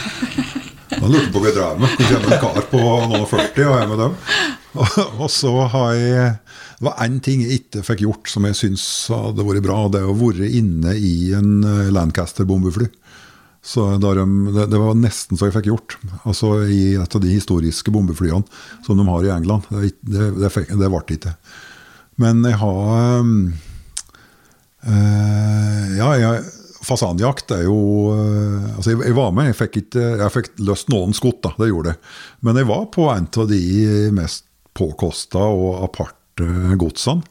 da 0.92 1.08
lurte 1.10 1.32
på 1.34 1.42
hva 1.42 1.50
jeg 1.50 1.56
drev 1.56 1.80
med. 1.82 1.96
Hvor 1.98 2.22
med 2.22 2.36
en 2.36 2.42
kar 2.42 2.68
på 2.70 2.82
noen 2.82 3.22
og 3.24 3.28
40 3.32 3.66
og 3.66 3.76
er 3.80 3.90
med 3.90 4.02
dem? 4.04 4.16
Og, 4.76 5.30
så 5.32 5.52
har 5.72 5.94
jeg 5.96 6.32
Det 6.76 6.84
var 6.84 6.98
én 7.06 7.16
ting 7.24 7.40
jeg 7.40 7.62
ikke 7.62 7.82
fikk 7.86 8.02
gjort 8.04 8.28
som 8.28 8.44
jeg 8.44 8.58
syns 8.58 8.84
hadde 9.08 9.46
vært 9.48 9.64
bra. 9.64 9.78
Det 9.88 10.02
er 10.02 10.10
å 10.10 10.16
være 10.18 10.50
inne 10.58 10.92
i 10.98 11.32
en 11.36 11.64
eh, 11.64 11.92
Lancaster-bombefly. 11.96 12.90
Så 13.66 13.86
de, 13.98 14.10
det, 14.54 14.66
det 14.70 14.78
var 14.78 14.98
nesten 15.00 15.38
så 15.38 15.48
jeg 15.48 15.56
fikk 15.56 15.70
gjort. 15.72 15.96
Altså 16.28 16.52
I 16.70 16.94
et 17.00 17.16
av 17.16 17.22
de 17.24 17.32
historiske 17.32 17.90
bombeflyene 17.94 18.44
som 18.86 19.00
de 19.00 19.08
har 19.08 19.24
i 19.26 19.32
England. 19.34 19.66
Det, 19.72 19.96
det, 20.06 20.28
det, 20.38 20.52
det 20.52 20.92
ble 20.92 21.02
ikke. 21.16 21.34
Men 22.22 22.44
jeg 22.46 22.60
har 22.60 23.24
eh, 24.86 25.96
Ja, 25.96 26.12
jeg, 26.20 26.44
fasanjakt 26.86 27.50
er 27.56 27.64
jo 27.66 27.78
eh, 28.14 28.76
Altså, 28.76 28.90
jeg, 28.94 29.14
var 29.16 29.30
med. 29.34 29.50
Jeg 29.50 29.58
fikk, 29.60 29.74
ikke, 29.84 30.04
jeg 30.22 30.34
fikk 30.34 30.48
løst 30.68 30.88
noen 30.92 31.12
skudd, 31.16 31.40
da. 31.44 31.50
Det 31.58 31.68
gjorde 31.70 31.90
jeg. 31.94 31.98
Men 32.46 32.54
jeg 32.60 32.66
var 32.70 32.84
på 32.94 33.02
en 33.12 33.26
av 33.26 33.46
de 33.50 33.62
mest 34.16 34.44
påkosta 34.76 35.40
og 35.40 35.84
aparte 35.86 36.44
godsene. 36.78 37.22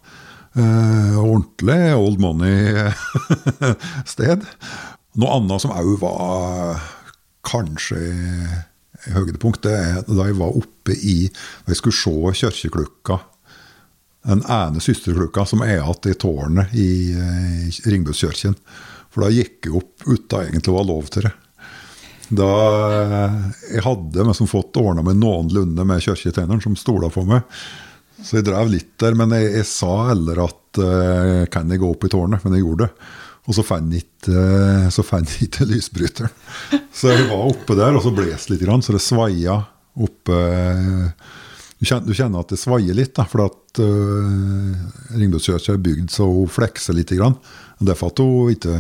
Eh, 0.56 1.15
ordentlig 1.19 1.95
old 1.99 2.19
money-sted. 2.23 2.86
Noe 5.19 5.32
annet 5.38 5.61
som 5.64 5.72
òg 5.76 5.99
var 6.02 6.80
kanskje 7.45 7.99
høydepunkt, 9.14 9.61
det 9.68 9.76
er 9.76 10.02
da 10.07 10.26
jeg 10.27 10.38
var 10.40 10.56
oppe 10.57 10.94
i 10.95 11.30
Da 11.30 11.69
jeg 11.73 11.77
skulle 11.77 12.34
se 12.34 12.49
kirkeklokka 12.49 13.15
den 14.26 14.41
ene 14.49 14.81
søsterklokka 14.81 15.45
som 15.47 15.64
er 15.65 15.77
igjen 15.77 16.11
i 16.11 16.19
tårnet 16.19 16.76
i, 16.77 16.89
i 17.14 17.91
Ringbuskirken. 17.91 18.56
For 19.14 19.26
da 19.26 19.31
gikk 19.31 19.68
jeg 19.68 19.76
opp 19.77 20.06
uten 20.07 20.47
egentlig 20.47 20.73
å 20.73 20.80
ha 20.80 20.85
lov 20.89 21.11
til 21.14 21.27
det. 21.27 21.34
Da 22.35 22.49
Jeg 23.69 23.84
hadde 23.85 24.26
liksom 24.26 24.49
fått 24.49 24.77
ordna 24.81 25.03
meg 25.06 25.19
noenlunde 25.22 25.85
med 25.85 26.02
kirketjeneren 26.02 26.64
som 26.64 26.77
stola 26.80 27.11
på 27.14 27.23
meg. 27.27 27.45
Så 28.15 28.39
jeg 28.39 28.47
drev 28.47 28.72
litt 28.72 28.95
der, 29.02 29.14
men 29.18 29.35
jeg, 29.35 29.52
jeg 29.60 29.68
sa 29.69 29.91
heller 30.10 30.41
at 30.47 30.80
uh, 30.81 31.43
kan 31.52 31.69
jeg 31.69 31.81
gå 31.84 31.91
opp 31.91 32.07
i 32.07 32.11
tårnet? 32.11 32.41
Men 32.45 32.57
jeg 32.57 32.65
gjorde 32.65 32.88
det. 32.88 33.07
Og 33.45 33.53
så 33.53 33.65
fant 33.68 33.93
jeg 33.93 35.45
ikke, 35.45 35.68
lysbryteren. 35.69 36.34
Så 36.89 37.11
jeg 37.11 37.27
var 37.30 37.43
oppe 37.52 37.77
der, 37.77 37.93
og 37.93 38.02
så 38.02 38.14
blåste 38.15 38.56
litt, 38.56 38.65
så 38.65 38.95
det 38.95 39.03
svaia 39.03 39.60
oppe 40.02 40.39
du 41.86 41.90
kjenner, 41.90 42.07
du 42.10 42.18
kjenner 42.18 42.41
at 42.41 42.49
det 42.49 42.57
svaier 42.57 42.98
litt, 42.98 43.14
da, 43.18 43.28
for 43.30 43.45
at 43.45 43.82
uh, 43.84 45.12
Ringbukskirka 45.14 45.76
er 45.76 45.84
bygd 45.86 46.10
så 46.14 46.26
hun 46.26 46.49
flekser 46.49 46.98
litt. 46.98 47.14
Grann. 47.14 47.38
Derfor 47.78 48.10
at 48.10 48.22
hun 48.24 48.56
ikke 48.56 48.80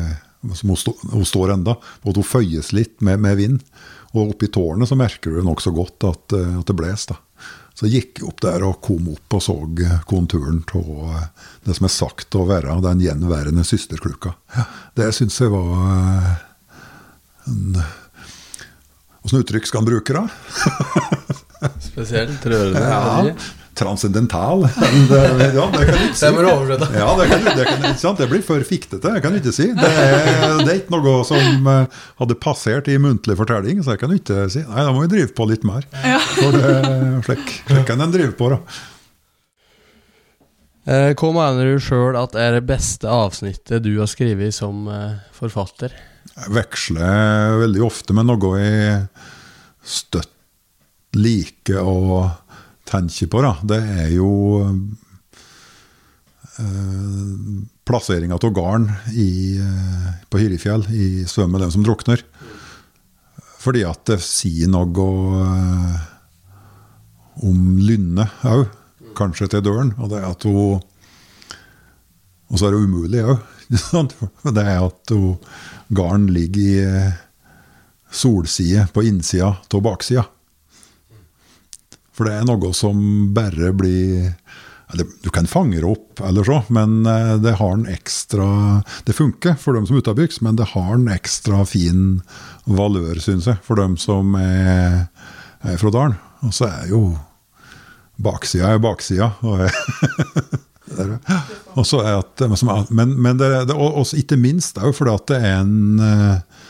som 0.55 0.71
hun, 0.71 0.77
stå, 0.77 0.95
hun 1.11 1.25
står 1.25 1.53
enda, 1.55 1.75
og 1.77 2.09
at 2.11 2.17
hun 2.19 2.25
føyes 2.25 2.71
litt 2.75 2.97
med, 3.05 3.21
med 3.21 3.37
vind. 3.37 3.61
Og 4.15 4.33
oppi 4.33 4.49
tårnet 4.49 4.89
så 4.89 4.97
merker 4.97 5.33
du 5.33 5.45
nokså 5.45 5.73
godt 5.75 6.05
at, 6.07 6.35
eh, 6.37 6.57
at 6.59 6.69
det 6.69 6.75
blåser. 6.77 7.21
Så 7.75 7.89
jeg 7.89 8.05
gikk 8.05 8.21
opp 8.29 8.39
der 8.45 8.63
og 8.63 8.79
kom 8.85 9.09
opp 9.11 9.35
og 9.35 9.41
så 9.43 9.55
konturen 10.07 10.61
av 10.77 11.25
det 11.67 11.75
som 11.75 11.89
er 11.89 11.91
sagt 11.91 12.37
å 12.39 12.45
være 12.47 12.77
den 12.85 13.03
gjenværende 13.03 13.65
søsterklukka. 13.67 14.31
Det 14.95 15.09
syns 15.17 15.41
jeg 15.43 15.51
var 15.53 15.75
eh, 15.91 16.33
en 17.51 17.83
Åssen 19.25 19.41
uttrykk 19.41 19.65
skal 19.65 19.81
en 19.81 19.87
bruke, 19.87 20.13
da? 20.13 21.41
Spesielt 21.83 22.45
rørende. 22.51 22.81
Ja, 22.81 23.35
transcendental. 23.75 24.61
Det, 25.09 25.17
ja, 25.57 25.65
det 25.67 25.67
kan 25.67 25.73
du 25.75 25.81
ikke 25.83 26.15
si. 26.15 26.21
Det 26.23 26.29
må 26.35 26.43
du 26.45 26.49
oversette. 26.53 26.87
Ja, 26.95 27.07
det, 27.19 27.25
kan, 27.31 27.41
du- 27.43 27.49
det, 27.59 27.65
kan, 27.67 27.83
ikke 27.89 27.99
sant? 28.05 28.21
det 28.23 28.27
blir 28.31 28.43
for 28.47 28.63
fiktete, 28.69 29.11
jeg 29.17 29.23
kan 29.25 29.35
ikke 29.35 29.51
si. 29.55 29.65
Det 29.75 29.89
er, 29.91 30.45
det 30.61 30.69
er 30.71 30.79
ikke 30.79 30.95
noe 30.95 31.15
som 31.27 31.69
eh, 31.73 32.01
hadde 32.21 32.37
passert 32.39 32.87
i 32.93 32.95
muntlig 33.03 33.35
fortelling, 33.39 33.81
så 33.83 33.95
jeg 33.97 34.03
kan 34.05 34.15
ikke 34.15 34.45
si. 34.53 34.63
Nei, 34.63 34.85
da 34.87 34.93
må 34.95 35.03
vi 35.03 35.11
drive 35.17 35.33
på 35.35 35.47
litt 35.51 35.67
mer. 35.67 35.87
For 36.37 36.55
det 36.55 36.63
er 36.71 37.23
slik, 37.27 37.55
slik 37.67 37.87
kan 37.91 38.05
en 38.07 38.15
drive 38.15 38.31
på, 38.39 38.51
da. 38.55 38.61
Eh, 40.85 41.11
Hva 41.17 41.31
mener 41.33 41.65
du 41.73 41.79
sjøl 41.81 42.15
at 42.19 42.35
er 42.37 42.59
det 42.59 42.65
beste 42.69 43.09
avsnittet 43.09 43.81
du 43.85 43.95
har 43.97 44.09
skrevet 44.11 44.53
som 44.55 44.85
eh, 44.91 45.15
forfatter? 45.33 45.95
Jeg 46.35 46.51
veksler 46.55 47.59
veldig 47.63 47.83
ofte 47.85 48.13
med 48.17 48.27
noe 48.29 48.55
jeg 48.59 49.01
støtt 49.85 50.31
liker 51.15 51.81
å 51.81 52.29
tenke 52.85 53.27
på. 53.31 53.41
Da. 53.43 53.53
Det 53.65 53.79
er 54.05 54.11
jo 54.13 54.31
eh, 56.59 57.63
plasseringa 57.85 58.37
av 58.37 58.53
garn 58.55 58.89
i, 59.13 59.57
eh, 59.61 60.09
på 60.29 60.41
Hyrifjell 60.41 60.87
i 60.91 61.25
'Svøm 61.25 61.51
med 61.51 61.61
dem 61.61 61.71
som 61.71 61.83
drukner'. 61.85 62.23
Fordi 63.65 63.81
at 63.87 64.05
det 64.05 64.19
sier 64.21 64.69
noe 64.69 65.05
eh, 65.41 66.01
om 67.45 67.79
Lynne 67.81 68.29
òg, 68.45 68.67
kanskje 69.17 69.49
til 69.49 69.65
døren. 69.65 69.95
Og 69.97 70.11
det 70.11 70.21
er 70.21 70.29
at 70.29 70.43
hun 70.43 70.83
Og 72.45 72.59
så 72.59 72.67
er 72.67 72.75
det 72.75 72.85
umulig 72.85 73.23
òg. 73.25 73.39
Det 74.53 74.61
er 74.61 74.77
at 74.85 75.09
hun, 75.09 75.39
garn 75.89 76.27
ligger 76.29 76.61
i 76.61 76.77
eh, 76.85 77.13
solside 78.11 78.85
på 78.93 79.01
innsida 79.01 79.49
av 79.57 79.81
baksida. 79.81 80.27
For 82.15 82.29
det 82.29 82.37
er 82.39 82.47
noe 82.47 82.71
som 82.75 82.99
bare 83.35 83.73
blir 83.75 84.31
Du 85.23 85.29
kan 85.33 85.47
fange 85.49 85.81
det 85.81 85.89
opp, 85.89 86.21
eller 86.23 86.45
så, 86.47 86.61
men 86.69 87.05
eh, 87.09 87.35
det 87.41 87.57
har 87.59 87.73
en 87.73 87.87
ekstra 87.89 88.81
Det 89.07 89.15
funker 89.17 89.57
for 89.59 89.75
dem 89.75 89.87
som 89.87 89.97
er 89.97 90.05
utabygds, 90.05 90.41
men 90.45 90.55
det 90.55 90.71
har 90.71 90.93
en 90.95 91.09
ekstra 91.11 91.65
fin 91.67 92.21
valør, 92.65 93.19
syns 93.19 93.49
jeg, 93.49 93.59
for 93.65 93.81
dem 93.81 93.97
som 93.99 94.37
er, 94.39 95.07
er 95.65 95.81
fra 95.81 95.91
dalen. 95.91 96.19
Og 96.45 96.53
så 96.53 96.69
er 96.69 96.91
jo 96.93 97.01
baksida 98.21 98.75
er 98.75 98.81
baksida. 98.83 99.31
Og 99.43 99.65
det 99.65 101.01
er 101.01 101.11
det. 101.11 101.35
Så 101.85 102.01
er 102.01 102.21
at, 102.21 102.45
men, 102.89 103.15
men 103.21 103.39
det, 103.41 103.49
det, 103.69 103.75
og, 103.75 103.99
og 104.01 104.13
ikke 104.15 104.39
minst 104.39 104.79
òg 104.79 104.95
fordi 104.95 105.15
at 105.15 105.27
det 105.33 105.41
er 105.41 105.57
en 105.63 106.03
eh, 106.05 106.63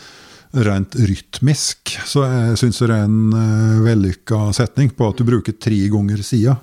rent 0.56 0.96
rytmisk, 0.96 1.98
så 2.08 2.24
jeg 2.30 2.60
syns 2.62 2.82
det 2.82 2.90
er 2.90 3.06
en 3.06 3.34
uh, 3.36 3.84
vellykka 3.86 4.50
setning 4.56 4.92
på 4.96 5.10
at 5.12 5.20
du 5.20 5.28
bruker 5.28 5.58
tre 5.60 5.80
ganger 5.92 6.22
sida. 6.26 6.56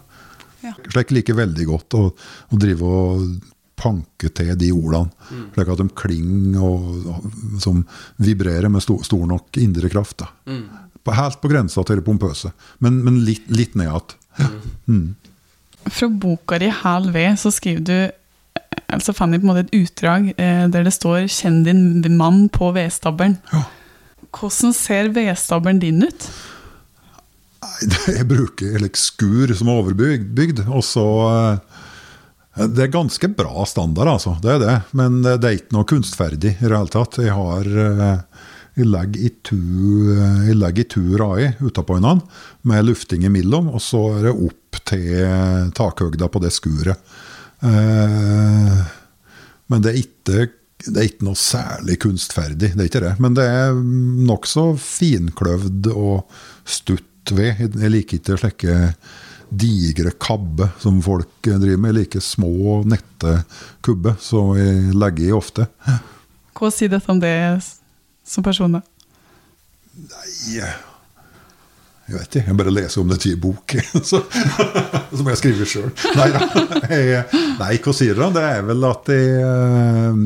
Ja. 0.62 0.72
Slik 0.92 1.10
liker 1.12 1.36
veldig 1.36 1.66
godt 1.68 1.96
å, 1.98 2.04
å 2.12 2.60
drive 2.60 2.86
og 2.86 3.24
panke 3.82 4.30
til 4.30 4.54
de 4.58 4.70
ordene. 4.74 5.10
Slik 5.54 5.72
at 5.74 5.82
de 5.82 5.88
klinger 5.98 6.62
og, 6.62 7.10
og 7.10 7.58
som 7.62 7.82
vibrerer 8.22 8.70
med 8.72 8.84
stor, 8.84 9.02
stor 9.06 9.26
nok 9.28 9.58
indre 9.60 9.90
kraft. 9.92 10.22
Da. 10.22 10.30
På, 11.02 11.16
helt 11.18 11.40
på 11.42 11.50
grensa 11.50 11.82
til 11.84 11.98
det 11.98 12.06
pompøse, 12.06 12.52
men, 12.84 13.02
men 13.02 13.20
litt, 13.26 13.50
litt 13.50 13.74
ned 13.78 13.90
igjen. 13.90 15.12
Fra 15.82 16.08
boka 16.08 16.60
di 16.62 16.70
Hæl 16.70 17.10
ved 17.12 17.40
så 17.42 17.50
skriver 17.50 17.86
du 17.88 17.96
altså 18.92 19.14
fant 19.16 19.34
jeg 19.34 19.42
på 19.42 19.48
en 19.48 19.50
måte 19.50 19.64
et 19.66 19.76
utdrag 19.82 20.28
eh, 20.36 20.64
der 20.70 20.84
det 20.86 20.94
står 20.94 21.26
'Kjenn 21.26 21.62
din 21.64 22.16
mann 22.16 22.48
på 22.52 22.70
vedstabelen'. 22.76 23.38
Ja. 23.52 23.64
Hvordan 24.32 24.72
ser 24.76 25.10
vedstabelen 25.12 25.80
din 25.82 26.02
ut? 26.06 26.28
Jeg 28.08 28.26
bruker 28.28 28.74
eller 28.76 28.90
skur 28.98 29.52
som 29.54 29.68
er 29.70 29.80
overbygd, 29.82 30.64
og 30.66 30.82
så 30.84 31.04
eh, 31.30 32.66
Det 32.72 32.82
er 32.86 32.90
ganske 32.94 33.28
bra 33.38 33.64
standard, 33.68 34.10
altså. 34.16 34.34
Det 34.42 34.50
er 34.56 34.58
det. 34.62 34.74
Men 34.98 35.20
det 35.24 35.38
er 35.46 35.58
ikke 35.60 35.76
noe 35.76 35.88
kunstferdig 35.88 36.56
i 36.56 36.58
det 36.64 36.72
hele 36.74 36.90
tatt. 36.92 37.20
Jeg 37.22 37.36
har 37.36 37.68
eh, 37.68 38.18
Jeg 38.80 38.88
legger 38.88 39.20
i 39.28 39.30
tu, 39.44 39.58
eh, 40.16 40.40
jeg 40.48 40.56
legger 40.58 40.84
i 40.84 40.88
tu 40.96 41.02
rai 41.20 41.50
utapå 41.60 41.98
hverandre 41.98 42.26
med 42.68 42.86
lufting 42.88 43.24
imellom, 43.28 43.68
og 43.76 43.80
så 43.84 44.00
er 44.16 44.26
det 44.30 44.34
opp 44.48 44.80
til 44.88 45.70
takhøgda 45.76 46.28
på 46.32 46.40
det 46.42 46.50
skuret. 46.56 46.98
Eh, 47.62 48.82
Men 49.70 49.84
det 49.84 49.92
er 49.92 50.02
ikke 50.02 50.50
det 50.86 50.98
er 50.98 51.08
ikke 51.08 51.26
noe 51.26 51.38
særlig 51.38 51.98
kunstferdig, 52.02 52.72
det 52.74 52.80
er 52.80 52.90
ikke 52.90 53.04
det. 53.04 53.12
Men 53.22 53.36
det 53.38 53.46
er 53.48 53.76
nokså 54.28 54.72
finkløvd 54.80 55.90
og 55.92 56.38
stutt 56.64 57.32
ved. 57.34 57.60
Jeg 57.78 57.92
liker 57.92 58.18
ikke 58.18 58.38
slike 58.40 58.78
digre 59.52 60.14
kabber 60.16 60.72
som 60.80 61.00
folk 61.04 61.44
driver 61.44 61.76
med. 61.76 61.92
Jeg 61.92 61.98
liker 62.00 62.24
små, 62.24 62.80
nette 62.88 63.36
kubber, 63.84 64.16
som 64.22 64.54
jeg 64.58 64.96
legger 64.96 65.28
i 65.28 65.36
ofte. 65.36 65.68
Hva 66.56 66.70
sier 66.72 66.92
dette 66.92 67.10
om 67.12 67.20
det 67.22 67.34
som 68.24 68.44
person? 68.44 68.78
da? 68.78 68.82
Nei, 69.92 70.72
Jeg 72.08 72.16
vet 72.18 72.36
ikke, 72.36 72.48
jeg 72.50 72.58
bare 72.58 72.72
leser 72.74 73.00
om 73.02 73.12
det 73.12 73.18
i 73.30 73.36
bok. 73.38 73.74
Så, 74.10 74.20
så 75.14 75.22
må 75.22 75.32
jeg 75.32 75.40
skrive 75.40 75.68
sjøl. 75.68 75.88
Nei 76.18 76.28
da. 76.34 76.42
Nei, 77.60 77.70
hva 77.84 77.94
sier 77.94 78.18
dere? 78.18 78.30
Det 78.34 78.42
er 78.48 78.66
vel 78.66 78.88
at 78.88 79.10
jeg 79.12 79.38
eh, 79.38 80.20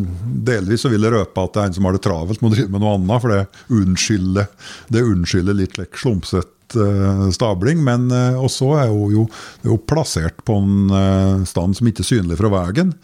Delvis 0.47 0.87
så 0.87 0.91
vil 0.93 1.05
jeg 1.07 1.15
røpe 1.15 1.45
at 1.45 1.55
det 1.55 1.63
er 1.63 1.71
en 1.71 1.77
som 1.77 1.89
har 1.89 1.97
det 1.97 2.03
travelt 2.07 2.43
må 2.43 2.51
drive 2.55 2.73
med 2.73 2.83
noe 2.83 2.97
annet, 2.97 3.23
for 3.23 3.35
det 3.35 3.77
unnskylder, 3.77 4.49
det 4.95 5.05
unnskylder 5.05 5.59
litt 5.59 5.77
like, 5.81 6.01
slumsete 6.01 6.81
eh, 6.87 7.23
stabling. 7.37 7.85
Men 7.87 8.09
også 8.15 8.73
er 8.81 8.91
hun 8.95 9.15
jo, 9.19 9.29
jo 9.67 9.79
plassert 9.91 10.43
på 10.49 10.59
en 10.63 10.99
eh, 11.03 11.47
stand 11.51 11.79
som 11.79 11.93
ikke 11.93 12.07
er 12.07 12.13
synlig 12.15 12.41
fra 12.41 12.53
veien. 12.57 12.97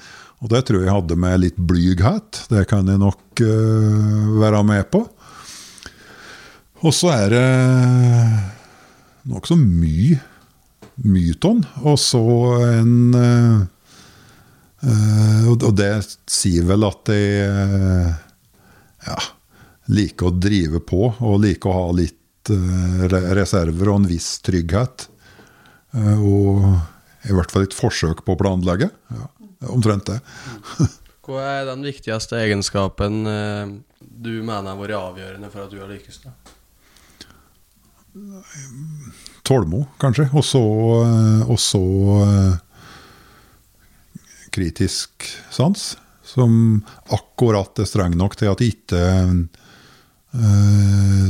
Og 0.43 0.51
det 0.51 0.65
tror 0.67 0.83
jeg 0.83 0.91
hadde 0.91 1.19
med 1.23 1.39
litt 1.45 1.59
blyghet. 1.71 2.45
Det 2.51 2.65
kan 2.71 2.89
jeg 2.91 2.99
nok 2.99 3.43
eh, 3.45 4.33
være 4.43 4.63
med 4.67 4.89
på. 4.91 5.05
Og 6.83 6.91
så 6.97 7.13
er 7.15 7.29
det 7.31 7.47
nokså 9.29 9.57
mye 9.59 10.19
myton, 11.03 11.63
og 11.87 11.99
så 12.01 12.23
en 12.67 13.15
eh, 13.17 13.61
Og 15.49 15.65
det 15.79 15.93
sier 16.31 16.67
vel 16.69 16.85
at 16.89 17.11
jeg 17.13 17.47
eh, 17.47 18.11
ja, 19.07 19.19
liker 19.95 20.31
å 20.31 20.35
drive 20.37 20.83
på, 20.85 21.13
og 21.19 21.43
liker 21.43 21.71
å 21.71 21.77
ha 21.79 21.93
litt 21.97 22.51
eh, 22.53 23.05
reserver 23.39 23.93
og 23.93 24.03
en 24.03 24.11
viss 24.11 24.35
trygghet. 24.45 25.09
Eh, 25.95 26.19
og 26.19 26.67
i 27.29 27.37
hvert 27.37 27.55
fall 27.55 27.67
et 27.67 27.77
forsøk 27.77 28.25
på 28.27 28.35
å 28.35 28.41
planlegge. 28.41 28.91
Ja, 29.13 29.29
omtrent 29.71 30.11
det. 30.11 30.19
Hva 31.23 31.45
er 31.61 31.69
den 31.69 31.85
viktigste 31.87 32.41
egenskapen 32.43 33.23
eh, 33.31 33.77
du 34.03 34.35
mener 34.43 34.73
har 34.73 34.81
vært 34.81 34.99
avgjørende 34.99 35.53
for 35.53 35.67
at 35.67 35.71
du 35.71 35.79
har 35.79 35.91
lykkes? 35.93 36.25
da? 36.25 36.35
Tålmo, 39.43 39.87
kanskje. 40.01 40.29
Og 40.37 40.45
så, 40.45 40.63
eh, 41.03 41.43
og 41.49 41.59
så 41.61 41.83
eh, 42.27 42.55
kritisk 44.53 45.29
sans, 45.51 45.97
som 46.23 46.83
akkurat 47.13 47.79
er 47.81 47.89
streng 47.89 48.17
nok 48.21 48.37
til 48.37 48.53
at 48.53 48.61
de 48.61 48.69
ikke 48.69 49.03
uh, 50.37 51.29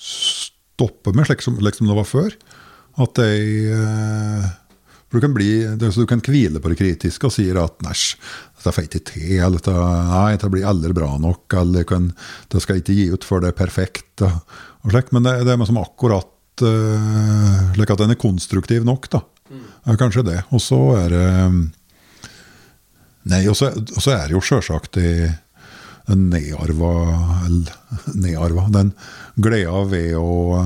stopper 0.00 1.16
meg, 1.16 1.28
slik 1.28 1.44
som, 1.44 1.58
slik 1.60 1.76
som 1.76 1.88
det 1.88 1.96
var 1.98 2.08
før. 2.08 2.36
At 3.04 3.20
de 3.20 3.28
uh, 3.76 4.48
du 5.12 5.20
kan, 5.22 5.32
bli, 5.36 5.50
det, 5.78 5.92
du 5.94 6.06
kan 6.08 6.20
hvile 6.24 6.60
på 6.60 6.72
det 6.72 6.78
kritiske 6.80 7.28
og 7.28 7.32
sier 7.32 7.60
at 7.62 7.78
næsj, 7.86 8.16
dette 8.58 8.72
får 8.74 8.88
ikke 8.88 9.04
til, 9.12 9.36
eller 9.38 9.60
dette, 9.60 9.74
nei, 10.10 10.32
dette 10.34 10.50
blir 10.52 10.66
aldri 10.68 10.90
bra 10.96 11.12
nok, 11.22 11.54
eller 11.60 11.86
kan, 11.88 12.10
det 12.52 12.60
skal 12.64 12.80
ikke 12.80 12.96
gi 12.96 13.06
ut 13.12 13.24
før 13.24 13.44
det 13.44 13.52
er 13.52 13.60
perfekt. 13.60 14.24
Og, 14.26 14.56
og 14.86 14.94
slik. 14.94 15.12
Men 15.14 15.26
det, 15.26 15.38
det 15.46 15.54
er 15.54 15.60
liksom 15.60 15.82
akkurat 15.82 16.64
uh, 16.64 17.72
slik 17.74 17.92
at 17.94 18.04
den 18.04 18.14
er 18.14 18.20
konstruktiv 18.20 18.86
nok, 18.86 19.10
da. 19.12 19.24
Er 19.86 19.98
kanskje 20.00 20.24
det. 20.26 20.40
Og 20.54 20.62
så 20.62 20.80
er 20.98 21.12
det 21.12 21.26
Nei, 23.26 23.40
og 23.50 23.56
så 23.58 23.72
er 24.14 24.28
det 24.28 24.36
jo 24.36 24.42
sjølsagt 24.44 24.98
den 24.98 26.20
nedarva 26.30 26.92
nedarva, 28.14 28.68
den 28.70 28.92
gleda 29.34 29.80
ved 29.90 30.12
å 30.18 30.62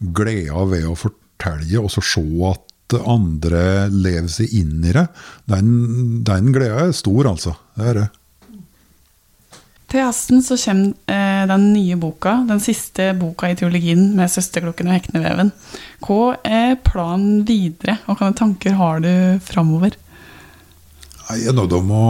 gleda 0.00 0.66
ved 0.68 0.84
å 0.88 0.96
fortelle 0.98 1.80
og 1.80 1.88
så 1.92 2.04
se 2.04 2.24
at 2.50 2.98
andre 3.00 3.88
lever 3.92 4.28
seg 4.32 4.52
inn 4.60 4.84
i 4.84 4.92
det. 4.92 5.06
Den, 5.48 5.70
den 6.26 6.50
gleda 6.52 6.86
er 6.88 6.96
stor, 6.96 7.30
altså. 7.30 7.54
Det 7.78 7.86
er 7.92 7.98
det. 8.00 8.08
Til 9.90 10.04
høsten 10.06 10.42
så 10.46 10.54
kommer 10.60 10.92
eh, 11.10 11.44
den 11.50 11.64
nye 11.72 11.96
boka, 11.98 12.36
den 12.46 12.60
siste 12.62 13.08
boka 13.18 13.48
i 13.50 13.56
teologien 13.58 14.12
med 14.14 14.30
'Søsterklokken 14.30 14.86
og 14.86 14.94
Hekneveven'. 14.94 15.50
Hva 16.06 16.36
er 16.46 16.78
planen 16.86 17.42
videre, 17.46 17.98
og 18.06 18.20
hvilke 18.20 18.38
tanker 18.38 18.78
har 18.78 19.02
du 19.02 19.10
framover? 19.42 19.98
Jeg 21.30 21.46
er 21.46 21.56
nødt 21.58 21.74
om 21.74 21.90
å 21.90 22.06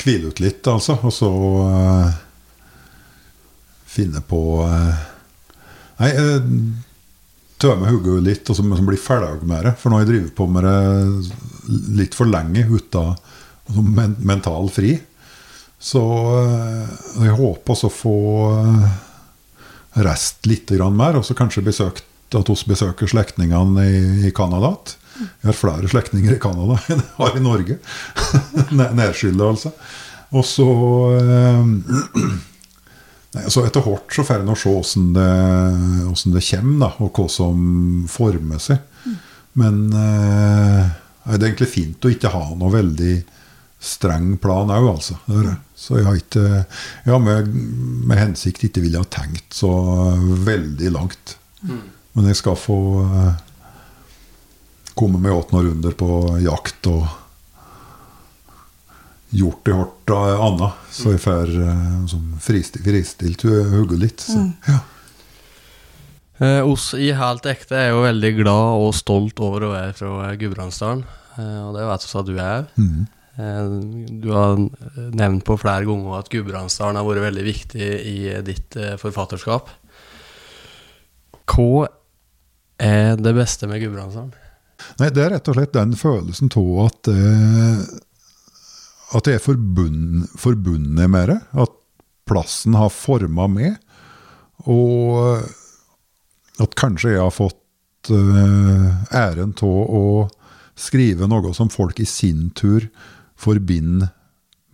hvile 0.00 0.32
ut 0.32 0.40
litt, 0.40 0.64
altså. 0.68 0.96
Og 1.02 1.12
så 1.12 1.28
uh, 1.28 2.08
finne 3.88 4.24
på 4.24 4.42
uh, 4.64 5.06
Nei, 5.98 6.10
uh, 6.14 6.44
tømme 7.58 7.90
hodet 7.90 8.22
litt 8.22 8.48
og 8.48 8.56
så 8.56 8.62
så 8.62 8.86
bli 8.86 9.00
ferdig 9.00 9.48
med 9.48 9.66
det. 9.66 9.74
For 9.80 9.90
nå 9.90 9.98
har 9.98 10.06
jeg 10.06 10.12
drevet 10.12 10.36
på 10.38 10.46
med 10.46 10.64
det 10.64 11.88
litt 11.98 12.16
for 12.16 12.30
lenge 12.30 12.64
uten 12.70 13.16
men, 13.82 14.16
mental 14.24 14.70
fri. 14.72 14.94
Så 15.78 16.02
eh, 16.42 16.94
jeg 17.22 17.36
håper 17.38 17.74
også 17.74 17.88
å 17.90 17.94
få 17.94 18.16
eh, 18.58 18.88
rest 20.02 20.46
litt 20.50 20.70
grann 20.74 20.96
mer, 20.98 21.18
og 21.18 21.26
så 21.26 21.36
kanskje 21.38 21.66
besøkt, 21.66 22.04
at 22.34 22.50
vi 22.50 22.56
besøker 22.68 23.08
slektningene 23.08 23.84
i, 23.86 24.00
i 24.28 24.32
Canada 24.36 24.74
igjen. 24.74 24.96
Jeg 25.18 25.48
har 25.48 25.56
flere 25.58 25.88
slektninger 25.90 26.36
i 26.36 26.38
Canada 26.42 26.76
enn 26.92 27.00
jeg 27.00 27.16
har 27.16 27.38
i 27.38 27.42
Norge. 27.42 27.78
Nedskylda, 29.00 29.48
altså. 29.48 29.72
Og 30.36 30.44
så 30.46 30.68
eh, 31.18 31.64
Nei, 33.28 33.42
altså 33.44 33.60
Etter 33.68 33.84
hvert 33.84 34.14
så 34.16 34.22
får 34.24 34.40
en 34.40 34.54
se 34.56 34.70
åssen 34.72 35.10
det, 35.12 35.24
hvordan 36.00 36.32
det 36.32 36.44
kommer, 36.46 36.78
da, 36.80 36.88
og 37.04 37.18
hva 37.18 37.26
som 37.28 37.58
former 38.08 38.62
seg. 38.62 38.78
Men 39.58 39.82
eh, 39.92 40.86
det 41.28 41.42
er 41.42 41.50
egentlig 41.50 41.68
fint 41.68 42.06
å 42.08 42.12
ikke 42.12 42.32
ha 42.32 42.46
noe 42.56 42.72
veldig 42.72 43.16
streng 43.78 44.32
plan 44.42 44.70
òg, 44.74 44.88
altså. 44.90 45.18
Så 45.78 46.00
jeg 46.00 46.06
har 46.08 46.16
ikke 46.18 46.44
Jeg 46.48 47.12
har 47.12 47.20
med, 47.22 47.52
med 48.08 48.18
hensikt 48.18 48.64
ikke 48.66 48.82
ville 48.82 48.98
ha 48.98 49.06
tenkt 49.06 49.54
så 49.54 49.70
veldig 50.46 50.90
langt. 50.94 51.36
Men 51.62 52.26
jeg 52.26 52.40
skal 52.40 52.58
få 52.58 52.78
eh, 53.06 53.38
komme 54.98 55.20
meg 55.22 55.34
åt 55.36 55.52
noen 55.54 55.68
runder 55.70 55.94
på 55.98 56.10
jakt 56.42 56.88
og 56.90 57.06
gjort 59.28 59.64
det 59.66 59.74
hardt 59.76 60.12
av 60.16 60.42
Anna, 60.42 60.68
så 60.90 61.12
jeg 61.12 61.22
får 61.22 61.50
eh, 61.62 61.90
sånn 62.10 62.30
fristilt, 62.42 62.86
fristilt 62.86 63.44
hodet 63.44 64.00
litt. 64.00 64.24
Så, 64.24 64.40
ja. 64.66 64.80
Eh, 66.38 66.62
oss 66.62 66.92
i 66.94 67.10
Helt 67.18 67.46
ekte 67.50 67.76
er 67.76 67.88
jo 67.92 68.04
veldig 68.04 68.32
glad 68.40 68.82
og 68.82 68.92
stolt 68.96 69.40
over 69.42 69.66
å 69.66 69.72
være 69.74 69.94
fra 69.98 70.32
Gudbrandsdalen. 70.38 71.04
Eh, 71.38 71.60
og 71.66 71.74
det 71.76 71.86
vet 71.88 72.06
vi 72.06 72.18
at 72.20 72.28
du 72.28 72.34
er. 72.38 72.66
òg. 72.66 72.82
Eh, 72.82 73.14
du 73.38 74.30
har 74.34 74.58
nevnt 75.14 75.44
på 75.46 75.54
flere 75.60 75.86
ganger 75.86 76.16
at 76.18 76.30
Gudbrandsdalen 76.32 76.98
har 76.98 77.06
vært 77.06 77.26
veldig 77.28 77.44
viktig 77.46 77.90
i 78.10 78.16
ditt 78.42 78.74
eh, 78.74 78.96
forfatterskap. 78.98 79.70
Hva 81.46 81.86
er 82.82 83.14
det 83.20 83.34
beste 83.36 83.68
med 83.70 83.84
Gudbrandsdalen? 83.84 84.34
Nei, 84.98 85.10
det 85.14 85.22
er 85.22 85.32
rett 85.36 85.50
og 85.50 85.58
slett 85.58 85.74
den 85.74 85.94
følelsen 85.98 86.50
av 86.58 86.74
at 86.86 87.10
eh, 87.10 87.80
At 89.18 89.30
jeg 89.30 89.38
er 89.38 89.44
forbund, 89.44 90.26
forbundet 90.36 91.08
med 91.10 91.30
det. 91.30 91.38
At 91.56 91.72
plassen 92.28 92.74
har 92.76 92.90
forma 92.92 93.46
meg. 93.48 93.78
Og 94.68 95.46
at 96.60 96.74
kanskje 96.76 97.14
jeg 97.14 97.22
har 97.22 97.32
fått 97.32 98.10
eh, 98.12 99.14
æren 99.14 99.54
av 99.54 99.94
å 100.02 100.04
skrive 100.78 101.30
noe 101.30 101.54
som 101.56 101.70
folk 101.72 102.02
i 102.02 102.06
sin 102.06 102.50
tur 102.58 102.90
forbinder 103.38 104.10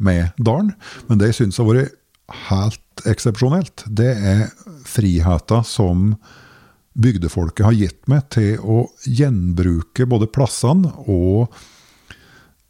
med 0.03 0.33
dalen. 0.39 0.73
Men 1.09 1.21
det 1.21 1.33
jeg 1.33 1.43
syns 1.43 1.61
har 1.61 1.69
vært 1.69 1.95
helt 2.49 3.05
eksepsjonelt, 3.11 3.85
det 3.87 4.13
er 4.17 4.49
friheten 4.89 5.67
som 5.67 6.15
bygdefolket 6.95 7.67
har 7.67 7.77
gitt 7.77 8.05
meg 8.11 8.29
til 8.35 8.61
å 8.61 8.85
gjenbruke 9.03 10.07
både 10.07 10.31
plassene 10.31 10.93
og 11.11 11.55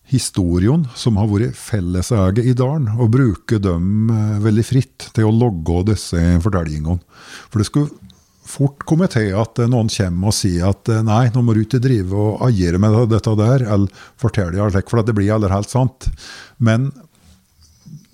historien 0.08 0.84
som 0.96 1.16
har 1.20 1.28
vært 1.30 1.56
felleseie 1.56 2.44
i 2.44 2.54
dalen, 2.56 2.90
og 3.00 3.12
bruke 3.14 3.58
dem 3.62 4.10
eh, 4.12 4.40
veldig 4.44 4.64
fritt 4.66 5.08
til 5.16 5.28
å 5.28 5.34
logge 5.34 5.84
disse 5.92 6.20
fortellingene. 6.44 7.00
For 7.48 7.60
det 7.60 7.68
skulle 7.70 8.03
fort 8.44 8.84
komme 8.88 9.08
til 9.12 9.32
at 9.40 9.58
eh, 9.60 9.70
noen 9.70 9.90
kommer 9.92 10.30
og 10.30 10.36
sier 10.36 10.70
at 10.70 10.90
eh, 10.92 11.04
nei, 11.06 11.28
nå 11.34 11.42
må 11.44 11.56
du 11.56 11.62
ikke 11.64 11.82
drive 11.82 12.14
og 12.14 12.44
agere 12.46 12.80
med 12.82 12.98
dette 13.12 13.36
der, 13.40 13.66
eller 13.76 14.04
fortelle 14.20 14.60
alt 14.62 14.76
slik, 14.76 14.90
for 14.92 15.04
det 15.04 15.16
blir 15.16 15.32
aller 15.34 15.54
helt 15.54 15.72
sant. 15.72 16.10
Men 16.62 16.90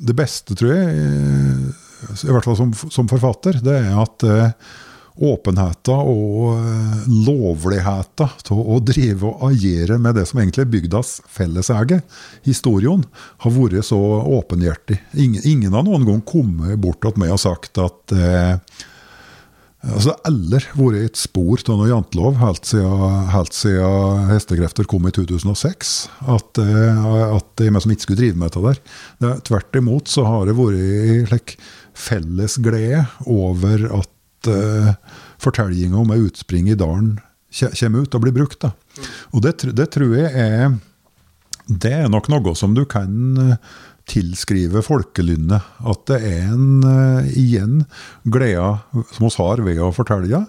det 0.00 0.16
beste, 0.16 0.56
tror 0.56 0.74
jeg, 0.74 0.94
eh, 0.94 1.88
i 2.24 2.30
hvert 2.32 2.46
fall 2.46 2.58
som, 2.58 2.70
som 2.72 3.10
forfatter, 3.10 3.60
det 3.64 3.76
er 3.82 3.98
at 4.00 4.24
åpenheten 5.20 6.08
og 6.08 7.10
lovligheten 7.26 8.38
til 8.46 8.60
å 8.72 8.78
drive 8.80 9.28
og 9.28 9.42
agere 9.50 9.98
med 10.00 10.16
det 10.16 10.24
som 10.30 10.40
egentlig 10.40 10.62
er 10.64 10.70
bygdas 10.72 11.10
felleseie, 11.28 11.98
historien, 12.46 13.02
har 13.44 13.52
vært 13.52 13.84
så 13.90 13.98
åpenhjertig. 14.38 14.96
Ingen, 15.20 15.44
ingen 15.44 15.76
har 15.76 15.84
noen 15.84 16.08
gang 16.08 16.24
kommet 16.24 16.80
bort 16.80 17.02
til 17.04 17.20
meg 17.20 17.34
og 17.36 17.42
sagt 17.42 17.82
at 17.84 18.16
eh, 18.16 18.80
Altså 19.80 20.12
Eller 20.28 20.66
vært 20.76 20.98
et 21.00 21.16
spor 21.16 21.62
av 21.64 21.78
noe 21.80 21.88
jantelov 21.88 22.36
helt 22.42 22.68
siden, 22.68 23.30
helt 23.32 23.56
siden 23.56 24.26
hestekrefter 24.28 24.88
kom 24.90 25.06
i 25.08 25.12
2006. 25.16 25.94
At, 26.28 26.60
eh, 26.60 27.04
at 27.36 27.48
det 27.56 27.70
meg 27.72 27.84
som 27.84 27.94
ikke 27.94 28.10
skulle 28.10 28.20
drive 28.20 28.36
med 28.36 28.50
dette 28.50 28.64
der. 28.66 29.40
Tvert 29.48 29.80
imot 29.80 30.12
så 30.12 30.26
har 30.28 30.50
det 30.50 30.58
vært 30.58 31.32
like, 31.32 31.56
felles 31.96 32.58
glede 32.60 33.06
over 33.28 33.88
at 34.02 34.48
uh, 34.48 34.92
fortellinga 35.42 35.98
om 36.00 36.14
utspring 36.14 36.70
i 36.70 36.78
dalen 36.78 37.18
kommer 37.50 38.04
ut 38.04 38.14
og 38.14 38.22
blir 38.22 38.36
brukt. 38.36 38.60
Da. 38.62 38.70
Og 39.34 39.42
det, 39.44 39.56
det 39.76 39.90
tror 39.96 40.14
jeg 40.14 40.30
er 40.30 40.76
Det 41.66 41.92
er 41.92 42.08
nok 42.10 42.28
noe 42.30 42.54
som 42.58 42.74
du 42.74 42.84
kan 42.88 43.10
eh, 43.38 43.56
tilskrive 44.10 44.82
folkelynnet. 44.84 45.72
At 45.86 46.04
det 46.10 46.20
er 46.26 46.50
en, 46.52 46.82
uh, 46.84 47.30
igjen, 47.30 47.84
glede 48.24 49.04
som 49.14 49.26
vi 49.26 49.32
har 49.38 49.64
ved 49.66 49.82
å 49.82 49.92
fortelle, 49.94 50.44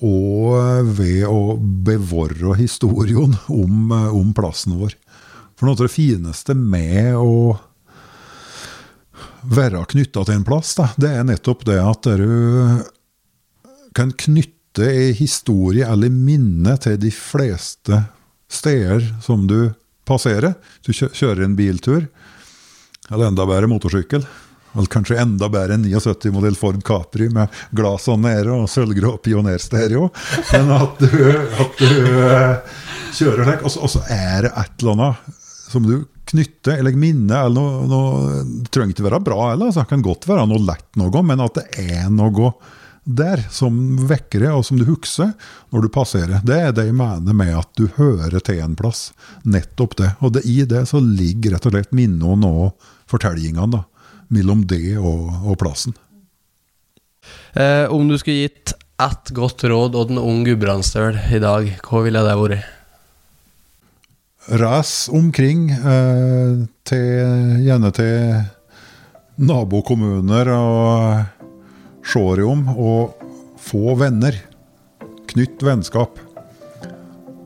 og 0.00 0.86
ved 0.96 1.26
å 1.28 1.56
bevare 1.60 2.54
historien 2.56 3.34
om, 3.52 3.90
eh, 3.92 4.14
om 4.16 4.30
plassen 4.32 4.78
vår. 4.80 4.94
For 5.58 5.68
noe 5.68 5.76
av 5.76 5.82
det 5.84 5.92
fineste 5.92 6.54
med 6.56 7.18
å 7.20 7.58
være 9.44 9.82
knytta 9.92 10.24
til 10.24 10.38
en 10.38 10.46
plass, 10.46 10.72
da, 10.78 10.88
det 10.96 11.10
er 11.18 11.26
nettopp 11.28 11.66
det 11.68 11.76
at 11.82 12.08
du 12.16 12.80
kan 13.96 14.12
knytte 14.12 14.86
ei 14.88 15.12
historie 15.18 15.84
eller 15.84 16.12
minne 16.14 16.76
til 16.80 16.96
de 17.02 17.10
fleste 17.12 18.04
steder 18.48 19.04
som 19.20 19.46
du 19.50 19.74
passerer. 20.08 20.56
Du 20.86 20.92
kjører 20.94 21.44
en 21.44 21.58
biltur, 21.58 22.06
eller 23.10 23.26
enda 23.30 23.46
bedre 23.48 23.68
motorsykkel. 23.70 24.24
Eller 24.70 24.86
kanskje 24.86 25.18
enda 25.18 25.48
bedre 25.50 25.74
en 25.74 25.84
79-modell 25.84 26.54
Ford 26.58 26.78
Capri 26.86 27.26
med 27.34 27.50
glassene 27.74 28.28
nede 28.30 28.52
og 28.54 28.68
sølvgrå 28.70 29.16
pionerstereo. 29.24 30.08
Men 30.52 30.70
at 30.76 31.02
du, 31.02 31.16
at 31.64 31.80
du 31.82 31.98
eh, 32.22 32.76
kjører 33.18 33.48
slik, 33.48 33.66
og 33.66 33.90
så- 33.90 34.04
er 34.14 34.46
det 34.46 34.52
et 34.54 34.76
eller 34.84 34.92
annet 34.94 35.38
som 35.70 35.86
du 35.86 35.96
knytter, 36.30 36.76
eller 36.78 36.94
minner, 36.94 37.48
eller 37.48 37.58
noe, 37.58 37.86
noe 37.90 38.44
Det 38.62 38.70
trenger 38.70 38.94
ikke 38.94 39.08
være 39.08 39.24
bra, 39.26 39.40
eller, 39.52 39.66
altså. 39.72 39.82
det 39.82 39.90
kan 39.90 40.02
godt 40.06 40.28
være 40.30 40.46
noe 40.46 40.62
lett 40.62 41.00
noe, 41.02 41.22
men 41.26 41.42
at 41.42 41.58
det 41.58 41.88
er 41.90 42.06
noe 42.14 42.52
der 43.10 43.40
som 43.50 43.74
vekker 44.06 44.44
det, 44.44 44.50
og 44.54 44.62
som 44.68 44.78
du 44.78 44.84
husker 44.86 45.32
når 45.72 45.82
du 45.82 45.88
passerer. 45.90 46.42
Det 46.46 46.58
er 46.68 46.70
det 46.76 46.84
jeg 46.90 46.94
mener 46.94 47.34
med 47.34 47.50
at 47.58 47.70
du 47.80 47.88
hører 47.96 48.38
til 48.46 48.60
en 48.62 48.76
plass. 48.78 49.08
Nettopp 49.42 49.96
det. 49.98 50.12
Og 50.20 50.34
det, 50.36 50.44
i 50.46 50.60
det 50.68 50.84
så 50.92 51.00
ligger 51.02 51.56
rett 51.56 51.66
og 51.66 51.74
slett 51.74 51.96
minnene 51.96 52.46
og 52.46 52.86
fortellingene 53.10 53.68
da, 53.74 53.84
mellom 54.30 54.64
det 54.70 54.96
og, 54.98 55.30
og 55.44 55.58
plassen. 55.60 55.96
Eh, 57.54 57.86
om 57.90 58.06
du 58.08 58.16
skulle 58.18 58.46
gitt 58.46 58.74
ett 59.00 59.32
godt 59.34 59.64
råd 59.64 59.96
til 59.96 60.14
en 60.14 60.22
ung 60.22 60.44
gudbrandsdøl 60.46 61.18
i 61.34 61.40
dag, 61.42 61.72
hva 61.86 62.04
ville 62.04 62.22
det 62.26 62.36
vært? 62.40 62.76
Reis 64.60 64.94
omkring, 65.12 65.68
eh, 65.70 66.64
til, 66.88 67.60
gjerne 67.66 67.90
til 67.94 68.40
nabokommuner 69.40 70.50
og 70.54 71.26
se 72.04 72.22
deg 72.36 72.46
om, 72.48 72.64
og 72.74 73.14
få 73.60 73.94
venner. 74.00 74.36
Knytt 75.30 75.62
vennskap. 75.62 76.18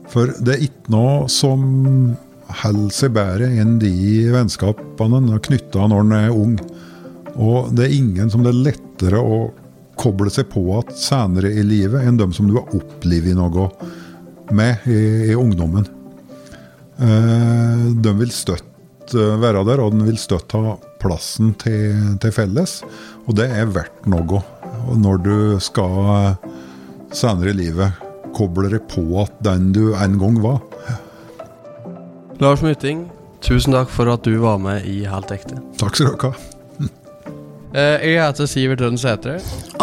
For 0.09 0.31
det 0.39 0.55
er 0.55 0.65
ikke 0.65 0.93
noe 0.95 1.27
som 1.31 2.15
holder 2.63 2.93
seg 2.93 3.13
bedre 3.15 3.49
enn 3.61 3.77
de 3.81 3.91
vennskapene 4.33 5.19
en 5.21 5.33
har 5.33 5.43
knytta 5.45 5.87
når 5.91 6.03
en 6.05 6.15
er 6.17 6.33
ung. 6.33 6.55
Og 7.35 7.71
det 7.75 7.87
er 7.87 7.97
ingen 7.97 8.31
som 8.31 8.45
det 8.45 8.53
er 8.53 8.63
lettere 8.69 9.19
å 9.21 9.39
koble 9.99 10.31
seg 10.33 10.49
på 10.51 10.63
at 10.77 10.91
senere 10.99 11.51
i 11.51 11.63
livet 11.65 12.03
enn 12.03 12.19
dem 12.19 12.33
som 12.35 12.49
du 12.49 12.57
har 12.59 12.75
opplevd 12.75 13.35
noe 13.37 13.69
med 14.55 14.85
i, 14.91 15.31
i 15.31 15.35
ungdommen. 15.35 15.87
Eh, 16.99 17.85
De 17.95 18.13
vil 18.19 18.31
støtt 18.31 19.15
eh, 19.15 19.35
være 19.41 19.63
der, 19.67 19.81
og 19.83 19.95
den 19.95 20.05
vil 20.07 20.19
støtt 20.21 20.55
ha 20.55 20.75
plassen 21.01 21.53
til, 21.61 22.15
til 22.21 22.35
felles. 22.35 22.81
Og 23.25 23.35
det 23.39 23.49
er 23.51 23.71
verdt 23.71 24.07
noe. 24.11 24.43
Når 24.95 25.23
du 25.25 25.35
skal 25.63 25.99
eh, 26.15 26.49
senere 27.15 27.55
i 27.55 27.59
livet 27.63 28.03
koble 28.35 28.69
deg 28.71 28.83
på 28.91 29.03
at 29.23 29.35
den 29.45 29.71
du 29.75 29.93
en 29.95 30.19
gang 30.19 30.39
var. 30.43 30.59
Lars 32.39 32.61
Mytting, 32.61 33.05
tusen 33.39 33.71
takk 33.71 33.87
for 33.93 34.11
at 34.11 34.25
du 34.27 34.33
var 34.41 34.57
med 34.59 34.83
i 34.89 35.05
Helt 35.07 35.31
ekte. 35.31 35.61
Takk 35.79 35.95
skal 35.95 36.11
dere 36.11 36.31
ha. 36.33 36.51
Eh, 37.75 38.03
jeg 38.07 38.19
heter 38.21 38.47
Sivert 38.47 38.81
Rønn 38.83 38.99
Sætre. 38.99 39.33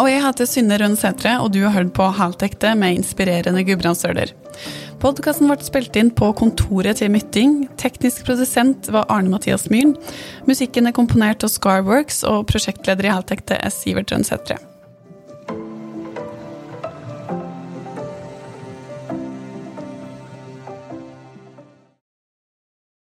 Og 0.01 0.07
jeg 0.09 0.21
heter 0.23 0.47
Synne 0.49 0.77
Rønn 0.81 0.95
Sætre, 0.97 1.35
og 1.41 1.51
du 1.53 1.59
har 1.61 1.75
hørt 1.75 1.91
på 1.93 2.07
Helt 2.17 2.45
ekte 2.45 2.71
med 2.77 2.97
inspirerende 2.97 3.61
gudbrandsdøler. 3.67 4.33
Podkasten 5.01 5.49
ble 5.49 5.57
spilt 5.65 5.97
inn 5.99 6.09
på 6.13 6.31
kontoret 6.37 7.01
til 7.01 7.11
Mytting. 7.13 7.67
Teknisk 7.77 8.25
produsent 8.25 8.89
var 8.93 9.05
Arne 9.13 9.33
Mathias 9.33 9.67
Myhren. 9.69 9.93
Musikken 10.49 10.89
er 10.89 10.97
komponert 10.97 11.45
av 11.45 11.53
Scarworks, 11.53 12.23
og 12.25 12.47
prosjektleder 12.49 13.09
i 13.09 13.13
Helt 13.13 13.33
ekte 13.37 13.61
er 13.61 13.73
Sivert 13.73 14.13
Rønn 14.13 14.25
Sætre. 14.25 14.57